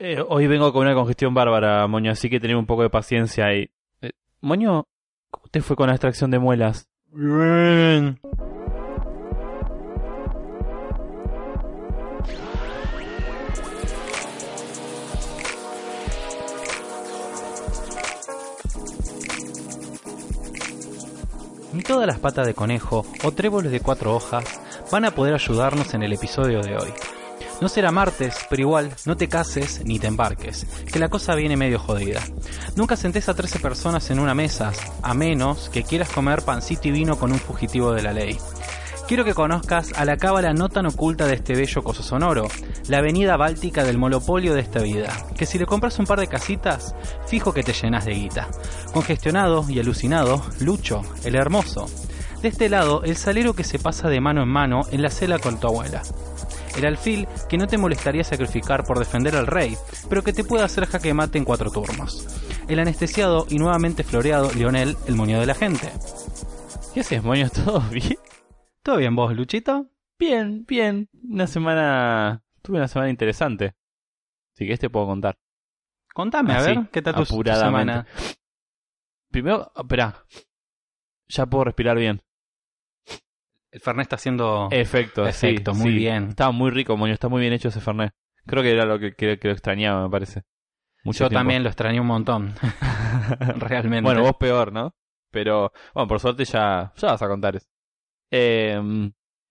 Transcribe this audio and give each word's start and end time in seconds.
Eh, 0.00 0.24
hoy 0.28 0.46
vengo 0.46 0.72
con 0.72 0.82
una 0.82 0.94
congestión 0.94 1.34
bárbara, 1.34 1.84
Moño, 1.88 2.12
así 2.12 2.30
que 2.30 2.38
tenemos 2.38 2.60
un 2.60 2.66
poco 2.66 2.82
de 2.82 2.90
paciencia 2.90 3.46
ahí. 3.46 3.68
Eh, 4.00 4.12
Moño, 4.40 4.86
¿cómo 5.28 5.48
te 5.50 5.60
fue 5.60 5.74
con 5.74 5.88
la 5.88 5.94
extracción 5.94 6.30
de 6.30 6.38
muelas? 6.38 6.88
Bien. 7.10 8.20
Ni 21.72 21.82
todas 21.82 22.06
las 22.06 22.20
patas 22.20 22.46
de 22.46 22.54
conejo 22.54 23.04
o 23.24 23.32
tréboles 23.32 23.72
de 23.72 23.80
cuatro 23.80 24.14
hojas 24.14 24.60
van 24.92 25.04
a 25.06 25.10
poder 25.10 25.34
ayudarnos 25.34 25.92
en 25.94 26.04
el 26.04 26.12
episodio 26.12 26.62
de 26.62 26.76
hoy. 26.76 26.92
No 27.60 27.68
será 27.68 27.90
martes, 27.90 28.36
pero 28.48 28.62
igual, 28.62 28.94
no 29.04 29.16
te 29.16 29.28
cases 29.28 29.82
ni 29.84 29.98
te 29.98 30.06
embarques, 30.06 30.64
que 30.92 31.00
la 31.00 31.08
cosa 31.08 31.34
viene 31.34 31.56
medio 31.56 31.80
jodida. 31.80 32.22
Nunca 32.76 32.96
sentés 32.96 33.28
a 33.28 33.34
13 33.34 33.58
personas 33.58 34.10
en 34.10 34.20
una 34.20 34.34
mesa, 34.34 34.72
a 35.02 35.12
menos 35.12 35.68
que 35.68 35.82
quieras 35.82 36.08
comer 36.10 36.42
pancito 36.42 36.86
y 36.86 36.92
vino 36.92 37.18
con 37.18 37.32
un 37.32 37.38
fugitivo 37.40 37.92
de 37.92 38.02
la 38.02 38.12
ley. 38.12 38.38
Quiero 39.08 39.24
que 39.24 39.34
conozcas 39.34 39.92
a 39.96 40.04
la 40.04 40.18
cábala 40.18 40.52
no 40.52 40.68
tan 40.68 40.86
oculta 40.86 41.26
de 41.26 41.34
este 41.34 41.54
bello 41.54 41.82
coso 41.82 42.02
sonoro, 42.02 42.46
la 42.88 42.98
avenida 42.98 43.36
báltica 43.36 43.82
del 43.82 43.98
monopolio 43.98 44.54
de 44.54 44.60
esta 44.60 44.80
vida, 44.80 45.10
que 45.34 45.46
si 45.46 45.58
le 45.58 45.66
compras 45.66 45.98
un 45.98 46.06
par 46.06 46.20
de 46.20 46.28
casitas, 46.28 46.94
fijo 47.26 47.52
que 47.52 47.62
te 47.62 47.72
llenas 47.72 48.04
de 48.04 48.12
guita. 48.12 48.48
Congestionado 48.92 49.64
y 49.68 49.80
alucinado, 49.80 50.44
Lucho, 50.60 51.02
el 51.24 51.34
hermoso. 51.34 51.86
De 52.42 52.48
este 52.48 52.68
lado, 52.68 53.02
el 53.02 53.16
salero 53.16 53.54
que 53.54 53.64
se 53.64 53.80
pasa 53.80 54.08
de 54.08 54.20
mano 54.20 54.42
en 54.42 54.48
mano 54.48 54.82
en 54.92 55.02
la 55.02 55.10
cela 55.10 55.38
con 55.38 55.58
tu 55.58 55.66
abuela. 55.66 56.02
El 56.76 56.84
alfil 56.86 57.26
que 57.48 57.58
no 57.58 57.66
te 57.66 57.78
molestaría 57.78 58.24
sacrificar 58.24 58.84
por 58.84 58.98
defender 58.98 59.36
al 59.36 59.46
rey, 59.46 59.76
pero 60.08 60.22
que 60.22 60.32
te 60.32 60.44
puede 60.44 60.64
hacer 60.64 60.86
jaque 60.86 61.14
mate 61.14 61.38
en 61.38 61.44
cuatro 61.44 61.70
turnos. 61.70 62.26
El 62.68 62.78
anestesiado 62.78 63.46
y 63.48 63.58
nuevamente 63.58 64.04
floreado 64.04 64.52
Lionel, 64.52 64.96
el 65.06 65.14
moño 65.14 65.40
de 65.40 65.46
la 65.46 65.54
gente. 65.54 65.90
¿Qué 66.92 67.00
haces, 67.00 67.22
Moño? 67.22 67.48
¿Todo 67.64 67.80
bien? 67.90 68.18
¿Todo 68.82 68.96
bien 68.96 69.14
vos, 69.14 69.34
Luchito? 69.34 69.90
Bien, 70.18 70.64
bien. 70.66 71.08
Una 71.22 71.46
semana... 71.46 72.42
Tuve 72.62 72.78
una 72.78 72.88
semana 72.88 73.10
interesante. 73.10 73.74
Así 74.54 74.66
que 74.66 74.72
este 74.72 74.90
puedo 74.90 75.06
contar. 75.06 75.38
Contame, 76.12 76.52
a 76.52 76.62
ver, 76.62 76.88
¿qué 76.90 77.00
tal 77.00 77.14
tu, 77.14 77.24
tu 77.24 77.54
semana? 77.54 78.04
Primero, 79.30 79.70
espera. 79.76 80.24
Ya 81.28 81.46
puedo 81.46 81.64
respirar 81.64 81.96
bien. 81.96 82.20
El 83.78 83.82
Fernet 83.84 84.02
está 84.06 84.16
haciendo... 84.16 84.66
Efecto, 84.72 85.22
sí, 85.30 85.30
Efecto, 85.30 85.72
muy 85.72 85.92
sí. 85.92 85.96
bien. 85.98 86.30
Estaba 86.30 86.50
muy 86.50 86.72
rico, 86.72 86.96
Moño. 86.96 87.12
Está 87.12 87.28
muy 87.28 87.40
bien 87.40 87.52
hecho 87.52 87.68
ese 87.68 87.80
Fernet. 87.80 88.10
Creo 88.44 88.60
que 88.60 88.72
era 88.72 88.84
lo 88.84 88.98
que, 88.98 89.12
que, 89.14 89.38
que 89.38 89.46
lo 89.46 89.54
extrañaba, 89.54 90.02
me 90.02 90.10
parece. 90.10 90.42
Mucho 91.04 91.20
Yo 91.24 91.28
tiempo. 91.28 91.38
también 91.38 91.62
lo 91.62 91.68
extrañé 91.68 92.00
un 92.00 92.08
montón, 92.08 92.54
realmente. 93.60 94.02
Bueno, 94.02 94.22
vos 94.22 94.36
peor, 94.36 94.72
¿no? 94.72 94.96
Pero, 95.30 95.72
bueno, 95.94 96.08
por 96.08 96.18
suerte 96.18 96.44
ya, 96.44 96.92
ya 96.96 97.08
vas 97.12 97.22
a 97.22 97.28
contar 97.28 97.54
eso. 97.54 97.68
Eh, 98.32 98.80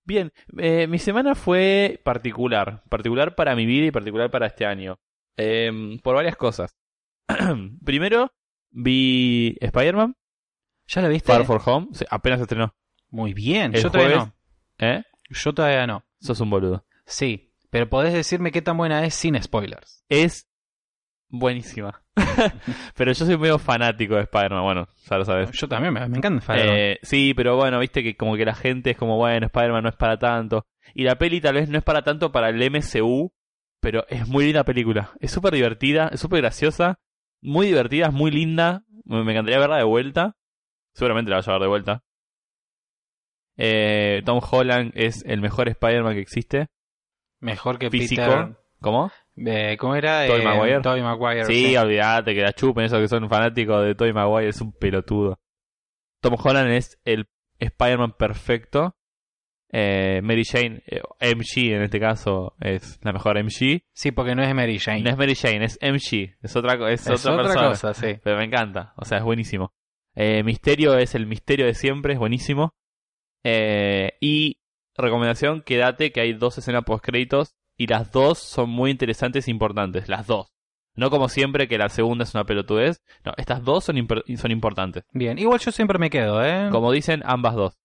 bien, 0.03 0.33
eh, 0.57 0.87
mi 0.87 0.99
semana 0.99 1.33
fue 1.33 2.01
particular. 2.03 2.83
Particular 2.89 3.33
para 3.33 3.55
mi 3.55 3.65
vida 3.65 3.85
y 3.85 3.91
particular 3.91 4.29
para 4.29 4.47
este 4.47 4.65
año. 4.65 4.97
Eh, 5.37 5.97
por 6.03 6.15
varias 6.15 6.35
cosas. 6.35 6.75
Primero, 7.85 8.33
vi 8.71 9.55
Spider-Man, 9.61 10.15
¿Ya 10.87 11.01
lo 11.01 11.09
viste? 11.09 11.31
Far 11.31 11.45
For 11.45 11.61
Home. 11.65 11.87
Sí, 11.93 12.05
apenas 12.09 12.39
se 12.39 12.43
estrenó. 12.43 12.73
Muy 13.09 13.33
bien, 13.33 13.73
El 13.75 13.83
yo 13.83 13.91
todavía 13.91 14.17
no. 14.17 14.33
¿Eh? 14.79 15.03
Yo 15.29 15.53
todavía 15.53 15.87
no. 15.87 16.03
Sos 16.19 16.39
un 16.39 16.49
boludo. 16.49 16.85
Sí, 17.05 17.53
pero 17.69 17.89
podés 17.89 18.13
decirme 18.13 18.51
qué 18.51 18.61
tan 18.61 18.77
buena 18.77 19.05
es 19.05 19.13
sin 19.13 19.41
spoilers. 19.41 20.03
Es 20.09 20.49
buenísima. 21.29 22.01
pero 22.95 23.11
yo 23.11 23.25
soy 23.25 23.37
medio 23.37 23.59
fanático 23.59 24.15
de 24.15 24.21
Spider-Man. 24.21 24.63
Bueno, 24.63 24.87
ya 25.09 25.17
lo 25.17 25.25
sabes. 25.25 25.51
Yo 25.51 25.67
también, 25.67 25.93
me, 25.93 26.07
me 26.07 26.17
encanta 26.17 26.39
Spider-Man. 26.39 26.77
Eh, 26.77 26.99
sí, 27.03 27.33
pero 27.33 27.55
bueno, 27.55 27.79
viste 27.79 28.03
que 28.03 28.15
como 28.15 28.35
que 28.35 28.45
la 28.45 28.55
gente 28.55 28.91
es 28.91 28.97
como, 28.97 29.17
bueno, 29.17 29.45
Spider-Man 29.45 29.83
no 29.83 29.89
es 29.89 29.95
para 29.95 30.17
tanto. 30.17 30.65
Y 30.93 31.03
la 31.03 31.17
peli 31.17 31.41
tal 31.41 31.55
vez 31.55 31.69
no 31.69 31.77
es 31.77 31.83
para 31.83 32.03
tanto 32.03 32.31
para 32.31 32.49
el 32.49 32.71
MCU, 32.71 33.33
pero 33.79 34.05
es 34.09 34.27
muy 34.27 34.45
linda 34.45 34.63
película. 34.63 35.11
Es 35.19 35.31
súper 35.31 35.53
divertida, 35.53 36.09
es 36.11 36.19
súper 36.19 36.41
graciosa, 36.41 36.99
muy 37.41 37.67
divertida, 37.67 38.07
es 38.07 38.13
muy 38.13 38.31
linda. 38.31 38.83
Me 39.05 39.23
me 39.23 39.31
encantaría 39.33 39.59
verla 39.59 39.77
de 39.77 39.83
vuelta. 39.83 40.35
Seguramente 40.93 41.29
la 41.29 41.37
voy 41.37 41.45
a 41.47 41.51
ver 41.51 41.61
de 41.61 41.67
vuelta. 41.67 42.03
Eh, 43.57 44.21
Tom 44.25 44.39
Holland 44.49 44.91
es 44.95 45.23
el 45.25 45.41
mejor 45.41 45.67
Spider-Man 45.67 46.13
que 46.13 46.21
existe. 46.21 46.67
Mejor 47.39 47.77
que 47.79 47.89
Físico. 47.89 48.21
Peter... 48.21 48.55
¿Cómo? 48.79 49.11
eh, 49.37 49.75
¿Cómo 49.79 49.95
era? 49.95 50.27
Tobey 50.27 50.41
Eh, 50.41 50.45
Maguire. 50.45 50.81
Tobey 50.81 51.01
Maguire. 51.01 51.45
Sí, 51.45 51.75
olvídate 51.75 52.35
que 52.35 52.41
la 52.41 52.53
chupen 52.53 52.85
esos 52.85 52.99
que 52.99 53.07
son 53.07 53.27
fanáticos 53.29 53.83
de 53.83 53.95
Tobey 53.95 54.13
Maguire, 54.13 54.49
es 54.49 54.61
un 54.61 54.71
pelotudo. 54.71 55.39
Tom 56.21 56.35
Holland 56.43 56.71
es 56.71 56.99
el 57.03 57.27
Spider-Man 57.59 58.13
perfecto. 58.17 58.95
Eh, 59.71 60.21
Mary 60.23 60.43
Jane, 60.45 60.81
MG 61.19 61.73
en 61.73 61.81
este 61.83 61.99
caso, 61.99 62.55
es 62.61 62.99
la 63.03 63.11
mejor 63.11 63.37
MG. 63.43 63.81
Sí, 63.93 64.11
porque 64.11 64.33
no 64.35 64.43
es 64.43 64.53
Mary 64.55 64.79
Jane. 64.79 65.01
No 65.01 65.09
es 65.09 65.17
Mary 65.17 65.35
Jane, 65.35 65.65
es 65.65 65.77
MG. 65.81 66.37
Es 66.41 66.55
otra, 66.55 66.75
es 66.91 67.05
es 67.07 67.25
otra, 67.25 67.33
otra 67.33 67.43
persona. 67.45 67.67
cosa, 67.69 67.93
sí. 67.93 68.17
Pero 68.23 68.37
me 68.37 68.45
encanta, 68.45 68.93
o 68.95 69.03
sea, 69.05 69.17
es 69.17 69.23
buenísimo. 69.23 69.73
Eh, 70.15 70.41
Misterio 70.43 70.97
es 70.97 71.15
el 71.15 71.27
misterio 71.27 71.65
de 71.65 71.73
siempre, 71.73 72.13
es 72.13 72.19
buenísimo. 72.19 72.73
Eh, 73.43 74.13
y 74.19 74.59
recomendación, 74.95 75.61
quédate 75.61 76.11
que 76.11 76.21
hay 76.21 76.33
dos 76.33 76.57
escenas 76.57 76.83
post 76.83 77.03
créditos 77.03 77.55
y 77.77 77.87
las 77.87 78.11
dos 78.11 78.39
son 78.39 78.69
muy 78.69 78.91
interesantes 78.91 79.47
e 79.47 79.51
importantes, 79.51 80.09
las 80.09 80.27
dos. 80.27 80.51
No 80.95 81.11
como 81.11 81.29
siempre 81.29 81.67
que 81.67 81.77
la 81.77 81.89
segunda 81.89 82.23
es 82.23 82.33
una 82.33 82.45
pelotudez. 82.45 83.03
No, 83.23 83.31
estas 83.37 83.63
dos 83.63 83.83
son, 83.83 83.95
son 84.35 84.51
importantes. 84.51 85.03
Bien, 85.11 85.37
igual 85.37 85.59
yo 85.59 85.71
siempre 85.71 85.99
me 85.99 86.09
quedo, 86.09 86.43
¿eh? 86.43 86.69
Como 86.71 86.91
dicen 86.91 87.21
ambas 87.23 87.53
dos. 87.53 87.77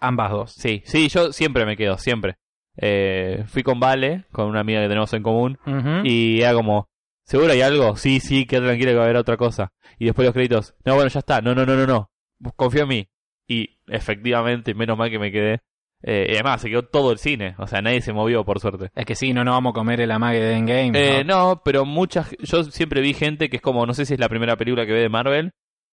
Ambas 0.00 0.30
dos. 0.30 0.52
Sí, 0.52 0.82
sí, 0.86 1.08
yo 1.08 1.32
siempre 1.32 1.66
me 1.66 1.76
quedo, 1.76 1.98
siempre. 1.98 2.38
Eh, 2.76 3.44
fui 3.46 3.62
con 3.62 3.78
Vale, 3.78 4.24
con 4.32 4.46
una 4.46 4.60
amiga 4.60 4.80
que 4.80 4.88
tenemos 4.88 5.12
en 5.12 5.22
común, 5.22 5.58
y 6.04 6.40
era 6.40 6.54
como, 6.54 6.88
¿seguro 7.24 7.52
hay 7.52 7.60
algo? 7.60 7.96
Sí, 7.96 8.20
sí, 8.20 8.46
quédate 8.46 8.68
tranquilo 8.68 8.90
que 8.92 8.96
va 8.96 9.02
a 9.02 9.04
haber 9.04 9.16
otra 9.16 9.36
cosa. 9.36 9.72
Y 9.98 10.06
después 10.06 10.24
los 10.24 10.34
créditos, 10.34 10.74
no, 10.84 10.94
bueno, 10.94 11.08
ya 11.08 11.20
está, 11.20 11.40
no, 11.40 11.54
no, 11.54 11.64
no, 11.66 11.76
no, 11.76 11.86
no, 11.86 12.10
confía 12.56 12.82
en 12.82 12.88
mí. 12.88 13.08
Y 13.46 13.78
efectivamente, 13.86 14.74
menos 14.74 14.96
mal 14.96 15.10
que 15.10 15.18
me 15.18 15.30
quedé. 15.30 15.60
Eh, 16.06 16.26
y 16.28 16.34
además, 16.34 16.60
se 16.60 16.68
quedó 16.68 16.82
todo 16.82 17.12
el 17.12 17.18
cine, 17.18 17.54
o 17.58 17.66
sea, 17.66 17.80
nadie 17.80 18.02
se 18.02 18.12
movió, 18.12 18.44
por 18.44 18.60
suerte. 18.60 18.90
Es 18.94 19.06
que 19.06 19.14
sí, 19.14 19.32
no 19.32 19.42
nos 19.42 19.54
vamos 19.54 19.70
a 19.70 19.74
comer 19.74 20.02
el 20.02 20.10
amague 20.10 20.38
de 20.38 20.52
Endgame. 20.54 20.90
Eh, 20.94 21.24
¿no? 21.24 21.48
no, 21.48 21.62
pero 21.64 21.86
muchas, 21.86 22.36
yo 22.40 22.64
siempre 22.64 23.00
vi 23.00 23.14
gente 23.14 23.48
que 23.48 23.56
es 23.56 23.62
como, 23.62 23.86
no 23.86 23.94
sé 23.94 24.04
si 24.04 24.12
es 24.14 24.20
la 24.20 24.28
primera 24.28 24.56
película 24.56 24.84
que 24.84 24.92
ve 24.92 25.00
de 25.00 25.08
Marvel, 25.08 25.52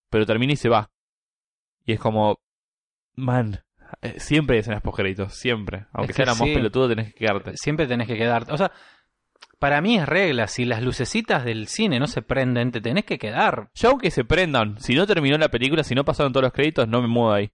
pero 0.09 0.25
termina 0.25 0.51
y 0.51 0.57
se 0.57 0.67
va. 0.67 0.91
Y 1.85 1.93
es 1.93 1.99
como, 1.99 2.39
man, 3.15 3.63
eh, 4.01 4.19
siempre 4.19 4.55
hay 4.57 4.59
escenas 4.59 4.81
post-créditos, 4.81 5.33
siempre. 5.33 5.85
Aunque 5.93 6.11
Es 6.11 6.17
sea 6.17 6.25
la 6.25 6.35
más 6.35 6.47
sí. 6.47 6.53
pelotudo, 6.53 6.89
tenés 6.89 7.13
que 7.13 7.25
quedarte. 7.25 7.55
Siempre 7.55 7.87
tenés 7.87 8.07
que 8.07 8.17
quedarte. 8.17 8.51
O 8.51 8.57
sea, 8.57 8.71
para 9.61 9.79
mí 9.79 9.95
es 9.97 10.05
regla. 10.07 10.47
Si 10.47 10.65
las 10.65 10.81
lucecitas 10.81 11.45
del 11.45 11.67
cine 11.67 11.99
no 11.99 12.07
se 12.07 12.21
prenden, 12.23 12.71
te 12.71 12.81
tenés 12.81 13.05
que 13.05 13.17
quedar. 13.19 13.69
Yo 13.75 13.91
aunque 13.91 14.09
se 14.11 14.25
prendan, 14.25 14.79
si 14.79 14.95
no 14.95 15.05
terminó 15.07 15.37
la 15.37 15.49
película, 15.49 15.83
si 15.83 15.93
no 15.95 16.03
pasaron 16.03 16.33
todos 16.33 16.43
los 16.45 16.51
créditos, 16.53 16.87
no 16.87 17.01
me 17.01 17.07
muevo 17.07 17.31
ahí. 17.31 17.51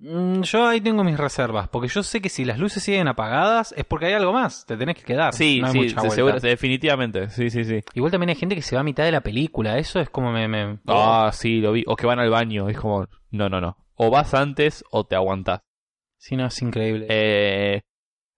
Mm, 0.00 0.42
yo 0.42 0.66
ahí 0.66 0.80
tengo 0.80 1.04
mis 1.04 1.18
reservas. 1.18 1.68
Porque 1.68 1.88
yo 1.88 2.02
sé 2.02 2.20
que 2.22 2.28
si 2.28 2.44
las 2.44 2.58
luces 2.58 2.82
siguen 2.82 3.08
apagadas 3.08 3.74
es 3.76 3.84
porque 3.84 4.06
hay 4.06 4.12
algo 4.14 4.32
más. 4.32 4.64
Te 4.64 4.76
tenés 4.76 4.96
que 4.96 5.02
quedar. 5.02 5.34
Sí, 5.34 5.60
no 5.60 5.66
hay 5.66 5.72
sí, 5.72 5.78
mucha 5.96 6.08
se- 6.40 6.48
definitivamente, 6.48 7.28
sí, 7.30 7.50
sí, 7.50 7.64
sí. 7.64 7.80
Igual 7.94 8.10
también 8.12 8.30
hay 8.30 8.36
gente 8.36 8.54
que 8.54 8.62
se 8.62 8.74
va 8.76 8.80
a 8.80 8.84
mitad 8.84 9.04
de 9.04 9.12
la 9.12 9.20
película. 9.20 9.76
Eso 9.78 10.00
es 10.00 10.08
como 10.08 10.32
me. 10.32 10.48
me- 10.48 10.78
Ah, 10.86 11.30
sí, 11.32 11.60
lo 11.60 11.72
vi. 11.72 11.84
O 11.86 11.96
que 11.96 12.06
van 12.06 12.20
al 12.20 12.30
baño, 12.30 12.68
es 12.68 12.78
como, 12.78 13.06
no, 13.30 13.48
no, 13.48 13.60
no. 13.60 13.76
O 13.96 14.10
vas 14.10 14.32
antes 14.34 14.84
o 14.90 15.04
te 15.04 15.16
aguantás. 15.16 15.60
Sí, 16.16 16.36
no, 16.36 16.46
es 16.46 16.62
increíble. 16.62 17.06
Eh, 17.10 17.80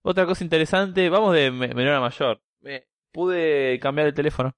otra 0.02 0.24
cosa 0.26 0.42
interesante, 0.44 1.08
vamos 1.10 1.34
de 1.34 1.50
me- 1.50 1.74
menor 1.74 1.94
a 1.94 2.00
mayor. 2.00 2.40
Eh, 2.64 2.84
pude 3.12 3.78
cambiar 3.80 4.08
el 4.08 4.14
teléfono. 4.14 4.52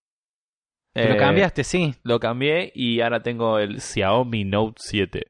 Te 0.95 1.09
lo 1.09 1.15
Eh, 1.15 1.19
cambiaste, 1.19 1.65
sí. 1.65 1.95
Lo 2.03 2.21
cambié 2.21 2.71
y 2.75 3.01
ahora 3.01 3.23
tengo 3.23 3.59
el 3.59 3.81
Xiaomi 3.81 4.45
Note 4.45 4.75
7. 4.79 5.23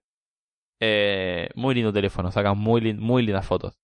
Eh, 0.81 1.49
muy 1.55 1.75
lindo 1.75 1.93
teléfono, 1.93 2.31
saca 2.33 2.55
muy, 2.55 2.81
lin- 2.81 2.99
muy 2.99 3.23
lindas 3.23 3.47
fotos. 3.47 3.79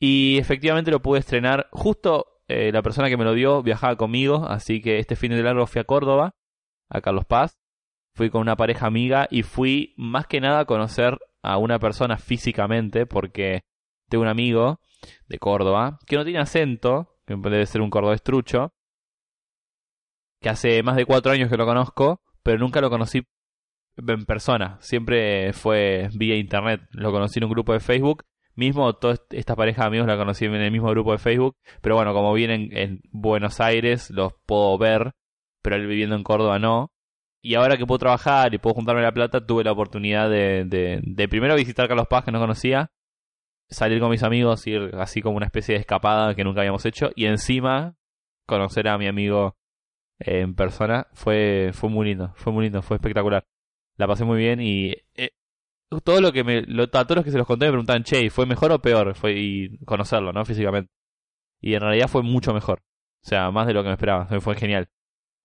Y 0.00 0.38
efectivamente 0.38 0.90
lo 0.90 1.00
pude 1.02 1.20
estrenar. 1.20 1.68
Justo 1.70 2.26
eh, 2.48 2.72
la 2.72 2.82
persona 2.82 3.08
que 3.08 3.16
me 3.16 3.24
lo 3.24 3.34
dio 3.34 3.62
viajaba 3.62 3.96
conmigo, 3.96 4.46
así 4.48 4.80
que 4.80 4.98
este 4.98 5.14
fin 5.14 5.30
de 5.30 5.42
largo 5.42 5.66
fui 5.66 5.80
a 5.80 5.84
Córdoba, 5.84 6.34
a 6.88 7.00
Carlos 7.00 7.24
Paz. 7.26 7.58
Fui 8.16 8.28
con 8.30 8.40
una 8.40 8.56
pareja 8.56 8.86
amiga 8.86 9.28
y 9.30 9.44
fui 9.44 9.94
más 9.96 10.26
que 10.26 10.40
nada 10.40 10.60
a 10.60 10.64
conocer 10.64 11.16
a 11.42 11.58
una 11.58 11.78
persona 11.78 12.18
físicamente, 12.18 13.06
porque 13.06 13.60
tengo 14.08 14.22
un 14.22 14.28
amigo 14.28 14.80
de 15.28 15.38
Córdoba 15.38 15.98
que 16.06 16.16
no 16.16 16.24
tiene 16.24 16.40
acento, 16.40 17.09
que 17.30 17.50
debe 17.50 17.66
ser 17.66 17.80
un 17.80 17.90
cordobés 17.90 18.22
trucho, 18.22 18.72
que 20.40 20.48
hace 20.48 20.82
más 20.82 20.96
de 20.96 21.04
cuatro 21.06 21.32
años 21.32 21.50
que 21.50 21.56
lo 21.56 21.66
conozco, 21.66 22.20
pero 22.42 22.58
nunca 22.58 22.80
lo 22.80 22.90
conocí 22.90 23.22
en 23.96 24.24
persona. 24.24 24.78
Siempre 24.80 25.52
fue 25.52 26.08
vía 26.14 26.36
internet. 26.36 26.80
Lo 26.92 27.12
conocí 27.12 27.38
en 27.38 27.44
un 27.44 27.50
grupo 27.50 27.72
de 27.72 27.80
Facebook, 27.80 28.24
Mismo 28.56 28.92
toda 28.94 29.14
est- 29.14 29.32
esta 29.32 29.54
pareja 29.54 29.82
de 29.82 29.88
amigos 29.88 30.08
la 30.08 30.16
conocí 30.18 30.44
en 30.44 30.54
el 30.56 30.72
mismo 30.72 30.90
grupo 30.90 31.12
de 31.12 31.18
Facebook, 31.18 31.56
pero 31.80 31.94
bueno, 31.94 32.12
como 32.12 32.34
vienen 32.34 32.68
en 32.76 33.00
Buenos 33.10 33.60
Aires, 33.60 34.10
los 34.10 34.32
puedo 34.44 34.76
ver, 34.76 35.12
pero 35.62 35.76
él 35.76 35.86
viviendo 35.86 36.16
en 36.16 36.24
Córdoba 36.24 36.58
no. 36.58 36.90
Y 37.42 37.54
ahora 37.54 37.78
que 37.78 37.86
puedo 37.86 38.00
trabajar 38.00 38.52
y 38.52 38.58
puedo 38.58 38.74
juntarme 38.74 39.02
la 39.02 39.12
plata, 39.12 39.46
tuve 39.46 39.64
la 39.64 39.72
oportunidad 39.72 40.28
de, 40.28 40.64
de, 40.66 41.00
de 41.02 41.28
primero 41.28 41.54
visitar 41.54 41.86
Carlos 41.88 42.08
Paz, 42.10 42.24
que 42.24 42.32
no 42.32 42.40
conocía, 42.40 42.90
salir 43.70 44.00
con 44.00 44.10
mis 44.10 44.22
amigos, 44.22 44.66
ir 44.66 44.90
así 44.98 45.22
como 45.22 45.36
una 45.36 45.46
especie 45.46 45.74
de 45.74 45.80
escapada 45.80 46.34
que 46.34 46.44
nunca 46.44 46.60
habíamos 46.60 46.84
hecho, 46.86 47.10
y 47.14 47.26
encima 47.26 47.96
conocer 48.46 48.88
a 48.88 48.98
mi 48.98 49.06
amigo 49.06 49.56
eh, 50.18 50.40
en 50.40 50.54
persona. 50.54 51.06
Fue, 51.14 51.70
fue 51.72 51.90
muy 51.90 52.06
lindo, 52.06 52.32
fue 52.36 52.52
muy 52.52 52.64
lindo, 52.64 52.82
fue 52.82 52.96
espectacular. 52.96 53.46
La 53.96 54.06
pasé 54.06 54.24
muy 54.24 54.38
bien 54.38 54.60
y 54.60 54.94
eh, 55.14 55.30
todo 56.04 56.20
lo 56.20 56.32
que 56.32 56.44
me, 56.44 56.58
a 56.58 57.04
todos 57.04 57.16
los 57.16 57.24
que 57.24 57.32
se 57.32 57.38
los 57.38 57.46
conté 57.46 57.66
me 57.66 57.72
preguntaban, 57.72 58.04
che, 58.04 58.30
¿fue 58.30 58.46
mejor 58.46 58.72
o 58.72 58.80
peor? 58.80 59.14
Fue 59.14 59.32
y 59.36 59.78
conocerlo, 59.84 60.32
¿no? 60.32 60.44
Físicamente. 60.44 60.90
Y 61.60 61.74
en 61.74 61.80
realidad 61.80 62.08
fue 62.08 62.22
mucho 62.22 62.54
mejor. 62.54 62.80
O 63.24 63.28
sea, 63.28 63.50
más 63.50 63.66
de 63.66 63.74
lo 63.74 63.82
que 63.82 63.88
me 63.88 63.94
esperaba. 63.94 64.26
Fue 64.40 64.56
genial. 64.56 64.88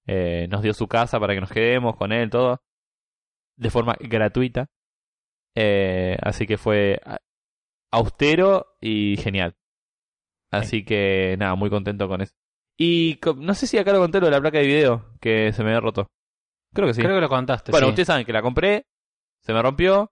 Eh, 0.07 0.47
nos 0.49 0.61
dio 0.61 0.73
su 0.73 0.87
casa 0.87 1.19
para 1.19 1.33
que 1.33 1.41
nos 1.41 1.51
quedemos 1.51 1.95
con 1.97 2.11
él, 2.11 2.29
todo. 2.29 2.61
De 3.57 3.69
forma 3.69 3.95
gratuita. 3.99 4.67
Eh, 5.55 6.17
así 6.21 6.45
que 6.47 6.57
fue 6.57 7.01
austero 7.95 8.75
y 8.81 9.17
genial. 9.17 9.55
Así 10.51 10.83
que 10.83 11.35
nada, 11.39 11.55
muy 11.55 11.69
contento 11.69 12.07
con 12.07 12.21
eso. 12.21 12.33
Y 12.77 13.19
no 13.37 13.53
sé 13.53 13.67
si 13.67 13.77
acá 13.77 13.93
lo 13.93 13.99
conté 13.99 14.19
lo 14.19 14.27
de 14.27 14.31
la 14.31 14.41
placa 14.41 14.59
de 14.59 14.67
video 14.67 15.13
que 15.21 15.53
se 15.53 15.63
me 15.63 15.69
había 15.69 15.79
roto. 15.79 16.07
Creo 16.73 16.87
que 16.87 16.93
sí. 16.93 17.01
Creo 17.01 17.15
que 17.15 17.21
lo 17.21 17.29
contaste. 17.29 17.71
Bueno, 17.71 17.87
sí. 17.87 17.91
ustedes 17.91 18.07
saben 18.07 18.25
que 18.25 18.33
la 18.33 18.41
compré, 18.41 18.85
se 19.41 19.53
me 19.53 19.61
rompió, 19.61 20.11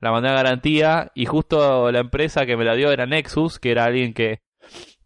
la 0.00 0.10
mandé 0.10 0.30
a 0.30 0.34
garantía 0.34 1.12
y 1.14 1.26
justo 1.26 1.90
la 1.92 1.98
empresa 1.98 2.46
que 2.46 2.56
me 2.56 2.64
la 2.64 2.74
dio 2.74 2.90
era 2.90 3.06
Nexus, 3.06 3.58
que 3.58 3.70
era 3.70 3.84
alguien 3.84 4.14
que 4.14 4.40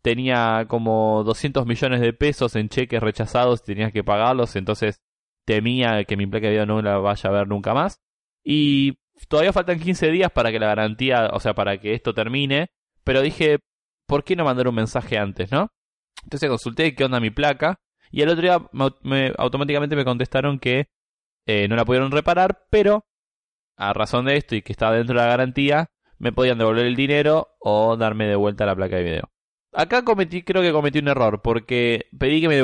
tenía 0.01 0.67
como 0.69 1.25
200 1.25 1.67
millones 1.67 2.01
de 2.01 2.13
pesos 2.13 2.55
en 2.57 2.69
cheques 2.69 3.01
rechazados 3.01 3.61
y 3.61 3.67
tenías 3.67 3.93
que 3.93 4.05
pagarlos, 4.05 4.57
entonces 4.57 5.01
temía 5.45 6.05
que 6.05 6.17
mi 6.17 6.27
placa 6.27 6.47
de 6.47 6.53
video 6.53 6.67
no 6.67 6.83
la 6.83 6.99
vaya 6.99 7.31
a 7.31 7.33
ver 7.33 7.49
nunca 7.49 7.75
más. 7.75 8.01
Y 8.45 8.99
todavía 9.29 9.53
faltan 9.53 9.79
15 9.81 10.11
días 10.11 10.31
para 10.31 10.51
que 10.51 10.59
la 10.59 10.67
garantía, 10.67 11.31
o 11.33 11.41
sea, 11.41 11.55
para 11.55 11.79
que 11.79 11.95
esto 11.95 12.15
termine, 12.15 12.71
pero 13.05 13.21
dije, 13.23 13.59
¿por 14.07 14.25
qué 14.25 14.37
no 14.37 14.45
mandar 14.45 14.69
un 14.69 14.75
mensaje 14.75 15.19
antes, 15.19 15.51
no? 15.53 15.69
Entonces 16.25 16.49
consulté 16.49 16.95
qué 16.95 17.05
onda 17.05 17.21
mi 17.21 17.31
placa 17.31 17.81
y 18.11 18.23
el 18.23 18.29
otro 18.29 18.43
día 18.43 18.59
me, 18.73 18.91
me- 19.03 19.33
automáticamente 19.39 19.97
me 19.97 20.05
contestaron 20.05 20.59
que 20.59 20.89
eh, 21.47 21.67
no 21.69 21.77
la 21.77 21.85
pudieron 21.85 22.13
reparar, 22.13 22.67
pero 22.71 23.05
a 23.77 23.93
razón 23.93 24.27
de 24.27 24.37
esto 24.37 24.55
y 24.55 24.63
que 24.63 24.73
estaba 24.73 24.95
dentro 24.97 25.15
de 25.19 25.23
la 25.25 25.29
garantía, 25.31 25.91
me 26.19 26.33
podían 26.33 26.59
devolver 26.59 26.87
el 26.87 26.95
dinero 26.95 27.49
o 27.59 27.97
darme 27.97 28.27
de 28.27 28.37
vuelta 28.37 28.67
la 28.67 28.77
placa 28.77 28.97
de 28.97 29.03
video. 29.03 29.31
Acá 29.75 30.05
cometí, 30.05 30.43
creo 30.43 30.63
que 30.63 30.71
cometí 30.71 30.99
un 31.01 31.09
error, 31.09 31.41
porque 31.43 32.07
pedí 32.17 32.41
que 32.43 32.49
me 32.49 32.57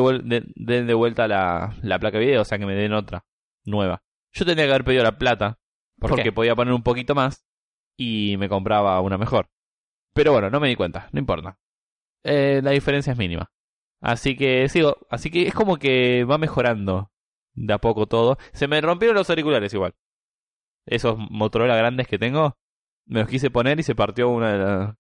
den 0.55 0.87
de 0.87 0.95
vuelta 0.95 1.27
la, 1.27 1.75
la 1.83 1.99
placa 1.99 2.19
de 2.19 2.27
video, 2.27 2.43
o 2.43 2.45
sea 2.45 2.59
que 2.59 2.67
me 2.67 2.75
den 2.75 2.93
otra, 2.93 3.25
nueva. 3.65 4.03
Yo 4.33 4.45
tendría 4.45 4.67
que 4.67 4.73
haber 4.73 4.85
pedido 4.85 5.03
la 5.03 5.19
plata, 5.19 5.59
¿Por 5.99 6.11
porque 6.11 6.25
qué? 6.25 6.33
podía 6.33 6.55
poner 6.55 6.75
un 6.75 6.83
poquito 6.83 7.15
más 7.15 7.45
y 7.97 8.37
me 8.39 8.49
compraba 8.49 9.01
una 9.01 9.19
mejor. 9.19 9.49
Pero 10.15 10.33
bueno, 10.33 10.51
no 10.51 10.61
me 10.61 10.69
di 10.69 10.77
cuenta, 10.77 11.09
no 11.13 11.19
importa. 11.19 11.59
Eh, 12.25 12.61
la 12.63 12.71
diferencia 12.73 13.13
es 13.13 13.19
mínima. 13.19 13.51
Así 14.01 14.37
que 14.37 14.69
sigo, 14.69 14.97
así 15.11 15.31
que 15.31 15.47
es 15.47 15.55
como 15.55 15.77
que 15.77 16.25
va 16.25 16.39
mejorando 16.39 17.11
de 17.55 17.73
a 17.73 17.79
poco 17.79 18.07
todo. 18.07 18.39
Se 18.53 18.69
me 18.69 18.81
rompieron 18.81 19.17
los 19.17 19.29
auriculares 19.31 19.75
igual. 19.75 19.95
Esos 20.87 21.19
Motorola 21.19 21.77
grandes 21.77 22.07
que 22.07 22.19
tengo, 22.19 22.57
me 23.07 23.21
los 23.21 23.29
quise 23.29 23.51
poner 23.51 23.79
y 23.81 23.83
se 23.83 23.95
partió 23.95 24.29
una 24.29 24.53
de 24.53 24.59
las... 24.59 24.95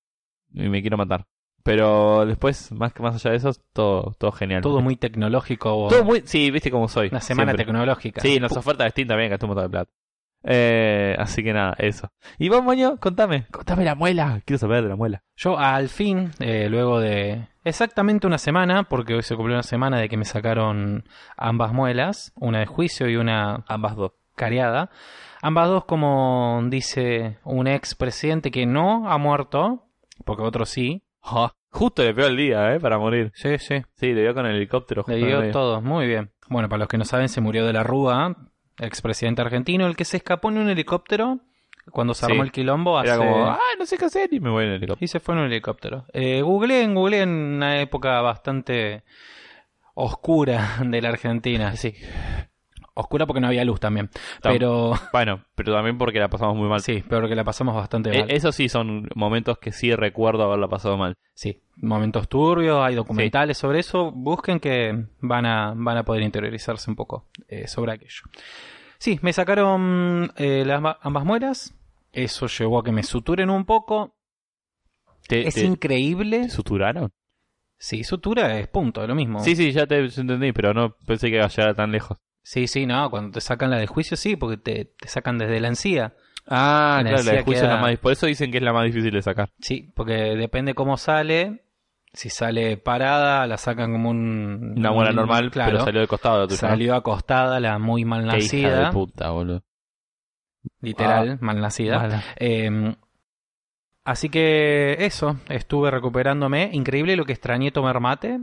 y 0.53 0.69
me 0.69 0.81
quiero 0.81 0.97
matar. 0.97 1.27
Pero 1.63 2.25
después, 2.27 2.73
más 2.73 2.93
que 2.93 3.03
más 3.03 3.15
allá 3.15 3.31
de 3.33 3.37
eso, 3.37 3.53
todo, 3.73 4.15
todo 4.19 4.33
genial. 4.33 4.63
Todo 4.63 4.81
muy 4.81 4.97
tecnológico. 4.97 5.89
Todo 5.91 6.05
muy, 6.05 6.23
sí, 6.25 6.51
viste 6.51 6.71
cómo 6.71 6.89
soy. 6.89 7.09
Una 7.09 7.21
semana 7.21 7.53
siempre. 7.53 7.65
tecnológica. 7.67 8.21
Sí, 8.21 8.37
en 8.37 8.43
las 8.43 8.57
ofertas 8.57 8.87
de 8.87 8.91
Steam 8.91 9.09
también 9.09 9.31
gasté 9.31 9.45
un 9.45 9.51
montón 9.51 9.65
de 9.65 9.71
plata. 9.71 9.91
Eh, 10.45 11.15
así 11.19 11.43
que 11.43 11.53
nada, 11.53 11.75
eso. 11.79 12.11
Y 12.39 12.49
vos, 12.49 12.63
Moño, 12.63 12.99
contame, 12.99 13.47
contame 13.51 13.85
la 13.85 13.95
muela. 13.95 14.41
Quiero 14.45 14.59
saber 14.59 14.83
de 14.83 14.89
la 14.89 14.97
muela. 14.97 15.23
Yo 15.37 15.59
al 15.59 15.89
fin, 15.89 16.31
eh, 16.41 16.69
luego 16.71 17.01
de 17.01 17.49
exactamente 17.65 18.27
una 18.27 18.39
semana, 18.39 18.85
porque 18.85 19.15
hoy 19.15 19.23
se 19.23 19.35
cumplió 19.37 19.57
una 19.57 19.63
semana 19.63 19.99
de 19.99 20.09
que 20.09 20.17
me 20.17 20.25
sacaron 20.25 21.05
ambas 21.37 21.73
muelas, 21.73 22.33
una 22.37 22.61
de 22.61 22.67
juicio 22.67 23.09
y 23.09 23.17
una 23.17 23.65
Ambas 23.69 23.97
dos. 23.97 24.13
cariada. 24.37 24.91
Ambas 25.43 25.69
dos, 25.69 25.85
como 25.85 26.61
dice 26.69 27.39
un 27.45 27.67
ex 27.67 27.95
presidente 27.95 28.51
que 28.51 28.67
no 28.67 29.09
ha 29.11 29.19
muerto, 29.19 29.85
porque 30.25 30.43
otro 30.43 30.65
sí. 30.65 31.03
Justo 31.71 32.03
le 32.03 32.15
pegó 32.15 32.29
el 32.29 32.37
día, 32.37 32.75
¿eh? 32.75 32.81
Para 32.81 32.99
morir. 32.99 33.31
Sí, 33.35 33.59
sí. 33.59 33.83
Sí, 33.95 34.15
le 34.15 34.23
dio 34.23 34.35
con 34.35 34.47
el 34.47 34.57
helicóptero. 34.57 35.05
Le 35.07 35.21
justo 35.21 35.37
el 35.37 35.43
dio 35.43 35.53
todo, 35.53 35.81
muy 35.83 36.07
bien. 36.07 36.31
Bueno, 36.49 36.69
para 36.69 36.79
los 36.81 36.89
que 36.89 36.97
no 36.97 37.05
saben, 37.05 37.29
se 37.29 37.41
murió 37.43 37.67
de 37.67 37.73
la 37.75 37.83
Rúa, 37.83 38.35
expresidente 38.81 39.43
argentino, 39.43 39.87
el 39.87 39.97
que 39.97 40.05
se 40.05 40.19
escapó 40.19 40.49
en 40.51 40.59
un 40.59 40.69
helicóptero 40.71 41.39
cuando 41.91 42.13
se 42.15 42.27
Sí. 42.27 42.33
armó 42.33 42.43
el 42.45 42.53
quilombo 42.53 42.99
hace... 42.99 43.09
Era 43.09 43.17
como, 43.19 43.47
ah, 43.47 43.59
no 43.79 43.87
sé 43.87 43.97
qué 43.97 44.05
hacer 44.05 44.29
y 44.33 44.41
me 44.41 44.51
voy 44.51 44.65
en 44.65 44.71
el 44.71 44.77
helicóptero. 44.77 45.05
Y 45.05 45.09
se 45.09 45.21
fue 45.21 45.35
en 45.35 45.41
un 45.41 45.47
helicóptero. 45.47 46.05
Eh, 46.13 46.43
googleé 46.43 46.83
en 46.83 46.97
una 46.97 47.81
época 47.81 48.21
bastante 48.21 49.05
oscura 49.95 50.79
de 50.85 51.01
la 51.03 51.09
Argentina. 51.09 51.75
Sí. 51.77 51.95
Oscura 53.01 53.27
porque 53.27 53.41
no 53.41 53.47
había 53.47 53.65
luz 53.65 53.79
también. 53.81 54.09
Tam- 54.43 54.53
Pero 54.53 54.93
Bueno, 55.13 55.45
pero 55.55 55.73
también 55.73 55.99
porque 55.99 56.19
la 56.19 56.29
pasamos 56.29 56.57
muy 56.57 56.69
mal. 56.69 56.81
sí, 56.81 57.03
peor 57.09 57.29
que 57.29 57.35
la 57.37 57.45
pasamos 57.45 57.75
bastante 57.75 58.11
Eh, 58.11 58.21
mal. 58.21 58.31
eso 58.31 58.51
sí 58.53 58.69
son 58.69 59.09
momentos 59.15 59.59
que 59.59 59.73
sí 59.73 59.95
recuerdo 59.95 60.43
haberla 60.43 60.69
pasado 60.69 60.97
mal. 60.97 61.15
Sí, 61.35 61.61
momentos 61.77 62.29
turbios, 62.29 62.81
hay 62.85 62.95
documentales 62.97 63.57
sobre 63.57 63.79
eso. 63.79 64.11
Busquen 64.11 64.59
que 64.61 65.05
van 65.21 65.47
a, 65.47 65.73
van 65.77 65.97
a 65.99 66.05
poder 66.05 66.23
interiorizarse 66.23 66.91
un 66.91 66.97
poco 66.97 67.27
eh, 67.49 67.69
sobre 67.69 67.93
aquello. 67.93 68.23
Sí, 68.99 69.21
me 69.23 69.33
sacaron 69.33 70.33
eh, 70.37 70.65
las 70.67 70.83
ambas 71.03 71.25
muelas. 71.25 71.75
Eso 72.13 72.47
llevó 72.49 72.81
a 72.81 72.83
que 72.85 72.91
me 72.91 73.05
suturen 73.05 73.49
un 73.51 73.65
poco. 73.65 74.17
¿Te, 75.29 75.47
Es 75.47 75.55
te- 75.55 75.65
increíble. 75.67 76.41
te 76.43 76.49
suturaron? 76.51 77.11
Sí, 77.79 78.03
sutura 78.03 78.59
es 78.59 78.67
punto, 78.67 79.07
lo 79.07 79.15
mismo. 79.15 79.39
Sí, 79.41 79.55
sí, 79.55 79.71
ya 79.71 79.87
te 79.87 79.99
entendí, 80.01 80.51
pero 80.53 80.75
no 80.75 80.97
pensé 81.07 81.29
que 81.31 81.37
iba 81.37 81.45
a 81.45 81.49
llegar 81.49 81.77
tan 81.77 81.93
lejos. 81.93 82.19
Sí, 82.51 82.67
sí, 82.67 82.87
no, 82.87 83.11
cuando 83.11 83.33
te 83.33 83.41
sacan 83.43 83.69
la 83.69 83.77
de 83.77 83.87
juicio 83.87 84.17
sí, 84.17 84.35
porque 84.37 84.57
te, 84.57 84.87
te 84.87 85.07
sacan 85.07 85.37
desde 85.37 85.61
la 85.61 85.69
encía. 85.69 86.15
Ah, 86.47 87.03
La 87.05 87.11
claro, 87.11 87.25
la 87.25 87.31
de 87.33 87.39
encía 87.41 87.45
juicio 87.45 87.65
es 87.65 87.69
la 87.69 87.77
más... 87.77 87.97
Por 87.99 88.13
eso 88.13 88.25
dicen 88.25 88.51
que 88.51 88.57
es 88.57 88.63
la 88.65 88.73
más 88.73 88.85
difícil 88.87 89.13
de 89.13 89.21
sacar. 89.21 89.51
Sí, 89.61 89.93
porque 89.95 90.15
depende 90.35 90.73
cómo 90.75 90.97
sale. 90.97 91.65
Si 92.15 92.31
sale 92.31 92.79
parada, 92.79 93.47
la 93.47 93.59
sacan 93.59 93.93
como 93.93 94.09
un... 94.09 94.73
Una 94.79 94.91
un- 94.93 95.15
normal, 95.15 95.51
claro. 95.51 95.73
pero 95.73 95.85
salió 95.85 96.01
de 96.01 96.07
costado. 96.07 96.49
Salió 96.49 96.95
acostada 96.95 97.61
la 97.61 97.79
muy 97.79 98.07
mal 98.07 98.23
Qué 98.31 98.39
hija 98.39 98.57
de 98.57 98.63
nacida. 98.63 98.91
puta, 98.93 99.29
boludo. 99.31 99.63
Literal, 100.81 101.33
Ah. 101.33 101.39
mal 101.43 101.61
nacida. 101.61 102.23
Eh, 102.37 102.95
así 104.05 104.31
que 104.31 104.97
eso, 105.01 105.37
estuve 105.51 105.91
recuperándome. 105.91 106.71
Increíble 106.73 107.15
lo 107.15 107.27
que 107.27 107.33
extrañé 107.35 107.73
tomar 107.73 108.01
mate. 108.01 108.41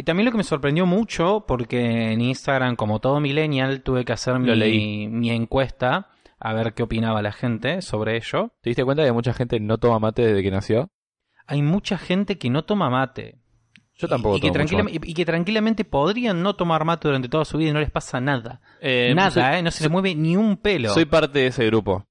Y 0.00 0.02
también 0.02 0.24
lo 0.24 0.30
que 0.32 0.38
me 0.38 0.44
sorprendió 0.44 0.86
mucho, 0.86 1.44
porque 1.46 2.12
en 2.12 2.22
Instagram, 2.22 2.74
como 2.74 3.00
todo 3.00 3.20
millennial, 3.20 3.82
tuve 3.82 4.06
que 4.06 4.14
hacer 4.14 4.38
mi, 4.38 4.54
leí. 4.54 5.08
mi 5.08 5.30
encuesta 5.30 6.08
a 6.38 6.54
ver 6.54 6.72
qué 6.72 6.82
opinaba 6.82 7.20
la 7.20 7.32
gente 7.32 7.82
sobre 7.82 8.16
ello. 8.16 8.50
¿Te 8.62 8.70
diste 8.70 8.82
cuenta 8.82 9.04
que 9.04 9.12
mucha 9.12 9.34
gente 9.34 9.60
no 9.60 9.76
toma 9.76 9.98
mate 9.98 10.22
desde 10.26 10.42
que 10.42 10.50
nació? 10.50 10.90
Hay 11.46 11.60
mucha 11.60 11.98
gente 11.98 12.38
que 12.38 12.48
no 12.48 12.64
toma 12.64 12.88
mate. 12.88 13.40
Yo 13.94 14.08
tampoco 14.08 14.36
y, 14.36 14.38
y 14.38 14.40
que 14.40 14.50
tranquila- 14.50 14.86
y- 14.90 15.10
y 15.10 15.12
que 15.12 15.26
tranquilamente 15.26 15.84
podrían 15.84 16.42
no 16.42 16.56
tomar 16.56 16.86
mate 16.86 17.06
durante 17.08 17.28
toda 17.28 17.44
su 17.44 17.58
vida 17.58 17.68
y 17.68 17.72
no 17.74 17.80
les 17.80 17.90
pasa 17.90 18.22
nada. 18.22 18.62
Eh, 18.80 19.12
nada, 19.14 19.30
soy, 19.30 19.42
¿eh? 19.42 19.62
No 19.62 19.70
se 19.70 19.84
les 19.84 19.92
mueve 19.92 20.14
ni 20.14 20.34
un 20.34 20.56
pelo. 20.56 20.94
soy 20.94 21.04
parte 21.04 21.40
de 21.40 21.48
ese 21.48 21.66
grupo. 21.66 22.06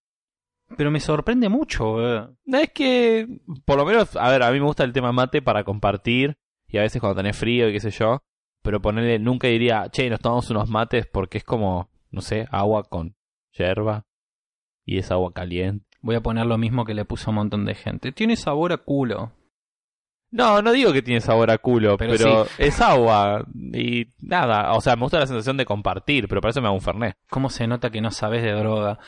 Pero 0.78 0.92
me 0.92 1.00
sorprende 1.00 1.50
mucho. 1.50 1.98
eh. 2.18 2.28
No, 2.46 2.58
es 2.60 2.70
que, 2.72 3.28
por 3.66 3.78
lo 3.78 3.86
menos, 3.88 4.16
a 4.16 4.30
ver, 4.30 4.44
a 4.44 4.52
mí 4.52 4.60
me 4.60 4.66
gusta 4.68 4.84
el 4.84 4.94
tema 4.94 5.12
mate 5.12 5.42
para 5.42 5.64
compartir 5.64 6.38
y 6.70 6.78
a 6.78 6.82
veces 6.82 7.02
cuando 7.02 7.18
tenés 7.18 7.38
frío 7.38 7.70
y 7.70 7.74
qué 7.74 7.80
sé 7.80 7.92
yo, 7.92 8.22
pero 8.62 8.82
ponerle, 8.82 9.20
nunca 9.20 9.48
diría, 9.48 9.90
che, 9.92 10.10
nos 10.10 10.20
tomamos 10.20 10.50
unos 10.50 10.70
mates 10.70 11.08
porque 11.08 11.40
es 11.40 11.44
como, 11.44 11.90
no 12.12 12.22
sé, 12.22 12.48
agua 12.52 12.84
con 12.84 13.16
yerba 13.52 14.06
y 14.86 14.98
es 14.98 15.12
agua 15.12 15.34
caliente. 15.34 15.86
Voy 16.02 16.16
a 16.16 16.22
poner 16.22 16.46
lo 16.46 16.58
mismo 16.58 16.86
que 16.86 16.94
le 16.94 17.06
puso 17.06 17.30
a 17.30 17.32
un 17.32 17.36
montón 17.36 17.66
de 17.66 17.76
gente. 17.76 18.12
Tiene 18.12 18.36
sabor 18.36 18.72
a 18.72 18.78
culo. 18.78 19.34
No, 20.32 20.62
no 20.62 20.72
digo 20.72 20.94
que 20.94 21.02
tiene 21.02 21.22
sabor 21.22 21.50
a 21.50 21.58
culo, 21.58 21.98
Pero 21.98 22.14
pero, 22.16 22.46
es 22.60 22.80
agua 22.82 23.46
y 23.56 24.14
nada, 24.20 24.74
o 24.74 24.82
sea, 24.82 24.96
me 24.96 25.02
gusta 25.02 25.20
la 25.20 25.26
sensación 25.26 25.58
de 25.58 25.66
compartir, 25.66 26.28
pero 26.28 26.40
para 26.40 26.52
eso 26.52 26.62
me 26.62 26.68
hago 26.68 26.76
un 26.76 26.82
fernet. 26.82 27.16
¿Cómo 27.30 27.50
se 27.50 27.66
nota 27.66 27.90
que 27.90 28.00
no 28.00 28.12
sabes 28.12 28.44
de 28.44 28.52
droga? 28.52 29.00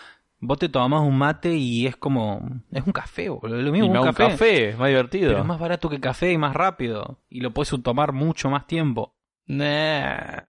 Vos 0.43 0.57
te 0.57 0.69
tomás 0.69 1.01
un 1.01 1.17
mate 1.17 1.53
y 1.55 1.85
es 1.87 1.95
como... 1.95 2.41
Es 2.71 2.83
un 2.85 2.91
café, 2.93 3.29
boludo. 3.29 3.61
Lo 3.61 3.69
Y 3.69 3.71
mismo 3.71 3.87
me 3.87 3.91
un 3.91 3.97
hago 3.97 4.05
un 4.07 4.13
café. 4.13 4.31
café, 4.31 4.69
es 4.69 4.77
más 4.77 4.89
divertido. 4.89 5.27
Pero 5.29 5.39
es 5.41 5.45
más 5.45 5.59
barato 5.59 5.87
que 5.89 5.99
café 5.99 6.31
y 6.31 6.37
más 6.37 6.55
rápido. 6.55 7.19
Y 7.29 7.41
lo 7.41 7.51
puedes 7.51 7.71
tomar 7.83 8.11
mucho 8.11 8.49
más 8.49 8.65
tiempo. 8.67 9.13
Nah. 9.45 10.41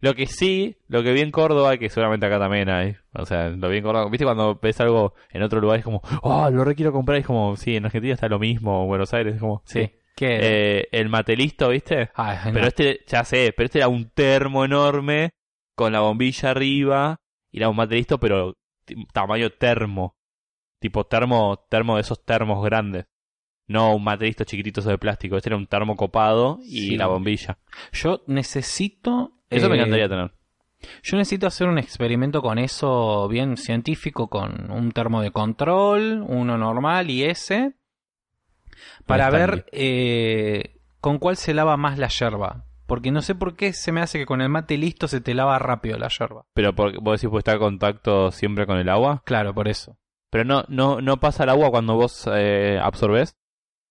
Lo 0.00 0.14
que 0.14 0.26
sí, 0.26 0.76
lo 0.88 1.02
que 1.02 1.12
vi 1.12 1.20
en 1.22 1.30
Córdoba, 1.30 1.78
que 1.78 1.88
seguramente 1.88 2.26
acá 2.26 2.38
también 2.38 2.68
hay, 2.68 2.94
o 3.14 3.24
sea, 3.24 3.48
lo 3.48 3.68
vi 3.70 3.78
en 3.78 3.84
Córdoba, 3.84 4.10
viste 4.10 4.24
cuando 4.26 4.58
ves 4.62 4.78
algo 4.80 5.14
en 5.30 5.42
otro 5.42 5.60
lugar 5.62 5.78
es 5.78 5.84
como, 5.84 6.02
oh, 6.22 6.50
lo 6.50 6.62
re 6.62 6.74
quiero 6.74 6.92
comprar, 6.92 7.16
y 7.16 7.20
es 7.22 7.26
como, 7.26 7.56
sí, 7.56 7.74
en 7.76 7.86
Argentina 7.86 8.12
está 8.12 8.28
lo 8.28 8.38
mismo, 8.38 8.82
en 8.82 8.88
Buenos 8.88 9.14
Aires 9.14 9.34
es 9.36 9.40
como, 9.40 9.62
sí. 9.64 9.90
¿Qué? 10.14 10.38
Eh, 10.42 10.88
el 10.92 11.08
matelisto, 11.08 11.70
¿viste? 11.70 12.10
Ay, 12.14 12.36
no. 12.46 12.52
Pero 12.52 12.66
este, 12.66 13.00
ya 13.06 13.24
sé, 13.24 13.54
pero 13.56 13.64
este 13.64 13.78
era 13.78 13.88
un 13.88 14.10
termo 14.10 14.64
enorme 14.64 15.30
con 15.74 15.92
la 15.92 16.00
bombilla 16.00 16.50
arriba 16.50 17.16
y 17.50 17.58
era 17.58 17.70
un 17.70 17.76
materisto, 17.76 18.20
pero 18.20 18.52
t- 18.52 18.58
tamaño 19.12 19.50
termo. 19.50 20.16
Tipo 20.78 21.04
termo, 21.04 21.64
termo 21.68 21.96
de 21.96 22.02
esos 22.02 22.24
termos 22.24 22.64
grandes. 22.64 23.06
No 23.66 23.94
un 23.94 24.04
materisto 24.04 24.44
chiquitito 24.44 24.82
de 24.82 24.98
plástico. 24.98 25.36
Este 25.36 25.48
era 25.48 25.56
un 25.56 25.66
termo 25.66 25.96
copado 25.96 26.58
y 26.62 26.88
Sí. 26.88 26.96
la 26.96 27.06
bombilla. 27.06 27.58
Yo 27.92 28.22
necesito... 28.26 29.32
Eso 29.48 29.68
me 29.68 29.76
eh, 29.76 29.78
encantaría 29.78 30.08
tener. 30.08 30.32
Yo 31.02 31.16
necesito 31.16 31.46
hacer 31.46 31.68
un 31.68 31.78
experimento 31.78 32.42
con 32.42 32.58
eso 32.58 33.26
bien 33.28 33.56
científico, 33.56 34.28
con 34.28 34.70
un 34.70 34.92
termo 34.92 35.22
de 35.22 35.30
control, 35.30 36.22
uno 36.28 36.58
normal 36.58 37.10
y 37.10 37.24
ese, 37.24 37.74
para 39.06 39.30
ver 39.30 39.66
eh, 39.72 40.76
con 41.00 41.18
cuál 41.18 41.36
se 41.36 41.54
lava 41.54 41.76
más 41.76 41.98
la 41.98 42.08
yerba. 42.08 42.66
Porque 42.86 43.10
no 43.10 43.22
sé 43.22 43.34
por 43.34 43.56
qué 43.56 43.72
se 43.72 43.92
me 43.92 44.00
hace 44.02 44.18
que 44.18 44.26
con 44.26 44.40
el 44.42 44.48
mate 44.50 44.76
listo 44.76 45.08
se 45.08 45.20
te 45.20 45.34
lava 45.34 45.58
rápido 45.58 45.98
la 45.98 46.08
yerba. 46.08 46.44
Pero 46.54 46.74
por, 46.74 47.00
vos 47.00 47.18
decís, 47.20 47.30
puede 47.30 47.40
estar 47.40 47.54
en 47.54 47.60
contacto 47.60 48.30
siempre 48.30 48.66
con 48.66 48.76
el 48.78 48.88
agua. 48.88 49.22
Claro, 49.24 49.54
por 49.54 49.68
eso. 49.68 49.96
Pero 50.30 50.44
no, 50.44 50.64
no, 50.68 51.00
no 51.00 51.18
pasa 51.18 51.44
el 51.44 51.50
agua 51.50 51.70
cuando 51.70 51.94
vos 51.94 52.28
eh, 52.32 52.78
absorbés. 52.82 53.36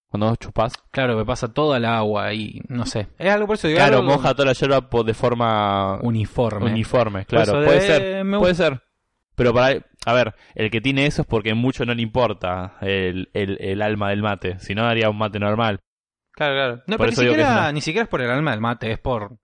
Cuando 0.09 0.27
vos 0.29 0.37
chupás. 0.37 0.73
Claro, 0.91 1.17
me 1.17 1.25
pasa 1.25 1.51
toda 1.53 1.77
el 1.77 1.85
agua 1.85 2.33
y 2.35 2.61
no 2.67 2.85
sé. 2.85 3.07
Es 3.17 3.31
algo 3.33 3.47
por 3.47 3.55
eso 3.55 3.67
digo, 3.67 3.79
Claro, 3.79 3.97
algo 3.99 4.11
moja 4.11 4.33
toda 4.35 4.45
la 4.47 4.53
yerba 4.53 4.87
po- 4.87 5.03
de 5.03 5.15
forma 5.15 5.97
uniforme. 6.03 6.69
uniforme. 6.71 7.25
Claro, 7.25 7.53
puede 7.53 7.79
de- 7.79 7.81
ser. 7.81 8.23
me 8.23 8.37
Puede 8.37 8.53
ser. 8.53 8.83
Pero 9.35 9.51
para, 9.55 9.83
a 10.05 10.13
ver, 10.13 10.35
el 10.53 10.69
que 10.69 10.81
tiene 10.81 11.07
eso 11.07 11.23
es 11.23 11.27
porque 11.27 11.55
mucho 11.55 11.83
no 11.87 11.95
le 11.95 12.03
importa 12.03 12.75
el, 12.81 13.31
el, 13.33 13.57
el 13.59 13.81
alma 13.81 14.11
del 14.11 14.21
mate. 14.21 14.59
Si 14.59 14.75
no, 14.75 14.85
haría 14.85 15.09
un 15.09 15.17
mate 15.17 15.39
normal. 15.39 15.79
Claro, 16.33 16.53
claro. 16.55 16.75
No, 16.87 16.97
Por 16.97 17.07
pero 17.07 17.09
ni 17.09 17.15
siquiera, 17.15 17.51
una- 17.51 17.71
ni 17.71 17.81
siquiera 17.81 18.03
es 18.03 18.09
por 18.09 18.21
el 18.21 18.29
alma 18.29 18.51
del 18.51 18.59
mate, 18.61 18.91
es 18.91 18.99
por... 18.99 19.37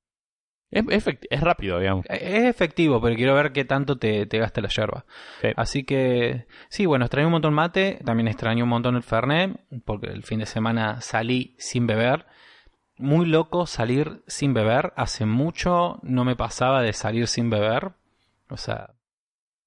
Es, 0.72 0.84
es 1.31 1.41
rápido, 1.41 1.79
digamos. 1.79 2.05
Es 2.08 2.43
efectivo, 2.46 3.01
pero 3.01 3.15
quiero 3.15 3.34
ver 3.34 3.51
qué 3.53 3.65
tanto 3.65 3.98
te, 3.98 4.27
te 4.27 4.38
gasta 4.38 4.62
la 4.62 4.67
yerba. 4.69 5.03
Sí. 5.41 5.48
Así 5.55 5.84
que, 5.84 6.46
sí, 6.69 6.86
bueno, 6.86 7.05
extrañé 7.05 7.25
un 7.25 7.31
montón 7.31 7.55
mate, 7.55 8.00
también 8.05 8.27
extrañé 8.27 8.62
un 8.62 8.69
montón 8.69 8.96
el 8.96 9.01
Fernet, 9.01 9.60
porque 9.84 10.08
el 10.08 10.22
fin 10.24 10.39
de 10.39 10.46
semana 10.46 11.01
salí 11.01 11.55
sin 11.58 11.88
beber. 11.88 12.27
Muy 12.98 13.25
loco 13.25 13.65
salir 13.65 14.22
sin 14.27 14.53
beber, 14.53 14.93
hace 14.96 15.25
mucho 15.25 16.00
no 16.03 16.24
me 16.24 16.36
pasaba 16.36 16.84
de 16.84 16.93
salir 16.93 17.27
sin 17.27 17.50
beber. 17.50 17.93
O 18.50 18.58
sea, 18.58 18.91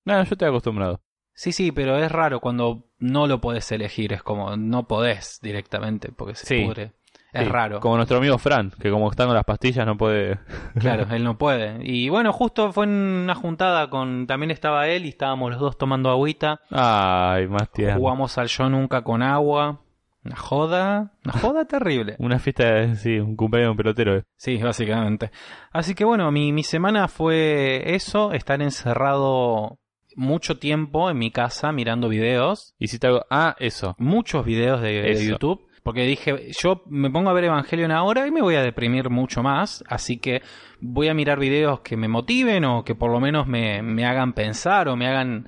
No, 0.04 0.14
yo 0.22 0.30
estoy 0.34 0.48
acostumbrado. 0.48 1.00
sí, 1.34 1.50
sí, 1.50 1.72
pero 1.72 1.98
es 1.98 2.12
raro 2.12 2.38
cuando 2.40 2.84
no 2.98 3.26
lo 3.26 3.40
podés 3.40 3.72
elegir, 3.72 4.12
es 4.12 4.22
como 4.22 4.56
no 4.56 4.86
podés 4.86 5.40
directamente, 5.42 6.12
porque 6.12 6.34
se 6.36 6.46
Sí. 6.46 6.64
pudre. 6.64 6.92
Es 7.32 7.44
Sí, 7.44 7.48
raro. 7.48 7.80
Como 7.80 7.96
nuestro 7.96 8.18
amigo 8.18 8.36
Fran, 8.38 8.70
que 8.78 8.90
como 8.90 9.10
están 9.10 9.26
con 9.26 9.34
las 9.34 9.44
pastillas 9.44 9.86
no 9.86 9.96
puede... 9.96 10.38
Claro, 10.78 11.06
él 11.10 11.24
no 11.24 11.38
puede. 11.38 11.78
Y 11.82 12.08
bueno, 12.10 12.32
justo 12.32 12.72
fue 12.72 12.84
en 12.84 12.90
una 12.90 13.34
juntada 13.34 13.88
con. 13.88 14.26
También 14.26 14.50
estaba 14.50 14.86
él 14.88 15.06
y 15.06 15.10
estábamos 15.10 15.50
los 15.52 15.60
dos 15.60 15.78
tomando 15.78 16.10
agüita. 16.10 16.60
Ay, 16.70 17.46
más 17.48 17.70
tierno. 17.70 17.98
Jugamos 17.98 18.36
al 18.38 18.48
yo 18.48 18.68
nunca 18.68 19.02
con 19.02 19.22
agua. 19.22 19.80
Una 20.24 20.36
joda. 20.36 21.12
Una 21.24 21.32
joda 21.34 21.64
terrible. 21.68 22.16
Una 22.18 22.38
fiesta, 22.38 22.64
de- 22.64 22.96
sí, 22.96 23.18
un 23.18 23.34
cumpleaños 23.34 23.68
de 23.68 23.70
un 23.72 23.76
pelotero. 23.78 24.16
eh. 24.18 24.22
Sí, 24.36 24.58
básicamente. 24.58 25.30
Así 25.72 25.94
que 25.94 26.04
bueno, 26.04 26.30
mi, 26.30 26.52
mi 26.52 26.62
semana 26.62 27.08
fue 27.08 27.94
eso: 27.94 28.32
estar 28.32 28.60
encerrado 28.62 29.78
mucho 30.16 30.58
tiempo 30.58 31.10
en 31.10 31.18
mi 31.18 31.30
casa 31.30 31.72
mirando 31.72 32.08
videos. 32.10 32.74
Hiciste 32.78 33.06
algo... 33.06 33.24
Ah, 33.30 33.56
eso. 33.58 33.94
Muchos 33.98 34.44
videos 34.44 34.80
de. 34.82 35.14
YouTube. 35.26 35.66
Porque 35.82 36.02
dije, 36.06 36.52
yo 36.62 36.82
me 36.86 37.10
pongo 37.10 37.30
a 37.30 37.32
ver 37.32 37.44
Evangelion 37.44 37.90
ahora 37.90 38.26
y 38.26 38.30
me 38.30 38.40
voy 38.40 38.54
a 38.54 38.62
deprimir 38.62 39.10
mucho 39.10 39.42
más. 39.42 39.82
Así 39.88 40.18
que 40.18 40.40
voy 40.80 41.08
a 41.08 41.14
mirar 41.14 41.38
videos 41.40 41.80
que 41.80 41.96
me 41.96 42.06
motiven 42.06 42.64
o 42.64 42.84
que 42.84 42.94
por 42.94 43.10
lo 43.10 43.18
menos 43.18 43.46
me, 43.48 43.82
me 43.82 44.04
hagan 44.06 44.32
pensar 44.32 44.88
o 44.88 44.94
me 44.96 45.08
hagan 45.08 45.44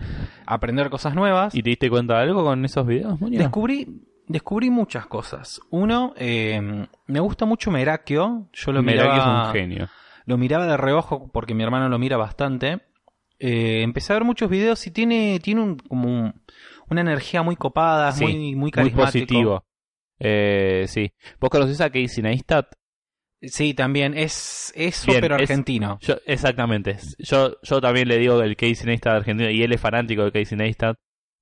aprender 0.47 0.91
cosas 0.91 1.15
nuevas. 1.15 1.55
¿Y 1.55 1.63
te 1.63 1.71
diste 1.71 1.89
cuenta 1.89 2.15
de 2.17 2.23
algo 2.23 2.43
con 2.45 2.65
esos 2.65 2.85
videos, 2.87 3.21
Muñoz? 3.21 3.39
Descubrí, 3.39 4.03
descubrí 4.27 4.71
muchas 4.71 5.07
cosas. 5.07 5.61
Uno, 5.71 6.15
eh, 6.17 6.87
me 7.07 7.21
gusta 7.21 7.45
mucho 7.45 7.71
Merakio. 7.71 8.49
Yo 8.53 8.73
lo 8.73 8.83
que 8.83 8.93
es 8.97 9.25
un 9.27 9.53
genio. 9.53 9.89
lo 10.27 10.37
miraba 10.37 10.67
de 10.67 10.77
reojo 10.77 11.31
porque 11.33 11.55
mi 11.55 11.63
hermano 11.63 11.89
lo 11.89 11.99
mira 12.01 12.17
bastante. 12.17 12.81
Eh, 13.39 13.83
empecé 13.83 14.13
a 14.13 14.17
ver 14.17 14.25
muchos 14.25 14.49
videos 14.51 14.85
y 14.87 14.91
tiene, 14.91 15.39
tiene 15.41 15.61
un, 15.61 15.77
como 15.77 16.09
un- 16.09 16.43
una 16.91 17.01
energía 17.01 17.43
muy 17.43 17.57
copada, 17.57 18.13
Sí, 18.13 18.25
muy, 18.25 18.35
muy 18.35 18.55
Muy 18.57 18.71
carismático. 18.71 19.05
positivo. 19.27 19.65
Eh, 20.19 20.85
sí. 20.89 21.13
¿Vos 21.41 21.51
conocés 21.51 21.81
a 21.81 21.91
Casey 21.91 22.23
Neistat? 22.23 22.67
Sí, 23.43 23.75
también 23.75 24.17
es 24.17 24.73
eso, 24.75 25.11
Bien, 25.11 25.21
pero 25.21 25.37
es- 25.37 25.43
argentino. 25.43 25.99
Yo, 26.01 26.15
exactamente. 26.27 26.97
Yo, 27.19 27.57
yo 27.63 27.81
también 27.81 28.09
le 28.09 28.17
digo 28.19 28.41
el 28.43 28.57
Casey 28.57 28.87
Neistat 28.87 29.15
argentino 29.15 29.51
y 29.51 29.63
él 29.63 29.73
es 29.73 29.81
fanático 29.81 30.25
de 30.25 30.33
Casey 30.33 30.57
Neistat. 30.57 30.97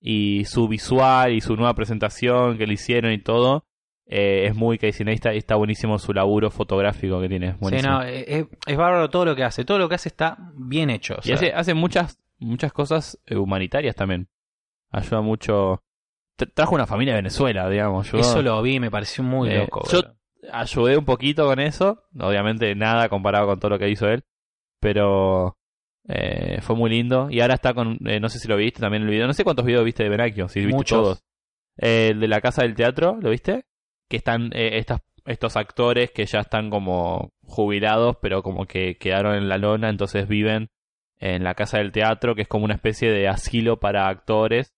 Y 0.05 0.45
su 0.47 0.67
visual 0.67 1.33
y 1.33 1.41
su 1.41 1.55
nueva 1.55 1.75
presentación 1.75 2.59
que 2.59 2.67
le 2.67 2.75
hicieron 2.75 3.13
y 3.13 3.19
todo 3.23 3.67
eh, 4.07 4.47
es 4.49 4.55
muy 4.57 4.77
Casey 4.77 5.07
Neistat 5.07 5.35
y 5.35 5.39
está 5.39 5.55
buenísimo 5.55 5.97
su 6.01 6.13
laburo 6.13 6.51
fotográfico 6.51 7.21
que 7.21 7.29
tiene. 7.29 7.51
es 7.51 7.57
Sí, 7.71 7.87
no, 7.87 8.03
eh, 8.03 8.25
es, 8.27 8.47
es 8.67 8.77
bárbaro 8.77 9.09
todo 9.11 9.25
lo 9.25 9.37
que 9.37 9.45
hace. 9.45 9.65
Todo 9.65 9.79
lo 9.79 9.89
que 9.89 9.95
hace 9.95 10.09
está 10.09 10.37
bien 10.57 10.91
hecho. 10.91 11.15
o 11.15 11.21
y 11.23 11.31
hace, 11.31 11.53
hace 11.53 11.75
muchas, 11.75 12.19
muchas 12.41 12.73
cosas 12.73 13.17
humanitarias 13.31 13.95
también. 13.95 14.27
Ayuda 14.91 15.21
mucho. 15.21 15.85
Tra- 16.39 16.51
Trajo 16.55 16.75
una 16.75 16.87
familia 16.87 17.15
de 17.15 17.19
Venezuela, 17.21 17.69
digamos. 17.69 18.07
ayudó. 18.09 18.21
eso 18.21 18.43
lo 18.43 18.61
vi, 18.63 18.81
me 18.81 18.91
pareció 18.91 19.23
muy 19.25 19.51
Eh, 19.51 19.59
loco. 19.59 19.83
yo- 19.91 20.01
bro. 20.03 20.13
ayudé 20.53 20.97
un 20.97 21.05
poquito 21.05 21.47
con 21.47 21.61
eso. 21.61 22.05
Obviamente 22.19 22.75
nada 22.75 23.09
comparado 23.09 23.47
con 23.47 23.61
todo 23.61 23.71
lo 23.71 23.79
que 23.79 23.89
hizo 23.91 24.09
él. 24.09 24.25
Pero 24.81 25.57
eh, 26.09 26.59
fue 26.63 26.75
muy 26.75 26.91
lindo. 26.91 27.29
Y 27.31 27.41
ahora 27.41 27.55
está 27.55 27.75
con, 27.75 27.99
eh, 28.09 28.19
no 28.19 28.29
sé 28.29 28.39
si 28.41 28.49
lo 28.49 28.57
viste 28.57 28.81
también 28.81 29.05
el 29.05 29.09
video. 29.11 29.27
No 29.27 29.33
sé 29.35 29.45
cuántos 29.45 29.65
videos 29.65 29.85
viste 29.85 30.03
de 30.03 30.09
Benakio, 30.09 30.49
si 30.49 30.61
viste 30.61 30.75
Muchos. 30.75 30.99
todos. 31.03 31.25
El 31.77 32.19
de 32.21 32.29
la 32.29 32.41
casa 32.41 32.63
del 32.63 32.75
teatro, 32.75 33.17
¿lo 33.21 33.31
viste? 33.31 33.65
Que 34.11 34.17
están 34.17 34.51
eh, 34.53 34.79
estas, 34.79 35.01
estos 35.25 35.57
actores 35.57 36.11
que 36.11 36.27
ya 36.27 36.41
están 36.41 36.71
como 36.71 37.31
jubilados, 37.43 38.17
pero 38.21 38.43
como 38.43 38.67
que 38.67 38.97
quedaron 38.99 39.37
en 39.37 39.49
la 39.49 39.59
lona, 39.59 39.89
entonces 39.91 40.27
viven 40.27 40.69
en 41.19 41.45
la 41.45 41.55
casa 41.55 41.79
del 41.79 41.93
teatro, 41.93 42.35
que 42.35 42.43
es 42.43 42.49
como 42.49 42.65
una 42.65 42.75
especie 42.75 43.11
de 43.13 43.29
asilo 43.29 43.79
para 43.79 44.09
actores. 44.09 44.73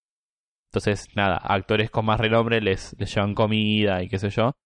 Entonces, 0.74 1.08
nada, 1.14 1.36
actores 1.36 1.88
con 1.88 2.04
más 2.04 2.18
renombre 2.18 2.60
les, 2.60 2.96
les 2.98 3.14
llevan 3.14 3.34
comida 3.34 4.02
y 4.02 4.08
qué 4.08 4.18
sé 4.18 4.30
yo. 4.30 4.56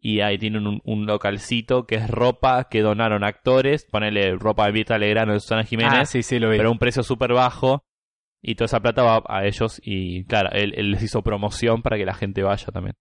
Y 0.00 0.20
ahí 0.20 0.38
tienen 0.38 0.68
un, 0.68 0.80
un 0.84 1.06
localcito 1.06 1.86
que 1.86 1.96
es 1.96 2.08
ropa 2.08 2.68
que 2.70 2.82
donaron 2.82 3.24
actores. 3.24 3.84
Ponele 3.90 4.36
ropa 4.36 4.66
de 4.66 4.72
Mirta 4.72 4.96
Legrano 4.96 5.32
de 5.32 5.40
Susana 5.40 5.64
Jiménez. 5.64 5.92
Ah, 5.92 6.04
sí, 6.04 6.22
sí, 6.22 6.38
lo 6.38 6.50
vi. 6.50 6.56
pero 6.58 6.68
a 6.68 6.72
un 6.72 6.78
precio 6.78 7.02
súper 7.02 7.32
bajo. 7.32 7.82
Y 8.40 8.54
toda 8.54 8.66
esa 8.66 8.78
plata 8.78 9.02
va 9.02 9.24
a 9.26 9.44
ellos. 9.44 9.80
Y 9.82 10.24
claro, 10.26 10.50
él, 10.52 10.72
él 10.76 10.92
les 10.92 11.02
hizo 11.02 11.22
promoción 11.22 11.82
para 11.82 11.96
que 11.96 12.04
la 12.06 12.14
gente 12.14 12.44
vaya 12.44 12.66
también. 12.66 12.94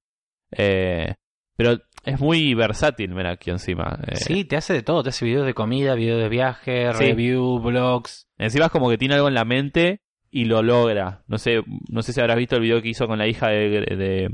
Eh, 0.58 1.14
pero 1.56 1.78
es 2.04 2.20
muy 2.20 2.56
versátil, 2.56 3.14
mira 3.14 3.32
aquí 3.34 3.52
encima. 3.52 4.00
Eh, 4.08 4.16
Sí, 4.16 4.44
te 4.46 4.56
hace 4.58 4.74
de 4.74 4.82
todo. 4.82 5.04
Te 5.04 5.10
hace 5.10 5.26
videos 5.26 5.46
de 5.46 5.54
comida, 5.54 5.94
videos 5.94 6.22
de 6.22 6.30
viaje, 6.30 6.92
Sí. 6.94 7.04
review, 7.06 7.60
blogs. 7.60 8.28
Encima 8.40 8.66
es 8.66 8.72
como 8.72 8.90
que 8.90 8.98
tiene 8.98 9.14
algo 9.14 9.28
en 9.28 9.36
la 9.36 9.46
mente 9.46 10.02
y 10.36 10.46
lo 10.46 10.62
logra. 10.62 11.24
No 11.28 11.38
sé, 11.38 11.64
no 11.90 12.02
sé 12.02 12.12
si 12.12 12.20
habrás 12.20 12.36
visto 12.38 12.56
el 12.58 12.62
video 12.62 12.82
que 12.82 12.90
hizo 12.90 13.08
con 13.08 13.18
la 13.18 13.28
hija 13.28 13.48
de, 13.50 13.70
de, 13.70 14.30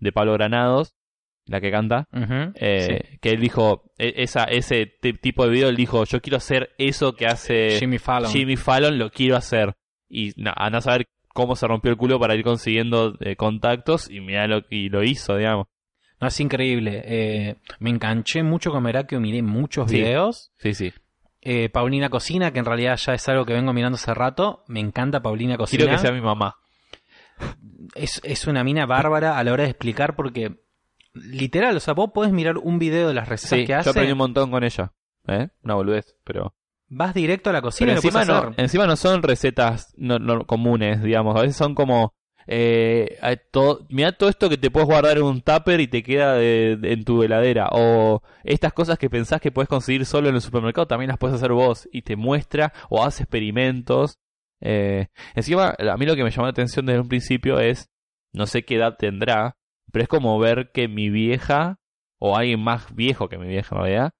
de 0.00 0.12
Pablo 0.12 0.34
Granados, 0.34 0.94
la 1.46 1.60
que 1.62 1.70
canta. 1.70 2.06
Eh, 2.56 3.00
sí. 3.10 3.18
Que 3.22 3.30
él 3.30 3.40
dijo, 3.40 3.90
e- 3.96 4.14
esa, 4.18 4.44
ese 4.44 4.84
tipo 5.22 5.44
de 5.44 5.50
video, 5.50 5.68
él 5.70 5.76
dijo, 5.76 6.04
yo 6.04 6.20
quiero 6.20 6.36
hacer 6.36 6.70
eso 6.76 7.14
que 7.14 7.26
hace 7.26 7.78
Jimmy 7.78 7.98
Fallon. 7.98 8.30
Jimmy 8.30 8.56
Fallon, 8.56 8.98
lo 8.98 9.10
quiero 9.10 9.36
hacer. 9.36 9.74
Y 10.08 10.32
anda 10.56 10.78
a 10.78 10.82
saber 10.82 11.06
cómo 11.32 11.56
se 11.56 11.66
rompió 11.66 11.90
el 11.90 11.96
culo 11.96 12.20
para 12.20 12.34
ir 12.34 12.44
consiguiendo 12.44 13.16
eh, 13.20 13.34
contactos 13.36 14.10
y 14.10 14.20
mira 14.20 14.46
lo 14.46 14.62
y 14.70 14.88
lo 14.90 15.02
hizo, 15.02 15.36
digamos. 15.36 15.66
No, 16.20 16.28
es 16.28 16.38
increíble. 16.38 17.02
Eh, 17.04 17.56
me 17.80 17.90
enganché 17.90 18.42
mucho 18.42 18.70
con 18.70 18.82
Merakio, 18.82 19.20
miré 19.20 19.42
muchos 19.42 19.90
Sí. 19.90 19.96
videos. 19.96 20.52
Sí, 20.58 20.74
sí. 20.74 20.92
Eh, 21.46 21.68
Paulina 21.68 22.08
Cocina, 22.08 22.52
que 22.52 22.58
en 22.58 22.64
realidad 22.64 22.96
ya 22.96 23.12
es 23.12 23.28
algo 23.28 23.44
que 23.44 23.52
vengo 23.52 23.72
mirando 23.74 23.96
hace 23.96 24.14
rato. 24.14 24.64
Me 24.66 24.80
encanta 24.80 25.20
Paulina 25.20 25.58
Cocina. 25.58 25.84
Quiero 25.84 25.96
que 25.96 26.00
sea 26.00 26.12
mi 26.12 26.22
mamá. 26.22 26.56
es, 27.94 28.20
es 28.24 28.46
una 28.46 28.64
mina 28.64 28.86
bárbara 28.86 29.38
a 29.38 29.44
la 29.44 29.52
hora 29.52 29.64
de 29.64 29.70
explicar 29.70 30.16
porque 30.16 30.64
literal, 31.12 31.76
o 31.76 31.80
sea, 31.80 31.94
vos 31.94 32.10
podés 32.12 32.32
mirar 32.32 32.58
un 32.58 32.78
video 32.78 33.08
de 33.08 33.14
las 33.14 33.28
recetas 33.28 33.58
Sí, 33.58 33.66
que 33.66 33.72
yo 33.72 33.78
hace, 33.78 33.90
aprendí 33.90 34.12
un 34.12 34.18
montón 34.18 34.50
con 34.50 34.64
ella. 34.64 34.92
¿Eh? 35.26 35.48
Una 35.62 35.74
boludez, 35.74 36.16
pero... 36.24 36.54
vas 36.88 37.14
directo 37.14 37.50
a 37.50 37.52
la 37.52 37.62
cocina 37.62 37.94
Pero 37.94 38.00
y 38.02 38.06
encima 38.06 38.24
no, 38.24 38.54
encima 38.56 38.86
no 38.86 38.96
son 38.96 39.22
recetas 39.22 39.94
no, 39.96 40.18
no 40.18 40.46
comunes, 40.46 41.02
digamos. 41.02 41.36
A 41.36 41.42
veces 41.42 41.56
son 41.56 41.74
como 41.74 42.14
eh, 42.46 43.18
todo, 43.50 43.86
mira 43.90 44.12
todo 44.12 44.28
esto 44.28 44.48
que 44.48 44.56
te 44.58 44.70
puedes 44.70 44.88
guardar 44.88 45.16
en 45.16 45.24
un 45.24 45.40
tupper 45.40 45.80
y 45.80 45.88
te 45.88 46.02
queda 46.02 46.42
en 46.42 47.04
tu 47.04 47.22
heladera. 47.22 47.68
O 47.72 48.22
estas 48.42 48.72
cosas 48.72 48.98
que 48.98 49.10
pensás 49.10 49.40
que 49.40 49.52
puedes 49.52 49.68
conseguir 49.68 50.04
solo 50.06 50.28
en 50.28 50.34
el 50.34 50.40
supermercado, 50.40 50.86
también 50.86 51.08
las 51.08 51.18
puedes 51.18 51.36
hacer 51.36 51.52
vos. 51.52 51.88
Y 51.92 52.02
te 52.02 52.16
muestra 52.16 52.72
o 52.88 53.04
hace 53.04 53.22
experimentos. 53.24 54.18
Eh, 54.60 55.08
encima, 55.34 55.74
a 55.78 55.96
mí 55.96 56.06
lo 56.06 56.16
que 56.16 56.24
me 56.24 56.30
llamó 56.30 56.46
la 56.46 56.50
atención 56.50 56.86
desde 56.86 57.00
un 57.00 57.08
principio 57.08 57.60
es, 57.60 57.90
no 58.32 58.46
sé 58.46 58.64
qué 58.64 58.76
edad 58.76 58.96
tendrá, 58.98 59.56
pero 59.92 60.02
es 60.02 60.08
como 60.08 60.38
ver 60.38 60.70
que 60.72 60.88
mi 60.88 61.10
vieja, 61.10 61.78
o 62.18 62.36
alguien 62.36 62.60
más 62.60 62.94
viejo 62.94 63.28
que 63.28 63.38
mi 63.38 63.46
vieja 63.46 63.74
en 63.76 63.82
realidad, 63.82 64.10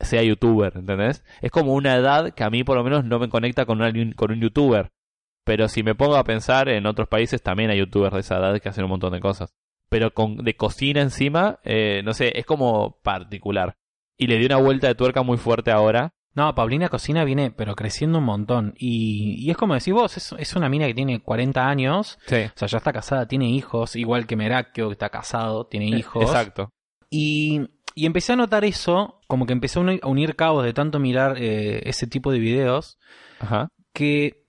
sea 0.00 0.22
youtuber, 0.22 0.72
¿entendés? 0.76 1.24
Es 1.40 1.50
como 1.50 1.72
una 1.74 1.94
edad 1.94 2.34
que 2.34 2.42
a 2.44 2.50
mí 2.50 2.64
por 2.64 2.76
lo 2.76 2.84
menos 2.84 3.04
no 3.04 3.18
me 3.18 3.28
conecta 3.28 3.64
con, 3.66 3.80
alguien- 3.82 4.12
con 4.14 4.32
un 4.32 4.40
youtuber. 4.40 4.90
Pero 5.44 5.68
si 5.68 5.82
me 5.82 5.94
pongo 5.94 6.16
a 6.16 6.24
pensar, 6.24 6.68
en 6.68 6.86
otros 6.86 7.08
países 7.08 7.42
también 7.42 7.70
hay 7.70 7.78
youtubers 7.78 8.14
de 8.14 8.20
esa 8.20 8.38
edad 8.38 8.58
que 8.60 8.68
hacen 8.68 8.84
un 8.84 8.90
montón 8.90 9.12
de 9.12 9.20
cosas. 9.20 9.54
Pero 9.90 10.12
con 10.12 10.38
de 10.38 10.56
cocina 10.56 11.02
encima, 11.02 11.60
eh, 11.64 12.02
no 12.04 12.14
sé, 12.14 12.38
es 12.38 12.46
como 12.46 12.98
particular. 13.02 13.76
Y 14.16 14.26
le 14.26 14.38
dio 14.38 14.46
una 14.46 14.56
vuelta 14.56 14.86
de 14.86 14.94
tuerca 14.94 15.22
muy 15.22 15.36
fuerte 15.36 15.70
ahora. 15.70 16.14
No, 16.34 16.52
Paulina 16.54 16.88
Cocina 16.88 17.24
viene, 17.24 17.52
pero 17.52 17.76
creciendo 17.76 18.18
un 18.18 18.24
montón. 18.24 18.74
Y, 18.76 19.36
y 19.38 19.50
es 19.50 19.56
como 19.56 19.74
decís 19.74 19.94
vos, 19.94 20.16
es, 20.16 20.34
es 20.36 20.56
una 20.56 20.68
mina 20.68 20.86
que 20.86 20.94
tiene 20.94 21.20
40 21.20 21.68
años. 21.68 22.18
Sí. 22.26 22.36
O 22.46 22.52
sea, 22.58 22.66
ya 22.66 22.78
está 22.78 22.92
casada, 22.92 23.28
tiene 23.28 23.48
hijos. 23.50 23.94
Igual 23.94 24.26
que 24.26 24.34
Merakio, 24.36 24.88
que 24.88 24.94
está 24.94 25.10
casado, 25.10 25.66
tiene 25.66 25.86
hijos. 25.86 26.24
Exacto. 26.24 26.70
Y, 27.08 27.60
y 27.94 28.06
empecé 28.06 28.32
a 28.32 28.36
notar 28.36 28.64
eso, 28.64 29.20
como 29.28 29.46
que 29.46 29.52
empecé 29.52 29.78
a 29.78 30.06
unir 30.08 30.34
cabos 30.34 30.64
de 30.64 30.72
tanto 30.72 30.98
mirar 30.98 31.36
eh, 31.38 31.82
ese 31.88 32.08
tipo 32.08 32.32
de 32.32 32.40
videos, 32.40 32.98
Ajá. 33.38 33.68
que 33.92 34.43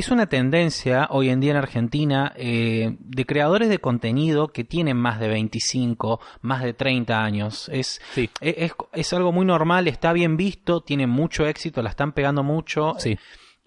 es 0.00 0.10
una 0.10 0.26
tendencia 0.28 1.08
hoy 1.10 1.28
en 1.30 1.40
día 1.40 1.50
en 1.52 1.56
Argentina 1.56 2.32
eh, 2.36 2.96
de 3.00 3.26
creadores 3.26 3.68
de 3.68 3.78
contenido 3.78 4.48
que 4.48 4.64
tienen 4.64 4.96
más 4.96 5.18
de 5.20 5.28
25, 5.28 6.20
más 6.42 6.62
de 6.62 6.72
30 6.74 7.24
años. 7.24 7.68
Es, 7.72 8.00
Sí. 8.14 8.30
es, 8.40 8.72
es- 8.92 9.12
algo 9.12 9.32
muy 9.32 9.44
normal, 9.46 9.88
está 9.88 10.12
bien 10.12 10.36
visto, 10.36 10.80
tienen 10.82 11.10
mucho 11.10 11.46
éxito, 11.46 11.82
la 11.82 11.90
están 11.90 12.12
pegando 12.12 12.42
mucho. 12.42 12.94
Sí. 12.98 13.18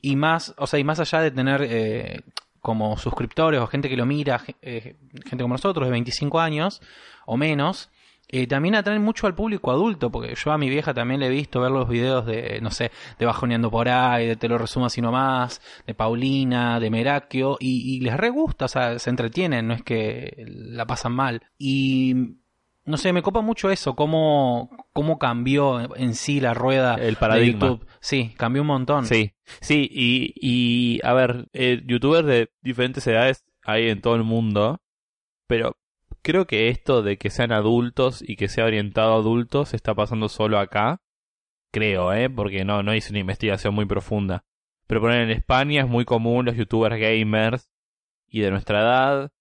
Y 0.01 0.15
más, 0.15 0.53
o 0.57 0.67
sea, 0.67 0.79
y 0.79 0.83
más 0.83 0.99
allá 0.99 1.21
de 1.21 1.31
tener 1.31 1.61
eh, 1.67 2.21
como 2.59 2.97
suscriptores 2.97 3.59
o 3.59 3.67
gente 3.67 3.89
que 3.89 3.97
lo 3.97 4.05
mira, 4.05 4.41
eh, 4.61 4.95
gente 5.25 5.43
como 5.43 5.55
nosotros 5.55 5.85
de 5.87 5.91
25 5.91 6.39
años 6.39 6.81
o 7.25 7.37
menos, 7.37 7.89
eh, 8.31 8.47
también 8.47 8.75
atraen 8.75 9.01
mucho 9.01 9.27
al 9.27 9.35
público 9.35 9.71
adulto, 9.71 10.09
porque 10.09 10.33
yo 10.35 10.51
a 10.51 10.57
mi 10.57 10.69
vieja 10.69 10.93
también 10.93 11.19
le 11.19 11.27
he 11.27 11.29
visto 11.29 11.61
ver 11.61 11.71
los 11.71 11.87
videos 11.87 12.25
de, 12.25 12.59
no 12.61 12.71
sé, 12.71 12.91
de 13.19 13.25
Bajoneando 13.25 13.69
por 13.69 13.89
ahí, 13.89 14.27
de 14.27 14.35
Te 14.35 14.47
lo 14.47 14.57
resumo 14.57 14.85
así 14.85 15.01
nomás, 15.01 15.61
de 15.85 15.93
Paulina, 15.93 16.79
de 16.79 16.89
Merakio, 16.89 17.57
y, 17.59 17.95
y 17.95 17.99
les 17.99 18.15
re 18.17 18.29
gusta, 18.29 18.65
o 18.65 18.67
sea, 18.67 18.97
se 18.99 19.09
entretienen, 19.09 19.67
no 19.67 19.73
es 19.73 19.83
que 19.83 20.45
la 20.47 20.85
pasan 20.85 21.13
mal. 21.13 21.41
Y 21.57 22.15
no 22.83 22.97
sé, 22.97 23.13
me 23.13 23.21
copa 23.21 23.41
mucho 23.41 23.69
eso, 23.69 23.95
cómo, 23.95 24.69
cómo 24.91 25.19
cambió 25.19 25.95
en 25.95 26.15
sí 26.15 26.39
la 26.39 26.53
rueda 26.53 26.95
El 26.95 27.11
de 27.11 27.19
paradigma. 27.19 27.67
YouTube. 27.67 27.87
Sí, 27.99 28.33
cambió 28.37 28.63
un 28.63 28.67
montón. 28.69 29.05
Sí, 29.05 29.33
sí, 29.59 29.87
y, 29.91 30.33
y 30.35 30.99
a 31.05 31.13
ver, 31.13 31.47
eh, 31.53 31.83
youtubers 31.85 32.25
de 32.25 32.49
diferentes 32.61 33.05
edades 33.05 33.45
hay 33.63 33.89
en 33.89 34.01
todo 34.01 34.15
el 34.15 34.23
mundo, 34.23 34.81
pero 35.47 35.77
creo 36.21 36.45
que 36.45 36.69
esto 36.69 37.01
de 37.01 37.17
que 37.17 37.29
sean 37.29 37.51
adultos 37.51 38.23
y 38.25 38.35
que 38.35 38.47
sea 38.47 38.65
orientado 38.65 39.13
a 39.13 39.17
adultos 39.17 39.73
está 39.73 39.93
pasando 39.95 40.29
solo 40.29 40.59
acá. 40.59 41.01
Creo, 41.71 42.13
¿eh? 42.13 42.29
Porque 42.29 42.65
no, 42.65 42.83
no 42.83 42.93
hice 42.93 43.11
una 43.11 43.19
investigación 43.19 43.73
muy 43.73 43.85
profunda. 43.85 44.43
Pero 44.87 45.01
poner 45.01 45.21
en 45.21 45.31
España 45.31 45.81
es 45.81 45.87
muy 45.87 46.05
común 46.05 46.45
los 46.45 46.55
youtubers 46.55 46.99
gamers 46.99 47.69
y 48.27 48.41
de 48.41 48.51
nuestra 48.51 48.81
edad. 48.81 49.31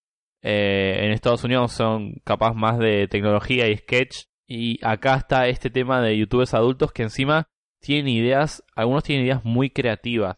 Eh, 0.42 1.00
en 1.02 1.10
Estados 1.12 1.44
Unidos 1.44 1.72
son 1.72 2.14
capaz 2.24 2.54
más 2.54 2.78
de 2.78 3.08
tecnología 3.08 3.68
y 3.68 3.76
sketch. 3.76 4.24
Y 4.46 4.84
acá 4.84 5.16
está 5.16 5.48
este 5.48 5.70
tema 5.70 6.00
de 6.00 6.16
youtubers 6.16 6.54
adultos 6.54 6.92
que 6.92 7.02
encima 7.02 7.48
tienen 7.80 8.08
ideas, 8.08 8.62
algunos 8.74 9.04
tienen 9.04 9.24
ideas 9.24 9.44
muy 9.44 9.70
creativas, 9.70 10.36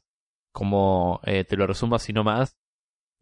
como 0.53 1.21
eh, 1.25 1.45
te 1.45 1.57
lo 1.57 1.67
resumo 1.67 1.97
así 1.97 2.13
nomás. 2.13 2.57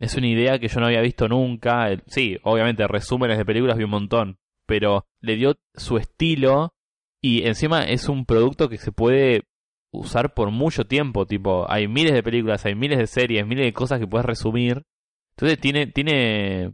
Es 0.00 0.14
una 0.16 0.28
idea 0.28 0.58
que 0.58 0.68
yo 0.68 0.80
no 0.80 0.86
había 0.86 1.02
visto 1.02 1.28
nunca. 1.28 1.90
Sí, 2.06 2.38
obviamente 2.42 2.88
resúmenes 2.88 3.36
de 3.36 3.44
películas 3.44 3.76
vi 3.76 3.84
un 3.84 3.90
montón, 3.90 4.38
pero 4.66 5.06
le 5.20 5.36
dio 5.36 5.58
su 5.74 5.98
estilo 5.98 6.74
y 7.20 7.46
encima 7.46 7.84
es 7.84 8.08
un 8.08 8.24
producto 8.24 8.70
que 8.70 8.78
se 8.78 8.92
puede 8.92 9.44
usar 9.92 10.32
por 10.32 10.50
mucho 10.50 10.86
tiempo. 10.86 11.26
Tipo, 11.26 11.70
hay 11.70 11.86
miles 11.86 12.14
de 12.14 12.22
películas, 12.22 12.64
hay 12.64 12.74
miles 12.74 12.98
de 12.98 13.06
series, 13.06 13.46
miles 13.46 13.66
de 13.66 13.74
cosas 13.74 14.00
que 14.00 14.06
puedes 14.06 14.24
resumir. 14.24 14.86
Entonces 15.32 15.60
tiene, 15.60 15.86
tiene, 15.86 16.72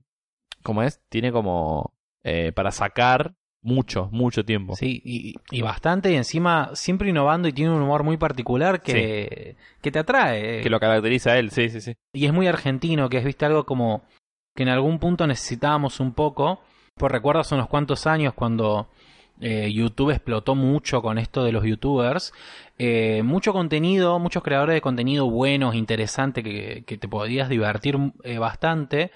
¿cómo 0.63 0.83
es? 0.83 1.03
Tiene 1.09 1.33
como 1.33 1.95
eh, 2.23 2.53
para 2.53 2.71
sacar 2.71 3.35
mucho, 3.67 4.09
mucho 4.13 4.45
tiempo. 4.45 4.77
Sí, 4.77 5.03
y, 5.05 5.35
y 5.51 5.61
bastante, 5.61 6.13
y 6.13 6.15
encima 6.15 6.71
siempre 6.75 7.11
innovando 7.11 7.49
y 7.49 7.53
tiene 7.53 7.73
un 7.73 7.83
humor 7.83 8.05
muy 8.05 8.17
particular 8.17 8.81
que, 8.81 9.57
que 9.83 9.91
te 9.91 9.99
atrae. 9.99 10.63
Que 10.63 10.71
lo 10.71 10.81
caracteriza 10.81 11.33
a 11.33 11.39
él, 11.39 11.51
sí, 11.51 11.69
sí, 11.69 11.81
sí. 11.81 11.95
Y 12.15 12.27
es 12.27 12.33
muy 12.33 12.47
argentino, 12.47 13.09
que 13.09 13.19
es, 13.19 13.25
viste, 13.25 13.45
algo 13.45 13.67
como 13.67 14.03
que 14.55 14.63
en 14.63 14.71
algún 14.71 14.99
punto 14.99 15.27
necesitábamos 15.27 16.01
un 16.01 16.13
poco. 16.13 16.61
Pues 16.95 17.13
recuerdo 17.13 17.41
hace 17.41 17.55
unos 17.55 17.69
cuantos 17.69 18.07
años 18.07 18.33
cuando 18.35 18.89
eh, 19.41 19.71
YouTube 19.71 20.13
explotó 20.13 20.55
mucho 20.55 21.03
con 21.03 21.19
esto 21.19 21.45
de 21.45 21.53
los 21.53 21.65
youtubers. 21.65 22.33
eh, 22.79 23.23
mucho 23.23 23.53
contenido, 23.53 24.19
muchos 24.19 24.43
creadores 24.43 24.75
de 24.75 24.81
contenido 24.81 25.29
buenos, 25.29 25.75
interesantes, 25.75 26.43
que, 26.45 26.85
que 26.87 26.97
te 26.99 27.09
podías 27.09 27.49
divertir 27.49 27.97
eh, 28.23 28.39
bastante. 28.39 29.11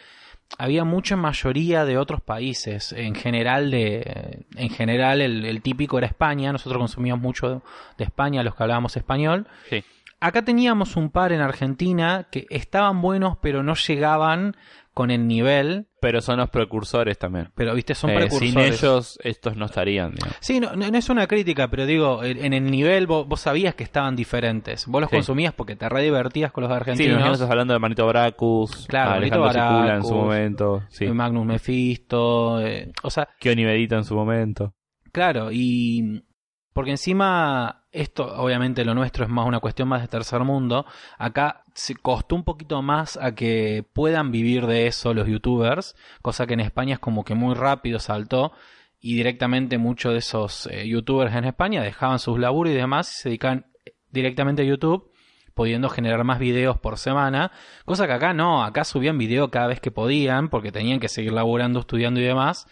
Había 0.59 0.85
mucha 0.85 1.17
mayoría 1.17 1.85
de 1.85 1.97
otros 1.97 2.21
países. 2.21 2.93
En 2.93 3.15
general, 3.15 3.71
de, 3.71 4.45
en 4.57 4.71
general 4.71 5.21
el, 5.21 5.45
el 5.45 5.63
típico 5.63 5.99
era 5.99 6.07
España. 6.07 6.53
Nosotros 6.53 6.81
consumíamos 6.81 7.23
mucho 7.23 7.63
de, 7.97 8.05
España, 8.05 8.43
los 8.43 8.55
que 8.55 8.63
hablábamos 8.63 8.97
español. 8.97 9.47
Sí. 9.69 9.83
Acá 10.23 10.43
teníamos 10.43 10.97
un 10.97 11.09
par 11.09 11.33
en 11.33 11.41
Argentina 11.41 12.27
que 12.31 12.47
estaban 12.51 13.01
buenos, 13.01 13.39
pero 13.41 13.63
no 13.63 13.75
llegaban 13.75 14.55
con 14.95 15.11
el 15.11 15.27
nivel. 15.27 15.87
Pero 16.01 16.21
son 16.23 16.39
los 16.39 16.49
precursores 16.51 17.19
también. 17.19 17.51
Pero, 17.55 17.75
viste, 17.75 17.95
son 17.95 18.11
Eh, 18.11 18.15
precursores. 18.17 18.51
sin 18.53 18.59
ellos, 18.61 19.19
estos 19.23 19.57
no 19.57 19.67
estarían. 19.67 20.15
digamos. 20.15 20.37
Sí, 20.41 20.59
no, 20.61 20.75
no- 20.75 20.87
es 20.87 21.09
una 21.11 21.27
crítica, 21.27 21.69
pero 21.69 21.85
digo, 21.87 22.25
en 22.25 22.53
el 22.55 22.71
nivel 22.71 23.07
vos, 23.07 23.27
vos 23.29 23.41
sabías 23.41 23.75
que 23.75 23.85
estaban 23.85 24.17
diferentes. 24.17 24.87
Vos 24.87 25.01
los 25.01 25.11
Sí. 25.11 25.17
consumías 25.17 25.53
porque 25.55 25.77
te 25.77 25.89
re 25.89 26.03
divertías 26.03 26.53
con 26.53 26.63
los 26.63 26.71
Sí, 26.71 26.77
argentinos. 26.77 27.13
imagino 27.13 27.31
que 27.31 27.35
estás 27.35 27.51
hablando 27.51 27.75
de 27.75 27.81
Manito 27.81 28.07
Bracus, 28.07 28.87
Claro, 28.89 29.11
Alejandro 29.13 29.47
Manito 29.47 29.61
Sicula 29.69 29.95
en 29.97 30.05
su 30.05 30.15
momento, 30.15 30.83
sí. 30.89 31.07
Magnus 31.09 31.47
Mephisto. 31.47 32.61
eh, 32.61 32.93
o 33.03 33.11
sea, 33.11 33.29
Kioni 33.39 33.65
en 33.65 34.05
su 34.05 34.15
momento. 34.15 34.75
Claro, 35.13 35.51
y 35.53 36.25
porque 36.73 36.93
encima 36.93 37.85
esto, 37.93 38.25
obviamente 38.41 38.85
lo 38.85 38.95
nuestro 38.95 39.25
es 39.25 39.31
más 39.31 39.47
una 39.47 39.59
cuestión 39.61 39.89
más 39.89 40.03
de 40.03 40.09
tercer 40.09 40.41
mundo, 40.45 40.87
acá 41.19 41.65
se 41.81 41.95
costó 41.95 42.37
un 42.37 42.45
poquito 42.45 42.83
más 42.83 43.17
a 43.17 43.35
que 43.35 43.85
puedan 43.95 44.31
vivir 44.31 44.67
de 44.67 44.87
eso 44.87 45.15
los 45.15 45.27
youtubers, 45.27 45.97
cosa 46.21 46.47
que 46.47 46.53
en 46.53 46.61
España 46.61 46.95
es 46.95 47.01
como 47.01 47.25
que 47.25 47.35
muy 47.35 47.55
rápido 47.55 47.99
saltó 47.99 48.53
y 49.01 49.15
directamente 49.15 49.79
muchos 49.79 50.13
de 50.13 50.19
esos 50.19 50.67
eh, 50.67 50.87
youtubers 50.87 51.35
en 51.35 51.47
España 51.47 51.83
dejaban 51.83 52.19
sus 52.19 52.39
laburos 52.39 52.73
y 52.75 52.77
demás 52.77 53.11
y 53.11 53.23
se 53.23 53.29
dedican 53.31 53.67
directamente 54.11 54.61
a 54.61 54.67
YouTube 54.67 55.11
pudiendo 55.55 55.89
generar 55.89 56.23
más 56.23 56.39
videos 56.39 56.79
por 56.79 56.99
semana, 56.99 57.51
cosa 57.87 58.07
que 58.07 58.13
acá 58.13 58.35
no, 58.35 58.63
acá 58.63 58.85
subían 58.85 59.17
video 59.17 59.51
cada 59.51 59.67
vez 59.67 59.81
que 59.81 59.91
podían 59.91 60.51
porque 60.51 60.73
tenían 60.73 61.01
que 61.01 61.09
seguir 61.09 61.33
laburando, 61.33 61.81
estudiando 61.81 62.21
y 62.21 62.25
demás 62.25 62.67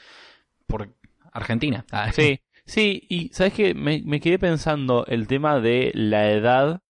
por 0.67 0.95
Argentina. 1.33 1.87
Sí, 2.13 2.41
sí, 2.67 3.07
y 3.09 3.31
¿sabes 3.33 3.55
qué? 3.55 3.73
Me, 3.73 4.03
me 4.05 4.21
quedé 4.21 4.39
pensando 4.39 5.07
el 5.07 5.27
tema 5.27 5.61
de 5.61 5.93
la 5.95 6.31
edad 6.31 6.83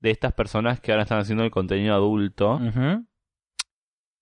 de 0.00 0.10
estas 0.10 0.32
personas 0.32 0.80
que 0.80 0.92
ahora 0.92 1.02
están 1.02 1.18
haciendo 1.18 1.44
el 1.44 1.50
contenido 1.50 1.94
adulto. 1.94 2.58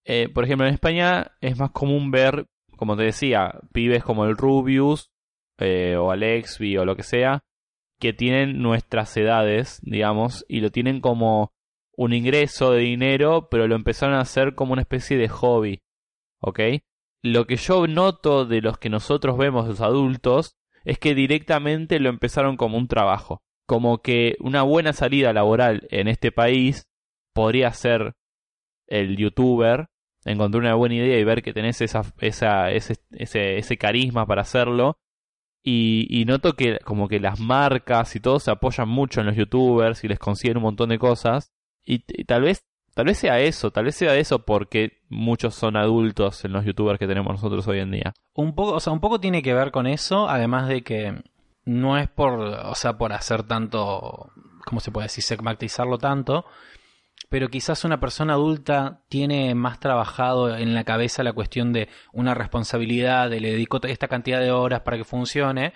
Eh, 0.05 0.29
por 0.29 0.45
ejemplo, 0.45 0.67
en 0.67 0.75
España 0.75 1.33
es 1.41 1.59
más 1.59 1.71
común 1.73 2.11
ver, 2.11 2.47
como 2.77 2.97
te 2.97 3.03
decía, 3.03 3.61
pibes 3.73 4.05
como 4.05 4.25
el 4.25 4.37
Rubius 4.37 5.11
eh, 5.59 5.97
o 5.97 6.11
Alexby 6.11 6.77
o 6.79 6.85
lo 6.85 6.97
que 6.97 7.03
sea, 7.03 7.45
que 7.99 8.13
tienen 8.13 8.63
nuestras 8.63 9.17
edades, 9.17 9.81
digamos, 9.83 10.45
y 10.49 10.61
lo 10.61 10.71
tienen 10.71 11.01
como 11.01 11.53
un 11.97 12.13
ingreso 12.13 12.73
de 12.73 12.81
dinero, 12.81 13.49
pero 13.51 13.67
lo 13.67 13.75
empezaron 13.75 14.15
a 14.15 14.21
hacer 14.21 14.55
como 14.55 14.75
una 14.75 14.83
especie 14.83 15.17
de 15.17 15.29
hobby, 15.29 15.83
¿ok? 16.41 16.61
Lo 17.23 17.47
que 17.47 17.57
yo 17.57 17.87
noto 17.87 18.45
de 18.45 18.61
los 18.61 18.79
que 18.79 18.91
nosotros 18.91 19.39
vemos, 19.39 19.67
los 19.67 19.81
adultos, 19.81 20.57
es 20.85 20.99
que 20.99 21.15
directamente 21.15 21.99
lo 21.99 22.11
empezaron 22.11 22.57
como 22.57 22.79
un 22.79 22.87
trabajo. 22.87 23.43
Como 23.67 23.99
que 23.99 24.37
una 24.41 24.63
buena 24.63 24.93
salida 24.93 25.33
laboral 25.33 25.87
en 25.91 26.09
este 26.09 26.33
país 26.33 26.89
podría 27.33 27.73
ser 27.73 28.15
el 28.87 29.17
youtuber, 29.17 29.89
encontrar 30.25 30.63
una 30.63 30.75
buena 30.75 30.95
idea 30.95 31.19
y 31.19 31.25
ver 31.25 31.43
que 31.43 31.53
tenés 31.53 31.81
esa, 31.81 32.03
esa, 32.21 32.71
ese, 32.71 32.97
ese, 33.11 33.59
ese 33.59 33.77
carisma 33.77 34.27
para 34.27 34.43
hacerlo. 34.43 34.99
Y, 35.63 36.07
y 36.09 36.25
noto 36.25 36.55
que 36.55 36.79
como 36.85 37.09
que 37.09 37.19
las 37.19 37.41
marcas 37.41 38.15
y 38.15 38.21
todo 38.21 38.39
se 38.39 38.53
apoyan 38.53 38.89
mucho 38.89 39.21
en 39.21 39.27
los 39.27 39.37
youtubers 39.37 40.05
y 40.05 40.09
les 40.09 40.19
consiguen 40.21 40.59
un 40.59 40.63
montón 40.63 40.91
de 40.91 40.99
cosas. 40.99 41.53
Y, 41.85 42.05
y 42.09 42.25
tal 42.25 42.43
vez 42.43 42.65
Tal 42.97 43.05
vez 43.05 43.19
sea 43.19 43.41
eso, 43.41 43.71
tal 43.71 43.85
vez 43.85 43.95
sea 43.95 44.17
eso 44.17 44.47
porque 44.47 45.03
muchos 45.11 45.55
son 45.55 45.77
adultos 45.77 46.43
en 46.47 46.53
los 46.55 46.65
youtubers 46.65 46.99
que 46.99 47.07
tenemos 47.07 47.31
nosotros 47.31 47.69
hoy 47.69 47.81
en 47.81 47.91
día. 47.91 48.15
Un 48.33 48.55
poco, 48.55 48.73
o 48.73 48.81
sea, 48.81 48.91
un 48.95 49.01
poco 49.01 49.21
tiene 49.21 49.43
que 49.43 49.53
ver 49.53 49.71
con 49.71 49.87
eso, 49.87 50.31
además 50.31 50.67
de 50.67 50.81
que 50.81 51.23
no 51.67 51.99
es 51.99 52.09
por, 52.09 52.41
o 52.41 52.75
sea, 52.75 52.97
por 52.97 53.13
hacer 53.13 53.43
tanto, 53.43 54.33
¿cómo 54.65 54.81
se 54.81 54.91
puede 54.91 55.07
decir? 55.07 55.23
Segmatizarlo 55.23 55.99
tanto, 55.99 56.47
pero 57.29 57.49
quizás 57.49 57.85
una 57.85 58.01
persona 58.01 58.35
adulta 58.35 59.03
tiene 59.09 59.55
más 59.55 59.81
trabajado 59.81 60.57
en 60.57 60.75
la 60.75 60.85
cabeza 60.85 61.25
la 61.25 61.33
cuestión 61.33 61.73
de 61.73 61.89
una 62.13 62.35
responsabilidad, 62.35 63.29
de 63.29 63.41
le 63.41 63.51
dedico 63.51 63.81
esta 63.83 64.09
cantidad 64.09 64.41
de 64.41 64.53
horas 64.53 64.81
para 64.81 64.97
que 64.97 65.05
funcione. 65.05 65.75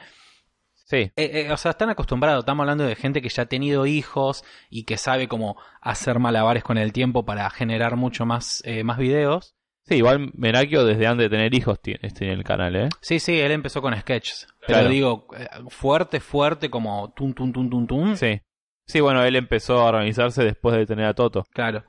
Sí. 0.72 1.12
Eh, 1.16 1.46
eh, 1.46 1.52
o 1.52 1.56
sea, 1.56 1.72
están 1.72 1.90
acostumbrados, 1.90 2.42
estamos 2.42 2.64
hablando 2.64 2.84
de 2.84 2.96
gente 2.96 3.20
que 3.20 3.28
ya 3.28 3.44
ha 3.44 3.46
tenido 3.46 3.86
hijos 3.86 4.44
y 4.70 4.84
que 4.84 4.96
sabe 4.96 5.28
cómo 5.28 5.56
hacer 5.80 6.18
malabares 6.18 6.64
con 6.64 6.78
el 6.78 6.92
tiempo 6.92 7.24
para 7.24 7.48
generar 7.50 7.96
mucho 7.96 8.26
más, 8.26 8.62
eh, 8.64 8.84
más 8.84 8.98
videos. 8.98 9.56
Sí, 9.86 9.96
igual 9.96 10.30
Merakio 10.34 10.84
desde 10.84 11.06
antes 11.06 11.24
de 11.24 11.30
tener 11.36 11.54
hijos 11.54 11.80
tiene, 11.80 12.10
tiene 12.10 12.34
el 12.34 12.44
canal, 12.44 12.76
¿eh? 12.76 12.88
Sí, 13.00 13.18
sí, 13.18 13.38
él 13.40 13.50
empezó 13.52 13.82
con 13.82 13.96
sketches. 13.98 14.46
Pero 14.66 14.78
Claro. 14.80 14.88
digo, 14.88 15.26
eh, 15.36 15.48
fuerte, 15.68 16.20
fuerte, 16.20 16.70
como 16.70 17.12
tum, 17.16 17.32
tum, 17.34 17.52
tum, 17.52 17.68
tum, 17.70 17.86
tum. 17.86 18.16
Sí. 18.16 18.40
Sí, 18.86 19.00
bueno, 19.00 19.24
él 19.24 19.36
empezó 19.36 19.78
a 19.80 19.84
organizarse 19.86 20.44
después 20.44 20.76
de 20.76 20.86
tener 20.86 21.06
a 21.06 21.14
Toto. 21.14 21.44
Claro. 21.52 21.84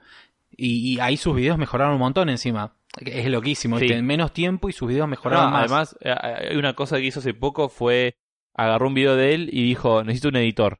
Y, 0.51 0.93
y 0.95 0.99
ahí 0.99 1.17
sus 1.17 1.35
videos 1.35 1.57
mejoraron 1.57 1.93
un 1.93 1.99
montón 1.99 2.29
encima. 2.29 2.75
Es 2.99 3.25
loquísimo. 3.27 3.79
Sí. 3.79 3.87
En 3.87 4.05
menos 4.05 4.33
tiempo 4.33 4.67
y 4.69 4.73
sus 4.73 4.87
videos 4.87 5.05
No, 5.05 5.11
mejoraron 5.11 5.51
más. 5.51 5.59
además, 5.61 5.97
eh, 6.01 6.13
hay 6.51 6.57
una 6.57 6.73
cosa 6.73 6.97
que 6.97 7.05
hizo 7.05 7.19
hace 7.19 7.33
poco 7.33 7.69
fue 7.69 8.15
agarró 8.53 8.87
un 8.87 8.93
video 8.93 9.15
de 9.15 9.33
él 9.33 9.49
y 9.51 9.63
dijo, 9.63 10.03
necesito 10.03 10.27
un 10.29 10.35
editor. 10.35 10.79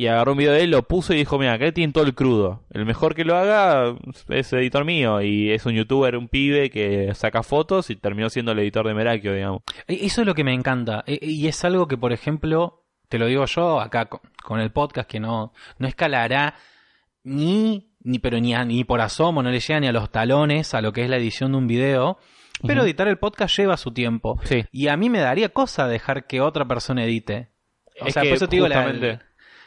Y 0.00 0.06
agarró 0.06 0.32
un 0.32 0.38
video 0.38 0.54
de 0.54 0.62
él, 0.62 0.70
lo 0.70 0.82
puso 0.88 1.12
y 1.12 1.16
dijo, 1.18 1.38
mira, 1.38 1.52
acá 1.52 1.70
tiene 1.72 1.92
todo 1.92 2.04
el 2.04 2.14
crudo. 2.14 2.64
El 2.70 2.86
mejor 2.86 3.14
que 3.14 3.24
lo 3.26 3.36
haga 3.36 3.94
es 4.30 4.50
editor 4.54 4.86
mío. 4.86 5.20
Y 5.20 5.50
es 5.50 5.66
un 5.66 5.74
youtuber, 5.74 6.16
un 6.16 6.28
pibe 6.28 6.70
que 6.70 7.12
saca 7.14 7.42
fotos 7.42 7.90
y 7.90 7.96
terminó 7.96 8.30
siendo 8.30 8.52
el 8.52 8.60
editor 8.60 8.86
de 8.86 8.94
Merakio, 8.94 9.34
digamos. 9.34 9.60
E- 9.86 10.06
Eso 10.06 10.22
es 10.22 10.26
lo 10.26 10.34
que 10.34 10.42
me 10.42 10.54
encanta. 10.54 11.04
E- 11.06 11.18
Y 11.20 11.46
es 11.48 11.62
algo 11.66 11.86
que, 11.86 11.98
por 11.98 12.14
ejemplo, 12.14 12.82
te 13.10 13.18
lo 13.18 13.26
digo 13.26 13.44
yo 13.44 13.78
acá 13.78 14.06
co- 14.06 14.22
con 14.42 14.58
el 14.60 14.70
podcast, 14.70 15.06
que 15.06 15.20
no, 15.20 15.52
no 15.78 15.86
escalará 15.86 16.54
ni, 17.22 17.90
ni 18.02 18.18
pero 18.18 18.40
ni, 18.40 18.54
a- 18.54 18.64
ni 18.64 18.84
por 18.84 19.02
asomo, 19.02 19.42
no 19.42 19.50
le 19.50 19.60
llega 19.60 19.80
ni 19.80 19.86
a 19.86 19.92
los 19.92 20.10
talones 20.10 20.72
a 20.72 20.80
lo 20.80 20.94
que 20.94 21.02
es 21.04 21.10
la 21.10 21.16
edición 21.18 21.52
de 21.52 21.58
un 21.58 21.66
video. 21.66 22.16
Pero 22.66 22.84
editar 22.84 23.06
el 23.08 23.18
podcast 23.18 23.54
lleva 23.56 23.76
su 23.76 23.90
tiempo. 23.92 24.38
Sí. 24.44 24.64
Y 24.72 24.88
a 24.88 24.96
mí 24.96 25.10
me 25.10 25.18
daría 25.20 25.50
cosa 25.50 25.88
dejar 25.88 26.26
que 26.26 26.40
otra 26.40 26.66
persona 26.66 27.04
edite. 27.04 27.50
O 28.00 28.06
Es 28.06 28.14
sea, 28.14 28.22
que 28.22 28.30
por 28.30 28.36
eso 28.36 28.48
te 28.48 28.56
digo 28.56 28.66
la- 28.68 29.20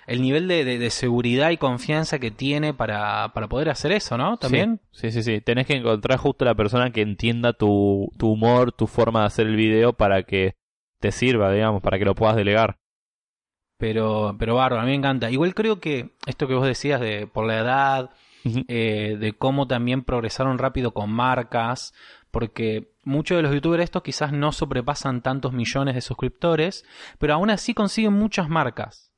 el, 0.08 0.16
el 0.16 0.22
nivel 0.22 0.48
de, 0.48 0.63
de- 0.66 0.78
de 0.80 0.89
seguridad 0.89 1.50
y 1.52 1.58
confianza 1.58 2.20
que 2.20 2.32
tiene 2.32 2.74
para, 2.74 3.32
para 3.34 3.48
poder 3.48 3.70
hacer 3.70 3.92
eso, 3.92 4.18
¿no? 4.18 4.38
También. 4.38 4.82
Sí, 4.92 5.12
sí, 5.12 5.24
sí. 5.24 5.42
Tenés 5.42 5.68
que 5.68 5.76
encontrar 5.76 6.18
justo 6.20 6.46
la 6.46 6.56
persona 6.56 6.92
que 6.92 7.02
entienda 7.02 7.54
tu, 7.54 8.10
tu 8.18 8.32
humor, 8.32 8.72
tu 8.72 8.88
forma 8.88 9.22
de 9.22 9.26
hacer 9.28 9.48
el 9.48 9.56
video 9.56 9.94
para 9.94 10.24
que 10.24 10.56
te 11.00 11.12
sirva, 11.12 11.52
digamos, 11.52 11.82
para 11.82 12.00
que 12.00 12.06
lo 12.06 12.16
puedas 12.16 12.36
delegar. 12.36 12.78
Pero, 13.78 14.36
pero 14.39 14.56
bárbaro, 14.56 14.82
a 14.82 14.86
mí 14.86 14.92
me 14.92 14.98
encanta. 14.98 15.30
Igual 15.30 15.54
creo 15.56 15.80
que 15.80 16.12
esto 16.26 16.48
que 16.48 16.54
vos 16.54 16.66
decías 16.66 17.02
de 17.02 17.28
por 17.28 17.46
la 17.46 17.60
edad, 17.60 18.10
eh, 18.68 19.18
de 19.20 19.34
cómo 19.34 19.68
también 19.68 20.04
progresaron 20.04 20.58
rápido 20.58 20.94
con 20.94 21.12
marcas, 21.12 21.94
porque 22.32 22.92
muchos 23.04 23.38
de 23.38 23.44
los 23.44 23.54
youtubers 23.54 23.84
estos 23.84 24.04
quizás 24.04 24.32
no 24.32 24.52
sobrepasan 24.52 25.22
tantos 25.22 25.54
millones 25.54 25.96
de 25.96 26.02
suscriptores, 26.02 26.86
pero 27.20 27.34
aún 27.34 27.50
así 27.50 27.74
consiguen 27.74 28.13
muchas 28.13 28.48
marcas. 28.50 29.12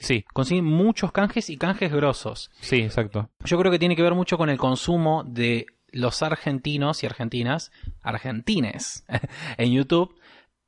Sí, 0.00 0.24
Consiguen 0.32 0.64
muchos 0.64 1.10
canjes 1.12 1.50
y 1.50 1.56
canjes 1.56 1.92
grosos. 1.92 2.50
sí, 2.60 2.76
exacto. 2.82 3.30
Yo 3.44 3.58
creo 3.58 3.72
que 3.72 3.78
tiene 3.78 3.96
que 3.96 4.02
ver 4.02 4.14
mucho 4.14 4.38
con 4.38 4.48
el 4.50 4.56
consumo 4.58 5.24
de 5.24 5.66
los 5.90 6.22
argentinos 6.22 7.02
y 7.02 7.06
argentinas, 7.06 7.72
argentines, 8.02 9.04
en 9.58 9.72
YouTube, 9.72 10.14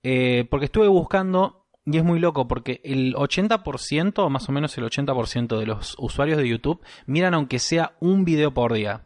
eh, 0.03 0.47
porque 0.51 0.65
estuve 0.67 0.89
buscando 0.89 1.67
y 1.85 1.97
es 1.99 2.05
muy 2.05 2.19
loco 2.19 2.49
porque 2.49 2.81
el 2.85 3.15
80%, 3.15 4.29
más 4.31 4.49
o 4.49 4.53
menos 4.53 4.77
el 4.79 4.85
80% 4.85 5.59
de 5.59 5.67
los 5.67 5.95
usuarios 5.99 6.39
de 6.39 6.49
YouTube 6.49 6.83
miran 7.07 7.35
aunque 7.35 7.59
sea 7.59 7.97
un 8.01 8.25
video 8.25 8.53
por 8.53 8.73
día. 8.73 9.05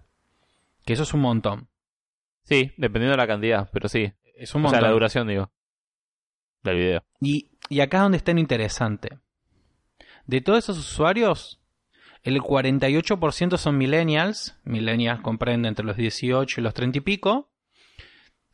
Que 0.87 0.93
eso 0.95 1.03
es 1.05 1.15
un 1.15 1.21
montón. 1.21 1.69
Sí, 2.45 2.73
dependiendo 2.77 3.13
de 3.13 3.17
la 3.17 3.27
cantidad, 3.27 3.71
pero 3.73 3.89
sí. 3.89 4.13
Es 4.37 4.55
un 4.55 4.65
O 4.65 4.69
sea, 4.69 4.73
montón. 4.79 4.83
la 4.83 4.93
duración, 4.93 5.29
digo, 5.29 5.51
del 6.63 6.77
video. 6.77 7.05
Y, 7.21 7.51
y 7.69 7.81
acá 7.81 7.99
es 7.99 8.03
donde 8.03 8.19
está 8.19 8.33
lo 8.33 8.41
interesante. 8.41 9.19
De 10.27 10.41
todos 10.41 10.65
esos 10.65 10.79
usuarios, 10.79 11.61
el 12.23 12.41
48% 12.41 13.57
son 13.59 13.77
millennials. 13.79 14.59
Millennials 14.65 15.21
comprende 15.21 15.69
entre 15.69 15.85
los 15.85 15.97
18 15.97 16.61
y 16.61 16.65
los 16.65 16.75
30 16.75 16.99
y 16.99 17.01
pico. 17.03 17.51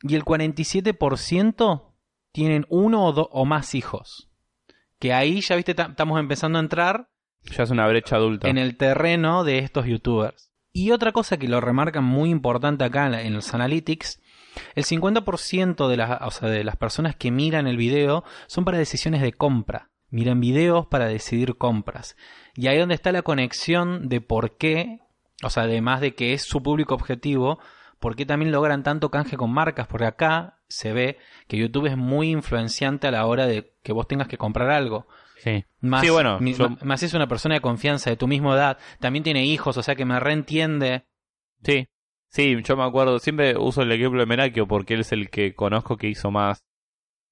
Y 0.03 0.15
el 0.15 0.25
47% 0.25 1.93
tienen 2.33 2.67
uno 2.69 3.05
o, 3.05 3.13
do- 3.13 3.29
o 3.33 3.45
más 3.45 3.75
hijos. 3.75 4.31
Que 4.99 5.13
ahí 5.13 5.41
ya 5.41 5.57
viste, 5.57 5.75
ta- 5.75 5.89
estamos 5.91 6.19
empezando 6.21 6.59
a 6.59 6.63
entrar 6.63 7.09
Ya 7.45 7.63
es 7.63 7.71
una 7.71 7.87
brecha 7.89 8.17
adulta. 8.17 8.49
en 8.49 8.59
el 8.59 8.77
terreno 8.77 9.45
de 9.45 9.59
estos 9.59 9.87
youtubers. 9.87 10.51
Y 10.73 10.93
otra 10.93 11.13
cosa 11.13 11.37
que 11.37 11.49
lo 11.49 11.61
remarcan 11.61 12.05
muy 12.05 12.31
importante 12.31 12.85
acá 12.85 13.07
en, 13.21 13.35
los 13.35 13.53
analytics, 13.55 14.21
el 14.75 14.85
50% 14.85 15.89
de 15.89 15.97
las, 15.97 16.23
o 16.23 16.31
sea, 16.31 16.49
de 16.49 16.63
las 16.65 16.77
personas 16.77 17.17
que 17.17 17.31
miran 17.33 17.67
el 17.67 17.77
video 17.77 18.25
son 18.47 18.65
para 18.65 18.79
decisiones 18.79 19.21
de 19.23 19.33
compra. 19.33 19.91
Miran 20.11 20.41
videos 20.41 20.87
para 20.87 21.07
decidir 21.07 21.57
compras. 21.57 22.17
Y 22.55 22.67
ahí 22.69 22.79
donde 22.79 22.95
está 22.95 23.13
la 23.13 23.23
conexión 23.23 24.09
de 24.09 24.21
por 24.21 24.57
qué, 24.57 24.99
o 25.43 25.51
sea, 25.51 25.63
además 25.65 26.01
de 26.01 26.15
que 26.15 26.33
es 26.33 26.43
su 26.43 26.63
público 26.63 26.95
objetivo, 26.95 27.59
por 28.01 28.17
qué 28.17 28.27
también 28.27 28.51
logran 28.53 28.83
tanto 28.83 29.11
canje 29.11 29.37
con 29.37 29.53
marcas, 29.53 29.87
porque 29.87 30.07
acá 30.07 30.59
se 30.69 30.93
ve 30.93 31.19
que 31.49 31.57
YouTube 31.59 31.87
es 31.87 31.97
muy 31.97 32.31
influenciante 32.31 33.07
a 33.07 33.11
la 33.11 33.27
hora 33.27 33.47
de 33.47 33.75
que 33.83 33.93
vos 33.93 34.09
tengas 34.09 34.27
que 34.29 34.39
comprar 34.39 34.71
algo. 34.71 35.07
Sí. 35.39 35.65
Más, 35.81 36.03
Sí, 36.03 36.11
bueno, 36.11 36.39
mi- 36.41 36.55
yo- 36.55 36.69
más 36.83 37.03
es 37.03 37.15
una 37.15 37.27
persona 37.27 37.55
de 37.57 37.61
confianza 37.61 38.11
de 38.11 38.17
tu 38.17 38.27
misma 38.29 38.55
edad. 38.55 38.79
También 39.01 39.23
tiene 39.23 39.45
hijos, 39.47 39.77
o 39.77 39.83
sea 39.83 39.95
que 39.97 40.05
me 40.05 40.19
reentiende. 40.21 41.05
Sí, 41.63 41.89
sí, 42.29 42.57
yo 42.63 42.77
me 42.77 42.85
acuerdo, 42.85 43.19
siempre 43.19 43.57
uso 43.57 43.83
el 43.83 43.93
ejemplo 43.93 44.21
de 44.21 44.27
Merakio 44.27 44.67
porque 44.67 44.95
él 44.95 45.01
es 45.01 45.13
el 45.13 45.31
que 45.31 45.55
conozco 45.55 45.97
que 45.97 46.09
hizo 46.09 46.31
más 46.31 46.63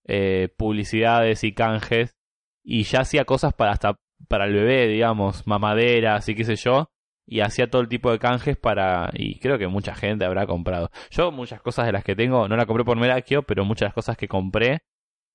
eh, 0.06 0.48
publicidades 0.56 1.44
y 1.44 1.52
canjes 1.52 2.16
y 2.62 2.84
ya 2.84 3.00
hacía 3.00 3.24
cosas 3.24 3.54
para 3.54 3.72
hasta 3.72 3.96
para 4.28 4.46
el 4.46 4.54
bebé, 4.54 4.88
digamos, 4.88 5.46
mamaderas 5.46 6.28
y 6.28 6.34
qué 6.34 6.44
sé 6.44 6.56
yo, 6.56 6.90
y 7.26 7.40
hacía 7.40 7.70
todo 7.70 7.82
el 7.82 7.88
tipo 7.88 8.10
de 8.10 8.18
canjes 8.18 8.56
para 8.56 9.10
y 9.12 9.38
creo 9.38 9.58
que 9.58 9.68
mucha 9.68 9.94
gente 9.94 10.24
habrá 10.24 10.46
comprado. 10.46 10.90
Yo 11.10 11.30
muchas 11.30 11.60
cosas 11.62 11.86
de 11.86 11.92
las 11.92 12.04
que 12.04 12.16
tengo 12.16 12.48
no 12.48 12.56
la 12.56 12.66
compré 12.66 12.84
por 12.84 12.98
Merakio, 12.98 13.42
pero 13.42 13.64
muchas 13.64 13.80
de 13.80 13.86
las 13.86 13.94
cosas 13.94 14.16
que 14.16 14.28
compré 14.28 14.80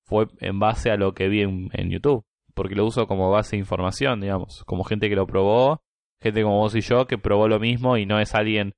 fue 0.05 0.27
en 0.39 0.59
base 0.59 0.91
a 0.91 0.97
lo 0.97 1.13
que 1.13 1.29
vi 1.29 1.41
en, 1.41 1.69
en 1.73 1.89
YouTube, 1.89 2.25
porque 2.53 2.75
lo 2.75 2.85
uso 2.85 3.07
como 3.07 3.31
base 3.31 3.55
de 3.55 3.61
información, 3.61 4.19
digamos, 4.19 4.63
como 4.65 4.83
gente 4.83 5.07
que 5.09 5.15
lo 5.15 5.27
probó, 5.27 5.81
gente 6.21 6.43
como 6.43 6.57
vos 6.57 6.75
y 6.75 6.81
yo 6.81 7.07
que 7.07 7.17
probó 7.17 7.47
lo 7.47 7.59
mismo 7.59 7.97
y 7.97 8.05
no 8.05 8.19
es 8.19 8.35
alguien 8.35 8.73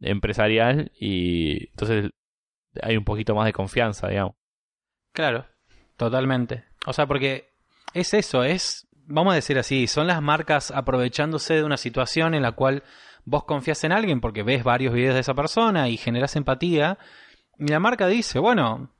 empresarial 0.00 0.92
y 0.98 1.68
entonces 1.70 2.10
hay 2.82 2.96
un 2.96 3.04
poquito 3.04 3.34
más 3.34 3.46
de 3.46 3.52
confianza, 3.52 4.08
digamos. 4.08 4.34
Claro, 5.12 5.46
totalmente. 5.96 6.64
O 6.86 6.92
sea, 6.92 7.06
porque 7.06 7.49
es 7.94 8.14
eso, 8.14 8.44
es, 8.44 8.88
vamos 9.06 9.32
a 9.32 9.36
decir 9.36 9.58
así, 9.58 9.86
son 9.86 10.06
las 10.06 10.22
marcas 10.22 10.70
aprovechándose 10.70 11.54
de 11.54 11.64
una 11.64 11.76
situación 11.76 12.34
en 12.34 12.42
la 12.42 12.52
cual 12.52 12.82
vos 13.24 13.44
confías 13.44 13.82
en 13.84 13.92
alguien 13.92 14.20
porque 14.20 14.42
ves 14.42 14.64
varios 14.64 14.94
videos 14.94 15.14
de 15.14 15.20
esa 15.20 15.34
persona 15.34 15.88
y 15.88 15.96
generas 15.96 16.36
empatía. 16.36 16.98
Y 17.58 17.68
la 17.68 17.80
marca 17.80 18.06
dice, 18.06 18.38
bueno, 18.38 18.90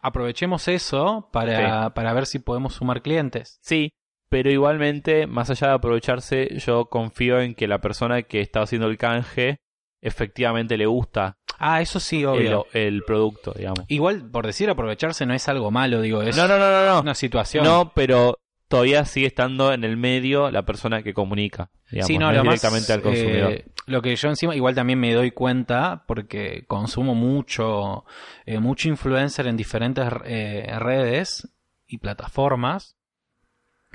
aprovechemos 0.00 0.68
eso 0.68 1.28
para, 1.32 1.94
para 1.94 2.12
ver 2.12 2.26
si 2.26 2.38
podemos 2.38 2.74
sumar 2.74 3.02
clientes. 3.02 3.58
Sí, 3.62 3.92
pero 4.28 4.50
igualmente, 4.50 5.26
más 5.26 5.50
allá 5.50 5.68
de 5.68 5.74
aprovecharse, 5.74 6.58
yo 6.58 6.86
confío 6.86 7.40
en 7.40 7.54
que 7.54 7.68
la 7.68 7.80
persona 7.80 8.22
que 8.22 8.40
está 8.40 8.62
haciendo 8.62 8.88
el 8.88 8.98
canje 8.98 9.58
efectivamente 10.00 10.76
le 10.76 10.86
gusta 10.86 11.36
Ah, 11.62 11.80
eso 11.82 12.00
sí, 12.00 12.24
obvio. 12.24 12.66
el 12.72 13.02
producto, 13.04 13.52
digamos. 13.56 13.84
Igual, 13.88 14.30
por 14.30 14.46
decir 14.46 14.70
aprovecharse 14.70 15.26
no 15.26 15.34
es 15.34 15.46
algo 15.48 15.70
malo, 15.70 16.00
digo, 16.00 16.22
es 16.22 16.36
No, 16.36 16.48
no, 16.48 16.58
no, 16.58 16.70
no, 16.70 16.86
no. 16.86 17.00
una 17.02 17.14
situación. 17.14 17.64
No, 17.64 17.92
pero 17.94 18.38
todavía 18.66 19.04
sigue 19.04 19.26
estando 19.26 19.72
en 19.72 19.84
el 19.84 19.96
medio 19.96 20.50
la 20.50 20.62
persona 20.64 21.02
que 21.02 21.12
comunica, 21.12 21.70
digamos, 21.90 22.06
Sí, 22.06 22.18
no, 22.18 22.26
no 22.26 22.32
lo 22.32 22.38
es 22.38 22.44
más, 22.44 22.54
directamente 22.54 22.92
al 22.92 23.02
consumidor. 23.02 23.52
eh, 23.52 23.64
lo 23.86 24.00
que 24.00 24.14
yo 24.16 24.28
encima, 24.28 24.54
igual 24.56 24.74
también 24.74 24.98
me 25.00 25.12
doy 25.12 25.32
cuenta, 25.32 26.04
porque 26.06 26.64
consumo 26.66 27.14
mucho, 27.14 28.04
eh, 28.46 28.58
mucho 28.60 28.88
influencer 28.88 29.46
en 29.48 29.56
diferentes 29.56 30.06
eh, 30.24 30.72
redes 30.78 31.48
y 31.86 31.98
plataformas, 31.98 32.96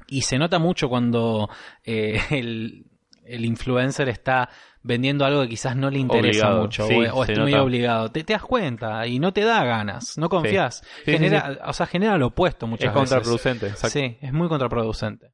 y 0.07 0.21
se 0.23 0.37
nota 0.37 0.59
mucho 0.59 0.89
cuando 0.89 1.49
eh, 1.83 2.19
el, 2.29 2.84
el 3.25 3.45
influencer 3.45 4.09
está 4.09 4.49
vendiendo 4.83 5.25
algo 5.25 5.41
que 5.41 5.49
quizás 5.49 5.75
no 5.75 5.89
le 5.89 5.97
interesa 5.99 6.45
Obligado, 6.47 6.61
mucho, 6.61 6.87
sí, 6.87 6.93
o, 7.11 7.15
o 7.17 7.25
se 7.25 7.33
es 7.33 7.39
muy 7.39 7.51
nota. 7.51 7.63
obligado. 7.63 8.11
Te, 8.11 8.23
te 8.23 8.33
das 8.33 8.43
cuenta 8.43 9.05
y 9.07 9.19
no 9.19 9.33
te 9.33 9.41
da 9.43 9.63
ganas, 9.63 10.17
no 10.17 10.29
confías. 10.29 10.83
Sí, 10.97 11.01
sí, 11.05 11.11
genera, 11.13 11.59
O 11.65 11.73
sea, 11.73 11.85
genera 11.87 12.17
lo 12.17 12.27
opuesto 12.27 12.67
muchas 12.67 12.89
es 12.89 12.93
veces. 12.93 13.09
contraproducente, 13.09 13.67
exacto. 13.67 13.89
Sí, 13.99 14.17
es 14.21 14.31
muy 14.31 14.47
contraproducente. 14.47 15.31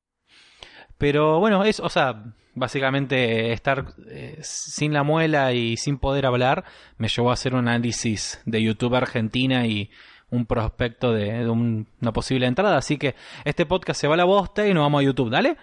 Pero 0.97 1.39
bueno, 1.39 1.63
es, 1.63 1.79
o 1.79 1.89
sea, 1.89 2.23
básicamente 2.53 3.51
estar 3.53 3.85
eh, 4.09 4.37
sin 4.41 4.93
la 4.93 5.03
muela 5.03 5.51
y 5.53 5.77
sin 5.77 5.97
poder 5.97 6.25
hablar 6.25 6.63
me 6.97 7.07
llevó 7.07 7.29
a 7.29 7.33
hacer 7.33 7.53
un 7.53 7.67
análisis 7.67 8.41
de 8.45 8.61
YouTube 8.61 8.95
Argentina 8.95 9.65
y 9.65 9.89
un 10.29 10.45
prospecto 10.45 11.11
de, 11.11 11.31
de 11.43 11.49
un- 11.49 11.87
una 12.01 12.13
posible 12.13 12.45
entrada. 12.45 12.77
Así 12.77 12.97
que 12.97 13.15
este 13.45 13.65
podcast 13.65 13.99
se 13.99 14.07
va 14.07 14.13
a 14.13 14.17
la 14.17 14.23
bosta 14.25 14.65
y 14.67 14.73
nos 14.73 14.81
vamos 14.83 15.01
a 15.01 15.03
YouTube, 15.03 15.29
¿dale? 15.29 15.57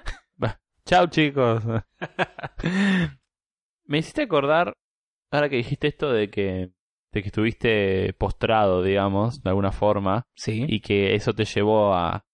Chao, 0.89 1.07
chicos. 1.09 1.63
Me 3.85 3.99
hiciste 3.99 4.23
acordar, 4.23 4.73
ahora 5.31 5.51
que 5.51 5.57
dijiste 5.57 5.87
esto 5.89 6.11
de 6.11 6.31
que, 6.31 6.71
de 7.13 7.23
que 7.23 7.29
estuviste 7.29 8.15
postrado, 8.15 8.83
digamos, 8.83 9.43
de 9.43 9.51
alguna 9.51 9.71
forma, 9.71 10.25
Sí. 10.35 10.65
y 10.67 10.81
que 10.81 11.15
eso 11.15 11.35
te 11.35 11.45
llevó 11.45 11.93
a, 11.95 12.25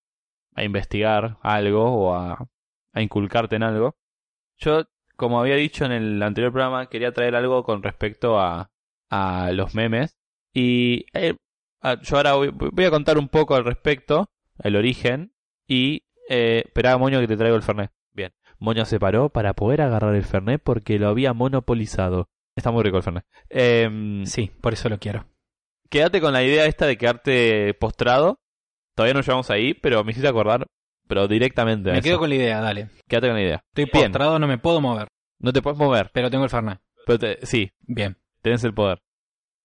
a 0.55 0.63
investigar 0.65 1.39
algo 1.43 1.85
o 1.85 2.15
a, 2.15 2.47
a 2.93 3.03
inculcarte 3.03 3.57
en 3.57 3.65
algo. 3.65 3.97
Yo, 4.59 4.85
como 5.17 5.41
había 5.41 5.57
dicho 5.57 5.85
en 5.85 5.91
el 5.91 6.23
anterior 6.23 6.53
programa, 6.53 6.89
quería 6.89 7.13
traer 7.13 7.35
algo 7.35 7.65
con 7.65 7.83
respecto 7.83 8.39
a, 8.39 8.71
a 9.11 9.51
los 9.53 9.75
memes. 9.75 10.17
Y 10.53 11.07
eh, 11.13 11.35
yo 12.03 12.17
ahora 12.17 12.35
voy, 12.35 12.51
voy 12.53 12.85
a 12.85 12.91
contar 12.91 13.19
un 13.19 13.29
poco 13.29 13.57
al 13.57 13.65
respecto, 13.65 14.31
el 14.63 14.77
origen, 14.77 15.35
y 15.67 16.05
eh, 16.29 16.63
esperá, 16.67 16.97
Moño, 16.99 17.19
que 17.19 17.27
te 17.27 17.37
traigo 17.37 17.57
el 17.57 17.63
Fernet. 17.65 17.91
Moño 18.65 18.85
se 18.85 18.99
paró 18.99 19.29
para 19.29 19.55
poder 19.55 19.81
agarrar 19.83 20.15
el 20.15 20.25
Fernet 20.25 20.61
porque 20.63 20.99
lo 20.99 21.09
había 21.09 21.33
monopolizado. 21.33 22.29
Está 22.57 22.71
muy 22.71 22.83
rico 22.83 22.97
el 22.97 23.03
Fernet. 23.03 23.25
Em, 23.51 24.25
Sí, 24.27 24.51
por 24.61 24.73
eso 24.73 24.89
lo 24.89 24.99
quiero. 24.99 25.27
quédate 25.91 26.21
con 26.21 26.33
la 26.33 26.43
idea 26.43 26.67
esta 26.67 26.87
de 26.87 26.97
quedarte 26.97 27.75
postrado. 27.75 28.39
Todavía 28.97 29.15
no 29.15 29.21
llegamos 29.21 29.51
ahí, 29.51 29.75
pero 29.75 30.03
me 30.05 30.11
hiciste 30.13 30.29
acordar, 30.29 30.67
pero 31.09 31.29
directamente. 31.29 31.91
a 31.91 31.93
Me 31.93 31.99
eso. 31.99 32.05
quedo 32.09 32.19
con 32.19 32.29
la 32.31 32.35
idea, 32.37 32.61
dale. 32.61 32.89
Quédate 33.09 33.27
con 33.29 33.37
la 33.37 33.43
idea. 33.43 33.61
Estoy 33.75 33.85
Bien. 33.93 34.11
postrado, 34.13 34.39
no 34.39 34.47
me 34.49 34.59
puedo 34.59 34.81
mover, 34.81 35.09
No 35.41 35.53
te 35.53 35.63
puedes 35.63 35.79
mover, 35.79 36.11
pero 36.13 36.31
tengo 36.31 36.45
el 36.45 36.51
Fernet. 36.51 36.81
pero 37.07 37.19
te- 37.19 37.45
sí, 37.47 37.71
Bien. 37.81 38.17
tenés 38.43 38.65
el 38.65 38.73
poder. 38.75 38.99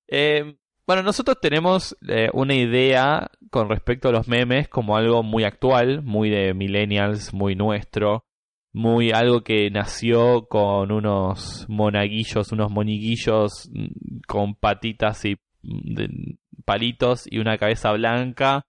Eh, 0.07 0.55
bueno, 0.87 1.03
nosotros 1.03 1.37
tenemos 1.39 1.95
eh, 2.07 2.29
una 2.33 2.55
idea 2.55 3.29
con 3.51 3.69
respecto 3.69 4.09
a 4.09 4.11
los 4.11 4.27
memes 4.27 4.67
como 4.67 4.97
algo 4.97 5.21
muy 5.23 5.43
actual, 5.43 6.01
muy 6.01 6.29
de 6.31 6.53
millennials, 6.55 7.33
muy 7.33 7.55
nuestro, 7.55 8.25
muy 8.73 9.11
algo 9.11 9.41
que 9.41 9.69
nació 9.71 10.47
con 10.47 10.91
unos 10.91 11.65
monaguillos, 11.69 12.51
unos 12.51 12.69
moniguillos 12.71 13.69
mm, 13.73 14.19
con 14.27 14.55
patitas 14.55 15.25
y 15.25 15.35
mm, 15.63 15.93
de- 15.95 16.37
palitos 16.65 17.25
y 17.29 17.39
una 17.39 17.57
cabeza 17.57 17.91
blanca 17.93 18.65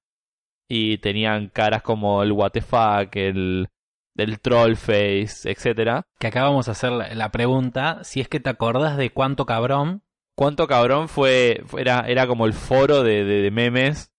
y 0.68 0.98
tenían 0.98 1.48
caras 1.48 1.82
como 1.82 2.22
el 2.22 2.32
what 2.32 2.52
the 2.52 2.60
fuck, 2.62 3.14
el, 3.16 3.68
el 4.16 4.40
troll 4.40 4.76
face, 4.76 5.50
etcétera. 5.50 6.06
Que 6.18 6.28
acá 6.28 6.44
vamos 6.44 6.68
a 6.68 6.72
hacer 6.72 6.92
la, 6.92 7.30
pregunta, 7.30 8.02
si 8.04 8.20
es 8.20 8.28
que 8.28 8.40
te 8.40 8.50
acordás 8.50 8.96
de 8.96 9.10
cuánto 9.10 9.44
cabrón. 9.46 10.02
Cuánto 10.36 10.66
cabrón 10.66 11.08
fue, 11.08 11.60
fue- 11.66 11.82
era, 11.82 12.00
era 12.06 12.26
como 12.26 12.46
el 12.46 12.52
foro 12.54 13.02
de, 13.02 13.24
de- 13.24 13.42
de 13.42 13.50
memes 13.50 14.10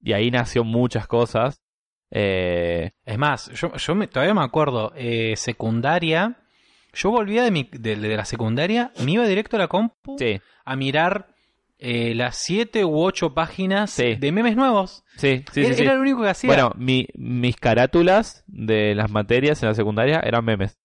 y 0.00 0.12
ahí 0.14 0.30
nació 0.30 0.64
muchas 0.64 1.06
cosas. 1.06 1.60
Eh, 2.10 2.90
Es 3.04 3.18
más, 3.18 3.50
yo, 3.52 3.74
yo 3.76 3.94
me- 3.94 4.06
todavía 4.06 4.34
me 4.34 4.42
acuerdo, 4.44 4.92
eh, 4.96 5.34
secundaria, 5.36 6.36
yo 6.92 7.10
volvía 7.10 7.42
de, 7.42 7.50
mi, 7.50 7.68
de, 7.72 7.96
de 7.96 8.16
la 8.16 8.24
secundaria, 8.24 8.92
me 9.04 9.12
iba 9.12 9.26
directo 9.26 9.56
a 9.56 9.58
la 9.60 9.68
compu 9.68 10.16
sí, 10.18 10.40
a 10.64 10.76
mirar 10.76 11.28
eh, 11.78 12.14
las 12.14 12.36
siete 12.38 12.84
u 12.84 12.98
ocho 13.02 13.34
páginas 13.34 13.90
Sí. 13.90 14.14
de 14.14 14.32
memes 14.32 14.56
nuevos. 14.56 15.04
sí, 15.16 15.44
sí, 15.52 15.60
sí, 15.62 15.66
era, 15.66 15.74
sí. 15.74 15.82
era 15.82 15.94
lo 15.94 16.00
único 16.00 16.22
que 16.22 16.28
hacía. 16.30 16.48
Bueno, 16.48 16.72
mi, 16.76 17.06
mis 17.14 17.56
carátulas 17.56 18.44
de 18.46 18.94
las 18.94 19.10
materias 19.10 19.62
en 19.62 19.68
la 19.68 19.74
secundaria 19.74 20.20
eran 20.20 20.44
memes. 20.44 20.78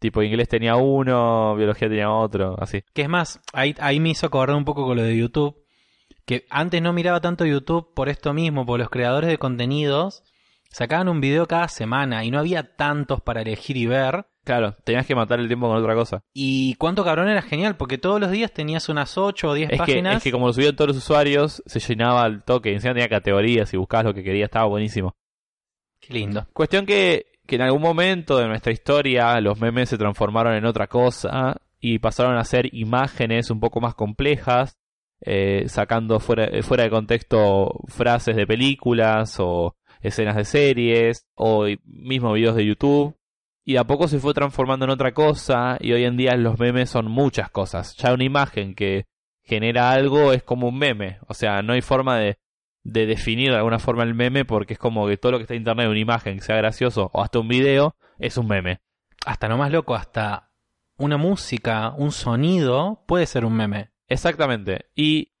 Tipo, 0.00 0.22
inglés 0.22 0.48
tenía 0.48 0.76
uno, 0.76 1.54
biología 1.56 1.86
tenía 1.88 2.10
otro, 2.10 2.56
así. 2.58 2.82
Que 2.94 3.02
es 3.02 3.08
más, 3.08 3.38
ahí, 3.52 3.74
ahí 3.80 4.00
me 4.00 4.08
hizo 4.08 4.26
acordar 4.26 4.56
un 4.56 4.64
poco 4.64 4.84
con 4.86 4.96
lo 4.96 5.02
de 5.02 5.14
YouTube. 5.16 5.54
Que 6.30 6.46
antes 6.48 6.80
no 6.80 6.92
miraba 6.92 7.20
tanto 7.20 7.44
YouTube 7.44 7.92
por 7.92 8.08
esto 8.08 8.32
mismo, 8.32 8.64
por 8.64 8.78
los 8.78 8.88
creadores 8.88 9.28
de 9.28 9.36
contenidos 9.38 10.22
sacaban 10.70 11.08
un 11.08 11.20
video 11.20 11.46
cada 11.46 11.66
semana 11.66 12.24
y 12.24 12.30
no 12.30 12.38
había 12.38 12.76
tantos 12.76 13.20
para 13.20 13.42
elegir 13.42 13.76
y 13.76 13.86
ver. 13.86 14.26
Claro, 14.44 14.76
tenías 14.84 15.06
que 15.06 15.16
matar 15.16 15.40
el 15.40 15.48
tiempo 15.48 15.66
con 15.66 15.76
otra 15.76 15.96
cosa. 15.96 16.22
Y 16.32 16.76
cuánto 16.76 17.02
cabrón 17.02 17.28
era 17.28 17.42
genial, 17.42 17.76
porque 17.76 17.98
todos 17.98 18.20
los 18.20 18.30
días 18.30 18.52
tenías 18.52 18.88
unas 18.88 19.18
8 19.18 19.48
o 19.48 19.54
10 19.54 19.70
Es 19.70 19.72
que, 19.72 19.78
páginas. 19.78 20.18
es 20.18 20.22
que 20.22 20.30
como 20.30 20.46
lo 20.46 20.52
subían 20.52 20.76
todos 20.76 20.90
los 20.90 20.98
usuarios, 20.98 21.64
se 21.66 21.80
llenaba 21.80 22.22
al 22.22 22.44
toque. 22.44 22.74
Encima 22.74 22.94
tenía 22.94 23.08
categorías 23.08 23.74
y 23.74 23.76
buscabas 23.76 24.06
lo 24.06 24.14
que 24.14 24.22
querías, 24.22 24.50
estaba 24.50 24.66
buenísimo. 24.66 25.16
Qué 25.98 26.14
lindo. 26.14 26.46
Cuestión 26.52 26.86
que, 26.86 27.32
que 27.44 27.56
en 27.56 27.62
algún 27.62 27.82
momento 27.82 28.38
de 28.38 28.46
nuestra 28.46 28.72
historia 28.72 29.40
los 29.40 29.60
memes 29.60 29.88
se 29.88 29.98
transformaron 29.98 30.54
en 30.54 30.64
otra 30.64 30.86
cosa 30.86 31.56
y 31.80 31.98
pasaron 31.98 32.36
a 32.36 32.44
ser 32.44 32.72
imágenes 32.72 33.50
un 33.50 33.58
poco 33.58 33.80
más 33.80 33.96
complejas, 33.96 34.78
eh, 35.22 35.64
sacando 35.68 36.20
fuera, 36.20 36.44
eh, 36.44 36.62
fuera 36.62 36.84
de 36.84 36.90
contexto 36.90 37.80
frases 37.88 38.36
de 38.36 38.46
películas 38.46 39.36
o 39.38 39.76
escenas 40.00 40.36
de 40.36 40.44
series 40.44 41.26
o 41.34 41.66
mismo 41.84 42.32
videos 42.32 42.56
de 42.56 42.66
YouTube. 42.66 43.16
Y 43.64 43.76
a 43.76 43.84
poco 43.84 44.08
se 44.08 44.18
fue 44.18 44.34
transformando 44.34 44.86
en 44.86 44.90
otra 44.90 45.12
cosa 45.12 45.76
y 45.80 45.92
hoy 45.92 46.04
en 46.04 46.16
día 46.16 46.34
los 46.36 46.58
memes 46.58 46.90
son 46.90 47.10
muchas 47.10 47.50
cosas. 47.50 47.94
Ya 47.96 48.12
una 48.12 48.24
imagen 48.24 48.74
que 48.74 49.06
genera 49.42 49.90
algo 49.90 50.32
es 50.32 50.42
como 50.42 50.68
un 50.68 50.78
meme. 50.78 51.18
O 51.28 51.34
sea, 51.34 51.62
no 51.62 51.74
hay 51.74 51.82
forma 51.82 52.18
de, 52.18 52.38
de 52.82 53.06
definir 53.06 53.50
de 53.50 53.58
alguna 53.58 53.78
forma 53.78 54.02
el 54.02 54.14
meme 54.14 54.44
porque 54.44 54.74
es 54.74 54.78
como 54.78 55.06
que 55.06 55.18
todo 55.18 55.32
lo 55.32 55.38
que 55.38 55.42
está 55.42 55.54
en 55.54 55.60
internet, 55.60 55.88
una 55.88 55.98
imagen 55.98 56.36
que 56.36 56.42
sea 56.42 56.56
gracioso 56.56 57.10
o 57.12 57.22
hasta 57.22 57.38
un 57.38 57.48
video, 57.48 57.94
es 58.18 58.36
un 58.38 58.48
meme. 58.48 58.80
Hasta 59.26 59.48
lo 59.48 59.58
más 59.58 59.70
loco, 59.70 59.94
hasta 59.94 60.50
una 60.96 61.16
música, 61.16 61.94
un 61.96 62.12
sonido, 62.12 63.04
puede 63.06 63.26
ser 63.26 63.44
un 63.44 63.54
meme. 63.54 63.90
Exactamente. 64.10 64.86
Y 64.94 65.32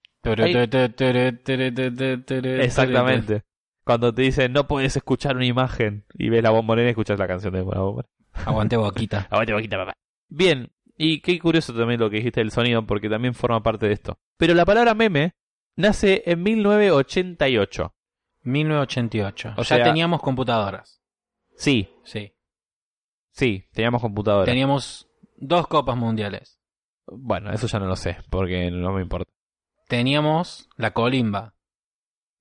exactamente. 2.64 3.42
Cuando 3.84 4.14
te 4.14 4.22
dicen 4.22 4.52
no 4.52 4.66
puedes 4.66 4.96
escuchar 4.96 5.36
una 5.36 5.46
imagen 5.46 6.04
y 6.14 6.28
ves 6.28 6.42
la 6.42 6.50
bombonera 6.50 6.88
y 6.88 6.90
escuchas 6.90 7.18
la 7.18 7.26
canción 7.26 7.52
de 7.52 7.60
la 7.60 7.80
bombonera. 7.80 8.08
Aguante 8.46 8.76
boquita. 8.76 9.26
Aguante, 9.30 9.52
boquita, 9.52 9.76
papá. 9.76 9.94
Bien, 10.28 10.70
y 10.96 11.20
qué 11.20 11.38
curioso 11.38 11.74
también 11.74 11.98
lo 12.00 12.08
que 12.08 12.16
dijiste 12.16 12.40
del 12.40 12.52
sonido, 12.52 12.86
porque 12.86 13.08
también 13.08 13.34
forma 13.34 13.62
parte 13.62 13.86
de 13.86 13.94
esto. 13.94 14.18
Pero 14.36 14.54
la 14.54 14.64
palabra 14.64 14.94
meme 14.94 15.34
nace 15.76 16.22
en 16.26 16.42
1988. 16.42 17.92
1988. 18.42 19.54
O 19.56 19.62
ya 19.62 19.64
sea- 19.64 19.84
teníamos 19.84 20.22
computadoras. 20.22 21.02
Sí, 21.56 21.88
Sí. 22.04 22.32
sí, 23.32 23.64
teníamos 23.72 24.00
computadora. 24.00 24.44
Teníamos 24.46 25.08
dos 25.36 25.66
copas 25.66 25.96
mundiales. 25.96 26.59
Bueno, 27.10 27.50
eso 27.52 27.66
ya 27.66 27.78
no 27.78 27.86
lo 27.86 27.96
sé, 27.96 28.18
porque 28.30 28.70
no 28.70 28.92
me 28.92 29.02
importa. 29.02 29.30
Teníamos 29.88 30.68
la 30.76 30.92
colimba. 30.92 31.54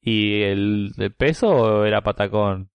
¿Y 0.01 0.43
el, 0.43 0.91
el 0.97 1.13
peso 1.13 1.83
era 1.85 2.01
patacón 2.01 2.69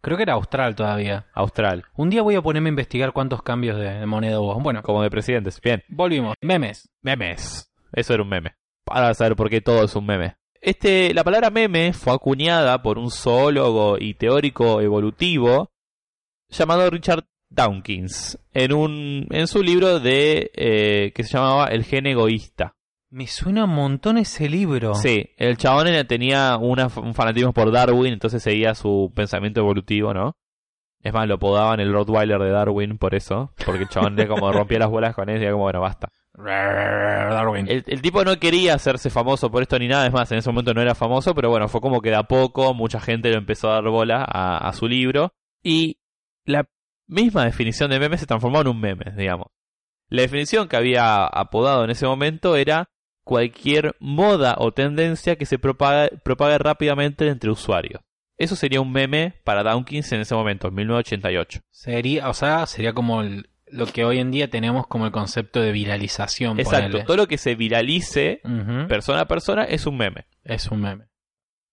Creo 0.00 0.16
que 0.16 0.24
era 0.24 0.34
austral 0.34 0.74
todavía. 0.74 1.26
austral? 1.32 1.84
Un 1.94 2.10
día 2.10 2.22
voy 2.22 2.34
a 2.34 2.42
ponerme 2.42 2.68
a 2.68 2.70
investigar 2.70 3.12
cuántos 3.12 3.42
cambios 3.42 3.76
de, 3.78 3.84
de 4.00 4.06
moneda 4.06 4.40
hubo. 4.40 4.58
Bueno, 4.60 4.82
Como 4.82 5.02
de 5.02 5.10
presidentes. 5.10 5.60
Bien. 5.60 5.82
volvimos. 5.88 6.34
Memes. 6.40 6.90
Memes. 7.02 7.72
Eso 7.92 8.14
era 8.14 8.22
un 8.24 8.28
meme. 8.28 8.56
Para 8.84 9.14
saber 9.14 9.36
por 9.36 9.48
qué 9.48 9.60
todo 9.60 9.84
es 9.84 9.94
un 9.94 10.04
meme. 10.06 10.36
Este, 10.60 11.14
la 11.14 11.22
palabra 11.22 11.50
meme 11.50 11.92
fue 11.92 12.12
acuñada 12.14 12.82
por 12.82 12.98
un 12.98 13.10
zoólogo 13.12 13.96
y 13.98 14.14
teórico 14.14 14.80
evolutivo 14.80 15.70
llamado 16.48 16.90
Richard 16.90 17.24
Dawkins 17.54 18.38
en 18.54 18.72
un 18.72 19.26
en 19.30 19.46
su 19.46 19.62
libro 19.62 20.00
de 20.00 20.50
eh, 20.54 21.12
que 21.14 21.24
se 21.24 21.36
llamaba 21.36 21.66
El 21.66 21.84
gen 21.84 22.06
egoísta. 22.06 22.74
Me 23.10 23.26
suena 23.26 23.64
un 23.64 23.74
montón 23.74 24.16
ese 24.16 24.48
libro. 24.48 24.94
Sí, 24.94 25.30
el 25.36 25.58
chabón 25.58 25.86
tenía 26.06 26.56
una- 26.56 26.88
un 26.96 27.14
fanatismo 27.14 27.52
por 27.52 27.70
Darwin, 27.70 28.12
entonces 28.14 28.42
seguía 28.42 28.74
su 28.74 29.12
pensamiento 29.14 29.60
evolutivo, 29.60 30.14
¿no? 30.14 30.34
Es 31.02 31.12
más, 31.12 31.26
lo 31.28 31.38
podaban 31.38 31.80
el 31.80 31.92
Rottweiler 31.92 32.38
de 32.38 32.50
Darwin 32.50 32.96
por 32.96 33.14
eso, 33.14 33.52
porque 33.66 33.82
el 33.82 33.88
chabón 33.88 34.14
le 34.16 34.26
como 34.28 34.50
rompía 34.52 34.78
las 34.78 34.88
bolas 34.88 35.14
con 35.14 35.28
él 35.28 35.40
y 35.40 35.42
era 35.42 35.52
como, 35.52 35.64
bueno, 35.64 35.80
basta. 35.80 36.08
Darwin. 36.34 37.68
El, 37.68 37.84
el 37.86 38.00
tipo 38.02 38.24
no 38.24 38.38
quería 38.38 38.74
hacerse 38.74 39.10
famoso 39.10 39.50
por 39.50 39.62
esto 39.62 39.78
ni 39.78 39.88
nada, 39.88 40.06
es 40.06 40.12
más, 40.12 40.30
en 40.32 40.38
ese 40.38 40.48
momento 40.50 40.72
no 40.74 40.80
era 40.80 40.94
famoso, 40.94 41.34
pero 41.34 41.50
bueno, 41.50 41.68
fue 41.68 41.80
como 41.80 42.00
que 42.00 42.10
de 42.10 42.16
a 42.16 42.22
poco 42.24 42.72
mucha 42.74 43.00
gente 43.00 43.30
le 43.30 43.36
empezó 43.36 43.70
a 43.70 43.74
dar 43.74 43.84
bola 43.90 44.24
a, 44.26 44.58
a 44.68 44.72
su 44.72 44.86
libro 44.88 45.32
y 45.62 45.98
la 46.44 46.66
misma 47.06 47.44
definición 47.44 47.90
de 47.90 47.98
meme 48.00 48.18
se 48.18 48.26
transformó 48.26 48.60
en 48.60 48.68
un 48.68 48.80
meme, 48.80 49.12
digamos. 49.16 49.48
La 50.08 50.22
definición 50.22 50.68
que 50.68 50.76
había 50.76 51.24
apodado 51.26 51.84
en 51.84 51.90
ese 51.90 52.06
momento 52.06 52.56
era 52.56 52.88
cualquier 53.24 53.96
moda 54.00 54.56
o 54.58 54.72
tendencia 54.72 55.36
que 55.36 55.46
se 55.46 55.58
propague, 55.58 56.16
propague 56.24 56.58
rápidamente 56.58 57.28
entre 57.28 57.50
usuarios. 57.50 58.02
Eso 58.36 58.56
sería 58.56 58.80
un 58.80 58.90
meme 58.92 59.40
para 59.44 59.62
Dawkins 59.62 60.10
en 60.12 60.20
ese 60.20 60.34
momento, 60.34 60.68
en 60.68 60.74
1988. 60.74 61.60
Sería, 61.70 62.28
o 62.28 62.34
sea, 62.34 62.66
sería 62.66 62.92
como 62.92 63.22
el- 63.22 63.48
lo 63.66 63.86
que 63.86 64.04
hoy 64.04 64.18
en 64.18 64.30
día 64.30 64.50
tenemos 64.50 64.86
como 64.86 65.06
el 65.06 65.12
concepto 65.12 65.60
de 65.62 65.72
viralización. 65.72 66.58
Exacto, 66.60 66.88
ponele. 66.88 67.04
todo 67.04 67.16
lo 67.16 67.26
que 67.28 67.38
se 67.38 67.54
viralice 67.54 68.40
persona 68.88 69.20
a 69.20 69.28
persona 69.28 69.64
es 69.64 69.86
un 69.86 69.96
meme. 69.96 70.26
Es 70.44 70.66
un 70.70 70.80
meme. 70.82 71.06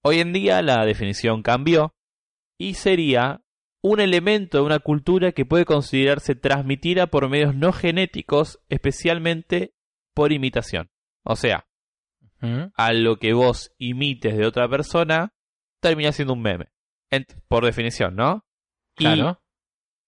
Hoy 0.04 0.20
en 0.20 0.32
día 0.32 0.62
la 0.62 0.86
definición 0.86 1.42
cambió 1.44 1.94
y 2.58 2.76
sería 2.76 3.42
un 3.82 4.00
elemento 4.00 4.58
de 4.58 4.64
una 4.64 4.80
cultura 4.80 5.32
que 5.32 5.46
puede 5.46 5.66
considerarse 5.66 6.36
transmitida 6.36 7.08
por 7.08 7.30
medios 7.30 7.56
no 7.56 7.72
genéticos, 7.72 8.60
especialmente 8.70 9.74
por 10.14 10.32
imitación. 10.32 10.90
O 11.24 11.36
sea, 11.36 11.68
¿Mm? 12.42 12.72
a 12.76 12.94
lo 12.94 13.18
que 13.18 13.34
vos 13.34 13.74
imites 13.78 14.38
de 14.38 14.46
otra 14.46 14.68
persona, 14.70 15.34
termina 15.82 16.12
siendo 16.12 16.34
un 16.34 16.42
meme. 16.42 16.68
Por 17.48 17.66
definición, 17.66 18.16
¿no? 18.16 18.46
Y 18.98 19.04
Claro. 19.04 19.42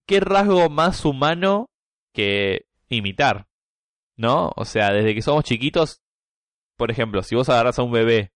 qué 0.06 0.20
rasgo 0.20 0.70
más 0.70 1.06
humano 1.06 1.70
que 2.14 2.68
imitar, 2.90 3.48
¿no? 4.18 4.52
O 4.56 4.66
sea, 4.66 4.92
desde 4.92 5.16
que 5.16 5.22
somos 5.22 5.46
chiquitos, 5.46 6.02
por 6.78 6.92
ejemplo, 6.92 7.24
si 7.24 7.36
vos 7.36 7.48
agarras 7.50 7.80
a 7.80 7.84
un 7.84 7.92
bebé, 7.92 8.34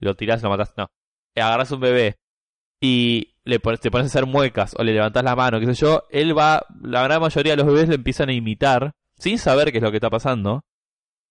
lo 0.00 0.16
tirás, 0.16 0.42
lo 0.42 0.50
matás, 0.50 0.74
no, 0.76 0.90
agarras 1.36 1.70
a 1.70 1.74
un 1.76 1.80
bebé 1.80 2.18
y 2.80 3.33
le 3.44 3.60
pones, 3.60 3.80
te 3.80 3.90
pones 3.90 4.06
a 4.06 4.08
hacer 4.08 4.26
muecas 4.26 4.74
o 4.78 4.82
le 4.82 4.92
levantás 4.92 5.22
la 5.24 5.36
mano, 5.36 5.60
qué 5.60 5.66
sé 5.66 5.74
yo, 5.74 6.04
él 6.10 6.36
va, 6.36 6.64
la 6.82 7.02
gran 7.04 7.20
mayoría 7.20 7.52
de 7.52 7.56
los 7.62 7.66
bebés 7.66 7.88
le 7.88 7.96
empiezan 7.96 8.28
a 8.28 8.32
imitar 8.32 8.92
sin 9.18 9.38
saber 9.38 9.70
qué 9.70 9.78
es 9.78 9.84
lo 9.84 9.90
que 9.90 9.98
está 9.98 10.10
pasando, 10.10 10.64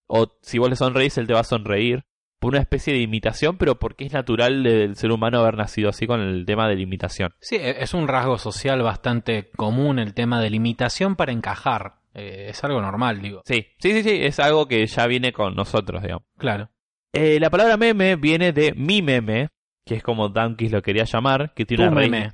o 0.08 0.28
si 0.42 0.58
vos 0.58 0.70
le 0.70 0.76
sonreís, 0.76 1.18
él 1.18 1.28
te 1.28 1.34
va 1.34 1.40
a 1.42 1.46
sonreír 1.46 2.04
por 2.40 2.52
una 2.52 2.60
especie 2.62 2.94
de 2.94 3.00
imitación, 3.00 3.58
pero 3.58 3.80
porque 3.80 4.06
es 4.06 4.12
natural 4.12 4.64
del 4.64 4.96
ser 4.98 5.12
humano 5.12 5.40
haber 5.40 5.56
nacido 5.56 5.90
así 5.90 6.06
con 6.06 6.20
el 6.20 6.46
tema 6.46 6.68
de 6.68 6.76
la 6.76 6.82
imitación. 6.82 7.34
Sí, 7.40 7.56
e- 7.56 7.82
es 7.82 7.94
un 7.94 8.08
rasgo 8.08 8.38
social 8.38 8.82
bastante 8.82 9.50
común 9.56 9.98
el 9.98 10.14
tema 10.14 10.42
de 10.42 10.50
la 10.50 10.56
imitación 10.58 11.16
para 11.16 11.32
encajar. 11.32 11.96
Eh, 12.14 12.48
es 12.50 12.62
algo 12.66 12.82
normal, 12.82 13.22
digo. 13.22 13.42
Sí, 13.46 13.66
sí, 13.80 13.94
sí, 13.94 14.04
sí, 14.04 14.20
es 14.26 14.40
algo 14.40 14.68
que 14.68 14.86
ya 14.86 15.08
viene 15.08 15.32
con 15.32 15.56
nosotros, 15.56 16.02
digamos. 16.02 16.26
Claro. 16.38 16.70
Eh, 17.14 17.40
la 17.40 17.50
palabra 17.50 17.78
meme 17.78 18.18
viene 18.18 18.52
de 18.52 18.74
mi 18.74 19.02
meme, 19.02 19.48
que 19.86 19.96
es 19.96 20.04
como 20.04 20.30
Dankis 20.30 20.72
lo 20.72 20.82
quería 20.82 21.04
llamar, 21.06 21.54
que 21.54 21.66
tiene 21.66 21.86
Tu 21.86 21.92
una 21.92 22.02
meme. 22.02 22.34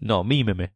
No, 0.00 0.24
mi 0.24 0.44
meme. 0.44 0.74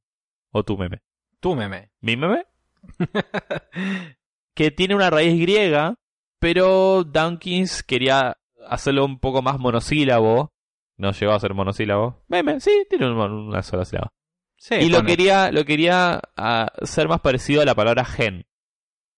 O 0.53 0.65
tu 0.65 0.77
meme. 0.77 1.03
Tu 1.41 1.55
meme. 1.55 1.91
¿Mi 2.01 2.17
meme? 2.17 2.45
que 4.55 4.71
tiene 4.71 4.95
una 4.95 5.11
raíz 5.11 5.39
griega, 5.41 5.95
pero 6.39 7.05
Dankins 7.05 7.83
quería 7.83 8.37
hacerlo 8.69 9.05
un 9.05 9.19
poco 9.19 9.43
más 9.43 9.59
monosílabo. 9.59 10.53
No 10.97 11.13
llegó 11.13 11.33
a 11.33 11.41
ser 11.41 11.55
monosílabo. 11.55 12.23
Meme, 12.29 12.61
sí, 12.61 12.85
tiene 12.89 13.11
un- 13.11 13.19
una 13.19 13.63
sola 13.63 13.85
sílaba. 13.85 14.13
Sí, 14.57 14.75
y 14.75 14.89
lo 14.91 15.03
quería, 15.05 15.51
lo 15.51 15.65
quería 15.65 16.21
ah, 16.37 16.71
ser 16.83 17.09
más 17.09 17.21
parecido 17.21 17.63
a 17.63 17.65
la 17.65 17.75
palabra 17.75 18.05
gen. 18.05 18.45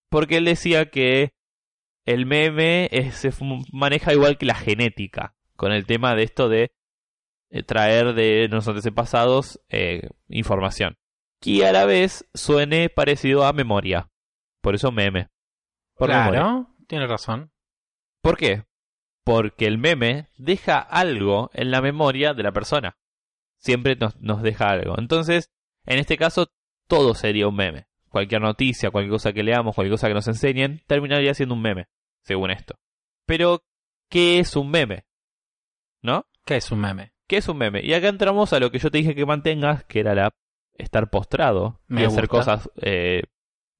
Porque 0.08 0.36
él 0.36 0.44
decía 0.44 0.90
que 0.90 1.32
el 2.04 2.26
meme 2.26 2.88
es- 2.92 3.16
se 3.16 3.30
maneja 3.72 4.12
igual 4.12 4.38
que 4.38 4.46
la 4.46 4.54
genética. 4.54 5.34
Con 5.56 5.72
el 5.72 5.86
tema 5.86 6.14
de 6.14 6.22
esto 6.22 6.48
de 6.48 6.72
eh, 7.52 7.62
traer 7.62 8.14
de 8.14 8.48
nuestros 8.48 8.76
antepasados 8.76 9.60
eh, 9.68 10.08
información. 10.28 10.96
Y 11.42 11.62
a 11.62 11.72
la 11.72 11.84
vez 11.84 12.26
suene 12.32 12.88
parecido 12.88 13.44
a 13.44 13.52
memoria. 13.52 14.10
Por 14.62 14.74
eso 14.74 14.90
meme. 14.90 15.28
Por 15.94 16.08
memoria. 16.08 16.40
Claro, 16.40 16.74
tiene 16.88 17.06
razón. 17.06 17.52
¿Por 18.22 18.38
qué? 18.38 18.64
Porque 19.22 19.66
el 19.66 19.76
meme 19.76 20.28
deja 20.38 20.78
algo 20.78 21.50
en 21.52 21.70
la 21.70 21.82
memoria 21.82 22.32
de 22.32 22.42
la 22.42 22.52
persona. 22.52 22.96
Siempre 23.58 23.96
nos, 23.96 24.18
nos 24.20 24.42
deja 24.42 24.70
algo. 24.70 24.94
Entonces, 24.98 25.52
en 25.84 25.98
este 25.98 26.16
caso, 26.16 26.46
todo 26.88 27.14
sería 27.14 27.48
un 27.48 27.56
meme. 27.56 27.86
Cualquier 28.08 28.40
noticia, 28.40 28.90
cualquier 28.90 29.12
cosa 29.12 29.32
que 29.34 29.42
leamos, 29.42 29.74
cualquier 29.74 29.92
cosa 29.92 30.08
que 30.08 30.14
nos 30.14 30.28
enseñen, 30.28 30.82
terminaría 30.86 31.34
siendo 31.34 31.54
un 31.54 31.62
meme, 31.62 31.88
según 32.22 32.50
esto. 32.50 32.78
Pero, 33.26 33.62
¿qué 34.08 34.38
es 34.38 34.56
un 34.56 34.70
meme? 34.70 35.04
¿No? 36.00 36.26
¿Qué 36.46 36.56
es 36.56 36.70
un 36.72 36.80
meme? 36.80 37.11
¿Qué 37.32 37.38
es 37.38 37.48
un 37.48 37.56
meme? 37.56 37.80
Y 37.82 37.94
acá 37.94 38.08
entramos 38.08 38.52
a 38.52 38.60
lo 38.60 38.70
que 38.70 38.78
yo 38.78 38.90
te 38.90 38.98
dije 38.98 39.14
que 39.14 39.24
mantengas, 39.24 39.84
que 39.84 40.00
era 40.00 40.14
la 40.14 40.34
estar 40.74 41.08
postrado 41.08 41.80
Me 41.88 42.02
y 42.02 42.04
hacer 42.04 42.28
cosas 42.28 42.68
eh, 42.82 43.22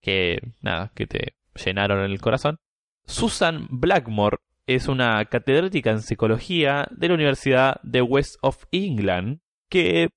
que 0.01 0.41
nada, 0.63 0.91
que 0.95 1.07
te 1.07 1.35
llenaron 1.63 2.01
el 2.01 2.19
corazón. 2.19 2.57
Susan 3.05 3.67
Blackmore 3.69 4.39
es 4.67 4.89
una 4.89 5.23
catedrática 5.27 5.91
en 5.91 6.01
psicología 6.01 6.89
de 6.93 7.09
la 7.09 7.15
Universidad 7.15 7.79
de 7.83 8.01
West 8.01 8.37
of 8.41 8.65
England 8.73 9.41
que 9.69 10.09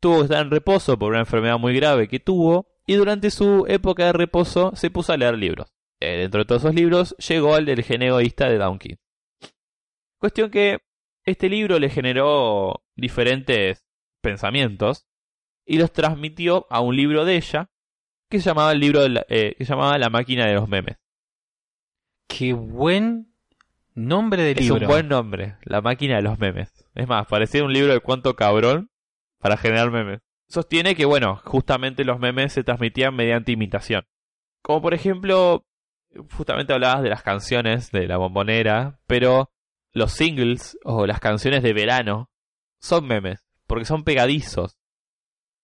tuvo 0.00 0.16
que 0.16 0.24
estar 0.24 0.44
en 0.44 0.50
reposo 0.50 0.98
por 0.98 1.12
una 1.12 1.20
enfermedad 1.20 1.60
muy 1.60 1.76
grave 1.76 2.08
que 2.08 2.18
tuvo 2.18 2.66
y 2.88 2.94
durante 2.94 3.30
su 3.30 3.66
época 3.68 4.06
de 4.06 4.14
reposo 4.14 4.72
se 4.74 4.90
puso 4.90 5.12
a 5.12 5.16
leer 5.16 5.38
libros. 5.38 5.72
Eh, 6.00 6.16
dentro 6.16 6.40
de 6.40 6.44
todos 6.44 6.62
esos 6.62 6.74
libros 6.74 7.14
llegó 7.18 7.54
al 7.54 7.66
del 7.66 7.84
gen 7.84 8.02
egoísta 8.02 8.48
de 8.48 8.58
Donkey. 8.58 8.96
Cuestión 10.18 10.50
que 10.50 10.80
este 11.24 11.48
libro 11.48 11.78
le 11.78 11.90
generó 11.90 12.84
diferentes 12.96 13.84
pensamientos 14.20 15.06
y 15.66 15.78
los 15.78 15.92
transmitió 15.92 16.66
a 16.70 16.80
un 16.80 16.96
libro 16.96 17.24
de 17.24 17.36
ella 17.36 17.70
que 18.28 18.38
se 18.40 18.46
llamaba 18.50 18.72
el 18.72 18.80
libro 18.80 19.02
de 19.02 19.08
la, 19.10 19.26
eh, 19.28 19.54
que 19.56 19.64
se 19.64 19.70
llamaba 19.72 19.98
La 19.98 20.10
máquina 20.10 20.46
de 20.46 20.54
los 20.54 20.68
memes. 20.68 20.96
Qué 22.28 22.52
buen 22.52 23.32
nombre 23.94 24.42
de 24.42 24.52
Es 24.52 24.60
libro. 24.62 24.80
un 24.80 24.86
buen 24.86 25.08
nombre, 25.08 25.56
La 25.62 25.80
máquina 25.80 26.16
de 26.16 26.22
los 26.22 26.38
memes. 26.38 26.72
Es 26.94 27.06
más, 27.06 27.26
parecía 27.26 27.64
un 27.64 27.72
libro 27.72 27.92
de 27.92 28.00
cuánto 28.00 28.34
cabrón 28.34 28.90
para 29.38 29.56
generar 29.56 29.90
memes. 29.90 30.20
Sostiene 30.48 30.94
que, 30.94 31.04
bueno, 31.04 31.40
justamente 31.44 32.04
los 32.04 32.18
memes 32.18 32.52
se 32.52 32.64
transmitían 32.64 33.14
mediante 33.14 33.52
imitación. 33.52 34.06
Como 34.62 34.82
por 34.82 34.94
ejemplo, 34.94 35.66
justamente 36.32 36.72
hablabas 36.72 37.02
de 37.02 37.10
las 37.10 37.22
canciones 37.22 37.90
de 37.90 38.06
la 38.06 38.16
bombonera, 38.16 39.00
pero 39.06 39.50
los 39.94 40.12
singles 40.12 40.76
o 40.84 41.06
las 41.06 41.20
canciones 41.20 41.62
de 41.62 41.72
verano 41.72 42.30
son 42.80 43.06
memes, 43.06 43.46
porque 43.66 43.86
son 43.86 44.04
pegadizos. 44.04 44.76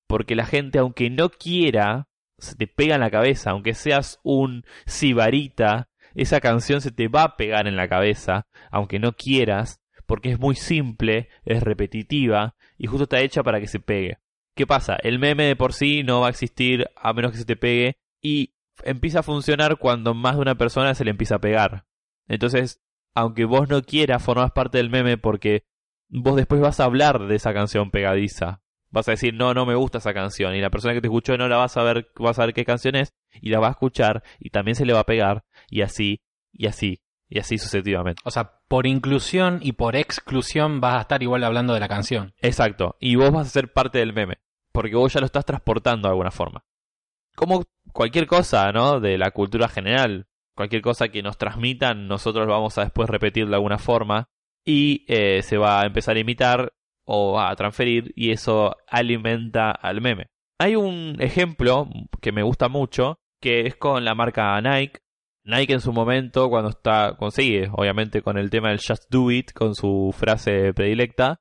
Porque 0.06 0.34
la 0.34 0.46
gente, 0.46 0.78
aunque 0.78 1.10
no 1.10 1.28
quiera, 1.30 2.08
se 2.38 2.54
te 2.56 2.66
pega 2.66 2.94
en 2.94 3.02
la 3.02 3.10
cabeza, 3.10 3.50
aunque 3.50 3.74
seas 3.74 4.18
un 4.22 4.64
sibarita, 4.86 5.88
esa 6.14 6.40
canción 6.40 6.80
se 6.80 6.90
te 6.90 7.08
va 7.08 7.24
a 7.24 7.36
pegar 7.36 7.66
en 7.66 7.76
la 7.76 7.88
cabeza, 7.88 8.46
aunque 8.70 8.98
no 8.98 9.12
quieras, 9.12 9.80
porque 10.06 10.30
es 10.30 10.38
muy 10.38 10.56
simple, 10.56 11.28
es 11.44 11.62
repetitiva 11.62 12.56
y 12.78 12.86
justo 12.86 13.04
está 13.04 13.20
hecha 13.20 13.42
para 13.42 13.60
que 13.60 13.68
se 13.68 13.80
pegue. 13.80 14.18
¿Qué 14.56 14.66
pasa? 14.66 14.96
El 15.02 15.18
meme 15.18 15.44
de 15.44 15.56
por 15.56 15.72
sí 15.72 16.02
no 16.02 16.20
va 16.20 16.28
a 16.28 16.30
existir 16.30 16.88
a 16.96 17.12
menos 17.12 17.32
que 17.32 17.38
se 17.38 17.44
te 17.44 17.56
pegue 17.56 17.98
y 18.20 18.54
empieza 18.82 19.20
a 19.20 19.24
funcionar 19.24 19.76
cuando 19.76 20.14
más 20.14 20.36
de 20.36 20.42
una 20.42 20.56
persona 20.56 20.94
se 20.94 21.04
le 21.04 21.10
empieza 21.10 21.36
a 21.36 21.40
pegar. 21.40 21.84
Entonces, 22.26 22.80
aunque 23.14 23.44
vos 23.44 23.68
no 23.68 23.82
quieras, 23.82 24.22
formás 24.22 24.52
parte 24.52 24.78
del 24.78 24.90
meme 24.90 25.18
porque 25.18 25.64
vos 26.08 26.36
después 26.36 26.60
vas 26.60 26.80
a 26.80 26.84
hablar 26.84 27.26
de 27.26 27.36
esa 27.36 27.52
canción 27.52 27.90
pegadiza. 27.90 28.62
Vas 28.90 29.06
a 29.08 29.12
decir, 29.12 29.34
no, 29.34 29.54
no 29.54 29.66
me 29.66 29.76
gusta 29.76 29.98
esa 29.98 30.12
canción. 30.12 30.54
Y 30.54 30.60
la 30.60 30.70
persona 30.70 30.94
que 30.94 31.00
te 31.00 31.06
escuchó 31.06 31.36
no 31.36 31.48
la 31.48 31.56
vas 31.56 31.76
a 31.76 31.82
ver, 31.82 32.08
va 32.22 32.30
a 32.30 32.34
saber 32.34 32.54
qué 32.54 32.64
canción 32.64 32.96
es, 32.96 33.14
y 33.40 33.50
la 33.50 33.60
va 33.60 33.68
a 33.68 33.72
escuchar, 33.72 34.24
y 34.40 34.50
también 34.50 34.74
se 34.74 34.84
le 34.84 34.92
va 34.92 35.00
a 35.00 35.06
pegar, 35.06 35.44
y 35.68 35.82
así, 35.82 36.22
y 36.52 36.66
así, 36.66 37.00
y 37.28 37.38
así 37.38 37.56
sucesivamente. 37.56 38.20
O 38.24 38.30
sea, 38.32 38.58
por 38.66 38.86
inclusión 38.86 39.60
y 39.62 39.72
por 39.72 39.94
exclusión 39.94 40.80
vas 40.80 40.96
a 40.96 41.00
estar 41.02 41.22
igual 41.22 41.44
hablando 41.44 41.74
de 41.74 41.80
la 41.80 41.88
canción. 41.88 42.34
Exacto. 42.40 42.96
Y 42.98 43.14
vos 43.14 43.30
vas 43.30 43.46
a 43.46 43.50
ser 43.50 43.72
parte 43.72 43.98
del 43.98 44.12
meme. 44.12 44.38
Porque 44.72 44.96
vos 44.96 45.12
ya 45.12 45.20
lo 45.20 45.26
estás 45.26 45.44
transportando 45.44 46.08
de 46.08 46.12
alguna 46.12 46.30
forma. 46.30 46.64
Como 47.34 47.64
cualquier 47.92 48.26
cosa, 48.26 48.70
¿no? 48.72 49.00
De 49.00 49.18
la 49.18 49.30
cultura 49.30 49.68
general. 49.68 50.26
Cualquier 50.60 50.82
cosa 50.82 51.08
que 51.08 51.22
nos 51.22 51.38
transmitan, 51.38 52.06
nosotros 52.06 52.46
vamos 52.46 52.76
a 52.76 52.82
después 52.82 53.08
repetir 53.08 53.48
de 53.48 53.54
alguna 53.54 53.78
forma. 53.78 54.28
Y 54.62 55.06
eh, 55.08 55.40
se 55.42 55.56
va 55.56 55.80
a 55.80 55.86
empezar 55.86 56.16
a 56.16 56.20
imitar 56.20 56.72
o 57.06 57.40
a 57.40 57.56
transferir. 57.56 58.12
Y 58.14 58.30
eso 58.30 58.76
alimenta 58.86 59.70
al 59.70 60.02
meme. 60.02 60.26
Hay 60.58 60.76
un 60.76 61.16
ejemplo 61.18 61.88
que 62.20 62.30
me 62.32 62.42
gusta 62.42 62.68
mucho. 62.68 63.16
Que 63.40 63.62
es 63.66 63.74
con 63.76 64.04
la 64.04 64.14
marca 64.14 64.60
Nike. 64.60 65.00
Nike 65.44 65.72
en 65.72 65.80
su 65.80 65.94
momento, 65.94 66.50
cuando 66.50 66.68
está, 66.68 67.16
consigue, 67.16 67.70
obviamente 67.72 68.20
con 68.20 68.36
el 68.36 68.50
tema 68.50 68.68
del 68.68 68.80
Just 68.86 69.04
Do 69.10 69.30
It, 69.30 69.52
con 69.52 69.74
su 69.74 70.14
frase 70.14 70.74
predilecta, 70.74 71.40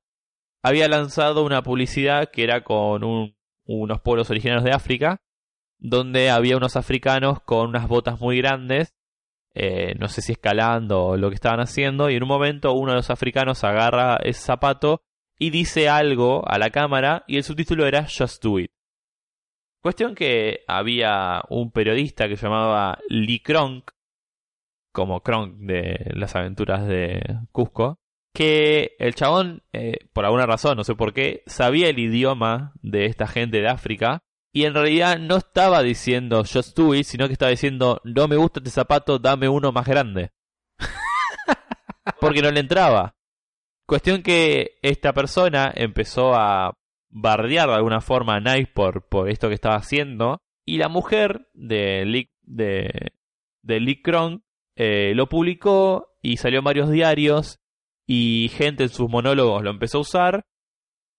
había 0.63 0.87
lanzado 0.87 1.43
una 1.43 1.61
publicidad 1.61 2.29
que 2.31 2.43
era 2.45 2.63
con 2.63 3.03
un- 3.03 3.35
unos 3.65 3.99
pueblos 3.99 4.29
originarios 4.29 4.63
de 4.63 4.71
África, 4.71 5.17
donde 5.77 6.29
había 6.29 6.55
unos 6.55 6.77
africanos 6.77 7.41
con 7.41 7.67
unas 7.67 7.89
botas 7.89 8.21
muy 8.21 8.37
grandes, 8.37 8.93
eh, 9.53 9.95
no 9.99 10.07
sé 10.07 10.21
si 10.21 10.33
escalando 10.33 11.05
o 11.05 11.17
lo 11.17 11.29
que 11.29 11.35
estaban 11.35 11.59
haciendo, 11.59 12.09
y 12.09 12.15
en 12.15 12.23
un 12.23 12.29
momento 12.29 12.73
uno 12.73 12.91
de 12.91 12.97
los 12.97 13.09
africanos 13.09 13.63
agarra 13.63 14.17
ese 14.23 14.41
zapato 14.41 15.01
y 15.37 15.49
dice 15.49 15.89
algo 15.89 16.43
a 16.47 16.57
la 16.57 16.69
cámara, 16.69 17.23
y 17.27 17.37
el 17.37 17.43
subtítulo 17.43 17.85
era 17.85 18.05
Just 18.05 18.43
Do 18.43 18.59
It. 18.59 18.71
Cuestión 19.81 20.13
que 20.13 20.61
había 20.67 21.41
un 21.49 21.71
periodista 21.71 22.27
que 22.27 22.35
se 22.35 22.45
llamaba 22.47 22.99
Lee 23.07 23.39
Kronk, 23.39 23.91
como 24.91 25.21
Kronk 25.21 25.55
de 25.59 26.11
las 26.13 26.35
aventuras 26.35 26.85
de 26.85 27.21
Cusco, 27.51 27.99
que 28.33 28.95
el 28.99 29.15
chabón, 29.15 29.63
eh, 29.71 30.07
por 30.13 30.25
alguna 30.25 30.45
razón, 30.45 30.77
no 30.77 30.83
sé 30.83 30.95
por 30.95 31.13
qué, 31.13 31.43
sabía 31.45 31.89
el 31.89 31.99
idioma 31.99 32.73
de 32.81 33.05
esta 33.05 33.25
gente 33.25 33.61
de 33.61 33.69
África 33.69 34.23
y 34.51 34.65
en 34.65 34.73
realidad 34.73 35.19
no 35.19 35.37
estaba 35.37 35.81
diciendo 35.83 36.43
just 36.43 36.77
do 36.77 36.95
it, 36.95 37.05
sino 37.05 37.27
que 37.27 37.33
estaba 37.33 37.51
diciendo 37.51 38.01
no 38.03 38.27
me 38.27 38.35
gusta 38.35 38.59
este 38.59 38.71
zapato, 38.71 39.19
dame 39.19 39.47
uno 39.47 39.71
más 39.71 39.87
grande. 39.87 40.31
Porque 42.19 42.41
no 42.41 42.51
le 42.51 42.59
entraba. 42.59 43.15
Cuestión 43.85 44.21
que 44.21 44.77
esta 44.81 45.13
persona 45.13 45.71
empezó 45.75 46.33
a 46.35 46.73
bardear 47.09 47.69
de 47.69 47.75
alguna 47.75 48.01
forma 48.01 48.35
a 48.35 48.39
Nike 48.39 48.71
por, 48.73 49.07
por 49.07 49.29
esto 49.29 49.47
que 49.47 49.55
estaba 49.55 49.75
haciendo. 49.75 50.39
Y 50.65 50.77
la 50.77 50.89
mujer 50.89 51.49
de 51.53 52.05
Lick, 52.05 52.31
de, 52.43 53.13
de 53.63 53.79
Lick 53.79 54.03
Kronk 54.03 54.43
eh, 54.75 55.13
lo 55.15 55.27
publicó 55.27 56.15
y 56.21 56.37
salió 56.37 56.59
en 56.59 56.65
varios 56.65 56.89
diarios 56.89 57.59
y 58.05 58.49
gente 58.53 58.83
en 58.83 58.89
sus 58.89 59.09
monólogos 59.09 59.63
lo 59.63 59.69
empezó 59.69 59.99
a 59.99 60.01
usar 60.01 60.45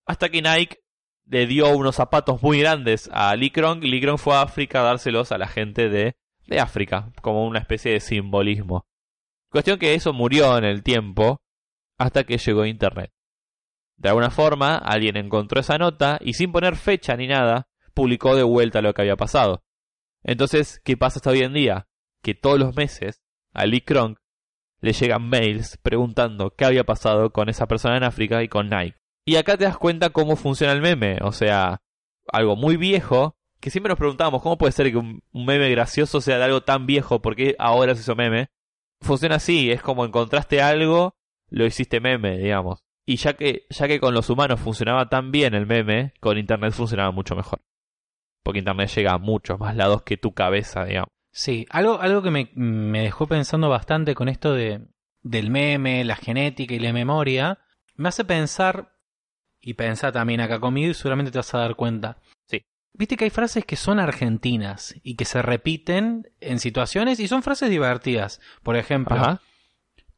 hasta 0.07 0.29
que 0.29 0.43
Nike 0.43 0.80
le 1.31 1.47
dio 1.47 1.69
unos 1.77 1.95
zapatos 1.95 2.43
muy 2.43 2.59
grandes 2.59 3.09
a 3.13 3.35
Lee 3.37 3.53
Kronk 3.53 3.85
y 3.85 3.91
Lee 3.91 4.19
fue 4.19 4.35
a 4.35 4.43
África 4.43 4.81
a 4.81 4.85
dárselos 4.85 5.31
a 5.31 5.39
la 5.39 5.47
gente 5.47 5.89
de, 5.89 6.17
de 6.49 6.59
África 6.59 7.13
como 7.23 7.47
una 7.47 7.61
especie 7.61 7.93
de 7.93 8.01
simbolismo. 8.01 8.85
Cuestión 9.49 9.79
que 9.79 9.95
eso 9.95 10.13
murió 10.13 10.59
en 10.59 10.65
el 10.65 10.83
tiempo 10.83 11.41
hasta 11.99 12.25
que 12.25 12.37
llegó 12.37 12.67
Internet. 12.67 13.13
De 13.97 14.09
alguna 14.09 14.31
forma, 14.31 14.77
alguien 14.77 15.17
encontró 15.17 15.61
esa 15.61 15.79
nota 15.79 16.19
y 16.21 16.33
sin 16.33 16.51
poner 16.51 16.75
fecha 16.75 17.17
ni 17.17 17.29
nada, 17.29 17.69
publicó 17.95 18.35
de 18.35 18.43
vuelta 18.43 18.83
lo 18.83 18.93
que 18.93 19.03
había 19.03 19.17
pasado. 19.17 19.63
Entonces, 20.25 20.81
¿qué 20.85 20.97
pasa 20.97 21.19
hasta 21.19 21.31
hoy 21.31 21.41
en 21.41 21.53
día? 21.53 21.87
Que 22.23 22.35
todos 22.35 22.59
los 22.59 22.75
meses 22.75 23.23
a 23.53 23.67
Lee 23.67 23.83
Kronk 23.83 24.19
le 24.81 24.93
llegan 24.93 25.29
mails 25.29 25.79
preguntando 25.81 26.51
qué 26.57 26.65
había 26.65 26.85
pasado 26.85 27.31
con 27.31 27.49
esa 27.49 27.67
persona 27.67 27.99
en 27.99 28.05
África 28.05 28.43
y 28.43 28.49
con 28.49 28.69
Nike. 28.69 29.00
Y 29.31 29.37
acá 29.37 29.57
te 29.57 29.63
das 29.63 29.79
cuenta 29.79 30.11
cómo 30.11 30.35
funciona 30.35 30.73
el 30.73 30.81
meme, 30.81 31.19
o 31.23 31.31
sea, 31.31 31.83
algo 32.33 32.57
muy 32.57 32.77
viejo, 32.77 33.37
que 33.61 33.71
siempre 33.71 33.91
nos 33.91 33.97
preguntábamos 33.97 34.43
cómo 34.43 34.59
puede 34.59 34.73
ser 34.73 34.91
que 34.91 34.97
un, 34.97 35.23
meme 35.33 35.71
gracioso 35.71 36.21
sea 36.21 36.37
de 36.37 36.43
algo 36.43 36.63
tan 36.63 36.85
viejo, 36.85 37.23
porque 37.23 37.55
ahora 37.61 37.95
se 37.95 38.01
hizo 38.01 38.17
meme. 38.17 38.51
Funciona 39.01 39.37
así, 39.37 39.71
es 39.71 39.83
como 39.83 40.05
encontraste 40.05 40.61
algo, 40.61 41.15
lo 41.49 41.65
hiciste 41.65 42.01
meme, 42.01 42.39
digamos. 42.39 42.83
Y 43.07 43.19
ya 43.19 43.35
que, 43.35 43.69
ya 43.71 43.87
que 43.87 44.01
con 44.01 44.15
los 44.15 44.29
humanos 44.31 44.59
funcionaba 44.59 45.09
tan 45.09 45.31
bien 45.31 45.55
el 45.55 45.65
meme, 45.65 46.13
con 46.19 46.37
Internet 46.37 46.73
funcionaba 46.73 47.13
mucho 47.13 47.37
mejor. 47.37 47.63
Porque 48.43 48.59
Internet 48.59 48.91
llega 48.97 49.13
a 49.13 49.19
muchos 49.19 49.61
más 49.61 49.77
lados 49.77 50.03
que 50.03 50.17
tu 50.17 50.35
cabeza, 50.35 50.87
digamos. 50.87 51.11
Sí, 51.31 51.67
algo, 51.71 52.01
algo 52.01 52.21
que 52.23 52.33
me, 52.33 52.51
me 52.57 53.03
dejó 53.03 53.29
pensando 53.29 53.69
bastante 53.69 54.17
con 54.17 54.29
esto 54.29 54.55
de, 54.55 54.89
del 55.23 55.51
meme, 55.51 56.03
la 56.03 56.17
genética 56.17 56.75
y 56.75 56.81
la 56.81 56.93
memoria, 56.93 57.61
me 57.95 58.09
hace 58.09 58.25
pensar, 58.25 58.97
y 59.61 59.75
pensar 59.75 60.13
también 60.13 60.41
acá 60.41 60.59
conmigo 60.61 60.91
y 60.91 60.95
seguramente 60.95 61.31
te 61.31 61.39
vas 61.39 61.55
a 61.55 61.59
dar 61.59 61.77
cuenta. 61.77 62.19
Sí. 62.49 62.65
Viste 62.93 63.17
que 63.17 63.25
hay 63.25 63.31
frases 63.31 63.65
que 63.65 63.77
son 63.77 64.01
argentinas 64.01 64.95
y 65.03 65.17
que 65.17 65.25
se 65.25 65.43
repiten 65.43 66.33
en 66.41 66.59
situaciones 66.59 67.21
y 67.21 67.29
son 67.29 67.43
frases 67.43 67.71
divertidas. 67.71 68.41
Por 68.63 68.77
ejemplo, 68.77 69.41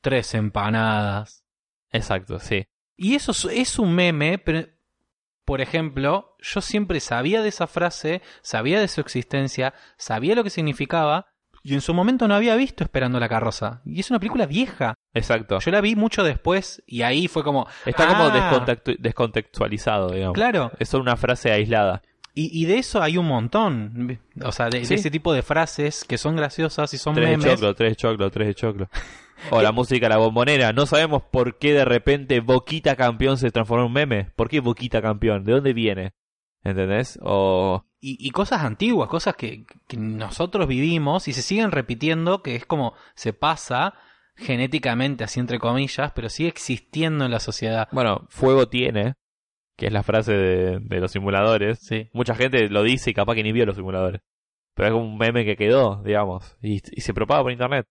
tres 0.00 0.34
empanadas. 0.34 1.44
Exacto, 1.90 2.38
sí. 2.38 2.64
Y 2.96 3.14
eso 3.14 3.32
es 3.50 3.78
un 3.78 3.94
meme, 3.94 4.38
pero 4.38 4.68
por 5.44 5.60
ejemplo, 5.60 6.36
yo 6.38 6.60
siempre 6.60 7.00
sabía 7.00 7.42
de 7.42 7.48
esa 7.48 7.66
frase, 7.66 8.22
sabía 8.42 8.80
de 8.80 8.88
su 8.88 9.00
existencia, 9.00 9.74
sabía 9.96 10.36
lo 10.36 10.44
que 10.44 10.50
significaba, 10.50 11.31
y 11.62 11.74
en 11.74 11.80
su 11.80 11.94
momento 11.94 12.26
no 12.28 12.34
había 12.34 12.56
visto 12.56 12.84
Esperando 12.84 13.20
la 13.20 13.28
carroza. 13.28 13.80
Y 13.84 14.00
es 14.00 14.10
una 14.10 14.18
película 14.18 14.46
vieja. 14.46 14.94
Exacto. 15.14 15.58
Yo 15.60 15.70
la 15.70 15.80
vi 15.80 15.94
mucho 15.94 16.24
después 16.24 16.82
y 16.86 17.02
ahí 17.02 17.28
fue 17.28 17.44
como... 17.44 17.66
Está 17.86 18.06
como 18.08 18.24
ah". 18.24 18.76
descontextualizado, 18.98 20.10
digamos. 20.10 20.34
Claro. 20.34 20.72
Es 20.78 20.92
una 20.94 21.16
frase 21.16 21.52
aislada. 21.52 22.02
Y, 22.34 22.64
de 22.64 22.78
eso 22.78 23.02
hay 23.02 23.18
un 23.18 23.26
montón. 23.26 24.18
O 24.42 24.52
sea, 24.52 24.70
de, 24.70 24.80
ese 24.80 25.10
tipo 25.10 25.34
de 25.34 25.42
frases 25.42 26.02
que 26.04 26.16
son 26.16 26.34
graciosas 26.34 26.94
y 26.94 26.98
son 26.98 27.14
tres 27.14 27.28
memes. 27.28 27.44
de 27.44 27.50
choclo, 27.50 27.74
tres 27.74 27.90
de 27.90 27.96
choclo, 27.96 28.30
tres 28.30 28.48
de 28.48 28.54
choclo. 28.54 28.88
O 29.50 29.60
la 29.60 29.70
música 29.72 30.08
La 30.08 30.16
Bombonera. 30.16 30.72
No 30.72 30.86
sabemos 30.86 31.22
por 31.30 31.58
qué 31.58 31.74
de 31.74 31.84
repente 31.84 32.40
Boquita 32.40 32.96
Campeón 32.96 33.36
se 33.36 33.50
transformó 33.50 33.82
en 33.82 33.88
un 33.88 33.92
meme. 33.92 34.30
¿Por 34.34 34.48
qué 34.48 34.60
Boquita 34.60 35.02
Campeón? 35.02 35.44
¿De 35.44 35.52
dónde 35.52 35.74
viene? 35.74 36.14
¿Entendés? 36.64 37.18
O... 37.22 37.84
Y, 38.04 38.30
cosas 38.30 38.62
antiguas, 38.62 39.08
cosas 39.08 39.36
que, 39.36 39.64
nosotros 39.96 40.66
vivimos 40.66 41.28
y 41.28 41.32
se 41.32 41.42
siguen 41.42 41.70
repitiendo, 41.70 42.42
que 42.42 42.56
es 42.56 42.66
como 42.66 42.94
se 43.14 43.32
pasa 43.32 43.94
genéticamente, 44.34 45.22
así 45.22 45.38
entre 45.38 45.60
comillas, 45.60 46.10
pero 46.12 46.28
sigue 46.28 46.48
existiendo 46.48 47.24
en 47.24 47.30
la 47.30 47.38
sociedad. 47.38 47.88
Bueno, 47.92 48.26
fuego 48.28 48.68
tiene, 48.68 49.14
que 49.76 49.86
es 49.86 49.92
la 49.92 50.02
frase 50.02 50.32
de, 50.32 51.00
los 51.00 51.12
simuladores. 51.12 51.78
Sí. 51.78 52.10
Mucha 52.12 52.34
gente 52.34 52.68
lo 52.68 52.82
dice 52.82 53.10
y 53.10 53.14
capaz 53.14 53.36
que 53.36 53.44
ni 53.44 53.52
vio 53.52 53.66
los 53.66 53.76
simuladores. 53.76 54.20
Pero 54.74 54.88
es 54.88 54.94
un 54.94 55.16
meme 55.16 55.44
que 55.44 55.56
quedó, 55.56 56.02
digamos, 56.02 56.56
y 56.60 56.80
se 56.80 57.14
propaga 57.14 57.42
por 57.42 57.52
internet 57.52 57.86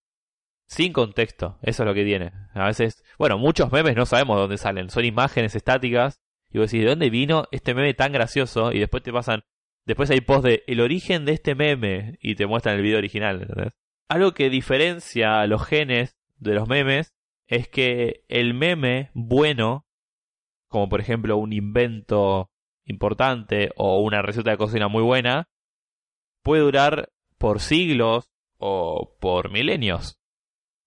sin 0.72 0.94
contexto. 0.94 1.60
Eso 1.62 1.84
es 1.84 1.88
lo 1.88 1.94
que 1.94 2.06
tiene. 2.06 2.32
A 2.54 2.68
veces, 2.68 3.04
bueno, 3.20 3.38
muchos 3.38 3.72
memes 3.74 3.96
no 3.96 4.06
sabemos 4.06 4.38
de 4.38 4.42
dónde 4.42 4.58
salen. 4.58 4.90
Son 4.90 5.04
imágenes 5.04 5.54
estáticas. 5.54 6.21
Y 6.52 6.58
vos 6.58 6.72
decís, 6.72 6.84
¿de 6.84 6.90
dónde 6.90 7.10
vino 7.10 7.46
este 7.52 7.74
meme 7.74 7.94
tan 7.94 8.12
gracioso? 8.12 8.72
Y 8.72 8.80
después 8.80 9.04
te 9.04 9.14
pasan. 9.14 9.44
Después 9.86 10.10
hay 10.10 10.22
post 10.22 10.46
de 10.46 10.64
el 10.68 10.82
origen 10.82 11.26
de 11.26 11.34
este 11.34 11.56
meme. 11.56 12.18
Y 12.22 12.36
te 12.36 12.46
muestran 12.46 12.76
el 12.76 12.82
video 12.82 12.98
original. 12.98 13.42
¿entendés? 13.42 13.74
Algo 14.10 14.34
que 14.34 14.50
diferencia 14.50 15.42
a 15.42 15.48
los 15.48 15.66
genes 15.66 16.18
de 16.38 16.54
los 16.54 16.68
memes 16.68 17.14
es 17.48 17.68
que 17.68 18.24
el 18.28 18.54
meme 18.54 19.12
bueno, 19.14 19.86
como 20.68 20.90
por 20.90 21.02
ejemplo 21.02 21.38
un 21.38 21.54
invento 21.54 22.50
importante 22.86 23.72
o 23.76 24.02
una 24.02 24.22
receta 24.22 24.52
de 24.52 24.58
cocina 24.58 24.88
muy 24.88 25.04
buena, 25.04 25.50
puede 26.44 26.64
durar 26.64 27.10
por 27.38 27.60
siglos 27.60 28.30
o 28.58 29.18
por 29.20 29.52
milenios 29.52 30.21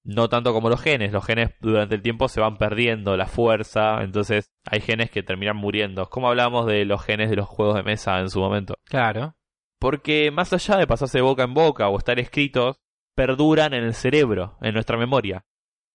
no 0.05 0.29
tanto 0.29 0.53
como 0.53 0.69
los 0.69 0.81
genes. 0.81 1.13
Los 1.13 1.25
genes 1.25 1.51
durante 1.61 1.95
el 1.95 2.03
tiempo 2.03 2.29
se 2.29 2.41
van 2.41 2.57
perdiendo 2.59 3.17
la 3.17 3.27
fuerza, 3.27 4.03
entonces 4.03 4.53
hay 4.65 4.81
genes 4.81 5.11
que 5.11 5.23
terminan 5.23 5.57
muriendo. 5.57 6.09
Como 6.11 6.29
hablamos 6.29 6.67
de 6.67 6.85
los 6.85 7.03
genes 7.03 7.31
de 7.31 7.37
los 7.37 7.49
juegos 7.49 7.75
de 7.75 7.83
mesa 7.83 8.21
en 8.21 8.31
su 8.31 8.41
momento. 8.41 8.75
Claro. 8.85 9.35
Porque 9.81 10.31
más 10.31 10.53
allá 10.53 10.77
de 10.77 10.87
pasarse 10.87 11.19
de 11.19 11.23
boca 11.23 11.45
en 11.45 11.55
boca 11.55 11.89
o 11.89 11.99
estar 11.99 12.19
escritos, 12.19 12.81
perduran 13.15 13.75
en 13.75 13.85
el 13.85 13.95
cerebro, 13.95 14.59
en 14.61 14.75
nuestra 14.75 14.97
memoria. 14.97 15.45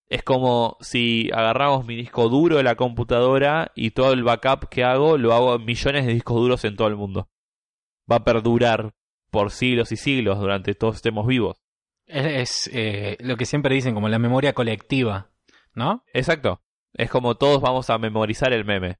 Es 0.08 0.24
como 0.24 0.78
si 0.82 1.30
agarramos 1.32 1.86
mi 1.86 1.96
disco 1.96 2.30
duro 2.30 2.58
de 2.58 2.64
la 2.64 2.76
computadora 2.76 3.72
y 3.76 3.92
todo 3.92 4.12
el 4.12 4.24
backup 4.24 4.68
que 4.68 4.84
hago 4.84 5.20
lo 5.20 5.34
hago 5.34 5.56
en 5.56 5.66
millones 5.66 6.08
de 6.08 6.14
discos 6.14 6.38
duros 6.38 6.66
en 6.66 6.76
todo 6.76 6.88
el 6.88 6.96
mundo. 6.96 7.30
Va 8.12 8.18
a 8.18 8.24
perdurar 8.24 8.96
por 9.30 9.52
siglos 9.52 9.92
y 9.92 9.98
siglos 9.98 10.40
durante 10.40 10.74
todos 10.74 10.96
estemos 10.96 11.28
vivos. 11.28 11.62
Es, 12.10 12.68
eh, 12.74 13.18
lo 13.20 13.38
que 13.38 13.46
siempre 13.46 13.76
dicen 13.76 13.94
como 13.94 14.10
la 14.10 14.18
memoria 14.18 14.54
colectiva, 14.54 15.30
¿no? 15.76 16.04
Exacto. 16.12 16.62
Es 16.94 17.10
como 17.10 17.36
todos 17.36 17.62
vamos 17.62 17.92
a 17.92 18.00
memorizar 18.00 18.52
el 18.52 18.66
meme. 18.66 18.98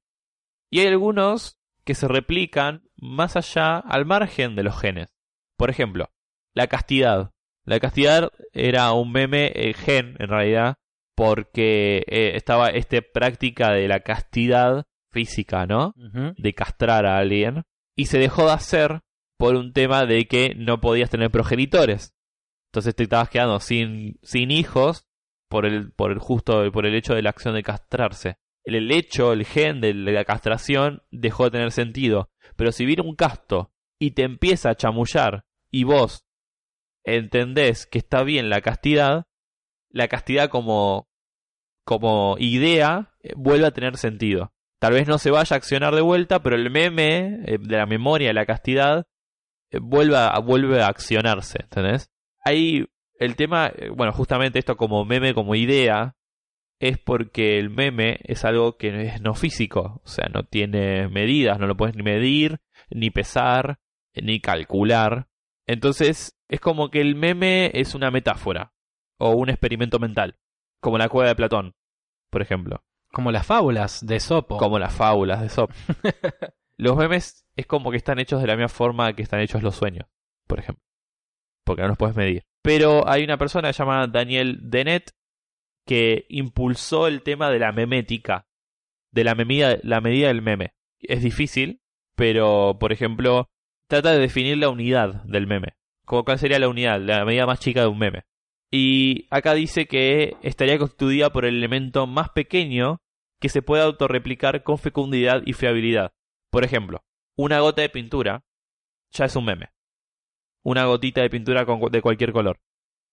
Y 0.70 0.80
hay 0.80 0.86
algunos 0.86 1.58
que 1.84 1.96
se 1.96 2.06
replican 2.06 2.84
más 2.96 3.34
allá, 3.36 3.78
al 3.78 4.06
margen 4.06 4.54
de 4.54 4.62
los 4.62 4.78
genes. 4.78 5.12
Por 5.56 5.70
ejemplo, 5.70 6.10
la 6.54 6.68
castidad. 6.68 7.32
La 7.64 7.80
castidad 7.80 8.30
era 8.52 8.92
un 8.92 9.10
meme, 9.10 9.48
el 9.48 9.74
gen 9.74 10.14
en 10.20 10.28
realidad, 10.28 10.76
porque 11.16 12.04
eh, 12.06 12.36
estaba 12.36 12.68
esta 12.68 12.98
práctica 13.12 13.72
de 13.72 13.88
la 13.88 14.00
castidad 14.00 14.86
física, 15.10 15.66
¿no? 15.66 15.94
De 16.36 16.54
castrar 16.54 17.06
a 17.06 17.18
alguien. 17.18 17.64
Y 17.96 18.06
se 18.06 18.18
dejó 18.18 18.46
de 18.46 18.52
hacer 18.52 19.00
por 19.36 19.56
un 19.56 19.72
tema 19.72 20.06
de 20.06 20.26
que 20.26 20.54
no 20.54 20.80
podías 20.80 21.10
tener 21.10 21.30
progenitores. 21.30 22.14
Entonces 22.70 22.94
te 22.94 23.02
estabas 23.02 23.30
quedando 23.30 23.58
sin, 23.58 24.18
sin 24.22 24.52
hijos 24.52 25.06
por 25.48 25.66
el, 25.66 25.90
por 25.92 26.12
el 26.12 26.20
justo, 26.20 26.70
por 26.72 26.86
el 26.86 26.94
hecho 26.94 27.14
de 27.14 27.22
la 27.22 27.30
acción 27.30 27.54
de 27.54 27.64
castrarse. 27.64 28.38
El, 28.64 28.92
hecho, 28.92 29.32
el 29.32 29.44
gen 29.44 29.80
de 29.80 29.92
la 29.92 30.24
castración 30.24 31.02
dejó 31.10 31.44
de 31.44 31.50
tener 31.50 31.72
sentido. 31.72 32.30
Pero 32.56 32.70
si 32.70 32.86
viene 32.86 33.02
un 33.02 33.16
casto 33.16 33.72
y 33.98 34.12
te 34.12 34.22
empieza 34.22 34.70
a 34.70 34.76
chamullar 34.76 35.44
y 35.72 35.82
vos 35.82 36.24
entendés 37.04 37.86
que 37.86 37.98
está 37.98 38.22
bien 38.22 38.50
la 38.50 38.60
castidad, 38.60 39.26
la 39.88 40.06
castidad 40.06 40.48
como, 40.48 41.08
como 41.84 42.36
idea 42.38 43.16
eh, 43.22 43.32
vuelve 43.36 43.66
a 43.66 43.72
tener 43.72 43.96
sentido. 43.96 44.52
Tal 44.78 44.92
vez 44.92 45.08
no 45.08 45.18
se 45.18 45.32
vaya 45.32 45.54
a 45.54 45.58
accionar 45.58 45.94
de 45.94 46.02
vuelta, 46.02 46.40
pero 46.40 46.54
el 46.54 46.70
meme 46.70 47.42
eh, 47.46 47.58
de 47.60 47.76
la 47.76 47.86
memoria 47.86 48.28
de 48.28 48.34
la 48.34 48.46
castidad 48.46 49.06
eh, 49.72 49.78
vuelve, 49.82 50.16
a, 50.16 50.38
vuelve 50.38 50.80
a 50.80 50.86
accionarse, 50.86 51.58
¿entendés? 51.62 52.10
Ahí 52.42 52.86
el 53.20 53.36
tema, 53.36 53.70
eh, 53.76 53.90
bueno, 53.90 54.12
justamente 54.12 54.58
esto 54.58 54.76
como 54.76 55.04
meme, 55.04 55.34
como 55.34 55.54
idea, 55.54 56.16
es 56.80 56.98
porque 56.98 57.58
el 57.58 57.68
meme 57.68 58.18
es 58.24 58.44
algo 58.46 58.78
que 58.78 59.02
es 59.02 59.20
no 59.20 59.34
físico, 59.34 60.00
o 60.02 60.08
sea, 60.08 60.28
no 60.32 60.44
tiene 60.44 61.08
medidas, 61.08 61.58
no 61.58 61.66
lo 61.66 61.76
puedes 61.76 61.94
ni 61.94 62.02
medir, 62.02 62.60
ni 62.88 63.10
pesar, 63.10 63.78
ni 64.14 64.40
calcular. 64.40 65.28
Entonces, 65.66 66.38
es 66.48 66.60
como 66.60 66.90
que 66.90 67.02
el 67.02 67.14
meme 67.14 67.70
es 67.74 67.94
una 67.94 68.10
metáfora 68.10 68.72
o 69.18 69.32
un 69.32 69.50
experimento 69.50 69.98
mental, 69.98 70.38
como 70.80 70.96
la 70.96 71.10
cueva 71.10 71.28
de 71.28 71.36
Platón, 71.36 71.74
por 72.30 72.40
ejemplo. 72.40 72.82
Como 73.12 73.32
las 73.32 73.44
fábulas 73.44 74.06
de 74.06 74.18
Sopo. 74.18 74.56
Como 74.56 74.78
las 74.78 74.94
fábulas 74.94 75.42
de 75.42 75.50
Sopo. 75.50 75.74
los 76.78 76.96
memes 76.96 77.44
es 77.54 77.66
como 77.66 77.90
que 77.90 77.98
están 77.98 78.18
hechos 78.18 78.40
de 78.40 78.46
la 78.46 78.56
misma 78.56 78.68
forma 78.68 79.12
que 79.12 79.22
están 79.22 79.40
hechos 79.40 79.62
los 79.62 79.76
sueños, 79.76 80.06
por 80.46 80.60
ejemplo 80.60 80.89
porque 81.70 81.82
no 81.82 81.88
los 81.88 81.98
puedes 81.98 82.16
medir. 82.16 82.42
Pero 82.62 83.08
hay 83.08 83.22
una 83.22 83.38
persona 83.38 83.70
llamada 83.70 84.08
Daniel 84.08 84.58
Dennett 84.60 85.12
que 85.86 86.26
impulsó 86.28 87.06
el 87.06 87.22
tema 87.22 87.48
de 87.48 87.60
la 87.60 87.70
memética, 87.70 88.48
de 89.12 89.22
la 89.22 89.36
medida, 89.36 89.78
la 89.84 90.00
medida 90.00 90.28
del 90.28 90.42
meme. 90.42 90.74
Es 90.98 91.22
difícil, 91.22 91.80
pero 92.16 92.76
por 92.80 92.92
ejemplo, 92.92 93.48
trata 93.88 94.10
de 94.10 94.18
definir 94.18 94.58
la 94.58 94.68
unidad 94.68 95.22
del 95.24 95.46
meme. 95.46 95.74
Como 96.04 96.24
cuál 96.24 96.40
sería 96.40 96.58
la 96.58 96.68
unidad, 96.68 97.00
la 97.00 97.24
medida 97.24 97.46
más 97.46 97.60
chica 97.60 97.82
de 97.82 97.86
un 97.86 97.98
meme. 97.98 98.24
Y 98.68 99.28
acá 99.30 99.54
dice 99.54 99.86
que 99.86 100.36
estaría 100.42 100.76
constituida 100.76 101.30
por 101.30 101.44
el 101.44 101.56
elemento 101.56 102.08
más 102.08 102.30
pequeño 102.30 103.00
que 103.40 103.48
se 103.48 103.62
puede 103.62 103.84
autorreplicar 103.84 104.64
con 104.64 104.76
fecundidad 104.76 105.42
y 105.46 105.52
fiabilidad. 105.52 106.12
Por 106.50 106.64
ejemplo, 106.64 107.04
una 107.36 107.60
gota 107.60 107.82
de 107.82 107.90
pintura 107.90 108.42
ya 109.12 109.26
es 109.26 109.36
un 109.36 109.44
meme. 109.44 109.70
Una 110.62 110.84
gotita 110.84 111.22
de 111.22 111.30
pintura 111.30 111.64
de 111.64 112.02
cualquier 112.02 112.32
color. 112.32 112.60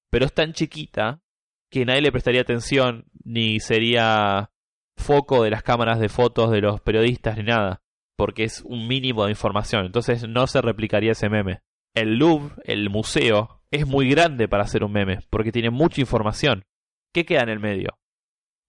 Pero 0.10 0.26
es 0.26 0.34
tan 0.34 0.54
chiquita 0.54 1.22
que 1.70 1.86
nadie 1.86 2.02
le 2.02 2.12
prestaría 2.12 2.42
atención 2.42 3.06
ni 3.24 3.60
sería 3.60 4.52
foco 4.96 5.44
de 5.44 5.52
las 5.52 5.64
cámaras 5.64 6.00
de 6.00 6.10
fotos 6.10 6.52
de 6.52 6.62
los 6.62 6.82
periodistas 6.82 7.38
ni 7.38 7.44
nada, 7.44 7.82
porque 8.18 8.44
es 8.44 8.62
un 8.62 8.88
mínimo 8.88 9.26
de 9.26 9.32
información, 9.32 9.86
entonces 9.86 10.28
no 10.28 10.48
se 10.48 10.62
replicaría 10.62 11.12
ese 11.12 11.30
meme. 11.30 11.62
El 11.94 12.18
Louvre, 12.18 12.56
el 12.64 12.90
museo, 12.90 13.62
es 13.72 13.86
muy 13.88 14.10
grande 14.10 14.48
para 14.48 14.64
hacer 14.64 14.84
un 14.84 14.92
meme, 14.92 15.20
porque 15.30 15.52
tiene 15.52 15.70
mucha 15.70 16.02
información. 16.02 16.66
¿Qué 17.14 17.26
queda 17.26 17.44
en 17.44 17.50
el 17.50 17.60
medio? 17.60 17.98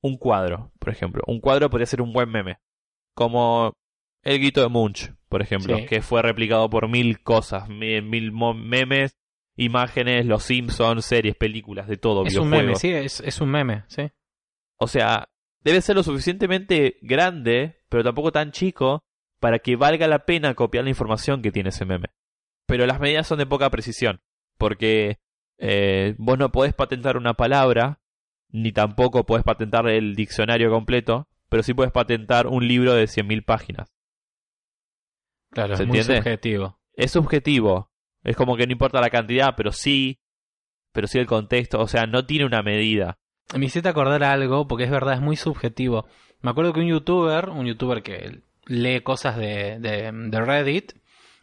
Un 0.03 0.17
cuadro, 0.17 0.73
por 0.79 0.91
ejemplo. 0.91 1.23
Un 1.27 1.41
cuadro 1.41 1.71
podría 1.71 1.87
ser 1.87 2.03
un 2.03 2.13
buen 2.13 2.31
meme. 2.31 2.59
Como 3.15 3.73
el 4.23 4.39
grito 4.39 4.61
de 4.61 4.69
Munch, 4.69 5.13
por 5.29 5.43
ejemplo, 5.43 5.77
que 5.89 6.01
fue 6.01 6.23
replicado 6.23 6.71
por 6.71 6.89
mil 6.89 7.21
cosas, 7.23 7.69
mil, 7.69 8.33
memes, 8.33 9.17
imágenes, 9.57 10.27
los 10.27 10.45
Simpsons, 10.45 11.05
series, 11.05 11.37
películas, 11.37 11.87
de 11.87 11.97
todo. 11.97 12.25
Es 12.25 12.37
un 12.37 12.49
meme, 12.49 12.75
sí, 12.77 12.91
es, 12.91 13.21
es 13.21 13.41
un 13.41 13.51
meme, 13.51 13.85
sí. 13.89 14.11
O 14.77 14.87
sea, 14.87 15.29
debe 15.63 15.81
ser 15.83 15.97
lo 15.97 16.03
suficientemente 16.03 16.99
grande, 17.03 17.81
pero 17.89 18.05
tampoco 18.05 18.33
tan 18.33 18.53
chico, 18.53 19.05
para 19.41 19.59
que 19.59 19.77
valga 19.77 20.07
la 20.07 20.25
pena 20.25 20.55
copiar 20.55 20.85
la 20.85 20.91
información 20.91 21.43
que 21.43 21.53
tiene 21.53 21.71
ese 21.71 21.85
meme. 21.85 22.09
Pero 22.67 22.87
las 22.87 23.01
medidas 23.01 23.27
son 23.27 23.39
de 23.39 23.47
poca 23.47 23.71
precisión, 23.71 24.21
porque 24.57 25.19
eh, 25.59 26.15
vos 26.19 26.39
no 26.39 26.53
podés 26.53 26.75
patentar 26.75 27.17
una 27.17 27.35
palabra, 27.35 28.01
ni 28.51 28.73
tampoco 28.73 29.27
podés 29.27 29.45
patentar 29.45 29.89
el 29.89 30.15
diccionario 30.15 30.71
completo, 30.71 31.29
pero 31.49 31.63
sí 31.63 31.75
puedes 31.75 31.93
patentar 31.93 32.47
un 32.47 32.67
libro 32.67 32.95
de 32.95 33.05
100.000 33.05 33.45
páginas. 33.45 33.93
Claro, 35.51 35.75
es 35.75 35.87
muy 35.87 36.03
subjetivo. 36.03 36.79
Es 36.95 37.13
subjetivo. 37.13 37.91
Es 38.23 38.37
como 38.37 38.57
que 38.57 38.67
no 38.67 38.73
importa 38.73 39.01
la 39.01 39.11
cantidad, 39.11 39.55
pero 39.57 39.73
sí, 39.73 40.21
pero 40.93 41.07
sí 41.07 41.19
el 41.19 41.27
contexto, 41.27 41.81
o 41.81 41.89
sea, 41.89 42.07
no 42.07 42.27
tiene 42.27 42.45
una 42.45 42.63
medida. 42.63 43.19
Me 43.55 43.67
hiciste 43.67 43.89
acordar 43.89 44.23
algo, 44.25 44.69
porque 44.69 44.85
es 44.85 44.91
verdad, 44.91 45.15
es 45.15 45.21
muy 45.21 45.37
subjetivo. 45.37 46.07
Me 46.41 46.51
acuerdo 46.51 46.73
que 46.73 46.81
un 46.81 46.89
youtuber, 46.89 47.49
un 47.49 47.67
youtuber 47.67 48.03
que 48.03 48.43
lee 48.67 49.01
cosas 49.01 49.37
de, 49.37 49.79
de, 49.81 50.41
Reddit, 50.41 50.93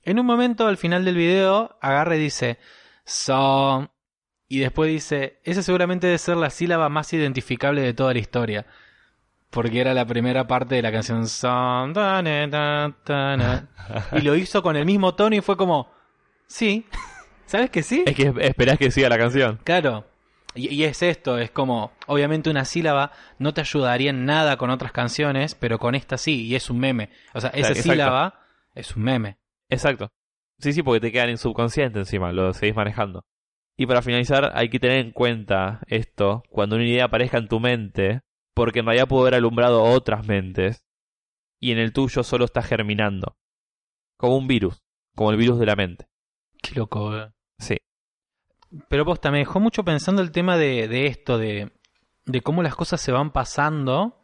en 0.04 0.20
un 0.20 0.26
momento 0.26 0.68
al 0.68 0.78
final 0.78 1.04
del 1.04 1.16
video 1.16 1.78
agarra 1.82 2.16
y 2.16 2.20
dice, 2.20 2.60
so, 3.04 3.92
y 4.48 4.60
después 4.60 4.92
dice, 4.92 5.40
esa 5.44 5.64
seguramente 5.64 6.08
debe 6.08 6.20
ser 6.20 6.38
la 6.38 6.52
sílaba 6.52 6.90
más 6.90 7.12
identificable 7.14 7.82
de 7.82 7.94
toda 7.94 8.14
la 8.14 8.20
historia. 8.20 8.66
Porque 9.56 9.80
era 9.80 9.94
la 9.94 10.06
primera 10.06 10.48
parte 10.48 10.76
de 10.76 10.82
la 10.82 10.92
canción 10.92 11.24
y 14.12 14.22
lo 14.22 14.36
hizo 14.36 14.62
con 14.62 14.76
el 14.76 14.86
mismo 14.86 15.16
tono 15.16 15.34
y 15.34 15.40
fue 15.40 15.56
como, 15.56 15.90
sí, 16.46 16.86
¿sabes 17.46 17.70
que 17.70 17.82
sí? 17.82 18.04
Es 18.06 18.18
que 18.18 18.34
esperás 18.42 18.78
que 18.78 18.92
siga 18.92 19.08
la 19.08 19.18
canción. 19.18 19.62
Claro. 19.64 20.06
Y, 20.56 20.84
es 20.84 21.02
esto, 21.02 21.38
es 21.38 21.52
como, 21.52 21.94
obviamente 22.08 22.50
una 22.50 22.66
sílaba 22.66 23.14
no 23.40 23.54
te 23.54 23.62
ayudaría 23.62 24.10
en 24.10 24.26
nada 24.26 24.58
con 24.58 24.70
otras 24.72 24.92
canciones, 24.92 25.56
pero 25.56 25.80
con 25.80 25.96
esta 25.96 26.18
sí, 26.18 26.48
y 26.48 26.56
es 26.56 26.70
un 26.70 26.80
meme. 26.80 27.10
O 27.34 27.40
sea, 27.40 27.52
esa 27.52 27.74
sílaba 27.76 28.42
es 28.74 28.98
un 28.98 29.04
meme. 29.04 29.38
Exacto. 29.70 30.12
Sí, 30.60 30.74
sí, 30.74 30.84
porque 30.84 31.00
te 31.00 31.14
quedan 31.14 31.30
en 31.30 31.38
subconsciente 31.38 32.00
encima, 32.00 32.34
lo 32.34 32.54
seguís 32.54 32.76
manejando. 32.76 33.24
Y 33.78 33.86
para 33.86 34.02
finalizar, 34.02 34.52
hay 34.54 34.70
que 34.70 34.80
tener 34.80 35.00
en 35.00 35.12
cuenta 35.12 35.80
esto 35.88 36.44
cuando 36.50 36.76
una 36.76 36.86
idea 36.86 37.06
aparezca 37.06 37.38
en 37.38 37.48
tu 37.48 37.62
mente, 37.62 38.22
porque 38.56 38.80
en 38.80 38.86
realidad 38.88 39.08
pudo 39.08 39.22
haber 39.22 39.36
alumbrado 39.36 39.84
otras 39.84 40.26
mentes, 40.26 40.86
y 41.60 41.72
en 41.72 41.78
el 41.78 41.94
tuyo 41.94 42.24
solo 42.24 42.46
está 42.46 42.64
germinando. 42.64 43.38
Como 44.18 44.38
un 44.38 44.48
virus, 44.48 44.82
como 45.14 45.32
el 45.32 45.38
virus 45.38 45.60
de 45.60 45.66
la 45.66 45.76
mente. 45.76 46.08
Qué 46.62 46.74
loco, 46.76 47.16
eh. 47.16 47.32
Sí. 47.60 47.78
Pero 48.90 49.06
posta, 49.06 49.30
me 49.30 49.40
dejó 49.40 49.60
mucho 49.60 49.84
pensando 49.84 50.22
el 50.22 50.32
tema 50.32 50.58
de, 50.58 50.88
de 50.88 51.08
esto, 51.08 51.38
de, 51.38 51.74
de 52.26 52.42
cómo 52.42 52.64
las 52.64 52.76
cosas 52.76 53.02
se 53.02 53.12
van 53.12 53.32
pasando 53.32 54.22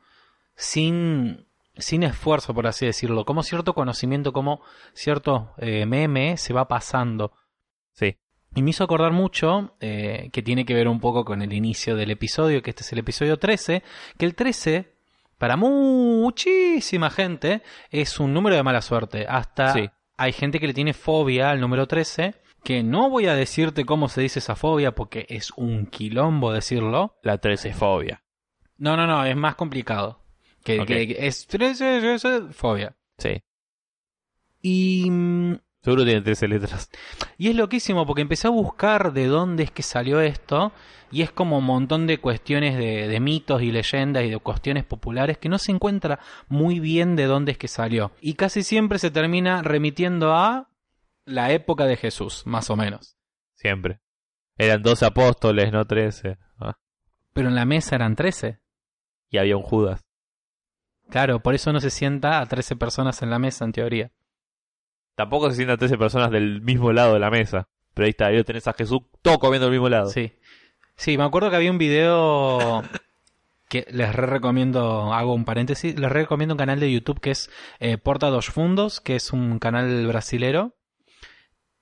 sin, 0.56 1.48
sin 1.76 2.04
esfuerzo, 2.04 2.54
por 2.54 2.68
así 2.68 2.86
decirlo. 2.86 3.26
Como 3.26 3.44
cierto 3.44 3.74
conocimiento, 3.74 4.34
como 4.34 4.62
cierto 4.94 5.54
eh, 5.58 5.86
meme 5.86 6.38
se 6.38 6.54
va 6.54 6.68
pasando. 6.68 7.34
Sí. 7.92 8.18
Y 8.54 8.62
me 8.62 8.72
hizo 8.72 8.84
acordar 8.84 9.14
mucho, 9.14 9.76
eh, 9.80 10.30
que 10.34 10.42
tiene 10.42 10.66
que 10.66 10.74
ver 10.74 10.88
un 10.88 11.00
poco 11.00 11.24
con 11.24 11.42
el 11.42 11.54
inicio 11.54 11.96
del 11.96 12.12
episodio, 12.12 12.62
que 12.62 12.72
este 12.72 12.84
es 12.84 12.92
el 12.92 13.00
episodio 13.00 13.38
13, 13.38 13.82
que 14.18 14.26
el 14.26 14.36
13, 14.36 14.94
para 15.38 15.56
muchísima 15.56 17.10
gente, 17.10 17.62
es 17.90 18.20
un 18.20 18.34
número 18.34 18.56
de 18.56 18.64
mala 18.64 18.82
suerte. 18.82 19.26
Hasta 19.28 19.74
hay 20.18 20.34
gente 20.34 20.60
que 20.60 20.68
le 20.68 20.74
tiene 20.74 20.94
fobia 20.94 21.50
al 21.50 21.62
número 21.62 21.88
13 21.88 22.42
que 22.64 22.84
no 22.84 23.10
voy 23.10 23.26
a 23.28 23.34
decirte 23.34 23.86
cómo 23.86 24.08
se 24.08 24.22
dice 24.22 24.40
esa 24.40 24.56
fobia 24.56 24.94
porque 24.94 25.26
es 25.30 25.52
un 25.56 25.88
quilombo 25.88 26.54
decirlo. 26.54 27.18
La 27.24 27.40
fobia. 27.74 28.24
No, 28.78 28.96
no, 28.96 29.08
no, 29.08 29.26
es 29.26 29.36
más 29.36 29.56
complicado. 29.56 30.24
Que, 30.64 31.16
es 31.20 31.48
fobia. 32.52 32.96
Sí. 33.18 33.42
Y... 34.62 35.10
Seguro 35.84 36.04
tiene 36.06 36.22
13 36.22 36.48
letras. 36.48 36.90
Y 37.38 37.50
es 37.50 37.56
loquísimo 37.56 38.06
porque 38.06 38.22
empecé 38.22 38.48
a 38.48 38.52
buscar 38.52 39.14
de 39.14 39.26
dónde 39.26 39.64
es 39.64 39.72
que 39.72 39.82
salió 39.82 40.22
esto 40.22 40.72
y 41.12 41.24
es 41.24 41.32
como 41.32 41.58
un 41.58 41.66
montón 41.66 42.06
de 42.06 42.20
cuestiones 42.20 42.78
de, 42.78 43.08
de, 43.08 43.20
mitos 43.20 43.64
y 43.64 43.72
leyendas 43.72 44.24
y 44.24 44.30
de 44.30 44.38
cuestiones 44.38 44.86
populares 44.86 45.40
que 45.40 45.50
no 45.50 45.58
se 45.58 45.72
encuentra 45.72 46.20
muy 46.48 46.80
bien 46.80 47.16
de 47.16 47.26
dónde 47.26 47.54
es 47.54 47.58
que 47.58 47.68
salió. 47.68 48.12
Y 48.22 48.36
casi 48.36 48.62
siempre 48.62 49.00
se 49.00 49.10
termina 49.10 49.64
remitiendo 49.64 50.34
a 50.34 50.70
la 51.26 51.52
época 51.52 51.86
de 51.86 51.98
Jesús, 51.98 52.44
más 52.46 52.70
o 52.70 52.76
menos. 52.76 53.18
Siempre. 53.56 54.00
Eran 54.58 54.84
dos 54.84 55.02
apóstoles, 55.02 55.72
no 55.72 55.86
trece. 55.86 56.38
Ah. 56.60 56.78
Pero 57.34 57.48
en 57.48 57.56
la 57.56 57.66
mesa 57.66 57.96
eran 57.96 58.16
trece. 58.16 58.60
Y 59.30 59.40
había 59.40 59.58
un 59.58 59.64
Judas. 59.64 60.02
Claro, 61.10 61.42
por 61.42 61.56
eso 61.56 61.74
no 61.74 61.80
se 61.80 61.90
sienta 61.90 62.40
a 62.40 62.46
trece 62.46 62.76
personas 62.76 63.22
en 63.22 63.30
la 63.32 63.40
mesa, 63.40 63.66
en 63.66 63.72
teoría. 63.72 64.12
Tampoco 65.22 65.52
se 65.52 65.58
sientan 65.58 65.78
trece 65.78 66.00
personas 66.00 66.32
del 66.32 66.62
mismo 66.62 66.92
lado 66.92 67.14
de 67.14 67.20
la 67.20 67.30
mesa. 67.30 67.68
Pero 67.94 68.06
ahí 68.06 68.10
está, 68.10 68.26
ahí 68.26 68.44
tenés 68.44 68.68
a 68.68 68.74
Jesús 68.74 69.02
todo 69.22 69.38
comiendo 69.38 69.68
del 69.68 69.74
mismo 69.74 69.88
lado. 69.88 70.08
Sí. 70.08 70.34
Sí, 70.96 71.16
me 71.16 71.24
acuerdo 71.24 71.52
que 71.52 71.58
había 71.58 71.70
un 71.70 71.78
video 71.78 72.82
que 73.70 73.86
les 73.92 74.16
recomiendo, 74.16 75.14
hago 75.14 75.36
un 75.36 75.46
paréntesis, 75.46 76.00
les 76.00 76.12
recomiendo 76.12 76.56
un 76.56 76.58
canal 76.58 76.80
de 76.80 76.92
YouTube 76.92 77.20
que 77.20 77.30
es 77.30 77.52
eh, 77.80 78.00
Porta 78.00 78.32
dos 78.32 78.48
Fundos, 78.48 79.00
que 79.00 79.16
es 79.16 79.32
un 79.32 79.60
canal 79.60 80.08
brasilero 80.08 80.74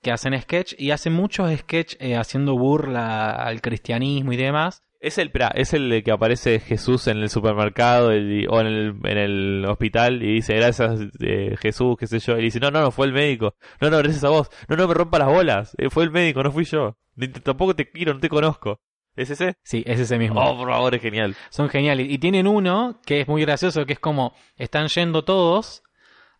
que 0.02 0.12
hacen 0.12 0.38
sketch 0.38 0.74
y 0.76 0.90
hacen 0.90 1.14
muchos 1.14 1.50
sketch 1.60 1.96
eh, 1.98 2.16
haciendo 2.16 2.58
burla 2.58 3.30
al 3.30 3.62
cristianismo 3.62 4.34
y 4.34 4.36
demás. 4.36 4.82
Es 5.00 5.16
el, 5.16 5.32
es 5.54 5.72
el 5.72 6.02
que 6.04 6.10
aparece 6.12 6.60
Jesús 6.60 7.06
en 7.06 7.16
el 7.18 7.30
supermercado 7.30 8.08
o 8.08 8.12
en 8.12 8.66
el, 8.66 8.94
en 9.04 9.18
el 9.18 9.64
hospital 9.66 10.22
y 10.22 10.34
dice, 10.34 10.54
gracias 10.56 11.00
eh, 11.20 11.56
Jesús, 11.58 11.96
qué 11.98 12.06
sé 12.06 12.18
yo. 12.18 12.36
Y 12.36 12.42
dice, 12.42 12.60
no, 12.60 12.70
no, 12.70 12.82
no, 12.82 12.90
fue 12.90 13.06
el 13.06 13.14
médico. 13.14 13.54
No, 13.80 13.88
no, 13.88 13.96
gracias 13.96 14.24
a 14.24 14.28
vos. 14.28 14.50
No, 14.68 14.76
no, 14.76 14.86
me 14.86 14.92
rompa 14.92 15.18
las 15.18 15.28
bolas. 15.28 15.74
Eh, 15.78 15.88
fue 15.88 16.04
el 16.04 16.10
médico, 16.10 16.42
no 16.42 16.52
fui 16.52 16.64
yo. 16.66 16.98
tampoco 17.42 17.74
te 17.74 17.90
quiero, 17.90 18.12
no 18.12 18.20
te 18.20 18.28
conozco. 18.28 18.78
¿Es 19.16 19.30
ese? 19.30 19.56
Sí, 19.62 19.82
es 19.86 20.00
ese 20.00 20.18
mismo. 20.18 20.38
Oh, 20.40 20.56
por 20.56 20.68
favor, 20.68 20.94
es 20.94 21.00
genial. 21.00 21.34
Son 21.48 21.70
geniales. 21.70 22.06
Y 22.10 22.18
tienen 22.18 22.46
uno 22.46 23.00
que 23.06 23.22
es 23.22 23.28
muy 23.28 23.40
gracioso, 23.42 23.86
que 23.86 23.94
es 23.94 24.00
como, 24.00 24.34
están 24.56 24.88
yendo 24.88 25.24
todos 25.24 25.82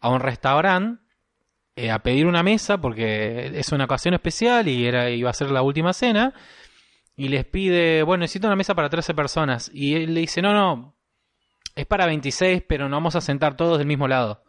a 0.00 0.10
un 0.10 0.20
restaurante 0.20 1.02
eh, 1.76 1.90
a 1.90 2.00
pedir 2.00 2.26
una 2.26 2.42
mesa 2.42 2.78
porque 2.78 3.52
es 3.54 3.72
una 3.72 3.84
ocasión 3.84 4.12
especial 4.12 4.68
y 4.68 4.86
era, 4.86 5.08
iba 5.08 5.30
a 5.30 5.34
ser 5.34 5.50
la 5.50 5.62
última 5.62 5.94
cena. 5.94 6.34
Y 7.20 7.28
les 7.28 7.44
pide, 7.44 8.02
bueno, 8.02 8.22
necesito 8.22 8.46
una 8.46 8.56
mesa 8.56 8.74
para 8.74 8.88
13 8.88 9.12
personas. 9.12 9.70
Y 9.74 9.94
él 9.94 10.14
le 10.14 10.20
dice, 10.20 10.40
no, 10.40 10.54
no, 10.54 10.96
es 11.76 11.84
para 11.84 12.06
26, 12.06 12.62
pero 12.66 12.88
no 12.88 12.96
vamos 12.96 13.14
a 13.14 13.20
sentar 13.20 13.58
todos 13.58 13.76
del 13.76 13.86
mismo 13.86 14.08
lado. 14.08 14.42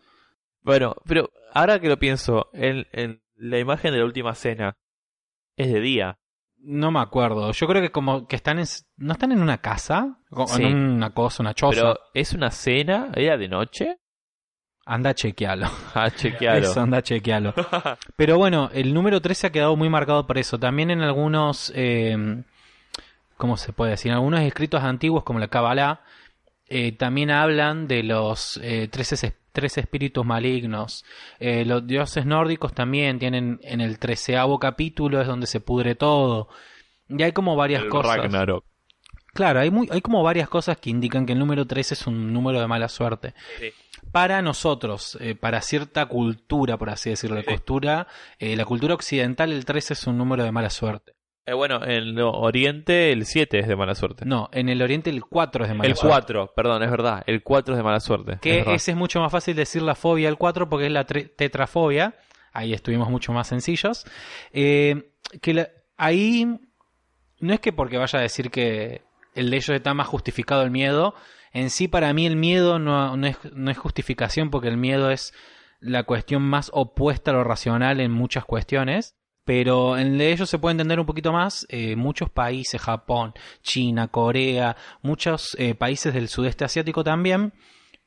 Bueno, 0.61 0.95
pero 1.05 1.31
ahora 1.53 1.81
que 1.81 1.89
lo 1.89 1.99
pienso, 1.99 2.49
en, 2.53 2.87
en 2.93 3.21
la 3.35 3.59
imagen 3.59 3.91
de 3.91 3.99
la 3.99 4.05
última 4.05 4.33
cena 4.35 4.77
es 5.57 5.69
de 5.73 5.81
día. 5.81 6.17
No 6.59 6.91
me 6.91 7.01
acuerdo. 7.01 7.51
Yo 7.51 7.67
creo 7.67 7.81
que 7.81 7.91
como 7.91 8.25
que 8.25 8.37
están 8.37 8.57
en, 8.57 8.65
no 8.95 9.11
están 9.11 9.33
en 9.33 9.41
una 9.41 9.57
casa, 9.57 10.19
en 10.57 10.77
una 10.77 11.09
cosa, 11.09 11.43
una 11.43 11.53
choza. 11.53 11.75
Pero 11.75 11.99
es 12.13 12.31
una 12.31 12.51
cena, 12.51 13.11
era 13.13 13.35
de 13.35 13.49
noche. 13.49 13.97
Anda 14.85 15.09
a 15.09 15.13
chequearlo. 15.13 15.67
A 15.93 16.09
chequearlo. 16.15 16.69
Eso, 16.69 16.79
anda 16.79 16.99
a 16.99 17.03
chequearlo. 17.03 17.53
Pero 18.15 18.37
bueno, 18.37 18.69
el 18.71 18.93
número 18.93 19.19
13 19.19 19.47
ha 19.47 19.51
quedado 19.51 19.75
muy 19.75 19.89
marcado 19.89 20.25
por 20.25 20.37
eso. 20.37 20.57
También 20.57 20.89
en 20.89 21.01
algunos, 21.01 21.73
eh, 21.75 22.43
¿cómo 23.41 23.57
se 23.57 23.73
puede 23.73 23.91
decir? 23.91 24.11
En 24.11 24.17
algunos 24.17 24.41
escritos 24.41 24.83
antiguos 24.83 25.23
como 25.23 25.39
la 25.39 25.47
Kabbalah, 25.47 26.01
eh, 26.67 26.91
también 26.91 27.31
hablan 27.31 27.87
de 27.87 28.03
los 28.03 28.57
eh, 28.61 28.87
13, 28.87 29.35
tres 29.51 29.79
espíritus 29.79 30.23
malignos. 30.23 31.03
Eh, 31.39 31.65
los 31.65 31.87
dioses 31.87 32.27
nórdicos 32.27 32.71
también 32.73 33.17
tienen 33.17 33.59
en 33.63 33.81
el 33.81 33.97
treceavo 33.97 34.59
capítulo 34.59 35.19
es 35.19 35.25
donde 35.25 35.47
se 35.47 35.59
pudre 35.59 35.95
todo. 35.95 36.49
Y 37.09 37.23
hay 37.23 37.31
como 37.31 37.55
varias 37.55 37.81
El 37.81 37.89
cosas. 37.89 38.17
Ragnarok. 38.17 38.63
Claro, 39.33 39.61
hay, 39.61 39.71
muy, 39.71 39.87
hay 39.91 40.01
como 40.01 40.21
varias 40.21 40.47
cosas 40.47 40.77
que 40.77 40.91
indican 40.91 41.25
que 41.25 41.33
el 41.33 41.39
número 41.39 41.65
13 41.65 41.95
es 41.95 42.05
un 42.05 42.31
número 42.31 42.59
de 42.59 42.67
mala 42.67 42.89
suerte. 42.89 43.33
Sí. 43.59 43.71
Para 44.11 44.43
nosotros, 44.43 45.17
eh, 45.19 45.33
para 45.33 45.61
cierta 45.61 46.05
cultura, 46.05 46.77
por 46.77 46.91
así 46.91 47.09
decirlo, 47.09 47.37
la 47.37 47.43
cultura, 47.43 48.07
eh, 48.37 48.55
la 48.55 48.65
cultura 48.65 48.93
occidental, 48.93 49.51
el 49.51 49.65
13 49.65 49.93
es 49.93 50.05
un 50.05 50.19
número 50.19 50.43
de 50.43 50.51
mala 50.51 50.69
suerte. 50.69 51.13
Eh, 51.51 51.53
bueno, 51.53 51.83
en 51.83 51.89
el 51.91 52.19
Oriente 52.21 53.11
el 53.11 53.25
7 53.25 53.59
es 53.59 53.67
de 53.67 53.75
mala 53.75 53.93
suerte. 53.95 54.23
No, 54.25 54.49
en 54.53 54.69
el 54.69 54.81
oriente 54.81 55.09
el 55.09 55.23
4 55.25 55.63
es 55.65 55.69
de 55.69 55.75
mala 55.75 55.89
el 55.89 55.95
suerte. 55.95 56.33
4, 56.33 56.53
perdón, 56.55 56.83
es 56.83 56.89
verdad. 56.91 57.23
El 57.27 57.43
4 57.43 57.73
es 57.73 57.77
de 57.77 57.83
mala 57.83 57.99
suerte. 57.99 58.37
Que 58.41 58.59
ese 58.73 58.91
es 58.91 58.97
mucho 58.97 59.19
más 59.19 59.31
fácil 59.31 59.55
decir 59.55 59.81
la 59.81 59.95
fobia 59.95 60.29
al 60.29 60.37
4 60.37 60.69
porque 60.69 60.85
es 60.85 60.91
la 60.91 61.03
tetrafobia. 61.05 62.15
Ahí 62.53 62.73
estuvimos 62.73 63.09
mucho 63.09 63.33
más 63.33 63.47
sencillos. 63.47 64.05
Eh, 64.53 65.11
que 65.41 65.53
la- 65.53 65.69
ahí 65.97 66.45
no 67.39 67.53
es 67.53 67.59
que 67.59 67.73
porque 67.73 67.97
vaya 67.97 68.19
a 68.19 68.21
decir 68.21 68.49
que 68.49 69.01
el 69.35 69.49
de 69.49 69.57
ellos 69.57 69.69
está 69.75 69.93
más 69.93 70.07
justificado 70.07 70.61
el 70.63 70.71
miedo. 70.71 71.15
En 71.53 71.69
sí, 71.69 71.87
para 71.89 72.13
mí, 72.13 72.25
el 72.27 72.35
miedo 72.37 72.79
no, 72.79 73.17
no 73.17 73.27
es, 73.27 73.37
no 73.53 73.71
es 73.71 73.77
justificación 73.77 74.49
porque 74.51 74.67
el 74.69 74.77
miedo 74.77 75.11
es 75.11 75.33
la 75.81 76.03
cuestión 76.03 76.43
más 76.43 76.69
opuesta 76.73 77.31
a 77.31 77.33
lo 77.33 77.43
racional 77.43 77.99
en 77.99 78.11
muchas 78.11 78.45
cuestiones. 78.45 79.15
Pero 79.51 79.97
en 79.97 80.17
de 80.17 80.31
ellos 80.31 80.49
se 80.49 80.59
puede 80.59 80.71
entender 80.71 80.97
un 80.97 81.05
poquito 81.05 81.33
más. 81.33 81.67
eh, 81.67 81.97
muchos 81.97 82.29
países, 82.29 82.79
Japón, 82.79 83.33
China, 83.61 84.07
Corea, 84.07 84.77
muchos 85.01 85.57
eh, 85.59 85.75
países 85.75 86.13
del 86.13 86.29
sudeste 86.29 86.63
asiático 86.63 87.03
también, 87.03 87.51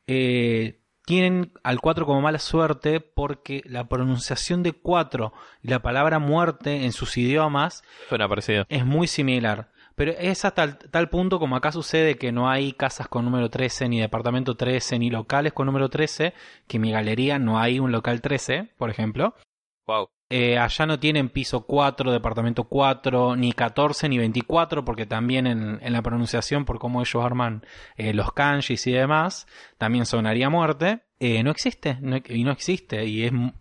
eh, 0.07 0.81
tienen 1.05 1.53
al 1.63 1.83
4 1.83 2.07
como 2.07 2.23
mala 2.23 2.39
suerte 2.39 3.01
porque 3.01 3.61
la 3.67 3.91
pronunciación 3.91 4.63
de 4.63 4.73
4 4.73 5.35
y 5.61 5.69
la 5.69 5.83
palabra 5.83 6.19
muerte 6.19 6.87
en 6.87 6.93
sus 6.93 7.15
idiomas 7.19 7.85
Suena 8.09 8.27
parecido. 8.27 8.65
es 8.71 8.87
muy 8.87 9.07
similar. 9.07 9.69
Pero 9.97 10.13
es 10.13 10.47
hasta 10.47 10.79
tal, 10.79 10.79
tal 10.79 11.11
punto 11.11 11.39
como 11.39 11.57
acá 11.57 11.73
sucede 11.73 12.17
que 12.17 12.33
no 12.33 12.49
hay 12.49 12.73
casas 12.73 13.07
con 13.07 13.23
número 13.23 13.51
13, 13.51 13.91
ni 13.91 14.01
departamento 14.01 14.57
13, 14.57 14.99
ni 14.99 15.11
locales 15.11 15.53
con 15.53 15.67
número 15.67 15.91
13, 15.91 16.33
que 16.67 16.79
en 16.79 16.81
mi 16.81 16.91
galería 16.91 17.39
no 17.39 17.59
hay 17.59 17.81
un 17.81 17.93
local 17.93 18.23
13, 18.23 18.71
por 18.79 18.89
ejemplo. 18.89 19.35
Wow. 19.87 20.09
Eh, 20.31 20.59
allá 20.59 20.87
no 20.87 20.99
tienen 20.99 21.29
piso 21.29 21.67
4, 21.67 22.11
departamento 22.11 22.65
4, 22.65 23.37
ni 23.37 23.53
14, 23.53 24.09
ni 24.09 24.19
24, 24.19 24.85
porque 24.85 25.05
también 25.07 25.47
en, 25.47 25.93
la 25.93 26.03
pronunciación, 26.03 26.65
por 26.65 26.79
cómo 26.79 27.01
ellos 27.03 27.23
arman 27.23 27.65
eh, 27.97 28.15
los 28.15 28.33
kanjis 28.33 28.87
y 28.87 28.93
demás, 28.93 29.47
también 29.79 30.07
sonaría 30.07 30.49
muerte. 30.49 31.03
Eh, 31.21 31.43
no 31.43 31.51
existe, 31.51 31.99
y 32.29 32.45
no 32.45 32.51
existe, 32.51 33.07
y 33.07 33.25
es, 33.25 33.33
mu- 33.33 33.53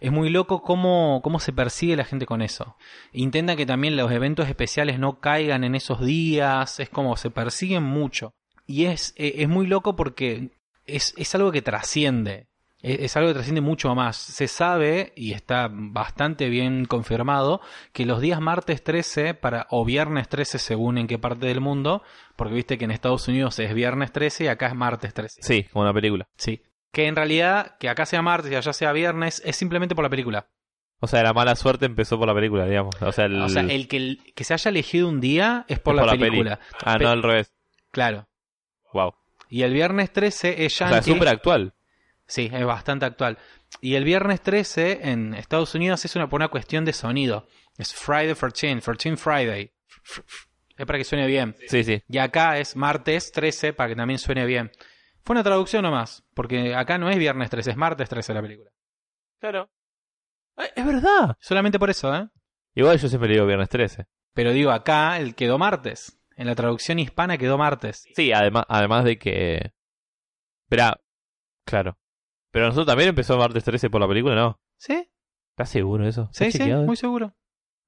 es 0.00 0.12
muy 0.12 0.30
loco 0.30 0.62
cómo, 0.62 1.20
se 1.38 1.52
persigue 1.52 1.96
la 1.96 2.04
gente 2.04 2.24
con 2.26 2.40
eso. 2.42 2.76
Intenta 3.12 3.56
que 3.56 3.66
también 3.66 3.96
los 3.96 4.12
eventos 4.12 4.48
especiales 4.48 4.98
no 4.98 5.20
caigan 5.20 5.64
en 5.64 5.74
esos 5.74 6.04
días, 6.04 6.80
es 6.80 6.88
como 6.88 7.16
se 7.16 7.30
persiguen 7.30 7.82
mucho. 7.82 8.34
Y 8.66 8.84
es, 8.84 9.14
muy 9.48 9.66
loco 9.66 9.96
porque 9.96 10.50
es 10.86 11.34
algo 11.34 11.50
que 11.50 11.62
trasciende. 11.62 12.49
Es, 12.82 13.00
es 13.00 13.16
algo 13.16 13.28
que 13.28 13.34
trasciende 13.34 13.60
mucho 13.60 13.94
más. 13.94 14.16
Se 14.16 14.48
sabe, 14.48 15.12
y 15.16 15.32
está 15.32 15.68
bastante 15.70 16.48
bien 16.48 16.84
confirmado, 16.84 17.60
que 17.92 18.06
los 18.06 18.20
días 18.20 18.40
martes 18.40 18.82
13 18.82 19.34
para, 19.34 19.66
o 19.70 19.84
viernes 19.84 20.28
13 20.28 20.58
según 20.58 20.98
en 20.98 21.06
qué 21.06 21.18
parte 21.18 21.46
del 21.46 21.60
mundo, 21.60 22.02
porque 22.36 22.54
viste 22.54 22.78
que 22.78 22.84
en 22.84 22.90
Estados 22.90 23.28
Unidos 23.28 23.58
es 23.58 23.74
viernes 23.74 24.12
13 24.12 24.44
y 24.44 24.46
acá 24.48 24.68
es 24.68 24.74
martes 24.74 25.14
13. 25.14 25.42
Sí, 25.42 25.64
como 25.72 25.82
una 25.82 25.94
película. 25.94 26.28
Sí. 26.36 26.62
Que 26.92 27.06
en 27.06 27.16
realidad, 27.16 27.76
que 27.78 27.88
acá 27.88 28.06
sea 28.06 28.22
martes 28.22 28.50
y 28.50 28.56
allá 28.56 28.72
sea 28.72 28.92
viernes, 28.92 29.42
es 29.44 29.56
simplemente 29.56 29.94
por 29.94 30.04
la 30.04 30.10
película. 30.10 30.48
O 31.02 31.06
sea, 31.06 31.22
la 31.22 31.32
mala 31.32 31.56
suerte 31.56 31.86
empezó 31.86 32.18
por 32.18 32.28
la 32.28 32.34
película, 32.34 32.66
digamos. 32.66 32.94
O 33.00 33.12
sea, 33.12 33.24
el, 33.24 33.40
O 33.40 33.48
sea, 33.48 33.62
el 33.62 33.88
que, 33.88 33.96
el 33.96 34.32
que 34.34 34.44
se 34.44 34.52
haya 34.52 34.68
elegido 34.68 35.08
un 35.08 35.20
día 35.20 35.64
es 35.66 35.78
por, 35.78 35.94
es 35.98 36.04
la, 36.04 36.12
película. 36.12 36.60
Ah, 36.84 36.98
Pe- 36.98 37.04
no, 37.04 37.10
al 37.10 37.22
revés. 37.22 37.54
Claro. 37.90 38.28
Wow. 38.92 39.14
Y 39.48 39.62
el 39.62 39.72
viernes 39.72 40.12
13 40.12 40.64
es 40.64 40.74
O 40.74 40.76
sea, 40.76 40.98
es 40.98 41.06
súper 41.06 41.28
actual. 41.28 41.72
Sí, 42.30 42.48
es 42.52 42.64
bastante 42.64 43.06
actual. 43.06 43.38
Y 43.80 43.96
el 43.96 44.04
viernes 44.04 44.40
13 44.40 45.10
en 45.10 45.34
Estados 45.34 45.74
Unidos 45.74 46.04
es 46.04 46.14
una, 46.14 46.28
por 46.28 46.38
una 46.38 46.46
cuestión 46.48 46.84
de 46.84 46.92
sonido. 46.92 47.48
Es 47.76 47.92
Friday 47.92 48.34
13, 48.34 48.80
13 48.80 49.16
Friday. 49.16 49.72
Es 50.78 50.86
para 50.86 50.96
que 50.96 51.04
suene 51.04 51.26
bien. 51.26 51.56
Sí, 51.66 51.82
sí. 51.82 52.00
Y 52.08 52.18
acá 52.18 52.58
es 52.58 52.76
martes 52.76 53.32
13 53.32 53.72
para 53.72 53.88
que 53.88 53.96
también 53.96 54.20
suene 54.20 54.46
bien. 54.46 54.70
Fue 55.24 55.34
una 55.34 55.42
traducción 55.42 55.82
nomás, 55.82 56.24
porque 56.32 56.72
acá 56.72 56.98
no 56.98 57.10
es 57.10 57.18
viernes 57.18 57.50
13, 57.50 57.72
es 57.72 57.76
martes 57.76 58.08
13 58.08 58.32
la 58.32 58.42
película. 58.42 58.70
Claro. 59.40 59.68
Es 60.76 60.86
verdad. 60.86 61.36
Solamente 61.40 61.80
por 61.80 61.90
eso, 61.90 62.14
¿eh? 62.14 62.28
Igual 62.74 62.98
yo 62.98 63.08
siempre 63.08 63.32
digo 63.32 63.44
viernes 63.44 63.68
13. 63.68 64.06
Pero 64.34 64.52
digo, 64.52 64.70
acá 64.70 65.18
el 65.18 65.34
quedó 65.34 65.58
martes. 65.58 66.16
En 66.36 66.46
la 66.46 66.54
traducción 66.54 67.00
hispana 67.00 67.38
quedó 67.38 67.58
martes. 67.58 68.06
Sí, 68.14 68.32
además, 68.32 68.64
además 68.68 69.04
de 69.04 69.18
que... 69.18 69.72
Espera, 70.64 71.00
claro. 71.64 71.99
Pero 72.50 72.66
nosotros 72.66 72.86
también 72.86 73.10
empezó 73.10 73.36
martes 73.38 73.64
13 73.64 73.90
por 73.90 74.00
la 74.00 74.08
película, 74.08 74.34
¿no? 74.34 74.58
¿Sí? 74.76 75.08
¿Estás 75.50 75.68
seguro 75.70 76.04
de 76.04 76.10
eso? 76.10 76.28
Sí, 76.32 76.44
¿Estás 76.44 76.52
sí, 76.52 76.58
chequeado? 76.58 76.84
muy 76.84 76.96
seguro. 76.96 77.34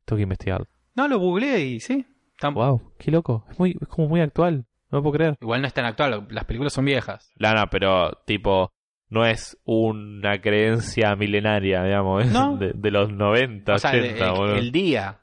Tengo 0.05 0.17
que 0.19 0.23
investigarlo. 0.25 0.67
No, 0.95 1.09
lo 1.09 1.19
googleé 1.19 1.61
y 1.65 1.81
sí. 1.81 2.05
Tam- 2.41 2.55
Wow, 2.55 2.93
qué 2.99 3.11
loco. 3.11 3.45
Es, 3.51 3.59
muy, 3.59 3.77
es 3.81 3.89
como 3.89 4.09
muy 4.09 4.21
actual. 4.21 4.67
No 4.91 4.99
lo 4.99 5.03
puedo 5.03 5.15
creer. 5.15 5.37
Igual 5.41 5.63
no 5.63 5.67
es 5.67 5.73
tan 5.75 5.85
actual, 5.87 6.27
las 6.31 6.45
películas 6.45 6.73
son 6.73 6.85
viejas. 6.85 7.33
No, 7.39 7.53
no, 7.55 7.65
pero 7.71 8.13
tipo, 8.27 8.71
no 9.09 9.25
es 9.25 9.57
una 9.65 10.41
creencia 10.41 11.17
milenaria, 11.17 11.83
digamos, 11.83 12.25
es 12.27 12.31
No. 12.33 12.57
de, 12.57 12.73
de 12.75 12.91
los 12.91 13.11
90, 13.13 13.75
O 13.75 13.79
sea, 13.79 13.93
el, 13.93 14.05
80, 14.05 14.25
el- 14.27 14.31
boludo. 14.33 14.57
el 14.57 14.73
día. 14.73 15.19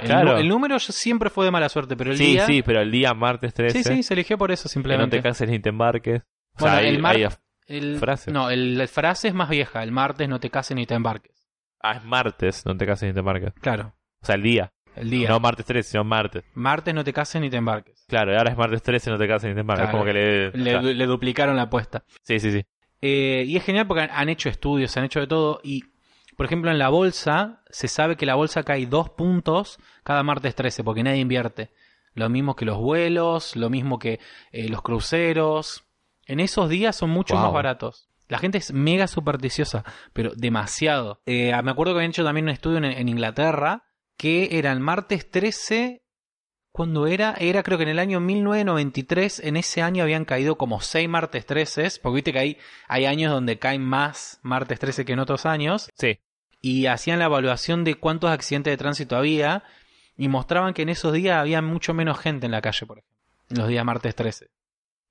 El, 0.00 0.06
Claro. 0.08 0.36
el 0.38 0.48
número 0.48 0.80
siempre 0.80 1.30
fue 1.30 1.44
de 1.44 1.52
mala 1.52 1.68
suerte, 1.68 1.96
pero 1.96 2.10
el 2.10 2.16
sí, 2.18 2.26
día. 2.32 2.46
sí, 2.46 2.62
pero 2.62 2.80
el 2.80 2.90
día 2.90 3.14
martes 3.14 3.54
13, 3.54 3.84
sí, 3.84 3.94
sí, 3.96 4.02
se 4.02 4.14
eligió 4.14 4.36
por 4.36 4.50
eso 4.50 4.64
que 4.64 4.68
no 4.70 4.72
simplemente. 4.72 5.18
te 5.18 5.22
cases 5.22 5.48
ni 5.48 5.60
te 5.60 5.68
embarques. 5.68 6.22
O 6.56 6.60
Bueno, 6.60 6.74
sea, 6.76 6.84
hay- 6.84 6.88
el 6.94 7.00
mar- 7.00 7.14
hay- 7.14 7.28
el, 7.66 7.98
frase. 7.98 8.30
No, 8.30 8.50
el, 8.50 8.86
frase 8.88 9.28
es 9.28 9.34
más 9.34 9.48
vieja. 9.48 9.82
El 9.82 9.92
martes 9.92 10.28
no 10.28 10.40
te 10.40 10.50
cases 10.50 10.76
ni 10.76 10.86
te 10.86 10.94
embarques. 10.94 11.48
Ah, 11.80 11.96
es 11.96 12.04
martes, 12.04 12.64
no 12.66 12.76
te 12.76 12.86
cases 12.86 13.08
ni 13.08 13.12
te 13.12 13.20
embarques. 13.20 13.52
Claro, 13.60 13.94
O 14.22 14.26
sea, 14.26 14.36
el 14.36 14.42
día. 14.42 14.72
el 14.96 15.10
día. 15.10 15.28
No 15.28 15.40
martes 15.40 15.66
13, 15.66 15.90
sino 15.90 16.04
martes. 16.04 16.44
Martes 16.54 16.94
no 16.94 17.04
te 17.04 17.12
cases 17.12 17.40
ni 17.40 17.50
te 17.50 17.56
embarques. 17.56 18.04
Claro, 18.08 18.32
y 18.32 18.36
ahora 18.36 18.52
es 18.52 18.56
martes 18.56 18.82
13, 18.82 19.10
no 19.10 19.18
te 19.18 19.28
cases 19.28 19.48
ni 19.48 19.54
te 19.54 19.60
embarques. 19.60 19.84
Claro. 19.84 19.98
Como 19.98 20.04
que 20.04 20.12
le... 20.12 20.50
Le, 20.94 21.06
duplicaron 21.06 21.56
la 21.56 21.62
apuesta. 21.62 22.04
Sí, 22.22 22.38
sí, 22.38 22.52
sí. 22.52 22.64
Eh, 23.00 23.44
y 23.46 23.56
es 23.56 23.64
genial 23.64 23.86
porque 23.86 24.04
han, 24.04 24.10
han 24.12 24.28
hecho 24.28 24.48
estudios, 24.48 24.96
han 24.96 25.04
hecho 25.04 25.20
de 25.20 25.26
todo. 25.26 25.60
Y, 25.62 25.84
por 26.36 26.46
ejemplo, 26.46 26.70
en 26.70 26.78
la 26.78 26.88
bolsa, 26.88 27.62
se 27.68 27.88
sabe 27.88 28.16
que 28.16 28.24
la 28.24 28.34
bolsa 28.34 28.62
cae 28.62 28.86
dos 28.86 29.10
puntos 29.10 29.78
cada 30.02 30.22
martes 30.22 30.54
13, 30.54 30.84
porque 30.84 31.02
nadie 31.02 31.20
invierte. 31.20 31.70
Lo 32.14 32.28
mismo 32.28 32.54
que 32.54 32.64
los 32.64 32.78
vuelos, 32.78 33.56
lo 33.56 33.68
mismo 33.70 33.98
que 33.98 34.20
eh, 34.52 34.68
los 34.68 34.82
cruceros. 34.82 35.83
En 36.26 36.40
esos 36.40 36.68
días 36.68 36.96
son 36.96 37.10
mucho 37.10 37.34
Wow. 37.34 37.44
más 37.44 37.52
baratos. 37.52 38.08
La 38.28 38.38
gente 38.38 38.58
es 38.58 38.72
mega 38.72 39.06
supersticiosa, 39.06 39.84
pero 40.12 40.32
demasiado. 40.34 41.20
Eh, 41.26 41.52
me 41.62 41.70
acuerdo 41.70 41.92
que 41.92 41.98
habían 41.98 42.10
hecho 42.10 42.24
también 42.24 42.46
un 42.46 42.50
estudio 42.50 42.78
en, 42.78 42.84
en 42.84 43.08
Inglaterra 43.08 43.84
que 44.16 44.58
era 44.58 44.72
el 44.72 44.80
martes 44.80 45.30
13. 45.30 46.00
cuando 46.72 47.06
era? 47.06 47.34
Era 47.38 47.62
creo 47.62 47.76
que 47.78 47.84
en 47.84 47.90
el 47.90 47.98
año 47.98 48.20
1993. 48.20 49.40
En 49.44 49.56
ese 49.56 49.82
año 49.82 50.02
habían 50.02 50.24
caído 50.24 50.56
como 50.56 50.80
6 50.80 51.08
martes 51.08 51.46
13. 51.46 52.00
Porque 52.02 52.14
viste 52.16 52.32
que 52.32 52.38
hay, 52.38 52.58
hay 52.88 53.04
años 53.06 53.32
donde 53.32 53.58
caen 53.58 53.82
más 53.82 54.40
martes 54.42 54.78
13 54.80 55.04
que 55.04 55.12
en 55.12 55.18
otros 55.18 55.46
años. 55.46 55.90
Sí. 55.96 56.18
Y 56.60 56.86
hacían 56.86 57.18
la 57.18 57.26
evaluación 57.26 57.84
de 57.84 57.96
cuántos 57.96 58.30
accidentes 58.30 58.72
de 58.72 58.76
tránsito 58.76 59.16
había. 59.16 59.64
Y 60.16 60.28
mostraban 60.28 60.74
que 60.74 60.82
en 60.82 60.88
esos 60.88 61.12
días 61.12 61.36
había 61.36 61.60
mucho 61.60 61.92
menos 61.92 62.18
gente 62.18 62.46
en 62.46 62.52
la 62.52 62.62
calle, 62.62 62.86
por 62.86 62.98
ejemplo. 62.98 63.16
En 63.50 63.58
los 63.58 63.68
días 63.68 63.84
martes 63.84 64.14
13. 64.14 64.46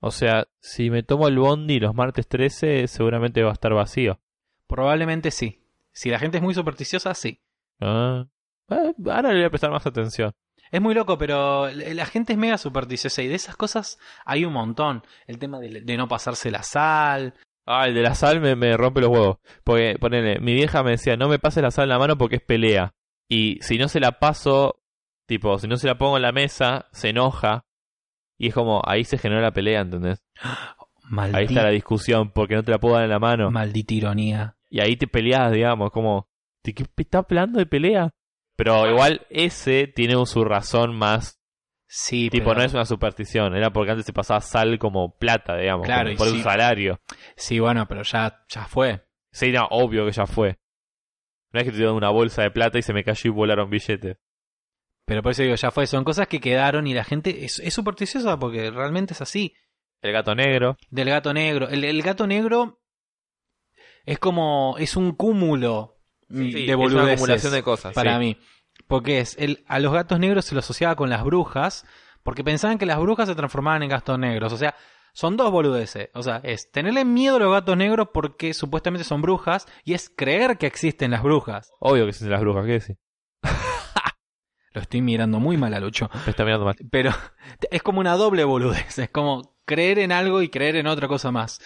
O 0.05 0.11
sea, 0.11 0.49
si 0.59 0.89
me 0.89 1.01
tomo 1.01 1.29
el 1.29 1.39
bondi 1.39 1.79
los 1.79 1.95
martes 1.95 2.27
13, 2.27 2.87
seguramente 2.87 3.41
va 3.41 3.51
a 3.51 3.53
estar 3.53 3.73
vacío. 3.73 4.19
Probablemente 4.67 5.31
sí. 5.31 5.63
Si 5.93 6.09
la 6.09 6.19
gente 6.19 6.39
es 6.39 6.43
muy 6.43 6.53
supersticiosa, 6.53 7.13
sí. 7.13 7.39
Ah. 7.79 8.25
Eh, 8.69 8.93
ahora 9.05 9.29
le 9.29 9.35
voy 9.35 9.45
a 9.45 9.49
prestar 9.49 9.71
más 9.71 9.87
atención. 9.87 10.33
Es 10.71 10.81
muy 10.81 10.93
loco, 10.93 11.17
pero 11.17 11.69
la 11.71 12.05
gente 12.05 12.33
es 12.33 12.37
mega 12.37 12.57
supersticiosa 12.57 13.21
y 13.21 13.29
de 13.29 13.35
esas 13.35 13.55
cosas 13.55 13.97
hay 14.25 14.43
un 14.43 14.51
montón. 14.51 15.03
El 15.25 15.39
tema 15.39 15.61
de, 15.61 15.79
de 15.79 15.97
no 15.97 16.09
pasarse 16.09 16.51
la 16.51 16.63
sal. 16.63 17.35
Ah, 17.65 17.87
el 17.87 17.93
de 17.93 18.01
la 18.01 18.13
sal 18.13 18.41
me, 18.41 18.57
me 18.57 18.75
rompe 18.75 18.99
los 18.99 19.09
huevos. 19.09 19.37
Porque, 19.63 19.95
ponele, 20.01 20.37
mi 20.41 20.53
vieja 20.53 20.83
me 20.83 20.91
decía, 20.91 21.15
no 21.15 21.29
me 21.29 21.39
pases 21.39 21.63
la 21.63 21.71
sal 21.71 21.83
en 21.83 21.89
la 21.91 21.99
mano 21.99 22.17
porque 22.17 22.35
es 22.35 22.43
pelea. 22.43 22.93
Y 23.29 23.57
si 23.61 23.77
no 23.77 23.87
se 23.87 24.01
la 24.01 24.19
paso, 24.19 24.81
tipo, 25.27 25.57
si 25.59 25.69
no 25.69 25.77
se 25.77 25.87
la 25.87 25.97
pongo 25.97 26.17
en 26.17 26.23
la 26.23 26.33
mesa, 26.33 26.89
se 26.91 27.07
enoja. 27.11 27.63
Y 28.37 28.47
es 28.47 28.53
como, 28.53 28.81
ahí 28.85 29.03
se 29.03 29.17
generó 29.17 29.41
la 29.41 29.51
pelea, 29.51 29.81
¿entendés? 29.81 30.23
Maldita, 31.09 31.37
Ahí 31.37 31.45
está 31.45 31.63
la 31.63 31.69
discusión, 31.69 32.31
porque 32.31 32.55
no 32.55 32.63
te 32.63 32.71
la 32.71 32.79
puedo 32.79 32.95
dar 32.95 33.03
en 33.03 33.09
la 33.11 33.19
mano. 33.19 33.51
maldita 33.51 33.93
ironía. 33.93 34.55
Y 34.69 34.79
ahí 34.81 34.95
te 34.95 35.07
peleas, 35.07 35.51
digamos, 35.51 35.91
como, 35.91 36.27
¿de 36.63 36.73
qué 36.73 36.83
está 36.97 37.19
hablando 37.19 37.59
de 37.59 37.65
pelea? 37.65 38.09
Pero 38.55 38.89
igual 38.89 39.25
ese 39.29 39.87
tiene 39.87 40.13
su 40.25 40.43
razón 40.43 40.95
más 40.95 41.39
Sí, 41.95 42.29
Tipo, 42.31 42.45
pero- 42.45 42.59
no 42.61 42.65
es 42.65 42.73
una 42.73 42.85
superstición, 42.85 43.55
era 43.55 43.69
porque 43.71 43.91
antes 43.91 44.05
se 44.07 44.13
pasaba 44.13 44.41
sal 44.41 44.79
como 44.79 45.15
plata, 45.15 45.55
digamos, 45.57 45.85
Claro, 45.85 46.05
como 46.05 46.13
y 46.13 46.17
por 46.17 46.27
sí. 46.29 46.37
un 46.37 46.41
salario. 46.43 46.99
Sí, 47.35 47.59
bueno, 47.59 47.85
pero 47.87 48.01
ya, 48.01 48.43
ya 48.49 48.65
fue. 48.65 49.05
Sí, 49.31 49.51
no, 49.51 49.67
obvio 49.69 50.03
que 50.07 50.11
ya 50.11 50.25
fue. 50.25 50.57
No 51.51 51.59
es 51.59 51.65
que 51.65 51.71
te 51.71 51.77
dieron 51.77 51.95
una 51.95 52.09
bolsa 52.09 52.41
de 52.41 52.49
plata 52.49 52.79
y 52.79 52.81
se 52.81 52.93
me 52.93 53.03
cayó 53.03 53.29
y 53.29 53.33
volaron 53.33 53.69
billetes. 53.69 54.17
Pero 55.05 55.21
por 55.21 55.31
eso 55.33 55.43
digo, 55.43 55.55
ya 55.55 55.71
fue. 55.71 55.85
Son 55.87 56.03
cosas 56.03 56.27
que 56.27 56.39
quedaron 56.39 56.87
y 56.87 56.93
la 56.93 57.03
gente 57.03 57.43
es, 57.45 57.59
es 57.59 57.73
supersticiosa 57.73 58.39
porque 58.39 58.71
realmente 58.71 59.13
es 59.13 59.21
así. 59.21 59.53
El 60.01 60.11
gato 60.13 60.33
negro. 60.35 60.77
Del 60.89 61.09
gato 61.09 61.33
negro. 61.33 61.67
El, 61.69 61.83
el 61.83 62.01
gato 62.01 62.27
negro 62.27 62.81
es 64.05 64.19
como. 64.19 64.75
es 64.79 64.95
un 64.95 65.13
cúmulo 65.13 65.97
Sí, 66.29 66.51
de 66.51 66.63
es 66.63 66.67
una 66.67 66.75
boludeces 66.77 67.13
acumulación 67.13 67.53
de 67.53 67.63
cosas. 67.63 67.93
para 67.93 68.13
sí. 68.13 68.19
mí. 68.19 68.37
Porque 68.87 69.19
es. 69.19 69.35
El, 69.37 69.63
a 69.67 69.79
los 69.79 69.93
gatos 69.93 70.19
negros 70.19 70.45
se 70.45 70.55
los 70.55 70.63
asociaba 70.65 70.95
con 70.95 71.09
las 71.09 71.23
brujas. 71.23 71.85
Porque 72.23 72.43
pensaban 72.43 72.77
que 72.77 72.85
las 72.85 72.99
brujas 72.99 73.27
se 73.27 73.35
transformaban 73.35 73.83
en 73.83 73.89
gatos 73.89 74.17
negros. 74.17 74.53
O 74.53 74.57
sea, 74.57 74.75
son 75.13 75.35
dos 75.35 75.51
boludeces. 75.51 76.09
O 76.13 76.23
sea, 76.23 76.37
es 76.43 76.71
tenerle 76.71 77.03
miedo 77.03 77.35
a 77.35 77.39
los 77.39 77.51
gatos 77.51 77.75
negros 77.75 78.07
porque 78.13 78.53
supuestamente 78.53 79.03
son 79.03 79.21
brujas. 79.21 79.67
Y 79.83 79.93
es 79.93 80.09
creer 80.09 80.57
que 80.57 80.65
existen 80.65 81.11
las 81.11 81.23
brujas. 81.23 81.69
Obvio 81.81 82.05
que 82.05 82.13
son 82.13 82.29
las 82.29 82.39
brujas, 82.39 82.65
¿qué 82.65 82.71
decís? 82.71 82.97
Lo 84.73 84.81
estoy 84.81 85.01
mirando 85.01 85.39
muy 85.39 85.57
mal 85.57 85.73
a 85.73 85.79
Lucho. 85.79 86.09
Me 86.25 86.31
está 86.31 86.43
mirando 86.43 86.65
mal. 86.65 86.75
Pero 86.89 87.11
es 87.69 87.83
como 87.83 87.99
una 87.99 88.15
doble 88.15 88.43
boludez. 88.43 88.97
Es 88.99 89.09
como 89.09 89.55
creer 89.65 89.99
en 89.99 90.11
algo 90.11 90.41
y 90.41 90.49
creer 90.49 90.75
en 90.75 90.87
otra 90.87 91.07
cosa 91.07 91.31
más. 91.31 91.59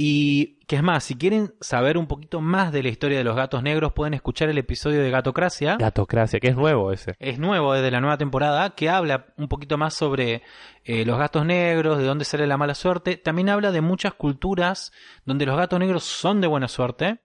Y 0.00 0.60
que 0.66 0.76
es 0.76 0.82
más, 0.82 1.02
si 1.02 1.16
quieren 1.16 1.54
saber 1.60 1.98
un 1.98 2.06
poquito 2.06 2.40
más 2.40 2.70
de 2.70 2.84
la 2.84 2.88
historia 2.88 3.18
de 3.18 3.24
los 3.24 3.34
gatos 3.34 3.64
negros, 3.64 3.94
pueden 3.94 4.14
escuchar 4.14 4.48
el 4.48 4.56
episodio 4.56 5.02
de 5.02 5.10
Gatocracia. 5.10 5.76
Gatocracia, 5.76 6.38
que 6.38 6.46
es 6.46 6.54
nuevo 6.54 6.92
ese. 6.92 7.16
Es 7.18 7.40
nuevo, 7.40 7.74
es 7.74 7.82
de 7.82 7.90
la 7.90 8.00
nueva 8.00 8.16
temporada, 8.16 8.76
que 8.76 8.88
habla 8.88 9.34
un 9.38 9.48
poquito 9.48 9.76
más 9.76 9.94
sobre 9.94 10.42
eh, 10.84 11.04
los 11.04 11.18
gatos 11.18 11.44
negros, 11.44 11.98
de 11.98 12.04
dónde 12.04 12.24
sale 12.24 12.46
la 12.46 12.56
mala 12.56 12.76
suerte. 12.76 13.16
También 13.16 13.48
habla 13.48 13.72
de 13.72 13.80
muchas 13.80 14.14
culturas 14.14 14.92
donde 15.24 15.46
los 15.46 15.56
gatos 15.56 15.80
negros 15.80 16.04
son 16.04 16.40
de 16.40 16.46
buena 16.46 16.68
suerte. 16.68 17.18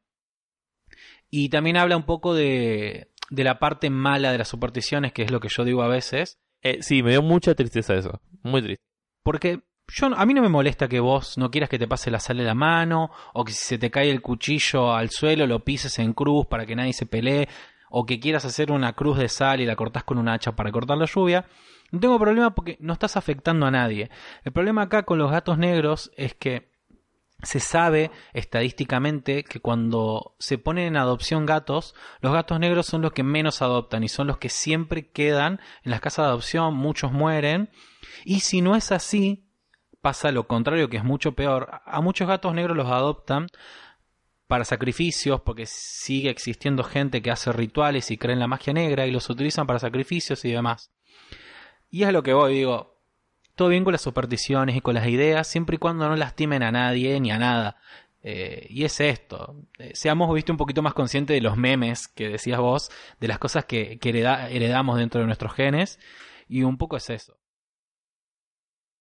Y 1.29 1.49
también 1.49 1.77
habla 1.77 1.95
un 1.95 2.03
poco 2.03 2.33
de, 2.33 3.12
de 3.30 3.43
la 3.43 3.59
parte 3.59 3.89
mala 3.89 4.32
de 4.32 4.38
las 4.38 4.47
supersticiones, 4.47 5.13
que 5.13 5.24
es 5.24 5.32
lo 5.32 5.39
que 5.39 5.49
yo 5.49 5.63
digo 5.63 5.84
a 5.84 5.88
veces. 5.88 6.38
Eh, 6.61 6.82
sí, 6.82 7.03
me 7.03 7.11
dio 7.11 7.21
mucha 7.21 7.55
tristeza 7.55 7.93
eso. 7.93 8.21
Muy 8.43 8.61
triste. 8.61 8.84
Porque 9.24 9.61
yo, 9.88 10.07
a 10.15 10.26
mí 10.26 10.34
no 10.34 10.41
me 10.41 10.49
molesta 10.49 10.88
que 10.88 10.99
vos 10.99 11.38
no 11.38 11.51
quieras 11.51 11.69
que 11.69 11.80
te 11.80 11.88
pase 11.88 12.11
la 12.11 12.19
sal 12.19 12.38
de 12.38 12.43
la 12.43 12.55
mano, 12.55 13.11
o 13.34 13.43
que 13.43 13.51
si 13.51 13.63
se 13.63 13.78
te 13.78 13.91
cae 13.91 14.09
el 14.09 14.21
cuchillo 14.21 14.93
al 14.93 15.09
suelo 15.09 15.45
lo 15.45 15.63
pises 15.63 15.99
en 15.99 16.13
cruz 16.13 16.45
para 16.47 16.65
que 16.65 16.76
nadie 16.76 16.93
se 16.93 17.05
pelee, 17.05 17.47
o 17.89 18.05
que 18.05 18.19
quieras 18.19 18.45
hacer 18.45 18.71
una 18.71 18.93
cruz 18.93 19.17
de 19.17 19.30
sal 19.30 19.61
y 19.61 19.65
la 19.65 19.76
cortás 19.76 20.03
con 20.03 20.17
un 20.17 20.30
hacha 20.30 20.53
para 20.53 20.71
cortar 20.71 20.97
la 20.97 21.05
lluvia. 21.05 21.45
No 21.91 21.99
tengo 21.99 22.17
problema 22.17 22.55
porque 22.55 22.78
no 22.80 22.93
estás 22.93 23.17
afectando 23.17 23.67
a 23.67 23.71
nadie. 23.71 24.09
El 24.43 24.51
problema 24.51 24.84
acá 24.84 25.03
con 25.03 25.19
los 25.19 25.30
gatos 25.30 25.59
negros 25.59 26.11
es 26.17 26.34
que 26.34 26.72
se 27.43 27.59
sabe 27.59 28.11
estadísticamente 28.33 29.43
que 29.43 29.59
cuando 29.59 30.35
se 30.39 30.57
ponen 30.57 30.87
en 30.87 30.97
adopción 30.97 31.45
gatos, 31.45 31.93
los 32.21 32.33
gatos 32.33 32.59
negros 32.59 32.85
son 32.85 33.01
los 33.01 33.11
que 33.11 33.23
menos 33.23 33.61
adoptan 33.61 34.03
y 34.03 34.09
son 34.09 34.27
los 34.27 34.37
que 34.37 34.49
siempre 34.49 35.09
quedan 35.09 35.59
en 35.83 35.91
las 35.91 36.01
casas 36.01 36.25
de 36.25 36.29
adopción, 36.29 36.73
muchos 36.73 37.11
mueren. 37.11 37.69
Y 38.25 38.39
si 38.39 38.61
no 38.61 38.75
es 38.75 38.91
así, 38.91 39.45
pasa 40.01 40.31
lo 40.31 40.47
contrario, 40.47 40.89
que 40.89 40.97
es 40.97 41.03
mucho 41.03 41.33
peor. 41.33 41.81
A 41.85 42.01
muchos 42.01 42.27
gatos 42.27 42.53
negros 42.53 42.75
los 42.75 42.87
adoptan 42.87 43.47
para 44.47 44.65
sacrificios, 44.65 45.41
porque 45.41 45.65
sigue 45.65 46.29
existiendo 46.29 46.83
gente 46.83 47.21
que 47.21 47.31
hace 47.31 47.51
rituales 47.51 48.11
y 48.11 48.17
cree 48.17 48.33
en 48.33 48.39
la 48.39 48.47
magia 48.47 48.73
negra 48.73 49.07
y 49.07 49.11
los 49.11 49.29
utilizan 49.29 49.67
para 49.67 49.79
sacrificios 49.79 50.45
y 50.45 50.51
demás. 50.51 50.91
Y 51.89 52.03
es 52.03 52.09
a 52.09 52.11
lo 52.11 52.23
que 52.23 52.33
voy, 52.33 52.55
digo, 52.55 52.92
todo 53.55 53.69
bien 53.69 53.83
con 53.83 53.91
las 53.93 54.01
supersticiones 54.01 54.75
y 54.75 54.81
con 54.81 54.95
las 54.95 55.07
ideas, 55.07 55.47
siempre 55.47 55.75
y 55.75 55.79
cuando 55.79 56.07
no 56.09 56.15
lastimen 56.15 56.63
a 56.63 56.71
nadie 56.71 57.19
ni 57.19 57.31
a 57.31 57.37
nada. 57.37 57.77
Eh, 58.25 58.67
y 58.69 58.85
es 58.85 58.99
esto, 59.01 59.55
Eh, 59.79 59.91
seamos 59.95 60.33
viste 60.33 60.51
un 60.51 60.57
poquito 60.57 60.81
más 60.81 60.93
conscientes 60.93 61.35
de 61.35 61.41
los 61.41 61.57
memes 61.57 62.07
que 62.07 62.29
decías 62.29 62.59
vos, 62.59 62.89
de 63.19 63.27
las 63.27 63.37
cosas 63.37 63.65
que, 63.65 63.99
que 63.99 64.09
hereda- 64.09 64.49
heredamos 64.49 64.97
dentro 64.97 65.19
de 65.21 65.27
nuestros 65.27 65.53
genes, 65.53 65.99
y 66.47 66.63
un 66.63 66.77
poco 66.77 66.95
es 66.97 67.09
eso. 67.09 67.37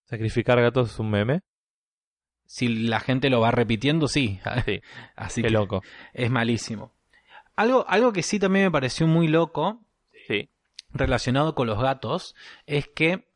Sacrificar 0.05 0.61
gatos 0.61 0.93
es 0.93 0.99
un 0.99 1.11
meme. 1.11 1.41
Si 2.47 2.69
la 2.69 3.01
gente 3.01 3.31
lo 3.31 3.41
va 3.41 3.51
repitiendo, 3.51 4.09
sí. 4.09 4.41
Sí, 4.67 4.81
Así 5.17 5.43
qué 5.43 5.49
que 5.49 5.55
loco. 5.55 5.83
es 6.13 6.31
malísimo. 6.31 6.93
Algo, 7.57 7.85
algo 7.89 8.13
que 8.13 8.23
sí 8.23 8.39
también 8.39 8.67
me 8.67 8.71
pareció 8.71 9.07
muy 9.07 9.29
loco 9.29 9.81
Sí. 10.27 10.51
relacionado 10.91 11.55
con 11.55 11.67
los 11.67 11.81
gatos 11.81 12.35
es 12.67 12.89
que 12.89 13.29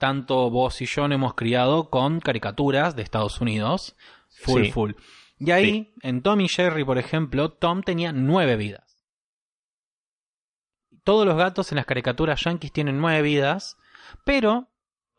tanto 0.00 0.50
vos 0.50 0.80
y 0.82 0.86
yo 0.86 1.06
nos 1.06 1.14
hemos 1.14 1.34
criado 1.34 1.90
con 1.90 2.18
caricaturas 2.18 2.96
de 2.96 3.02
Estados 3.02 3.40
Unidos. 3.40 3.96
Full, 4.42 4.64
Sí. 4.64 4.72
full. 4.72 4.92
Y 5.38 5.52
ahí, 5.52 5.94
en 6.02 6.22
Tom 6.22 6.40
y 6.40 6.48
Jerry, 6.48 6.84
por 6.84 6.98
ejemplo, 6.98 7.50
Tom 7.52 7.82
tenía 7.82 8.12
nueve 8.12 8.56
vidas. 8.56 9.04
Todos 11.04 11.24
los 11.26 11.36
gatos 11.36 11.72
en 11.72 11.76
las 11.76 11.86
caricaturas 11.86 12.42
yankees 12.44 12.72
tienen 12.72 13.00
nueve 13.00 13.22
vidas, 13.22 13.76
pero 14.24 14.68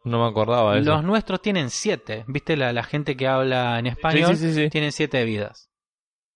No 0.04 0.20
me 0.24 0.30
acordaba 0.30 0.74
de 0.76 0.82
eso. 0.82 0.92
los 0.92 1.04
nuestros 1.04 1.42
tienen 1.42 1.70
siete. 1.70 2.24
¿Viste 2.28 2.56
la, 2.58 2.72
la 2.74 2.84
gente 2.84 3.16
que 3.18 3.28
habla 3.28 3.80
en 3.80 3.88
español? 3.88 4.36
sí, 4.38 4.52
sí, 4.52 4.54
sí. 4.66 4.70
Tienen 4.70 4.92
siete 4.92 5.24
vidas. 5.26 5.71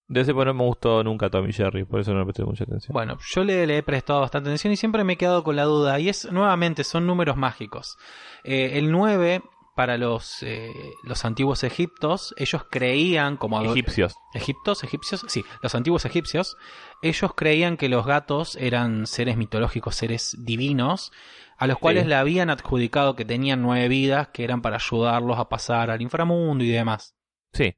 De 0.08 0.22
ese 0.22 0.34
pues 0.34 0.45
no 0.45 0.53
me 0.53 0.64
gustó 0.64 1.03
nunca 1.03 1.30
Tommy 1.30 1.51
Jerry, 1.51 1.84
por 1.84 1.99
eso 1.99 2.14
no 2.14 2.20
le 2.20 2.26
presté 2.26 2.43
mucha 2.45 2.64
atención. 2.64 2.93
Bueno, 2.93 3.18
yo 3.34 3.43
le, 3.43 3.66
le 3.66 3.78
he 3.80 3.84
prestado 3.84 4.22
bastante 4.22 4.49
atención 4.49 4.72
y 4.72 4.78
siempre 4.78 5.03
me 5.03 5.14
he 5.14 5.18
quedado 5.18 5.43
con 5.43 5.56
la 5.56 5.64
duda. 5.64 5.99
Y 5.99 6.10
es, 6.10 6.32
nuevamente, 6.32 6.84
son 6.84 7.08
números 7.08 7.38
mágicos. 7.38 7.97
Eh, 8.43 8.78
el 8.78 8.91
9, 8.91 9.41
para 9.76 9.97
los, 9.97 10.43
eh, 10.43 10.72
los 11.03 11.26
antiguos 11.26 11.64
egiptos, 11.64 12.36
ellos 12.38 12.66
creían, 12.70 13.36
como 13.36 13.60
Egipcios. 13.64 14.16
egiptos, 14.36 14.84
egipcios, 14.84 15.26
sí, 15.28 15.43
los 15.64 15.74
antiguos 15.74 16.06
egipcios, 16.06 16.56
ellos 17.01 17.34
creían 17.36 17.76
que 17.76 17.89
los 17.89 18.06
gatos 18.06 18.56
eran 18.58 19.08
seres 19.08 19.38
mitológicos, 19.38 19.95
seres 19.95 20.38
divinos, 20.39 21.12
a 21.58 21.68
los 21.68 21.78
cuales 21.80 22.03
Sí. 22.03 22.10
le 22.10 22.16
habían 22.16 22.49
adjudicado 22.51 23.16
que 23.16 23.26
tenían 23.26 23.62
nueve 23.64 23.88
vidas, 23.89 24.28
que 24.30 24.43
eran 24.43 24.62
para 24.62 24.76
ayudarlos 24.76 25.39
a 25.39 25.49
pasar 25.49 25.89
al 25.89 26.01
inframundo 26.01 26.64
y 26.64 26.70
demás. 26.70 27.16
Sí. 27.53 27.74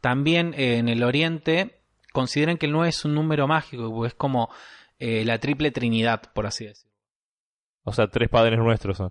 También 0.00 0.54
eh, 0.54 0.78
en 0.78 0.88
el 0.88 1.02
Oriente 1.02 1.82
consideran 2.12 2.56
que 2.58 2.66
el 2.66 2.72
9 2.72 2.88
es 2.88 3.04
un 3.04 3.14
número 3.14 3.46
mágico, 3.48 4.06
es 4.06 4.14
como 4.14 4.50
eh, 4.98 5.24
la 5.24 5.38
triple 5.38 5.70
trinidad, 5.70 6.22
por 6.34 6.46
así 6.46 6.66
decirlo. 6.66 6.92
O 7.84 7.92
sea, 7.92 8.08
tres 8.08 8.28
padres 8.28 8.58
nuestros 8.58 8.96
son. 8.96 9.10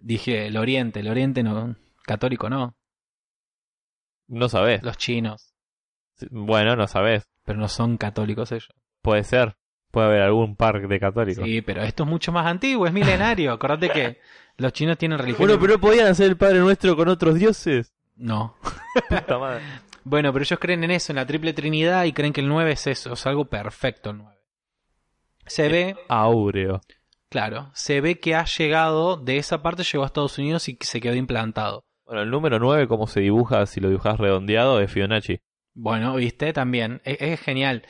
Dije 0.00 0.46
el 0.46 0.56
Oriente, 0.56 1.00
el 1.00 1.08
Oriente 1.08 1.42
no, 1.42 1.76
católico 2.04 2.48
no, 2.50 2.76
No 4.28 4.48
sabés. 4.48 4.82
los 4.82 4.96
chinos, 4.98 5.54
Bueno, 6.30 6.76
no 6.76 6.86
sabés. 6.86 7.24
pero 7.44 7.58
no 7.58 7.68
son 7.68 7.96
católicos 7.96 8.52
ellos. 8.52 8.72
Puede 9.02 9.24
ser. 9.24 9.56
Puede 9.90 10.06
haber 10.06 10.22
algún 10.22 10.56
par 10.56 10.86
de 10.88 11.00
católicos. 11.00 11.44
Sí, 11.44 11.60
pero 11.60 11.82
esto 11.82 12.04
es 12.04 12.08
mucho 12.08 12.32
más 12.32 12.46
antiguo, 12.46 12.86
es 12.86 12.92
milenario. 12.92 13.52
Acordate 13.52 13.90
que 13.90 14.20
los 14.56 14.72
chinos 14.72 14.96
tienen 14.96 15.18
religión. 15.18 15.46
Bueno, 15.46 15.60
pero 15.60 15.74
no 15.74 15.80
podían 15.80 16.06
hacer 16.06 16.28
el 16.30 16.36
Padre 16.36 16.60
Nuestro 16.60 16.96
con 16.96 17.08
otros 17.08 17.34
dioses. 17.34 17.92
No. 18.16 18.56
Puta 19.08 19.38
madre. 19.38 19.62
Bueno, 20.04 20.32
pero 20.32 20.42
ellos 20.42 20.58
creen 20.58 20.84
en 20.84 20.90
eso, 20.90 21.12
en 21.12 21.16
la 21.16 21.26
triple 21.26 21.52
trinidad, 21.52 22.04
y 22.04 22.12
creen 22.12 22.32
que 22.32 22.40
el 22.40 22.48
9 22.48 22.72
es 22.72 22.86
eso, 22.86 23.12
es 23.12 23.26
algo 23.26 23.44
perfecto 23.44 24.10
el 24.10 24.18
9. 24.18 24.38
Se 25.46 25.68
ve, 25.68 25.96
Áureo. 26.08 26.80
claro, 27.28 27.70
se 27.74 28.00
ve 28.00 28.20
que 28.20 28.34
ha 28.34 28.44
llegado, 28.44 29.16
de 29.16 29.38
esa 29.38 29.62
parte 29.62 29.82
llegó 29.84 30.04
a 30.04 30.06
Estados 30.06 30.38
Unidos 30.38 30.68
y 30.68 30.76
que 30.76 30.86
se 30.86 31.00
quedó 31.00 31.14
implantado. 31.14 31.84
Bueno, 32.04 32.22
el 32.22 32.30
número 32.30 32.58
9, 32.58 32.88
como 32.88 33.06
se 33.06 33.20
dibuja 33.20 33.66
si 33.66 33.80
lo 33.80 33.88
dibujas 33.88 34.18
redondeado, 34.18 34.80
es 34.80 34.90
Fibonacci. 34.90 35.40
Bueno, 35.74 36.14
viste, 36.16 36.52
también, 36.52 37.00
es, 37.04 37.16
es 37.20 37.40
genial. 37.40 37.82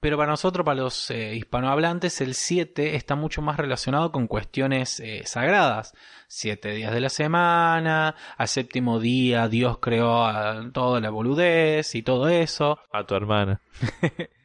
Pero 0.00 0.18
para 0.18 0.30
nosotros, 0.30 0.64
para 0.64 0.82
los 0.82 1.10
eh, 1.10 1.34
hispanohablantes, 1.34 2.20
el 2.20 2.34
7 2.34 2.96
está 2.96 3.14
mucho 3.14 3.40
más 3.42 3.56
relacionado 3.56 4.12
con 4.12 4.26
cuestiones 4.26 5.00
eh, 5.00 5.22
sagradas. 5.24 5.94
Siete 6.28 6.72
días 6.72 6.92
de 6.92 7.00
la 7.00 7.08
semana, 7.08 8.14
al 8.36 8.48
séptimo 8.48 9.00
día 9.00 9.48
Dios 9.48 9.78
creó 9.78 10.24
a 10.24 10.70
toda 10.72 11.00
la 11.00 11.10
boludez 11.10 11.94
y 11.94 12.02
todo 12.02 12.28
eso. 12.28 12.78
A 12.92 13.04
tu 13.04 13.14
hermana. 13.14 13.60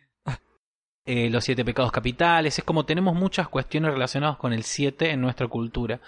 Eh, 1.04 1.32
los 1.32 1.44
siete 1.44 1.66
pecados 1.66 1.92
capitales, 1.92 2.60
es 2.60 2.64
como 2.64 2.86
tenemos 2.86 3.16
muchas 3.16 3.50
cuestiones 3.50 3.92
relacionadas 3.92 4.38
con 4.38 4.54
el 4.54 4.64
7 4.64 5.10
en 5.10 5.20
nuestra 5.20 5.48
cultura. 5.48 6.00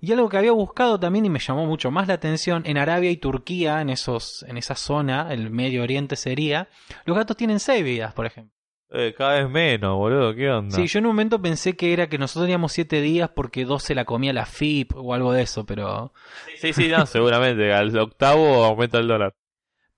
Y 0.00 0.12
algo 0.12 0.30
que 0.30 0.38
había 0.38 0.52
buscado 0.52 0.98
también 0.98 1.26
y 1.26 1.30
me 1.30 1.38
llamó 1.38 1.66
mucho 1.66 1.90
más 1.90 2.08
la 2.08 2.14
atención, 2.14 2.62
en 2.64 2.78
Arabia 2.78 3.10
y 3.10 3.18
Turquía, 3.18 3.82
en, 3.82 3.90
esos, 3.90 4.44
en 4.48 4.56
esa 4.56 4.76
zona, 4.76 5.30
el 5.30 5.50
Medio 5.50 5.82
Oriente 5.82 6.16
sería, 6.16 6.68
los 7.04 7.18
gatos 7.18 7.36
tienen 7.36 7.60
seis 7.60 7.84
vidas, 7.84 8.14
por 8.14 8.24
ejemplo. 8.24 8.59
Eh, 8.92 9.14
cada 9.16 9.34
vez 9.40 9.48
menos, 9.50 9.96
boludo. 9.96 10.34
¿Qué 10.34 10.50
onda? 10.50 10.74
Sí, 10.74 10.86
yo 10.86 10.98
en 10.98 11.06
un 11.06 11.12
momento 11.12 11.40
pensé 11.40 11.76
que 11.76 11.92
era 11.92 12.08
que 12.08 12.18
nosotros 12.18 12.44
teníamos 12.46 12.72
siete 12.72 13.00
días 13.00 13.30
porque 13.34 13.64
dos 13.64 13.82
se 13.84 13.94
la 13.94 14.04
comía 14.04 14.32
la 14.32 14.46
FIP 14.46 14.92
o 14.96 15.14
algo 15.14 15.32
de 15.32 15.42
eso, 15.42 15.64
pero... 15.64 16.12
sí, 16.56 16.72
sí, 16.72 16.88
no, 16.88 17.06
seguramente. 17.06 17.72
Al 17.72 17.96
octavo 17.96 18.64
aumenta 18.64 18.98
el 18.98 19.06
dólar. 19.06 19.34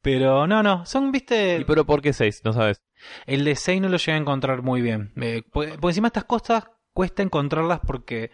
Pero 0.02 0.46
no, 0.46 0.62
no, 0.62 0.84
son, 0.84 1.08
¿Y 1.08 1.10
viste, 1.12 1.64
pero 1.66 1.86
por 1.86 2.02
qué 2.02 2.12
6? 2.12 2.42
No 2.44 2.52
sabes. 2.52 2.82
el 3.24 3.44
de 3.44 3.54
6 3.54 3.80
no 3.80 3.88
lo 3.88 3.96
llegué 3.98 4.12
a 4.12 4.16
encontrar 4.16 4.60
muy 4.62 4.82
bien. 4.82 5.12
Eh, 5.16 5.42
por, 5.50 5.78
por 5.78 5.90
encima 5.90 6.08
estas 6.08 6.24
cosas 6.24 6.64
cuesta 6.92 7.22
encontrarlas 7.22 7.80
porque 7.86 8.30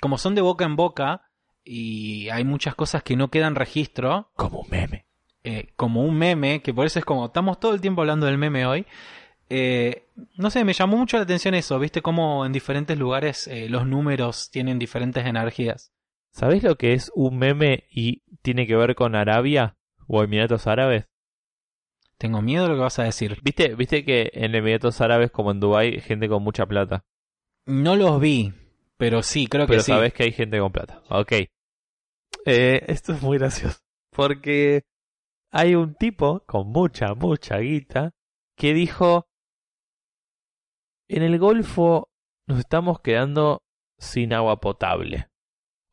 como 0.00 0.18
son 0.18 0.34
de 0.34 0.42
boca 0.42 0.66
en 0.66 0.76
boca 0.76 1.22
y 1.64 2.28
hay 2.28 2.44
muchas 2.44 2.74
cosas 2.74 3.02
que 3.02 3.16
no 3.16 3.28
quedan 3.28 3.54
registro, 3.54 4.30
Como 4.36 4.60
un 4.60 4.70
meme. 4.70 5.06
eh, 5.42 5.68
como 5.74 6.02
un 6.02 6.16
meme, 6.18 6.60
que 6.62 6.72
por 6.74 6.84
eso 6.86 6.98
es 6.98 7.04
como, 7.04 7.26
estamos 7.26 7.58
todo 7.58 7.72
el 7.74 7.80
tiempo 7.80 8.02
hablando 8.02 8.26
del 8.26 8.36
meme 8.38 8.66
hoy. 8.66 8.86
Eh, 9.48 10.06
no 10.36 10.50
sé, 10.50 10.64
me 10.64 10.72
llamó 10.72 10.96
mucho 10.96 11.16
la 11.16 11.22
atención 11.24 11.54
eso, 11.54 11.78
viste 11.78 12.02
cómo 12.02 12.44
en 12.44 12.52
diferentes 12.52 12.98
lugares 12.98 13.46
eh, 13.46 13.68
los 13.68 13.86
números 13.86 14.50
tienen 14.50 14.78
diferentes 14.78 15.24
energías. 15.24 15.92
¿Sabés 16.32 16.62
lo 16.62 16.76
que 16.76 16.92
es 16.92 17.10
un 17.14 17.38
meme 17.38 17.84
y 17.90 18.22
tiene 18.42 18.66
que 18.66 18.76
ver 18.76 18.94
con 18.94 19.14
Arabia 19.14 19.76
o 20.06 20.22
Emiratos 20.22 20.66
Árabes? 20.66 21.06
Tengo 22.18 22.42
miedo 22.42 22.64
de 22.64 22.70
lo 22.70 22.74
que 22.76 22.82
vas 22.82 22.98
a 22.98 23.04
decir. 23.04 23.38
¿Viste, 23.42 23.74
viste 23.74 24.04
que 24.04 24.30
en 24.34 24.54
Emiratos 24.54 25.00
Árabes 25.00 25.30
como 25.30 25.50
en 25.50 25.60
Dubái 25.60 25.94
hay 25.94 26.00
gente 26.00 26.28
con 26.28 26.42
mucha 26.42 26.66
plata? 26.66 27.04
No 27.66 27.96
los 27.96 28.20
vi, 28.20 28.52
pero 28.96 29.22
sí, 29.22 29.46
creo 29.46 29.66
que 29.66 29.72
Pero 29.72 29.82
sí. 29.82 29.92
sabés 29.92 30.12
que 30.14 30.24
hay 30.24 30.32
gente 30.32 30.58
con 30.58 30.72
plata. 30.72 31.02
Ok. 31.10 31.32
Eh, 32.46 32.84
esto 32.86 33.12
es 33.12 33.22
muy 33.22 33.38
gracioso. 33.38 33.78
Porque 34.10 34.82
hay 35.50 35.74
un 35.74 35.94
tipo 35.94 36.42
con 36.46 36.68
mucha, 36.68 37.14
mucha 37.14 37.58
guita 37.58 38.12
que 38.56 38.72
dijo, 38.72 39.25
en 41.08 41.22
el 41.22 41.38
Golfo 41.38 42.10
nos 42.46 42.58
estamos 42.58 43.00
quedando 43.00 43.62
sin 43.98 44.32
agua 44.32 44.60
potable. 44.60 45.28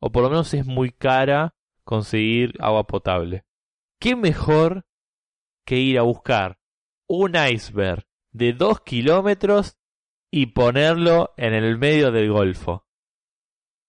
O 0.00 0.12
por 0.12 0.22
lo 0.22 0.30
menos 0.30 0.52
es 0.54 0.66
muy 0.66 0.90
cara 0.90 1.54
conseguir 1.84 2.54
agua 2.60 2.86
potable. 2.86 3.44
¿Qué 4.00 4.16
mejor 4.16 4.86
que 5.66 5.76
ir 5.76 5.98
a 5.98 6.02
buscar 6.02 6.58
un 7.08 7.34
iceberg 7.36 8.06
de 8.32 8.52
dos 8.52 8.80
kilómetros 8.80 9.78
y 10.30 10.46
ponerlo 10.46 11.32
en 11.36 11.54
el 11.54 11.78
medio 11.78 12.10
del 12.10 12.30
Golfo? 12.30 12.86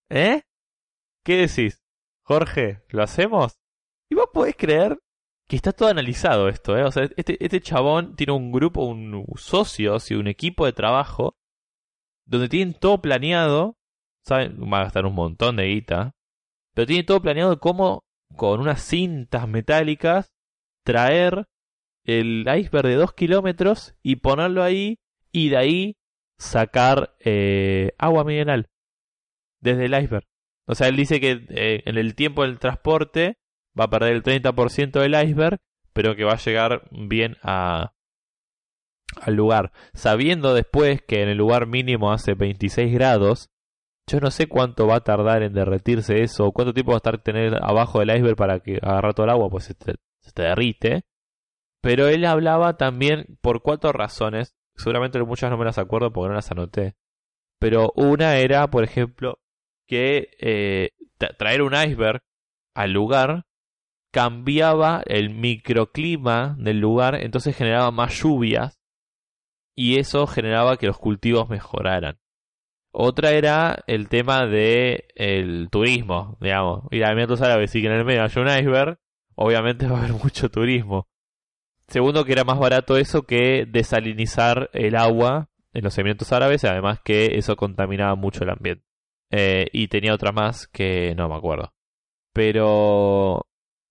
¿Eh? 0.10 0.44
¿Qué 1.24 1.48
decís? 1.48 1.84
Jorge, 2.24 2.84
¿lo 2.90 3.04
hacemos? 3.04 3.60
Y 4.10 4.16
vos 4.16 4.30
podés 4.32 4.56
creer 4.56 5.00
que 5.48 5.56
está 5.56 5.72
todo 5.72 5.90
analizado 5.90 6.50
esto, 6.50 6.78
¿eh? 6.78 6.84
O 6.84 6.92
sea, 6.92 7.04
este, 7.18 7.44
este 7.44 7.62
chabón 7.62 8.16
tiene 8.16 8.34
un 8.34 8.52
grupo, 8.52 8.86
un 8.86 9.26
socios 9.36 10.10
y 10.12 10.16
un 10.16 10.28
equipo 10.28 10.66
de 10.66 10.74
trabajo 10.74 11.36
donde 12.26 12.50
tienen 12.50 12.74
todo 12.74 13.02
planeado, 13.02 13.78
¿saben? 14.24 14.60
Va 14.62 14.80
a 14.80 14.84
gastar 14.86 15.06
un 15.06 15.14
montón 15.14 15.58
de 15.58 15.68
guita, 15.68 16.16
pero 16.74 16.88
tiene 16.88 17.04
todo 17.04 17.22
planeado 17.22 17.60
cómo 17.60 18.04
con 18.36 18.60
unas 18.60 18.82
cintas 18.82 19.48
metálicas 19.48 20.34
traer 20.84 21.48
el 22.06 22.46
iceberg 22.48 22.88
de 22.88 22.96
dos 22.96 23.14
kilómetros 23.14 23.96
y 24.04 24.18
ponerlo 24.18 24.64
ahí 24.64 25.00
y 25.32 25.50
de 25.50 25.58
ahí 25.58 25.98
sacar 26.40 27.16
eh, 27.20 27.94
agua 27.98 28.24
mineral 28.24 28.70
desde 29.62 29.86
el 29.86 29.94
iceberg. 29.94 30.26
O 30.68 30.76
sea, 30.76 30.88
él 30.88 30.96
dice 30.96 31.20
que 31.20 31.46
eh, 31.50 31.84
en 31.86 31.98
el 31.98 32.16
tiempo 32.16 32.44
del 32.44 32.60
transporte 32.60 33.38
va 33.80 33.86
a 33.86 33.90
perder 33.90 34.14
el 34.14 34.24
30% 34.24 35.00
del 35.00 35.16
iceberg, 35.28 35.60
pero 35.94 36.16
que 36.16 36.24
va 36.24 36.34
a 36.34 36.38
llegar 36.38 36.88
bien 36.92 37.38
a, 37.44 37.94
al 39.22 39.34
lugar. 39.36 39.72
Sabiendo 39.94 40.54
después 40.54 41.02
que 41.02 41.22
en 41.22 41.30
el 41.30 41.38
lugar 41.38 41.68
mínimo 41.68 42.12
hace 42.12 42.34
26 42.34 42.94
grados, 42.94 43.50
yo 44.08 44.20
no 44.20 44.30
sé 44.32 44.48
cuánto 44.48 44.88
va 44.88 44.98
a 44.98 45.04
tardar 45.04 45.42
en 45.44 45.54
derretirse 45.54 46.22
eso, 46.22 46.52
cuánto 46.52 46.74
tiempo 46.74 46.92
va 46.92 46.98
a 46.98 47.00
estar 47.00 47.22
tener 47.24 47.56
abajo 47.64 48.00
del 48.00 48.16
iceberg 48.16 48.36
para 48.36 48.60
que 48.60 48.78
agarre 48.82 49.14
todo 49.14 49.26
el 49.26 49.32
agua, 49.32 49.50
pues 49.50 49.64
se 49.66 49.74
te, 49.74 49.96
se 50.22 50.32
te 50.32 50.44
derrite. 50.44 51.04
Pero 51.82 52.08
él 52.08 52.26
hablaba 52.26 52.78
también 52.78 53.38
por 53.42 53.62
cuatro 53.62 53.92
razones, 53.92 54.56
seguramente 54.76 55.22
muchas 55.24 55.50
no 55.52 55.58
me 55.58 55.66
las 55.66 55.78
acuerdo 55.78 56.12
porque 56.12 56.30
no 56.30 56.36
las 56.36 56.52
anoté. 56.52 56.96
Pero 57.60 57.92
una 57.96 58.38
era, 58.38 58.70
por 58.70 58.84
ejemplo, 58.84 59.40
que 59.88 60.30
eh, 60.40 60.92
tra- 61.20 61.36
traer 61.38 61.62
un 61.62 61.74
iceberg 61.74 62.22
al 62.76 62.92
lugar 62.92 63.46
cambiaba 64.16 65.04
el 65.08 65.30
microclima 65.30 66.56
del 66.58 66.80
lugar, 66.80 67.16
entonces 67.16 67.54
generaba 67.54 67.92
más 67.92 68.18
lluvias 68.18 68.80
y 69.76 70.00
eso 70.00 70.26
generaba 70.26 70.78
que 70.78 70.88
los 70.88 70.98
cultivos 70.98 71.50
mejoraran. 71.50 72.18
Otra 72.94 73.32
era 73.32 73.84
el 73.88 74.08
tema 74.08 74.46
de 74.46 75.68
turismo, 75.70 76.38
digamos, 76.40 76.86
ir 76.92 77.04
a 77.04 77.12
Emiratos 77.12 77.42
Árabes 77.42 77.76
y 77.76 77.82
que 77.82 77.88
en 77.88 77.94
el 77.94 78.06
medio 78.06 78.24
haya 78.24 78.42
un 78.42 78.48
iceberg, 78.48 79.00
obviamente 79.36 79.86
va 79.86 79.98
a 79.98 80.00
haber 80.06 80.14
mucho 80.24 80.50
turismo. 80.50 81.10
Segundo, 81.90 82.24
que 82.24 82.32
era 82.32 82.46
más 82.46 82.58
barato 82.58 82.96
eso 82.96 83.24
que 83.24 83.66
desalinizar 83.68 84.70
el 84.72 84.96
agua 84.96 85.50
en 85.74 85.84
los 85.84 85.98
Emiratos 85.98 86.32
Árabes, 86.32 86.64
además 86.64 87.02
que 87.04 87.38
eso 87.38 87.58
contaminaba 87.58 88.16
mucho 88.16 88.46
el 88.46 88.52
ambiente. 88.52 88.86
Eh, 89.30 89.68
y 89.74 89.90
tenía 89.90 90.14
otra 90.14 90.32
más 90.32 90.68
que 90.70 91.14
no 91.16 91.28
me 91.28 91.36
acuerdo. 91.36 91.74
Pero, 92.32 93.46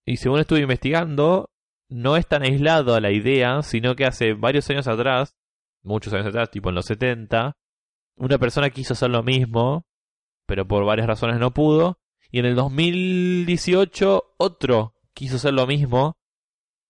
y 0.07 0.17
según 0.17 0.41
estuve 0.41 0.61
investigando, 0.61 1.51
no 1.89 2.17
es 2.17 2.27
tan 2.27 2.43
aislado 2.43 2.95
a 2.95 3.01
la 3.01 3.11
idea, 3.11 3.63
sino 3.63 3.95
que 3.95 4.05
hace 4.05 4.35
varios 4.35 4.69
años 4.71 4.89
atrás, 4.89 5.37
muchos 5.83 6.13
años 6.13 6.27
atrás, 6.27 6.51
tipo 6.51 6.69
en 6.69 6.75
los 6.75 6.87
70, 6.87 7.57
una 8.17 8.39
persona 8.39 8.71
quiso 8.71 8.95
hacer 8.95 9.11
lo 9.11 9.23
mismo, 9.23 9.87
pero 10.47 10.67
por 10.67 10.85
varias 10.85 11.07
razones 11.07 11.39
no 11.39 11.53
pudo. 11.53 11.99
Y 12.31 12.41
en 12.41 12.47
el 12.47 12.55
2018 12.55 14.35
otro 14.39 14.95
quiso 15.15 15.37
hacer 15.37 15.55
lo 15.55 15.67
mismo 15.67 16.17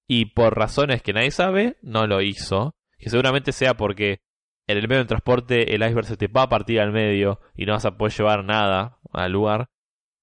y 0.06 0.26
por 0.26 0.56
razones 0.56 1.02
que 1.02 1.12
nadie 1.12 1.30
sabe 1.30 1.76
no 1.82 2.06
lo 2.06 2.22
hizo. 2.22 2.74
Que 2.98 3.10
seguramente 3.10 3.52
sea 3.52 3.74
porque 3.74 4.20
en 4.66 4.78
el 4.78 4.88
medio 4.88 5.00
del 5.00 5.08
transporte 5.08 5.74
el 5.74 5.82
iceberg 5.82 6.06
se 6.06 6.16
te 6.16 6.28
va 6.28 6.42
a 6.42 6.48
partir 6.48 6.80
al 6.80 6.92
medio 6.92 7.40
y 7.54 7.66
no 7.66 7.72
vas 7.72 7.84
a 7.84 7.96
poder 7.96 8.14
llevar 8.14 8.44
nada 8.44 8.98
al 9.12 9.32
lugar. 9.32 9.68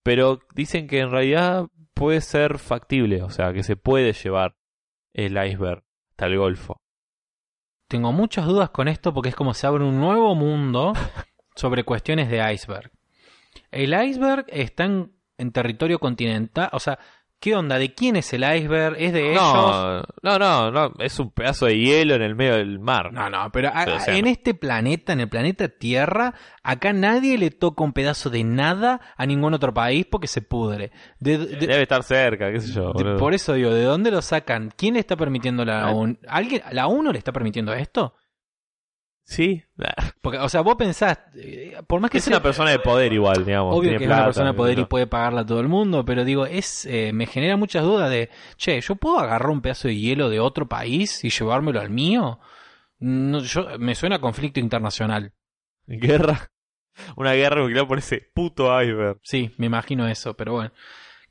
Pero 0.04 0.40
dicen 0.56 0.88
que 0.88 1.00
en 1.00 1.12
realidad 1.12 1.68
puede 2.02 2.22
ser 2.22 2.58
factible, 2.58 3.22
o 3.22 3.30
sea, 3.30 3.54
que 3.54 3.62
se 3.62 3.76
puede 3.76 4.14
llevar 4.14 4.56
el 5.14 5.34
iceberg 5.34 5.84
hasta 6.10 6.26
el 6.26 6.36
Golfo. 6.36 6.82
Tengo 7.88 8.12
muchas 8.12 8.48
dudas 8.48 8.72
con 8.72 8.88
esto 8.88 9.14
porque 9.14 9.30
es 9.30 9.36
como 9.36 9.54
se 9.54 9.68
abre 9.68 9.84
un 9.84 10.00
nuevo 10.00 10.34
mundo 10.34 10.94
sobre 11.56 11.84
cuestiones 11.84 12.28
de 12.32 12.52
iceberg. 12.52 12.92
El 13.70 13.94
iceberg 13.94 14.48
está 14.48 14.86
en, 14.86 15.16
en 15.38 15.52
territorio 15.52 16.00
continental, 16.00 16.70
o 16.72 16.80
sea, 16.80 16.98
¿qué 17.42 17.56
onda? 17.56 17.78
¿De 17.78 17.94
quién 17.94 18.16
es 18.16 18.32
el 18.32 18.44
iceberg? 18.44 18.96
¿Es 18.98 19.12
de 19.12 19.32
ellos? 19.32 19.42
No, 20.24 20.40
no, 20.40 20.72
no, 20.72 20.94
es 21.00 21.20
un 21.20 21.32
pedazo 21.32 21.66
de 21.66 21.78
hielo 21.78 22.16
en 22.16 22.22
el 22.22 22.36
medio 22.36 22.56
del 22.56 22.80
mar. 22.80 23.12
No, 23.12 23.30
no, 23.30 23.52
pero, 23.52 23.68
a- 23.74 23.84
Pero, 23.84 23.98
o 23.98 24.00
sea, 24.00 24.16
en 24.16 24.24
no. 24.26 24.32
este 24.32 24.54
planeta, 24.54 25.12
en 25.12 25.20
el 25.20 25.28
planeta 25.28 25.68
Tierra, 25.68 26.34
acá 26.64 26.94
nadie 26.94 27.38
le 27.38 27.52
toca 27.52 27.84
un 27.84 27.92
pedazo 27.92 28.30
de 28.30 28.44
nada 28.46 29.02
a 29.18 29.26
ningún 29.26 29.54
otro 29.54 29.74
país 29.74 30.06
porque 30.10 30.28
se 30.28 30.42
pudre. 30.42 30.92
De- 31.20 31.38
de- 31.38 31.58
Debe 31.68 31.82
estar 31.82 32.04
cerca, 32.04 32.52
qué 32.52 32.62
sé 32.62 32.72
yo. 32.72 32.94
de- 32.94 33.18
por 33.18 33.34
eso 33.34 33.54
digo, 33.54 33.72
¿de 33.72 33.84
dónde 33.84 34.12
lo 34.12 34.22
sacan? 34.22 34.72
¿Quién 34.78 34.94
le 34.94 35.02
está 35.02 35.18
permitiendo 35.18 35.66
la. 35.66 35.92
ONU? 35.92 36.18
¿Alguien, 36.30 36.62
¿La 36.72 36.88
ONU 36.88 37.12
le 37.12 37.18
está 37.18 37.32
permitiendo 37.34 37.74
esto? 37.74 38.16
Sí, 39.24 39.64
Porque, 40.22 40.40
o 40.40 40.50
sea, 40.50 40.62
vos 40.62 40.76
pensás, 40.76 41.20
eh, 41.36 41.78
por 41.88 42.02
más 42.02 42.12
que 42.12 42.18
es 42.18 42.24
sea 42.24 42.36
una 42.36 42.44
persona 42.44 42.72
de 42.72 42.80
poder 42.80 43.14
igual, 43.14 43.46
digamos. 43.46 43.76
obvio 43.76 43.98
que 43.98 44.04
es 44.04 44.10
una 44.10 44.26
persona 44.26 44.52
de 44.52 44.58
poder 44.58 44.80
y 44.80 44.86
puede 44.86 45.08
pagarla 45.08 45.42
a 45.42 45.46
todo 45.46 45.60
el 45.62 45.68
mundo, 45.68 46.04
pero 46.04 46.26
digo, 46.26 46.46
es 46.46 46.86
eh, 46.86 47.12
me 47.14 47.28
genera 47.28 47.56
muchas 47.56 47.84
dudas 47.84 48.10
de, 48.10 48.30
che, 48.58 48.82
¿yo 48.82 48.96
puedo 48.96 49.20
agarrar 49.20 49.50
un 49.50 49.62
pedazo 49.62 49.88
de 49.88 49.96
hielo 49.96 50.30
de 50.30 50.40
otro 50.40 50.68
país 50.68 51.24
y 51.24 51.30
llevármelo 51.30 51.80
al 51.80 51.90
mío? 51.90 52.40
No, 53.00 53.40
yo, 53.40 53.80
me 53.80 53.96
suena 53.96 54.18
a 54.18 54.22
conflicto 54.22 54.60
internacional. 54.60 55.34
Guerra. 55.88 56.52
Una 57.16 57.34
guerra 57.34 57.62
nuclear 57.62 57.88
por 57.88 57.98
ese 57.98 58.30
puto 58.34 58.82
iceberg. 58.82 59.18
Sí, 59.24 59.52
me 59.58 59.68
imagino 59.68 60.08
eso, 60.08 60.36
pero 60.36 60.54
bueno. 60.54 60.72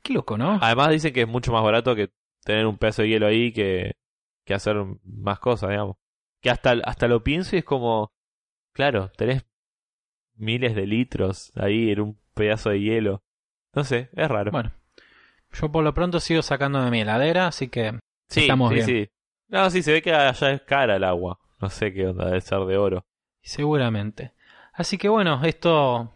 Qué 0.01 0.13
loco, 0.13 0.37
¿no? 0.37 0.57
Además 0.61 0.89
dicen 0.89 1.13
que 1.13 1.21
es 1.21 1.27
mucho 1.27 1.51
más 1.51 1.63
barato 1.63 1.95
que 1.95 2.09
tener 2.43 2.65
un 2.65 2.77
pedazo 2.77 3.03
de 3.03 3.09
hielo 3.09 3.27
ahí 3.27 3.53
que, 3.53 3.93
que 4.43 4.53
hacer 4.53 4.75
más 5.03 5.39
cosas, 5.39 5.69
digamos. 5.69 5.97
Que 6.41 6.49
hasta, 6.49 6.71
hasta 6.85 7.07
lo 7.07 7.23
pienso 7.23 7.55
y 7.55 7.59
es 7.59 7.65
como, 7.65 8.11
claro, 8.73 9.11
tenés 9.15 9.45
miles 10.35 10.75
de 10.75 10.87
litros 10.87 11.51
ahí 11.55 11.91
en 11.91 12.01
un 12.01 12.19
pedazo 12.33 12.69
de 12.71 12.79
hielo. 12.81 13.23
No 13.73 13.83
sé, 13.83 14.09
es 14.13 14.27
raro. 14.27 14.51
Bueno, 14.51 14.71
yo 15.51 15.71
por 15.71 15.83
lo 15.83 15.93
pronto 15.93 16.19
sigo 16.19 16.41
sacando 16.41 16.83
de 16.83 16.91
mi 16.91 17.01
heladera, 17.01 17.47
así 17.47 17.67
que 17.69 17.99
sí, 18.29 18.41
estamos 18.41 18.69
sí, 18.69 18.75
bien. 18.75 18.85
sí. 18.85 19.09
No, 19.47 19.69
sí, 19.69 19.83
se 19.83 19.91
ve 19.93 20.01
que 20.01 20.13
allá 20.13 20.51
es 20.51 20.61
cara 20.61 20.95
el 20.95 21.03
agua. 21.03 21.39
No 21.59 21.69
sé 21.69 21.93
qué 21.93 22.07
onda, 22.07 22.25
debe 22.25 22.41
ser 22.41 22.59
de 22.61 22.77
oro. 22.77 23.05
seguramente. 23.41 24.33
Así 24.73 24.97
que 24.97 25.09
bueno, 25.09 25.43
esto 25.43 26.13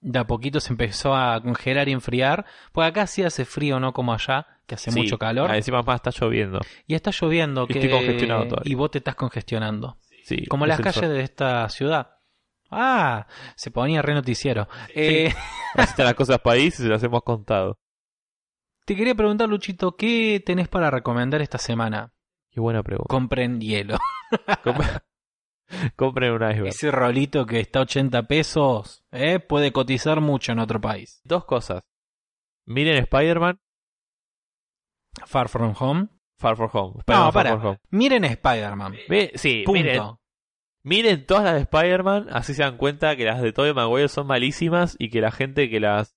de 0.00 0.18
a 0.18 0.26
poquito 0.26 0.60
se 0.60 0.72
empezó 0.72 1.14
a 1.14 1.42
congelar 1.42 1.88
y 1.88 1.92
enfriar, 1.92 2.46
porque 2.72 2.88
acá 2.88 3.06
sí 3.06 3.22
hace 3.24 3.44
frío, 3.44 3.80
no 3.80 3.92
como 3.92 4.12
allá, 4.14 4.57
que 4.68 4.76
hace 4.76 4.92
Sí, 4.92 5.00
mucho 5.00 5.18
calor. 5.18 5.50
ah, 5.50 5.56
Encima 5.56 5.82
más 5.82 5.96
está 5.96 6.10
lloviendo. 6.10 6.60
Y 6.86 6.94
está 6.94 7.10
lloviendo, 7.10 7.64
Y 7.64 7.72
que... 7.72 7.78
estoy 7.80 7.90
congestionado 7.90 8.46
todavía. 8.46 8.70
y 8.72 8.74
vos 8.76 8.90
te 8.92 8.98
estás 8.98 9.16
congestionando. 9.16 9.98
Sí, 10.22 10.46
Como 10.46 10.66
las 10.66 10.78
calles 10.78 10.94
sol. 11.00 11.08
de 11.08 11.20
esta 11.22 11.68
ciudad. 11.70 12.10
Ah, 12.70 13.26
se 13.56 13.70
ponía 13.70 14.02
re 14.02 14.12
noticiero. 14.14 14.68
Eh, 14.94 15.32
Así 15.74 15.90
están 15.90 16.04
las 16.06 16.14
cosas 16.14 16.38
país 16.40 16.78
y 16.78 16.82
se 16.82 16.88
las 16.88 17.02
hemos 17.02 17.22
contado. 17.22 17.78
te 18.84 18.94
quería 18.94 19.14
preguntar, 19.14 19.48
Luchito, 19.48 19.96
¿qué 19.96 20.42
tenés 20.44 20.68
para 20.68 20.90
recomendar 20.90 21.40
esta 21.40 21.58
semana? 21.58 22.12
Qué 22.50 22.60
buena 22.60 22.82
pregunta. 22.82 23.08
Compren 23.08 23.60
hielo. 23.60 23.96
Com- 24.64 24.76
Compren 25.96 26.32
un 26.32 26.42
iceberg. 26.42 26.68
Ese 26.68 26.90
rolito 26.90 27.44
que 27.46 27.60
está 27.60 27.80
a 27.80 27.82
80 27.82 28.22
pesos 28.26 29.04
¿eh? 29.12 29.38
puede 29.38 29.70
cotizar 29.72 30.20
mucho 30.20 30.52
en 30.52 30.58
otro 30.60 30.80
país. 30.80 31.20
Dos 31.24 31.44
cosas. 31.44 31.82
Miren 32.66 32.96
Spider-Man, 32.98 33.58
Far 35.26 35.48
From 35.48 35.74
Home. 35.78 36.08
Far 36.38 36.56
From 36.56 36.70
Home. 36.72 36.92
No, 36.94 37.00
Spider-Man 37.00 37.32
Far 37.32 37.32
para. 37.32 37.50
From 37.58 37.66
Home. 37.66 37.78
Miren 37.90 38.24
Spider-Man. 38.24 38.94
Mi- 39.08 39.30
sí, 39.34 39.62
Punto. 39.66 39.72
miren, 39.82 40.02
miren 40.84 41.26
todas 41.26 41.44
las 41.44 41.54
de 41.54 41.60
Spider-Man, 41.62 42.28
así 42.30 42.54
se 42.54 42.62
dan 42.62 42.76
cuenta 42.76 43.16
que 43.16 43.24
las 43.24 43.40
de 43.42 43.52
Tobey 43.52 43.74
Maguire 43.74 44.08
son 44.08 44.26
malísimas 44.26 44.96
y 44.98 45.10
que 45.10 45.20
la 45.20 45.30
gente 45.30 45.68
que 45.68 45.80
las, 45.80 46.16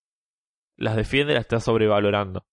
las 0.78 0.96
defiende 0.96 1.34
las 1.34 1.42
está 1.42 1.60
sobrevalorando. 1.60 2.46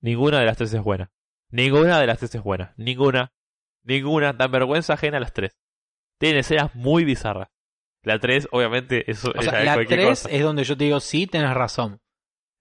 Ninguna 0.00 0.40
de 0.40 0.46
las 0.46 0.56
tres 0.56 0.72
es 0.74 0.82
buena. 0.82 1.10
Ninguna 1.50 2.00
de 2.00 2.06
las 2.06 2.18
tres 2.18 2.34
es 2.34 2.42
buena. 2.42 2.72
Ninguna. 2.76 3.32
Ninguna. 3.84 4.32
Dan 4.32 4.50
vergüenza 4.50 4.94
ajena 4.94 5.18
a 5.18 5.20
las 5.20 5.32
tres. 5.32 5.58
Tienen 6.18 6.38
escenas 6.40 6.74
muy 6.74 7.04
bizarras. 7.04 7.48
La 8.04 8.18
3, 8.18 8.48
obviamente, 8.50 9.08
eso 9.08 9.30
O 9.36 9.42
sea, 9.42 9.60
es 9.60 9.64
la 9.64 9.74
cualquier 9.74 10.00
3 10.00 10.08
cosa. 10.08 10.28
es 10.28 10.42
donde 10.42 10.64
yo 10.64 10.76
te 10.76 10.84
digo, 10.84 10.98
sí, 10.98 11.28
tenés 11.28 11.54
razón. 11.54 12.00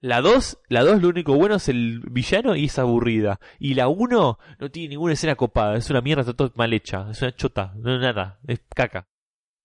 La 0.02 0.20
2, 0.22 0.60
la 0.68 0.84
2 0.84 1.02
lo 1.02 1.10
único 1.10 1.36
bueno 1.36 1.56
es 1.56 1.70
el 1.70 2.00
villano 2.10 2.56
y 2.56 2.66
es 2.66 2.80
aburrida. 2.80 3.40
Y 3.60 3.76
la 3.76 3.88
1 3.88 4.40
no 4.60 4.72
tiene 4.72 4.90
ninguna 4.90 5.14
escena 5.14 5.36
copada, 5.36 5.78
es 5.78 5.90
una 5.92 6.02
mierda, 6.02 6.22
está 6.22 6.34
todo 6.34 6.52
mal 6.56 6.74
hecha, 6.74 7.08
es 7.12 7.22
una 7.22 7.36
chota, 7.36 7.74
no 7.78 7.94
es 7.96 8.02
nada, 8.02 8.40
es 8.48 8.62
caca. 8.76 9.08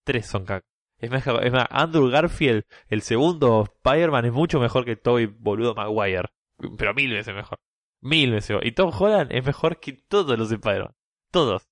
Tres 0.05 0.27
son 0.27 0.45
caca. 0.45 0.67
Es 0.99 1.11
más, 1.11 1.27
es 1.27 1.53
más, 1.53 1.67
Andrew 1.71 2.09
Garfield, 2.11 2.65
el 2.89 3.03
segundo 3.03 3.65
Spider-Man, 3.83 4.27
es 4.27 4.33
mucho 4.33 4.61
mejor 4.61 4.85
que 4.85 4.97
Tobey 4.97 5.27
boludo 5.27 5.75
Maguire. 5.75 6.29
Pero 6.79 6.95
mil 6.95 7.11
veces 7.13 7.35
mejor. 7.35 7.59
Mil 8.03 8.31
veces 8.33 8.51
mejor. 8.51 8.67
Y 8.67 8.73
Tom 8.73 8.91
Holland 8.99 9.31
es 9.33 9.45
mejor 9.45 9.79
que 9.81 9.93
todos 9.95 10.39
los 10.39 10.51
Spider-Man. 10.53 10.95
Todos. 11.31 11.63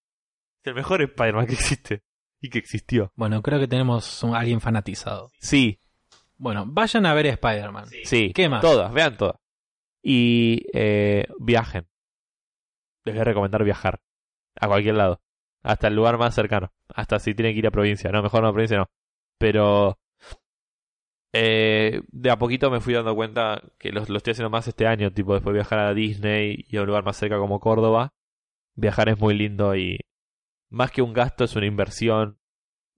Es 0.62 0.68
el 0.68 0.74
mejor 0.74 1.02
Spider-Man 1.02 1.46
que 1.46 1.52
existe. 1.54 2.02
Y 2.40 2.50
que 2.50 2.58
existió. 2.58 3.12
Bueno, 3.14 3.40
creo 3.42 3.58
que 3.58 3.68
tenemos 3.68 4.22
un- 4.22 4.34
alguien 4.34 4.60
fanatizado. 4.60 5.30
Sí, 5.38 5.78
Bueno, 6.36 6.64
vayan 6.66 7.06
a 7.06 7.14
ver 7.14 7.26
Spider-Man. 7.26 7.86
Sí, 8.04 8.32
¿Qué 8.34 8.48
más? 8.48 8.60
Todas, 8.60 8.92
vean 8.92 9.16
todas. 9.16 9.36
Y 10.02 10.66
eh, 10.72 11.26
viajen. 11.38 11.86
Les 13.04 13.14
voy 13.14 13.20
a 13.20 13.24
recomendar 13.24 13.64
viajar. 13.64 14.00
A 14.60 14.68
cualquier 14.68 14.96
lado. 14.96 15.20
Hasta 15.62 15.88
el 15.88 15.94
lugar 15.94 16.18
más 16.18 16.34
cercano. 16.34 16.72
Hasta 16.88 17.18
si 17.18 17.34
tienen 17.34 17.54
que 17.54 17.60
ir 17.60 17.66
a 17.66 17.70
provincia. 17.70 18.10
No, 18.10 18.22
mejor 18.22 18.42
no 18.42 18.48
a 18.48 18.52
provincia 18.52 18.78
no. 18.78 18.90
Pero 19.38 19.98
eh, 21.32 22.02
de 22.08 22.30
a 22.30 22.38
poquito 22.38 22.70
me 22.70 22.80
fui 22.80 22.94
dando 22.94 23.14
cuenta 23.14 23.60
que 23.78 23.90
lo, 23.90 24.04
lo 24.06 24.16
estoy 24.18 24.32
haciendo 24.32 24.50
más 24.50 24.68
este 24.68 24.86
año. 24.86 25.12
Tipo, 25.12 25.34
después 25.34 25.52
de 25.52 25.60
viajar 25.60 25.78
a 25.80 25.94
Disney 25.94 26.64
y 26.68 26.76
a 26.76 26.82
un 26.82 26.86
lugar 26.86 27.04
más 27.04 27.16
cerca 27.16 27.38
como 27.38 27.60
Córdoba. 27.60 28.12
Viajar 28.76 29.08
es 29.08 29.18
muy 29.18 29.34
lindo 29.34 29.74
y 29.76 29.98
más 30.70 30.90
que 30.90 31.02
un 31.02 31.12
gasto 31.12 31.44
es 31.44 31.56
una 31.56 31.66
inversión. 31.66 32.38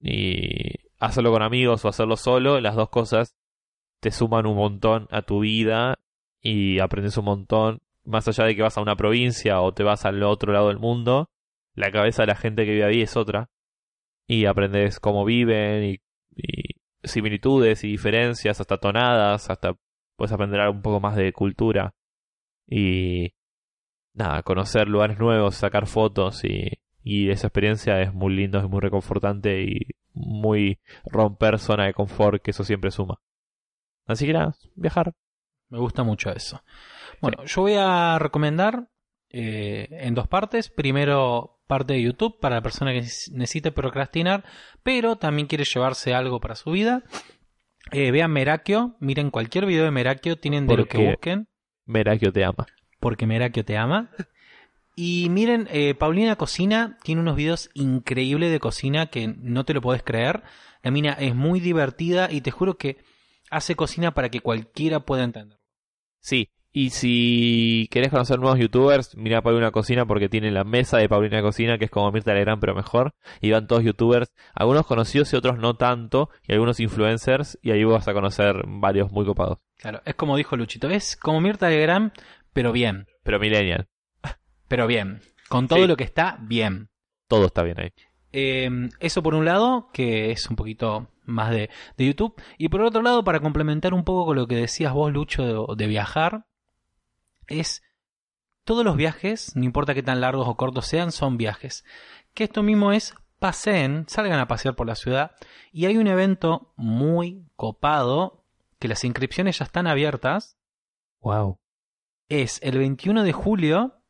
Y 0.01 0.86
hacerlo 0.99 1.33
con 1.33 1.43
amigos 1.43 1.85
o 1.85 1.89
hacerlo 1.89 2.17
solo, 2.17 2.61
las 2.61 2.75
dos 2.77 2.89
cosas 2.91 3.37
te 4.01 4.11
suman 4.11 4.47
un 4.47 4.57
montón 4.57 5.09
a 5.11 5.23
tu 5.23 5.41
vida 5.41 5.99
y 6.41 6.79
aprendes 6.81 7.17
un 7.17 7.25
montón. 7.27 7.81
Más 8.05 8.29
allá 8.29 8.45
de 8.45 8.55
que 8.55 8.63
vas 8.63 8.79
a 8.79 8.83
una 8.83 8.97
provincia 8.97 9.61
o 9.61 9.75
te 9.75 9.83
vas 9.83 10.05
al 10.05 10.23
otro 10.23 10.53
lado 10.53 10.69
del 10.69 10.79
mundo, 10.79 11.29
la 11.75 11.91
cabeza 11.91 12.23
de 12.23 12.29
la 12.29 12.37
gente 12.37 12.65
que 12.65 12.73
vive 12.73 12.85
ahí 12.85 13.03
es 13.03 13.17
otra. 13.17 13.51
Y 14.29 14.47
aprendes 14.47 15.01
cómo 15.01 15.25
viven 15.25 15.85
y, 15.85 16.01
y 16.37 16.77
similitudes 17.03 17.85
y 17.85 17.89
diferencias, 17.89 18.61
hasta 18.61 18.79
tonadas, 18.79 19.51
hasta 19.51 19.77
puedes 20.17 20.33
aprender 20.33 20.69
un 20.69 20.83
poco 20.83 21.01
más 21.01 21.17
de 21.17 21.33
cultura. 21.33 21.95
Y 22.67 23.35
nada, 24.15 24.43
conocer 24.43 24.89
lugares 24.89 25.19
nuevos, 25.19 25.57
sacar 25.57 25.87
fotos 25.87 26.45
y, 26.45 26.81
y 27.03 27.31
esa 27.31 27.49
experiencia 27.49 28.01
es 28.03 28.13
muy 28.15 28.35
lindo, 28.35 28.59
es 28.59 28.69
muy 28.69 28.81
reconfortante 28.81 29.63
y 29.63 29.96
muy 30.17 30.81
romper 31.05 31.59
zona 31.59 31.85
de 31.85 31.95
confort, 31.95 32.43
que 32.43 32.51
eso 32.51 32.65
siempre 32.65 32.91
suma. 32.91 33.21
Así 34.07 34.27
que 34.27 34.33
nada, 34.33 34.55
viajar. 34.75 35.13
Me 35.69 35.79
gusta 35.79 36.03
mucho 36.03 36.31
eso. 36.31 36.63
Bueno, 37.21 37.45
yo 37.45 37.63
voy 37.63 37.75
a 37.77 38.19
recomendar 38.19 38.89
eh, 39.31 39.89
en 39.91 40.15
dos 40.15 40.29
partes. 40.29 40.71
Primero, 40.71 41.61
parte 41.67 41.95
de 41.95 42.03
YouTube 42.03 42.39
para 42.41 42.57
la 42.57 42.63
persona 42.63 42.93
que 42.93 43.01
necesite 43.01 43.73
procrastinar, 43.73 44.45
pero 44.83 45.17
también 45.17 45.49
quiere 45.49 45.65
llevarse 45.65 46.15
algo 46.15 46.41
para 46.41 46.55
su 46.55 46.71
vida. 46.71 47.03
Eh, 47.93 48.11
vean 48.11 48.33
Merakio, 48.33 48.97
miren 49.01 49.31
cualquier 49.31 49.67
video 49.67 49.85
de 49.85 49.91
Merakio, 49.91 50.39
tienen 50.39 50.67
de 50.67 50.77
lo 50.77 50.87
que 50.87 50.99
busquen, 51.11 51.49
Merakio 51.85 52.33
te 52.33 52.45
ama. 52.45 52.67
porque 52.99 53.27
Merakio 53.27 53.65
te 53.65 53.77
ama. 53.77 54.11
Y 54.99 55.29
miren, 55.29 55.69
eh, 55.71 55.95
Paulina 55.95 56.37
Cocina 56.37 56.97
tiene 57.03 57.21
unos 57.21 57.37
videos 57.37 57.71
increíbles 57.75 58.51
de 58.51 58.61
cocina 58.61 59.07
que 59.07 59.29
no 59.29 59.65
te 59.67 59.75
lo 59.75 59.83
podés 59.83 60.03
creer. 60.03 60.43
La 60.83 60.91
mina 60.91 61.13
es 61.13 61.35
muy 61.35 61.61
divertida 61.61 62.33
y 62.33 62.41
te 62.41 62.51
juro 62.51 62.79
que 62.79 62.97
hace 63.51 63.77
cocina 63.77 64.15
para 64.15 64.31
que 64.31 64.41
cualquiera 64.41 65.01
pueda 65.01 65.25
entender. 65.25 65.59
Sí, 66.21 66.49
y 66.73 66.91
si 66.91 67.89
querés 67.91 68.11
conocer 68.11 68.39
nuevos 68.39 68.59
youtubers, 68.59 69.17
mira 69.17 69.43
Paulina 69.43 69.71
Cocina 69.71 70.07
porque 70.07 70.29
tiene 70.29 70.51
la 70.51 70.65
mesa 70.65 70.99
de 70.99 71.09
Paulina 71.09 71.41
Cocina, 71.43 71.79
que 71.79 71.87
es 71.87 71.91
como 71.91 72.11
Mirta 72.11 72.35
Legrand, 72.35 72.61
pero 72.61 72.75
mejor. 72.75 73.13
Y 73.41 73.51
van 73.51 73.67
todos 73.67 73.83
youtubers, 73.83 74.33
algunos 74.55 74.87
conocidos 74.87 75.33
y 75.33 75.37
otros 75.37 75.59
no 75.59 75.77
tanto, 75.77 76.31
y 76.47 76.53
algunos 76.53 76.81
influencers, 76.81 77.59
y 77.63 77.71
ahí 77.71 77.85
vas 77.85 78.09
a 78.09 78.13
conocer 78.13 78.65
varios 78.67 79.11
muy 79.13 79.25
copados. 79.25 79.59
Claro, 79.77 80.01
es 80.05 80.15
como 80.15 80.37
dijo 80.37 80.57
Luchito, 80.57 80.89
es 80.89 81.17
como 81.17 81.41
Mirta 81.41 81.69
Legrand, 81.69 82.13
pero 82.53 82.73
bien, 82.73 83.07
Pero 83.23 83.39
Millennial, 83.39 83.89
pero 84.69 84.87
bien. 84.87 85.21
Con 85.49 85.69
todo 85.69 85.81
Sí. 85.81 85.87
lo 85.87 85.97
que 85.97 86.05
está, 86.05 86.39
bien. 86.41 86.89
todo 87.29 87.47
está 87.47 87.63
bien 87.63 87.81
ahí. 87.81 87.91
Eh, 88.33 88.71
eso 89.01 89.23
por 89.23 89.35
un 89.35 89.45
lado, 89.45 89.89
que 89.93 90.31
es 90.31 90.49
un 90.51 90.57
poquito 90.57 91.09
más 91.25 91.51
de, 91.51 91.71
de 91.97 92.07
YouTube. 92.07 92.41
Y 92.59 92.69
por 92.69 92.83
otro 92.83 93.03
lado, 93.03 93.25
para 93.25 93.41
complementar 93.41 93.95
un 93.95 94.05
poco 94.05 94.27
con 94.27 94.37
lo 94.37 94.47
que 94.47 94.57
decías 94.57 94.93
vos, 94.93 95.13
Lucho, 95.13 95.43
de, 95.75 95.77
de 95.77 95.87
viajar, 95.89 96.47
es 97.47 97.83
todos 98.65 98.85
los 98.85 98.97
viajes, 98.97 99.55
no 99.57 99.65
importa 99.65 99.95
qué 99.95 100.03
tan 100.03 100.21
largos 100.21 100.49
o 100.49 100.57
cortos 100.57 100.87
sean, 100.87 101.13
son 101.13 101.37
viajes. 101.37 101.85
Que 102.35 102.45
esto 102.45 102.63
mismo 102.63 102.93
es 102.93 103.15
paseen, 103.39 104.05
salgan 104.09 104.41
a 104.41 104.49
pasear 104.49 104.75
por 104.75 104.87
la 104.87 104.97
ciudad. 104.97 105.33
Y 105.73 105.87
hay 105.87 105.97
un 105.97 106.07
evento 106.09 106.73
muy 106.77 107.47
copado, 107.57 108.45
que 108.79 108.89
las 108.89 109.05
inscripciones 109.05 109.59
ya 109.59 109.65
están 109.65 109.87
abiertas. 109.87 110.59
Wow. 111.21 111.59
Es 112.29 112.61
el 112.63 112.79
21 112.79 113.23
de 113.23 113.33
julio, 113.33 114.03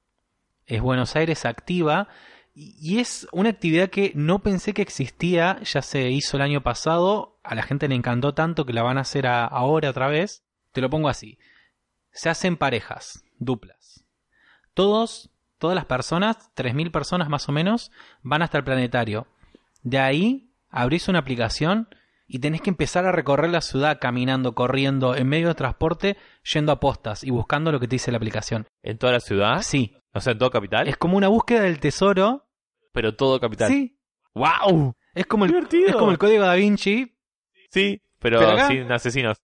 es 0.66 0.80
Buenos 0.80 1.16
Aires 1.16 1.44
Activa, 1.44 2.08
y 2.54 3.00
es 3.00 3.28
una 3.32 3.50
actividad 3.50 3.90
que 3.90 4.12
no 4.14 4.38
pensé 4.38 4.72
que 4.72 4.80
existía, 4.82 5.58
ya 5.62 5.82
se 5.82 6.10
hizo 6.10 6.36
el 6.38 6.42
año 6.42 6.62
pasado, 6.62 7.38
a 7.42 7.54
la 7.54 7.62
gente 7.62 7.86
le 7.86 7.94
encantó 7.94 8.32
tanto 8.32 8.64
que 8.64 8.72
la 8.72 8.82
van 8.82 8.96
a 8.96 9.02
hacer 9.02 9.26
a- 9.26 9.44
ahora 9.44 9.90
otra 9.90 10.08
vez. 10.08 10.42
Te 10.72 10.80
lo 10.80 10.88
pongo 10.90 11.08
así, 11.08 11.38
se 12.12 12.28
hacen 12.30 12.56
parejas, 12.56 13.22
duplas. 13.38 14.04
Todos, 14.74 15.30
todas 15.58 15.74
las 15.74 15.84
personas, 15.86 16.50
3.000 16.54 16.90
personas 16.90 17.28
más 17.28 17.48
o 17.48 17.52
menos, 17.52 17.90
van 18.22 18.42
hasta 18.42 18.58
el 18.58 18.64
planetario. 18.64 19.26
De 19.82 19.98
ahí 19.98 20.50
abrís 20.70 21.08
una 21.08 21.18
aplicación 21.20 21.88
y 22.26 22.40
tenés 22.40 22.60
que 22.60 22.70
empezar 22.70 23.06
a 23.06 23.12
recorrer 23.12 23.50
la 23.50 23.60
ciudad 23.60 23.98
caminando, 24.00 24.54
corriendo, 24.54 25.14
en 25.14 25.28
medio 25.28 25.48
de 25.48 25.54
transporte, 25.54 26.16
yendo 26.52 26.72
a 26.72 26.80
postas 26.80 27.22
y 27.22 27.30
buscando 27.30 27.70
lo 27.70 27.78
que 27.80 27.86
te 27.86 27.96
dice 27.96 28.10
la 28.10 28.16
aplicación. 28.16 28.66
¿En 28.82 28.98
toda 28.98 29.12
la 29.12 29.20
ciudad? 29.20 29.62
Sí, 29.62 29.94
O 30.16 30.20
sea, 30.20 30.32
en 30.32 30.38
todo 30.38 30.50
capital, 30.50 30.88
es 30.88 30.96
como 30.96 31.16
una 31.16 31.28
búsqueda 31.28 31.62
del 31.62 31.78
tesoro. 31.78 32.46
pero 32.92 33.14
todo 33.14 33.38
capital. 33.38 33.70
Sí, 33.70 33.98
¡Wow! 34.34 34.94
es 35.14 35.26
como 35.26 35.44
el, 35.44 35.50
Divertido. 35.50 35.88
es 35.88 35.96
como 35.96 36.10
el 36.10 36.18
código 36.18 36.44
da 36.44 36.54
Vinci. 36.54 37.14
Sí, 37.70 38.00
pero, 38.18 38.38
Pero 38.38 38.52
acá- 38.52 38.68
sin 38.68 38.90
asesinos. 38.90 39.36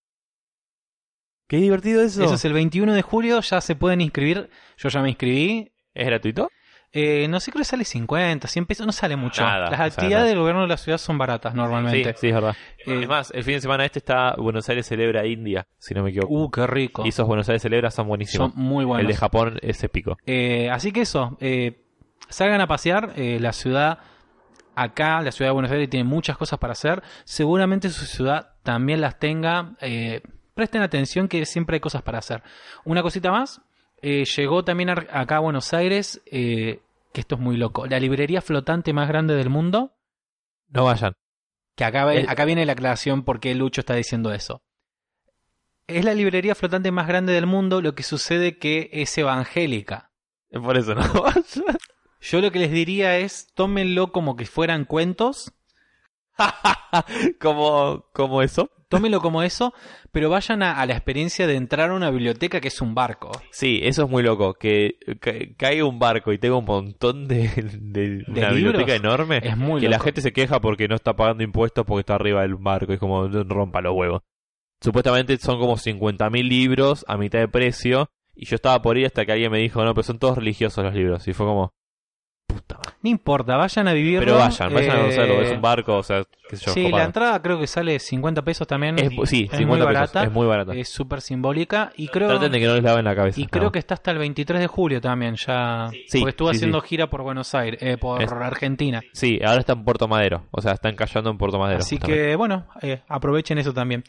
Qué 1.46 1.58
divertido 1.58 2.02
eso. 2.02 2.24
Eso 2.24 2.34
es 2.34 2.44
el 2.46 2.54
21 2.54 2.94
de 2.94 3.02
julio, 3.02 3.40
ya 3.40 3.60
se 3.60 3.76
pueden 3.76 4.00
inscribir. 4.00 4.48
Yo 4.78 4.88
ya 4.88 5.02
me 5.02 5.10
inscribí. 5.10 5.72
¿Es 5.92 6.06
gratuito? 6.06 6.48
Eh, 6.94 7.26
no 7.28 7.40
sé, 7.40 7.50
creo 7.50 7.60
que 7.60 7.64
sale 7.64 7.84
50, 7.84 8.46
100 8.48 8.66
pesos, 8.66 8.84
no 8.86 8.92
sale 8.92 9.16
mucho. 9.16 9.42
Nada, 9.42 9.70
Las 9.70 9.80
actividades 9.80 10.10
nada. 10.10 10.24
del 10.28 10.38
gobierno 10.38 10.62
de 10.62 10.68
la 10.68 10.76
ciudad 10.76 10.98
son 10.98 11.16
baratas 11.16 11.54
normalmente. 11.54 12.14
sí, 12.18 12.28
es 12.28 12.34
verdad. 12.34 12.54
Eh, 12.86 13.00
es 13.02 13.08
más, 13.08 13.30
el 13.30 13.44
fin 13.44 13.54
de 13.54 13.60
semana 13.62 13.84
este 13.86 13.98
está 13.98 14.34
Buenos 14.36 14.68
Aires 14.68 14.86
celebra 14.86 15.24
India, 15.26 15.66
si 15.78 15.94
no 15.94 16.02
me 16.02 16.10
equivoco. 16.10 16.34
Uh, 16.34 16.50
qué 16.50 16.66
rico. 16.66 17.06
y 17.06 17.08
esos 17.08 17.26
Buenos 17.26 17.48
Aires 17.48 17.62
celebra 17.62 17.90
son 17.90 18.08
buenísimos. 18.08 18.52
Son 18.52 18.62
muy 18.62 18.82
el 18.82 18.86
buenos. 18.88 19.08
de 19.08 19.16
Japón 19.16 19.58
es 19.62 19.82
épico. 19.82 20.18
Eh, 20.26 20.68
así 20.70 20.92
que 20.92 21.00
eso, 21.00 21.38
salgan 22.28 22.60
a 22.60 22.66
pasear. 22.66 23.14
la 23.16 23.52
ciudad, 23.52 23.98
acá, 24.74 25.22
la 25.22 25.32
ciudad 25.32 25.48
de 25.48 25.54
Buenos 25.54 25.70
Aires, 25.72 25.88
tiene 25.88 26.04
muchas 26.04 26.36
cosas 26.36 26.58
para 26.58 26.72
hacer. 26.72 27.02
Seguramente 27.24 27.88
su 27.88 28.04
ciudad 28.04 28.50
también 28.62 29.00
las 29.00 29.18
tenga. 29.18 29.76
presten 30.54 30.82
atención 30.82 31.26
que 31.28 31.46
siempre 31.46 31.76
hay 31.76 31.80
cosas 31.80 32.02
para 32.02 32.18
hacer. 32.18 32.42
Una 32.84 33.00
cosita 33.02 33.30
más, 33.30 33.62
eh, 34.02 34.24
llegó 34.24 34.64
también 34.64 34.90
acá 34.90 35.36
a 35.36 35.40
Buenos 35.40 35.72
Aires, 35.72 36.20
eh, 36.26 36.80
que 37.12 37.20
esto 37.20 37.36
es 37.36 37.40
muy 37.40 37.56
loco, 37.56 37.86
la 37.86 37.98
librería 38.00 38.40
flotante 38.42 38.92
más 38.92 39.08
grande 39.08 39.34
del 39.34 39.48
mundo. 39.50 39.94
No 40.68 40.84
vayan. 40.84 41.14
Que 41.76 41.84
acá, 41.84 42.12
El- 42.12 42.28
acá 42.28 42.44
viene 42.44 42.66
la 42.66 42.72
aclaración 42.72 43.24
por 43.24 43.40
qué 43.40 43.54
Lucho 43.54 43.80
está 43.80 43.94
diciendo 43.94 44.32
eso. 44.32 44.62
Es 45.86 46.04
la 46.04 46.14
librería 46.14 46.54
flotante 46.54 46.90
más 46.92 47.06
grande 47.08 47.32
del 47.32 47.46
mundo, 47.46 47.80
lo 47.82 47.94
que 47.94 48.02
sucede 48.02 48.58
que 48.58 48.88
es 48.92 49.16
evangélica. 49.18 50.10
Es 50.50 50.60
Por 50.60 50.76
eso 50.76 50.94
no 50.94 51.02
vayan. 51.22 51.44
Yo 52.20 52.40
lo 52.40 52.52
que 52.52 52.60
les 52.60 52.70
diría 52.70 53.18
es, 53.18 53.48
tómenlo 53.54 54.12
como 54.12 54.36
que 54.36 54.46
fueran 54.46 54.84
cuentos, 54.84 55.52
como, 57.40 58.06
como 58.12 58.42
eso. 58.42 58.70
Tómelo 58.92 59.20
como 59.20 59.42
eso, 59.42 59.72
pero 60.10 60.30
vayan 60.30 60.62
a, 60.62 60.80
a 60.80 60.86
la 60.86 60.92
experiencia 60.94 61.46
de 61.46 61.56
entrar 61.56 61.90
a 61.90 61.94
una 61.94 62.10
biblioteca 62.10 62.60
que 62.60 62.68
es 62.68 62.80
un 62.80 62.94
barco. 62.94 63.30
Sí, 63.50 63.80
eso 63.82 64.04
es 64.04 64.10
muy 64.10 64.22
loco. 64.22 64.54
Que, 64.54 64.96
que 65.20 65.54
caiga 65.56 65.84
un 65.84 65.98
barco 65.98 66.32
y 66.32 66.38
tenga 66.38 66.56
un 66.56 66.64
montón 66.64 67.26
de, 67.28 67.48
de, 67.48 68.24
una 68.28 68.50
libros? 68.50 68.54
biblioteca 68.54 68.94
enorme. 68.94 69.40
Es 69.42 69.56
muy 69.56 69.80
que 69.80 69.88
la 69.88 69.96
loco. 69.96 70.04
gente 70.04 70.20
se 70.20 70.32
queja 70.32 70.60
porque 70.60 70.88
no 70.88 70.94
está 70.94 71.14
pagando 71.16 71.42
impuestos 71.42 71.84
porque 71.86 72.00
está 72.00 72.14
arriba 72.14 72.42
del 72.42 72.56
barco. 72.56 72.92
Y 72.92 72.94
es 72.94 73.00
como, 73.00 73.26
rompa 73.28 73.80
los 73.80 73.94
huevos. 73.94 74.22
Supuestamente 74.80 75.36
son 75.38 75.58
como 75.58 75.76
50.000 75.76 76.42
libros 76.48 77.04
a 77.08 77.16
mitad 77.16 77.38
de 77.38 77.48
precio. 77.48 78.10
Y 78.34 78.46
yo 78.46 78.56
estaba 78.56 78.80
por 78.82 78.96
ir 78.98 79.06
hasta 79.06 79.24
que 79.26 79.32
alguien 79.32 79.52
me 79.52 79.58
dijo, 79.58 79.84
no, 79.84 79.94
pero 79.94 80.02
son 80.04 80.18
todos 80.18 80.38
religiosos 80.38 80.82
los 80.84 80.94
libros. 80.94 81.26
Y 81.28 81.32
fue 81.32 81.46
como, 81.46 81.72
No 83.02 83.10
importa, 83.10 83.56
vayan 83.56 83.88
a 83.88 83.92
vivirlo. 83.92 84.20
Pero 84.20 84.36
vayan, 84.38 84.72
vayan 84.72 84.90
a 84.90 84.94
eh, 84.94 85.00
conocerlo. 85.02 85.42
Es 85.42 85.52
un 85.52 85.62
barco, 85.62 85.96
o 85.98 86.02
sea, 86.02 86.22
qué 86.48 86.56
sé 86.56 86.66
yo. 86.66 86.72
Sí, 86.72 86.82
copado. 86.84 86.98
la 86.98 87.04
entrada 87.04 87.42
creo 87.42 87.58
que 87.58 87.66
sale 87.66 87.98
50 87.98 88.42
pesos 88.42 88.66
también. 88.66 88.98
Es, 88.98 89.10
sí, 89.28 89.48
es 89.50 89.56
50 89.56 89.66
muy 89.66 89.76
pesos. 89.78 89.84
barata. 89.86 90.24
Es 90.24 90.32
muy 90.32 90.46
barata. 90.46 90.74
Es 90.74 90.88
súper 90.88 91.20
simbólica. 91.20 91.92
Y 91.96 92.08
creo, 92.08 92.28
Traten 92.28 92.52
de 92.52 92.60
que 92.60 92.66
no 92.66 92.74
les 92.74 92.82
laven 92.84 93.04
la 93.04 93.14
cabeza. 93.16 93.40
y 93.40 93.46
creo 93.46 93.72
que 93.72 93.78
está 93.78 93.94
hasta 93.94 94.10
el 94.10 94.18
23 94.18 94.60
de 94.60 94.66
julio 94.66 95.00
también 95.00 95.36
ya. 95.36 95.90
Sí, 96.08 96.18
porque 96.20 96.30
estuvo 96.30 96.50
sí, 96.50 96.56
haciendo 96.56 96.80
sí. 96.80 96.88
gira 96.88 97.08
por 97.10 97.22
Buenos 97.22 97.54
Aires, 97.54 97.80
eh, 97.82 97.96
por 97.98 98.22
Es- 98.22 98.30
Argentina. 98.32 99.00
Sí, 99.12 99.40
ahora 99.44 99.60
está 99.60 99.72
en 99.74 99.84
Puerto 99.84 100.08
Madero. 100.08 100.46
O 100.50 100.60
sea, 100.60 100.72
está 100.72 100.88
encallando 100.88 101.30
en 101.30 101.38
Puerto 101.38 101.58
Madero. 101.58 101.80
Así 101.80 101.96
justamente. 101.96 102.22
que 102.28 102.36
bueno, 102.36 102.66
eh, 102.82 103.02
aprovechen 103.08 103.58
eso 103.58 103.72
también. 103.74 104.04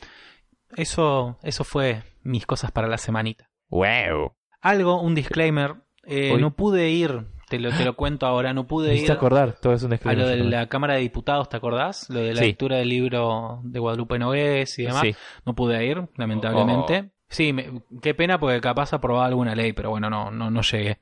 Eso, 0.75 1.37
eso 1.43 1.63
fue 1.63 2.01
mis 2.23 2.45
cosas 2.45 2.71
para 2.71 2.87
la 2.87 2.97
semanita. 2.97 3.49
¡Wow! 3.69 4.33
Algo, 4.61 5.01
un 5.01 5.13
disclaimer. 5.15 5.75
eh, 6.05 6.35
no 6.39 6.55
pude 6.55 6.89
ir, 6.89 7.25
te 7.53 7.59
lo, 7.59 7.71
te 7.71 7.85
lo 7.85 7.95
cuento 7.95 8.25
ahora, 8.25 8.51
no 8.51 8.65
pude 8.65 8.95
ir 8.95 9.11
acordar, 9.11 9.53
todo 9.61 9.73
es 9.73 9.83
un 9.83 9.93
a 9.93 10.13
lo 10.13 10.27
de 10.27 10.37
la 10.37 10.67
Cámara 10.69 10.95
de 10.95 11.01
Diputados, 11.01 11.49
¿te 11.49 11.57
acordás? 11.57 12.09
Lo 12.09 12.19
de 12.19 12.33
la 12.33 12.39
Sí. 12.41 12.47
lectura 12.47 12.77
del 12.77 12.89
libro 12.89 13.61
de 13.63 13.77
Guadalupe 13.77 14.17
Nogués 14.17 14.79
y 14.79 14.83
demás. 14.83 15.01
Sí. 15.03 15.15
No 15.45 15.53
pude 15.53 15.85
ir, 15.85 16.01
lamentablemente. 16.17 17.11
Sí, 17.29 17.53
me- 17.53 17.83
qué 18.01 18.15
pena 18.15 18.39
porque 18.39 18.59
capaz 18.59 18.91
aprobaba 18.93 19.27
alguna 19.27 19.53
ley, 19.53 19.71
pero 19.73 19.91
bueno, 19.91 20.09
no, 20.09 20.31
no, 20.31 20.49
no 20.49 20.61
llegué. 20.63 20.97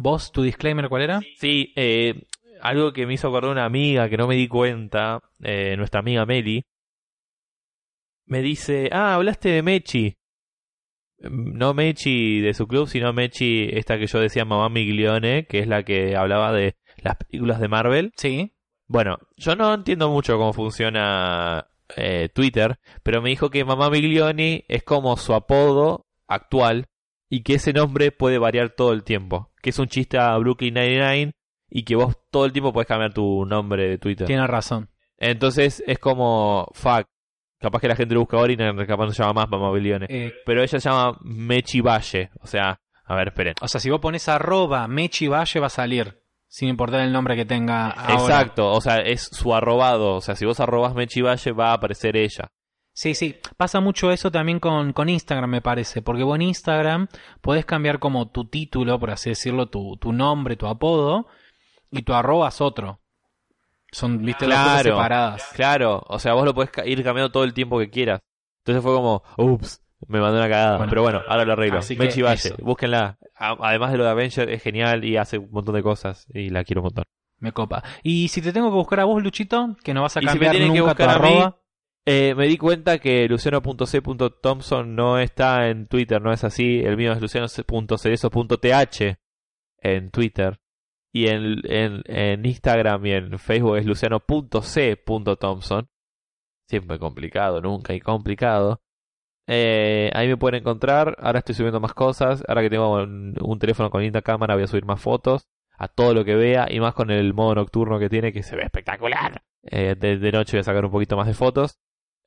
¿Vos, 0.00 0.32
tu 0.32 0.42
disclaimer 0.42 0.88
cuál 0.88 1.02
era? 1.02 1.20
Sí, 1.36 1.72
eh, 1.76 2.24
algo 2.60 2.92
que 2.92 3.06
me 3.06 3.14
hizo 3.14 3.28
acordar 3.28 3.52
una 3.52 3.64
amiga 3.64 4.08
que 4.08 4.16
no 4.16 4.26
me 4.26 4.34
di 4.34 4.48
cuenta, 4.48 5.20
eh, 5.40 5.76
nuestra 5.76 6.00
amiga 6.00 6.26
Meli, 6.26 6.64
me 8.26 8.42
dice, 8.42 8.88
ah, 8.90 9.14
hablaste 9.14 9.50
de 9.50 9.62
Mechi. 9.62 10.16
No 11.30 11.74
Mechi 11.74 12.40
de 12.40 12.54
su 12.54 12.66
club, 12.66 12.88
sino 12.88 13.12
Mechi, 13.12 13.68
esta 13.72 13.98
que 13.98 14.06
yo 14.06 14.18
decía, 14.20 14.44
Mamá 14.44 14.68
Miglione, 14.68 15.46
que 15.46 15.60
es 15.60 15.66
la 15.66 15.82
que 15.82 16.16
hablaba 16.16 16.52
de 16.52 16.76
las 16.98 17.16
películas 17.16 17.60
de 17.60 17.68
Marvel. 17.68 18.12
Sí. 18.16 18.54
Bueno, 18.86 19.18
yo 19.36 19.56
no 19.56 19.72
entiendo 19.72 20.10
mucho 20.10 20.36
cómo 20.36 20.52
funciona 20.52 21.66
eh, 21.96 22.28
Twitter, 22.34 22.78
pero 23.02 23.22
me 23.22 23.30
dijo 23.30 23.50
que 23.50 23.64
Mamá 23.64 23.90
Miglioni 23.90 24.64
es 24.68 24.82
como 24.82 25.16
su 25.16 25.34
apodo 25.34 26.06
actual 26.26 26.86
y 27.28 27.42
que 27.42 27.54
ese 27.54 27.72
nombre 27.72 28.12
puede 28.12 28.38
variar 28.38 28.70
todo 28.70 28.92
el 28.92 29.04
tiempo. 29.04 29.50
Que 29.62 29.70
es 29.70 29.78
un 29.78 29.88
chiste 29.88 30.18
a 30.18 30.36
Brooklyn 30.36 30.74
99 30.74 31.32
y 31.70 31.84
que 31.84 31.96
vos 31.96 32.16
todo 32.30 32.44
el 32.44 32.52
tiempo 32.52 32.72
podés 32.72 32.86
cambiar 32.86 33.14
tu 33.14 33.44
nombre 33.46 33.88
de 33.88 33.98
Twitter. 33.98 34.26
Tiene 34.26 34.46
razón. 34.46 34.90
Entonces 35.16 35.82
es 35.86 35.98
como, 35.98 36.68
fuck, 36.72 37.06
capaz 37.64 37.80
que 37.80 37.88
la 37.88 37.96
gente 37.96 38.14
lo 38.14 38.20
busca 38.20 38.36
ahora 38.36 38.52
y 38.52 38.56
capaz 38.86 39.06
no 39.06 39.12
se 39.12 39.22
llama 39.22 39.40
más 39.40 39.48
Mamá 39.50 39.72
Miglione. 39.72 40.06
Eh, 40.08 40.32
Pero 40.44 40.62
ella 40.62 40.78
se 40.78 40.88
llama 40.88 41.18
Mechi 41.22 41.80
Valle, 41.80 42.30
o 42.40 42.46
sea, 42.46 42.78
a 43.06 43.14
ver, 43.14 43.28
esperen. 43.28 43.54
o 43.60 43.68
sea, 43.68 43.80
si 43.80 43.90
vos 43.90 44.00
pones 44.00 44.28
arroba 44.28 44.86
Mechi 44.86 45.28
Valle 45.28 45.60
va 45.60 45.66
a 45.66 45.70
salir, 45.70 46.20
sin 46.46 46.68
importar 46.68 47.00
el 47.00 47.12
nombre 47.12 47.36
que 47.36 47.44
tenga 47.44 47.90
ahora. 47.90 48.14
Exacto, 48.14 48.70
o 48.70 48.80
sea, 48.80 48.98
es 48.98 49.22
su 49.22 49.54
arrobado, 49.54 50.16
o 50.16 50.20
sea, 50.20 50.36
si 50.36 50.44
vos 50.44 50.60
arrobas 50.60 50.94
Mechi 50.94 51.22
Valle 51.22 51.52
va 51.52 51.70
a 51.70 51.74
aparecer 51.74 52.16
ella. 52.16 52.48
Sí, 52.96 53.14
sí. 53.14 53.34
Pasa 53.56 53.80
mucho 53.80 54.12
eso 54.12 54.30
también 54.30 54.60
con, 54.60 54.92
con 54.92 55.08
Instagram, 55.08 55.50
me 55.50 55.60
parece. 55.60 56.00
Porque 56.00 56.22
vos 56.22 56.36
en 56.36 56.42
Instagram 56.42 57.08
podés 57.40 57.64
cambiar 57.64 57.98
como 57.98 58.30
tu 58.30 58.44
título, 58.44 59.00
por 59.00 59.10
así 59.10 59.30
decirlo, 59.30 59.66
tu, 59.66 59.96
tu 59.96 60.12
nombre, 60.12 60.54
tu 60.54 60.68
apodo, 60.68 61.26
y 61.90 62.02
tu 62.02 62.14
arroba 62.14 62.48
es 62.50 62.60
otro. 62.60 63.00
Son, 63.94 64.24
viste, 64.24 64.46
las 64.48 64.58
cosas 64.58 64.82
separadas. 64.82 65.50
Claro, 65.54 66.02
o 66.08 66.18
sea, 66.18 66.34
vos 66.34 66.44
lo 66.44 66.52
podés 66.52 66.70
ir 66.84 67.02
cambiando 67.04 67.30
todo 67.30 67.44
el 67.44 67.54
tiempo 67.54 67.78
que 67.78 67.90
quieras. 67.90 68.20
Entonces 68.64 68.82
fue 68.82 68.92
como, 68.92 69.22
ups, 69.36 69.82
me 70.08 70.20
mandé 70.20 70.38
una 70.38 70.48
cagada. 70.48 70.78
Bueno, 70.78 70.90
Pero 70.90 71.02
bueno, 71.02 71.22
ahora 71.28 71.44
lo 71.44 71.52
arreglo. 71.52 71.80
que 71.80 71.94
Mechi 71.96 72.22
Valle, 72.22 72.54
búsquenla. 72.60 73.18
Además 73.36 73.92
de 73.92 73.98
lo 73.98 74.04
de 74.04 74.10
Avenger, 74.10 74.50
es 74.50 74.62
genial 74.62 75.04
y 75.04 75.16
hace 75.16 75.38
un 75.38 75.50
montón 75.52 75.76
de 75.76 75.82
cosas. 75.82 76.26
Y 76.34 76.50
la 76.50 76.64
quiero 76.64 76.80
un 76.80 76.86
montón. 76.86 77.04
Me 77.38 77.52
copa. 77.52 77.84
Y 78.02 78.26
si 78.28 78.42
te 78.42 78.52
tengo 78.52 78.70
que 78.70 78.76
buscar 78.76 79.00
a 79.00 79.04
vos, 79.04 79.22
Luchito, 79.22 79.76
que 79.84 79.94
no 79.94 80.02
vas 80.02 80.16
a 80.16 80.20
Y 80.20 80.22
si 80.22 80.26
me 80.26 80.32
cambiar 80.32 80.52
tienen 80.52 80.72
que 80.72 80.78
nunca 80.80 80.94
tu 80.94 81.02
buscar 81.04 81.16
a 81.16 81.18
mí, 81.20 81.28
arroba. 81.36 81.60
Eh, 82.06 82.34
me 82.36 82.46
di 82.48 82.58
cuenta 82.58 82.98
que 82.98 83.28
luciano.c.thompson 83.28 84.94
no 84.94 85.18
está 85.18 85.68
en 85.68 85.86
Twitter, 85.86 86.20
no 86.20 86.32
es 86.32 86.42
así. 86.42 86.80
El 86.80 86.96
mío 86.96 87.12
es 87.12 87.20
luciano.cerezo.th 87.20 89.18
en 89.78 90.10
Twitter. 90.10 90.58
Y 91.14 91.28
en, 91.28 91.62
en, 91.64 92.02
en 92.06 92.44
Instagram 92.44 93.06
y 93.06 93.12
en 93.12 93.38
Facebook 93.38 93.76
es 93.76 93.86
luciano.c.thompson. 93.86 95.88
Siempre 96.68 96.98
complicado, 96.98 97.60
nunca 97.60 97.94
y 97.94 98.00
complicado. 98.00 98.80
Eh, 99.46 100.10
ahí 100.12 100.26
me 100.26 100.36
pueden 100.36 100.58
encontrar. 100.60 101.14
Ahora 101.20 101.38
estoy 101.38 101.54
subiendo 101.54 101.78
más 101.78 101.94
cosas. 101.94 102.42
Ahora 102.48 102.62
que 102.62 102.70
tengo 102.70 102.94
un, 102.94 103.58
teléfono 103.60 103.90
con 103.90 104.02
linda 104.02 104.22
cámara, 104.22 104.54
voy 104.54 104.64
a 104.64 104.66
subir 104.66 104.84
más 104.84 105.00
fotos. 105.00 105.46
A 105.78 105.86
todo 105.86 106.14
lo 106.14 106.24
que 106.24 106.34
vea. 106.34 106.66
Y 106.68 106.80
más 106.80 106.94
con 106.94 107.12
el 107.12 107.32
modo 107.32 107.54
nocturno 107.54 108.00
que 108.00 108.08
tiene, 108.08 108.32
que 108.32 108.42
se 108.42 108.56
ve 108.56 108.64
espectacular. 108.64 109.44
Eh, 109.62 109.94
de, 109.94 110.32
noche 110.32 110.56
voy 110.56 110.62
a 110.62 110.64
sacar 110.64 110.84
un 110.84 110.90
poquito 110.90 111.16
más 111.16 111.28
de 111.28 111.34
fotos. 111.34 111.78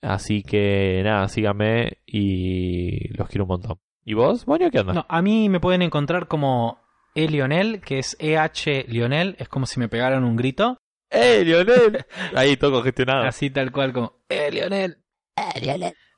Así 0.01 0.43
que 0.43 1.01
nada, 1.03 1.27
síganme 1.27 1.97
y 2.05 3.09
los 3.17 3.27
quiero 3.27 3.43
un 3.43 3.49
montón. 3.49 3.81
¿Y 4.05 4.13
vos, 4.13 4.45
Bonio, 4.45 4.71
qué 4.71 4.79
onda? 4.79 4.93
No, 4.93 5.05
a 5.09 5.21
mí 5.21 5.49
me 5.49 5.59
pueden 5.59 5.81
encontrar 5.81 6.29
como 6.29 6.86
E 7.15 7.27
Lionel, 7.27 7.81
que 7.81 7.99
es 7.99 8.15
EH 8.19 8.85
Lionel. 8.87 9.35
Es 9.39 9.49
como 9.49 9.65
si 9.65 9.79
me 9.79 9.89
pegaran 9.89 10.23
un 10.23 10.35
grito. 10.35 10.77
¡Eh, 11.09 11.43
Lionel! 11.43 12.05
Ahí 12.35 12.57
todo 12.57 12.71
congestionado. 12.73 13.23
Así 13.23 13.49
tal 13.49 13.71
cual 13.71 13.93
como 13.93 14.19
¡Eh, 14.29 14.49
Lionel! 14.51 14.97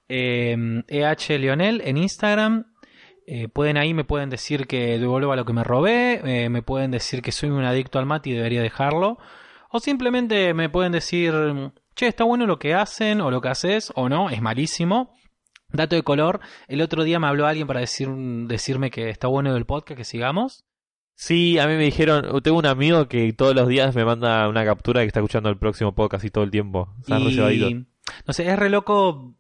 Eh, 0.07 0.55
EH 0.87 1.37
Lionel 1.39 1.81
en 1.85 1.97
Instagram. 1.97 2.65
Eh, 3.31 3.47
pueden 3.47 3.77
ahí, 3.77 3.93
me 3.93 4.03
pueden 4.05 4.31
decir 4.31 4.65
que 4.65 4.97
devuelva 4.97 5.35
lo 5.35 5.45
que 5.45 5.53
me 5.53 5.63
robé. 5.63 6.19
eh, 6.23 6.49
me 6.49 6.63
pueden 6.63 6.89
decir 6.89 7.21
que 7.21 7.31
soy 7.31 7.49
un 7.49 7.63
adicto 7.63 7.99
al 7.99 8.07
mate 8.07 8.31
y 8.31 8.33
debería 8.33 8.61
dejarlo. 8.61 9.19
O 9.69 9.79
simplemente 9.79 10.55
me 10.55 10.67
pueden 10.67 10.91
decir, 10.91 11.31
che, 11.95 12.07
está 12.07 12.23
bueno 12.23 12.47
lo 12.47 12.57
que 12.57 12.73
hacen 12.73 13.21
o 13.21 13.29
lo 13.29 13.39
que 13.39 13.49
haces 13.49 13.91
o 13.95 14.09
no, 14.09 14.31
es 14.31 14.41
malísimo. 14.41 15.13
Dato 15.71 15.95
de 15.95 16.01
color, 16.01 16.39
el 16.67 16.81
otro 16.81 17.03
día 17.03 17.19
me 17.19 17.27
habló 17.27 17.45
alguien 17.45 17.67
para 17.67 17.81
decir, 17.81 18.09
decirme 18.47 18.89
que 18.89 19.11
está 19.11 19.27
bueno 19.27 19.55
el 19.55 19.65
podcast, 19.67 19.95
que 19.99 20.05
sigamos. 20.05 20.65
Sí, 21.21 21.59
a 21.59 21.67
mí 21.67 21.73
me 21.73 21.83
dijeron, 21.83 22.41
tengo 22.41 22.57
un 22.57 22.65
amigo 22.65 23.09
que 23.09 23.33
todos 23.33 23.53
los 23.53 23.67
días 23.67 23.93
me 23.93 24.05
manda 24.05 24.47
una 24.47 24.63
captura 24.63 25.01
que 25.01 25.07
está 25.07 25.19
escuchando 25.19 25.49
el 25.49 25.57
próximo 25.57 25.93
podcast 25.93 26.23
y 26.23 26.29
todo 26.29 26.45
el 26.45 26.49
tiempo. 26.49 26.95
Y 27.09 27.11
no 28.25 28.31
sé, 28.31 28.47
es 28.49 28.57
re 28.57 28.69
loco 28.69 29.35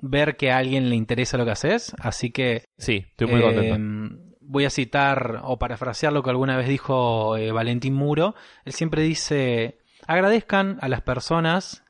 ver 0.00 0.36
que 0.36 0.50
a 0.50 0.58
alguien 0.58 0.90
le 0.90 0.96
interesa 0.96 1.38
lo 1.38 1.44
que 1.44 1.52
haces, 1.52 1.94
así 2.00 2.32
que 2.32 2.64
Sí, 2.76 3.06
estoy 3.08 3.28
muy 3.28 3.40
Eh, 3.40 3.44
contento. 3.44 4.16
Voy 4.40 4.64
a 4.64 4.70
citar 4.70 5.42
o 5.44 5.60
parafrasear 5.60 6.12
lo 6.12 6.24
que 6.24 6.30
alguna 6.30 6.56
vez 6.56 6.66
dijo 6.66 7.36
eh, 7.36 7.52
Valentín 7.52 7.94
Muro. 7.94 8.34
Él 8.64 8.72
siempre 8.72 9.02
dice, 9.02 9.78
agradezcan 10.08 10.78
a 10.80 10.88
las 10.88 11.02
personas. 11.02 11.84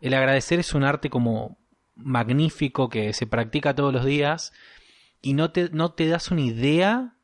El 0.00 0.14
agradecer 0.14 0.60
es 0.60 0.74
un 0.74 0.84
arte 0.84 1.10
como 1.10 1.58
magnífico 1.96 2.88
que 2.88 3.12
se 3.12 3.26
practica 3.26 3.74
todos 3.74 3.92
los 3.92 4.04
días 4.04 4.52
y 5.22 5.34
no 5.34 5.50
te, 5.50 5.70
no 5.70 5.90
te 5.90 6.06
das 6.06 6.30
una 6.30 6.42
idea 6.42 7.15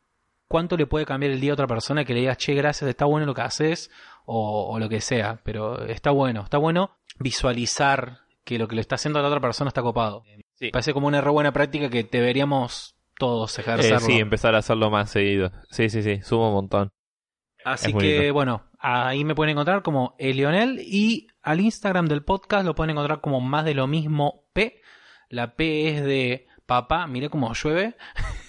cuánto 0.52 0.76
le 0.76 0.86
puede 0.86 1.06
cambiar 1.06 1.32
el 1.32 1.40
día 1.40 1.52
a 1.52 1.54
otra 1.54 1.66
persona 1.66 2.04
que 2.04 2.12
le 2.12 2.20
digas, 2.20 2.36
che, 2.36 2.52
gracias, 2.52 2.86
está 2.90 3.06
bueno 3.06 3.24
lo 3.24 3.32
que 3.34 3.40
haces 3.40 3.90
o, 4.26 4.68
o 4.70 4.78
lo 4.78 4.86
que 4.90 5.00
sea, 5.00 5.40
pero 5.44 5.82
está 5.86 6.10
bueno, 6.10 6.42
está 6.42 6.58
bueno 6.58 6.90
visualizar 7.18 8.18
que 8.44 8.58
lo 8.58 8.68
que 8.68 8.74
le 8.74 8.82
está 8.82 8.96
haciendo 8.96 9.18
a 9.18 9.22
la 9.22 9.28
otra 9.28 9.40
persona 9.40 9.68
está 9.68 9.80
copado. 9.80 10.24
Sí. 10.52 10.70
Parece 10.70 10.92
como 10.92 11.06
una 11.06 11.22
re 11.22 11.30
buena 11.30 11.52
práctica 11.52 11.88
que 11.88 12.04
deberíamos 12.04 12.96
todos 13.18 13.56
Eh, 13.58 13.62
ejercerlo. 13.62 14.00
sí, 14.00 14.18
empezar 14.18 14.54
a 14.54 14.58
hacerlo 14.58 14.90
más 14.90 15.10
seguido. 15.10 15.50
Sí, 15.70 15.88
sí, 15.88 16.02
sí, 16.02 16.20
subo 16.22 16.48
un 16.48 16.54
montón. 16.54 16.90
Así 17.64 17.94
que, 17.94 18.30
bueno, 18.30 18.64
ahí 18.78 19.24
me 19.24 19.34
pueden 19.34 19.52
encontrar 19.52 19.82
como 19.82 20.14
Elionel 20.18 20.80
y 20.80 21.28
al 21.40 21.60
Instagram 21.60 22.06
del 22.08 22.24
podcast 22.24 22.66
lo 22.66 22.74
pueden 22.74 22.90
encontrar 22.90 23.22
como 23.22 23.40
más 23.40 23.64
de 23.64 23.72
lo 23.74 23.86
mismo 23.86 24.44
P. 24.52 24.82
La 25.30 25.54
P 25.54 25.88
es 25.88 26.04
de 26.04 26.46
papá, 26.66 27.06
mire 27.06 27.30
cómo 27.30 27.54
llueve. 27.54 27.96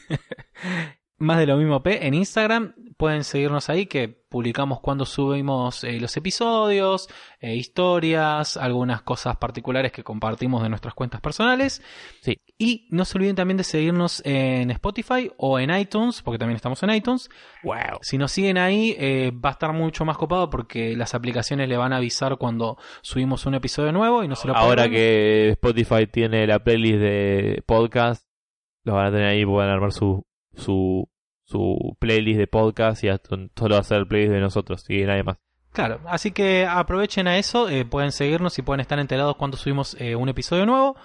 más 1.23 1.39
de 1.39 1.47
lo 1.47 1.57
mismo 1.57 1.81
P 1.81 2.05
en 2.05 2.13
Instagram. 2.13 2.75
Pueden 2.97 3.23
seguirnos 3.23 3.69
ahí 3.69 3.85
que 3.85 4.07
publicamos 4.07 4.79
cuando 4.79 5.05
subimos 5.05 5.83
eh, 5.83 5.99
los 5.99 6.15
episodios, 6.17 7.07
eh, 7.39 7.55
historias, 7.55 8.57
algunas 8.57 9.01
cosas 9.01 9.37
particulares 9.37 9.91
que 9.91 10.03
compartimos 10.03 10.63
de 10.63 10.69
nuestras 10.69 10.93
cuentas 10.93 11.21
personales. 11.21 11.81
Sí. 12.21 12.37
Y 12.57 12.87
no 12.91 13.05
se 13.05 13.17
olviden 13.17 13.35
también 13.35 13.57
de 13.57 13.63
seguirnos 13.63 14.21
en 14.25 14.71
Spotify 14.71 15.31
o 15.37 15.59
en 15.59 15.75
iTunes, 15.75 16.21
porque 16.21 16.37
también 16.37 16.55
estamos 16.55 16.81
en 16.83 16.91
iTunes. 16.91 17.29
Wow. 17.63 17.99
Si 18.01 18.17
nos 18.17 18.31
siguen 18.31 18.57
ahí, 18.57 18.95
eh, 18.99 19.31
va 19.31 19.49
a 19.49 19.53
estar 19.53 19.73
mucho 19.73 20.05
más 20.05 20.17
copado 20.17 20.49
porque 20.49 20.95
las 20.95 21.13
aplicaciones 21.13 21.69
le 21.69 21.77
van 21.77 21.93
a 21.93 21.97
avisar 21.97 22.37
cuando 22.37 22.77
subimos 23.01 23.45
un 23.45 23.55
episodio 23.55 23.91
nuevo 23.91 24.23
y 24.23 24.27
no 24.27 24.35
se 24.35 24.47
lo 24.47 24.55
Ahora 24.55 24.89
que 24.89 25.49
Spotify 25.51 26.07
tiene 26.07 26.45
la 26.47 26.63
playlist 26.63 26.99
de 26.99 27.63
podcast, 27.65 28.25
lo 28.83 28.93
van 28.93 29.07
a 29.07 29.11
tener 29.11 29.27
ahí, 29.27 29.45
pueden 29.45 29.69
armar 29.69 29.91
su, 29.91 30.25
su, 30.55 31.07
su 31.43 31.97
playlist 31.99 32.39
de 32.39 32.47
podcast 32.47 33.03
y 33.03 33.09
solo 33.55 33.75
va 33.75 33.81
a 33.81 33.83
ser 33.83 33.99
el 33.99 34.07
playlist 34.07 34.33
de 34.33 34.39
nosotros 34.39 34.85
y 34.89 35.03
nadie 35.03 35.23
más. 35.23 35.37
Claro, 35.73 36.01
así 36.05 36.31
que 36.31 36.67
aprovechen 36.67 37.27
a 37.27 37.37
eso, 37.37 37.67
eh, 37.67 37.83
pueden 37.83 38.11
seguirnos 38.11 38.57
y 38.59 38.61
pueden 38.61 38.79
estar 38.79 38.99
enterados 38.99 39.35
cuando 39.37 39.57
subimos 39.57 39.95
eh, 39.99 40.15
un 40.15 40.29
episodio 40.29 40.65
nuevo. 40.67 40.95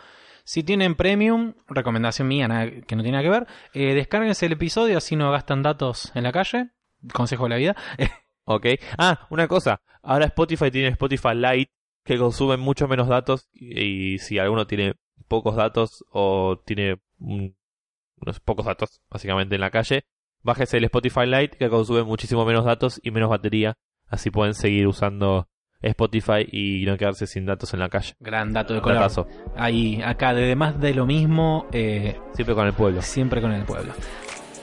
Si 0.44 0.62
tienen 0.62 0.94
premium, 0.94 1.54
recomendación 1.68 2.28
mía, 2.28 2.48
nada, 2.48 2.70
que 2.70 2.96
no 2.96 3.02
tiene 3.02 3.18
nada 3.18 3.22
que 3.22 3.30
ver, 3.30 3.46
eh, 3.72 3.94
descárguense 3.94 4.46
el 4.46 4.52
episodio 4.52 4.98
así 4.98 5.16
no 5.16 5.30
gastan 5.30 5.62
datos 5.62 6.12
en 6.14 6.24
la 6.24 6.32
calle. 6.32 6.70
Consejo 7.12 7.44
de 7.44 7.50
la 7.50 7.56
vida. 7.56 7.76
Ok. 8.50 8.64
Ah, 8.96 9.26
una 9.28 9.46
cosa. 9.46 9.82
Ahora 10.02 10.24
Spotify 10.24 10.70
tiene 10.70 10.88
Spotify 10.88 11.34
Lite 11.34 11.70
que 12.02 12.16
consume 12.16 12.56
mucho 12.56 12.88
menos 12.88 13.06
datos 13.06 13.50
y, 13.52 14.14
y 14.14 14.18
si 14.20 14.38
alguno 14.38 14.66
tiene 14.66 14.94
pocos 15.28 15.54
datos 15.54 16.02
o 16.10 16.58
tiene 16.64 16.98
unos 17.18 18.40
pocos 18.42 18.64
datos 18.64 19.02
básicamente 19.10 19.56
en 19.56 19.60
la 19.60 19.70
calle, 19.70 20.06
bájese 20.42 20.78
el 20.78 20.84
Spotify 20.84 21.26
Lite 21.26 21.56
que 21.56 21.68
consume 21.68 22.02
muchísimo 22.02 22.44
menos 22.44 22.64
datos 22.64 23.00
y 23.02 23.10
menos 23.10 23.30
batería. 23.30 23.74
Así 24.08 24.30
pueden 24.30 24.54
seguir 24.54 24.86
usando 24.86 25.48
Spotify 25.82 26.46
y 26.50 26.84
no 26.86 26.96
quedarse 26.96 27.26
sin 27.26 27.46
datos 27.46 27.72
en 27.74 27.80
la 27.80 27.88
calle. 27.88 28.14
Gran 28.20 28.52
dato 28.52 28.74
de 28.74 28.80
color. 28.80 28.96
Datazo. 28.98 29.26
Ahí, 29.56 30.00
acá, 30.02 30.34
de 30.34 30.56
más 30.56 30.80
de 30.80 30.94
lo 30.94 31.06
mismo, 31.06 31.66
eh, 31.72 32.18
Siempre 32.34 32.54
con 32.54 32.66
el 32.66 32.72
pueblo. 32.72 33.02
siempre 33.02 33.40
con 33.40 33.52
el 33.52 33.64
pueblo. 33.64 33.92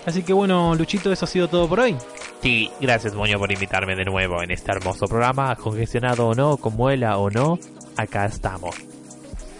Así 0.06 0.24
que 0.24 0.34
bueno, 0.34 0.76
Luchito, 0.76 1.12
eso 1.12 1.26
ha 1.26 1.28
sido 1.28 1.48
todo 1.48 1.68
por 1.68 1.80
hoy. 1.80 1.96
Sí, 2.42 2.70
gracias 2.80 3.16
Moño 3.16 3.40
por 3.40 3.52
invitarme 3.52 3.96
de 3.96 4.06
nuevo 4.06 4.44
en 4.44 4.52
este 4.52 4.72
hermoso 4.72 5.08
programa, 5.08 5.56
congestionado 5.56 6.28
o 6.28 6.36
no, 6.36 6.58
con 6.58 6.76
muela 6.76 7.18
o 7.18 7.32
no, 7.32 7.58
acá 7.98 8.26
estamos. 8.26 8.76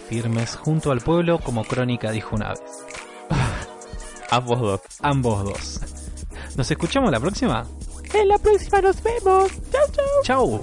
Firmes 0.08 0.54
junto 0.54 0.92
al 0.92 1.00
pueblo, 1.00 1.38
como 1.40 1.64
Crónica 1.64 2.12
dijo 2.12 2.36
una 2.36 2.50
vez. 2.50 2.60
Ambos 4.30 4.60
dos. 4.60 4.80
Ambos 5.00 5.44
dos. 5.44 5.80
¿Nos 6.56 6.70
escuchamos 6.70 7.10
la 7.10 7.20
próxima? 7.20 7.66
En 8.14 8.28
la 8.28 8.38
próxima 8.38 8.80
nos 8.80 9.02
vemos. 9.02 9.50
Chau, 9.70 9.82
chau. 10.24 10.62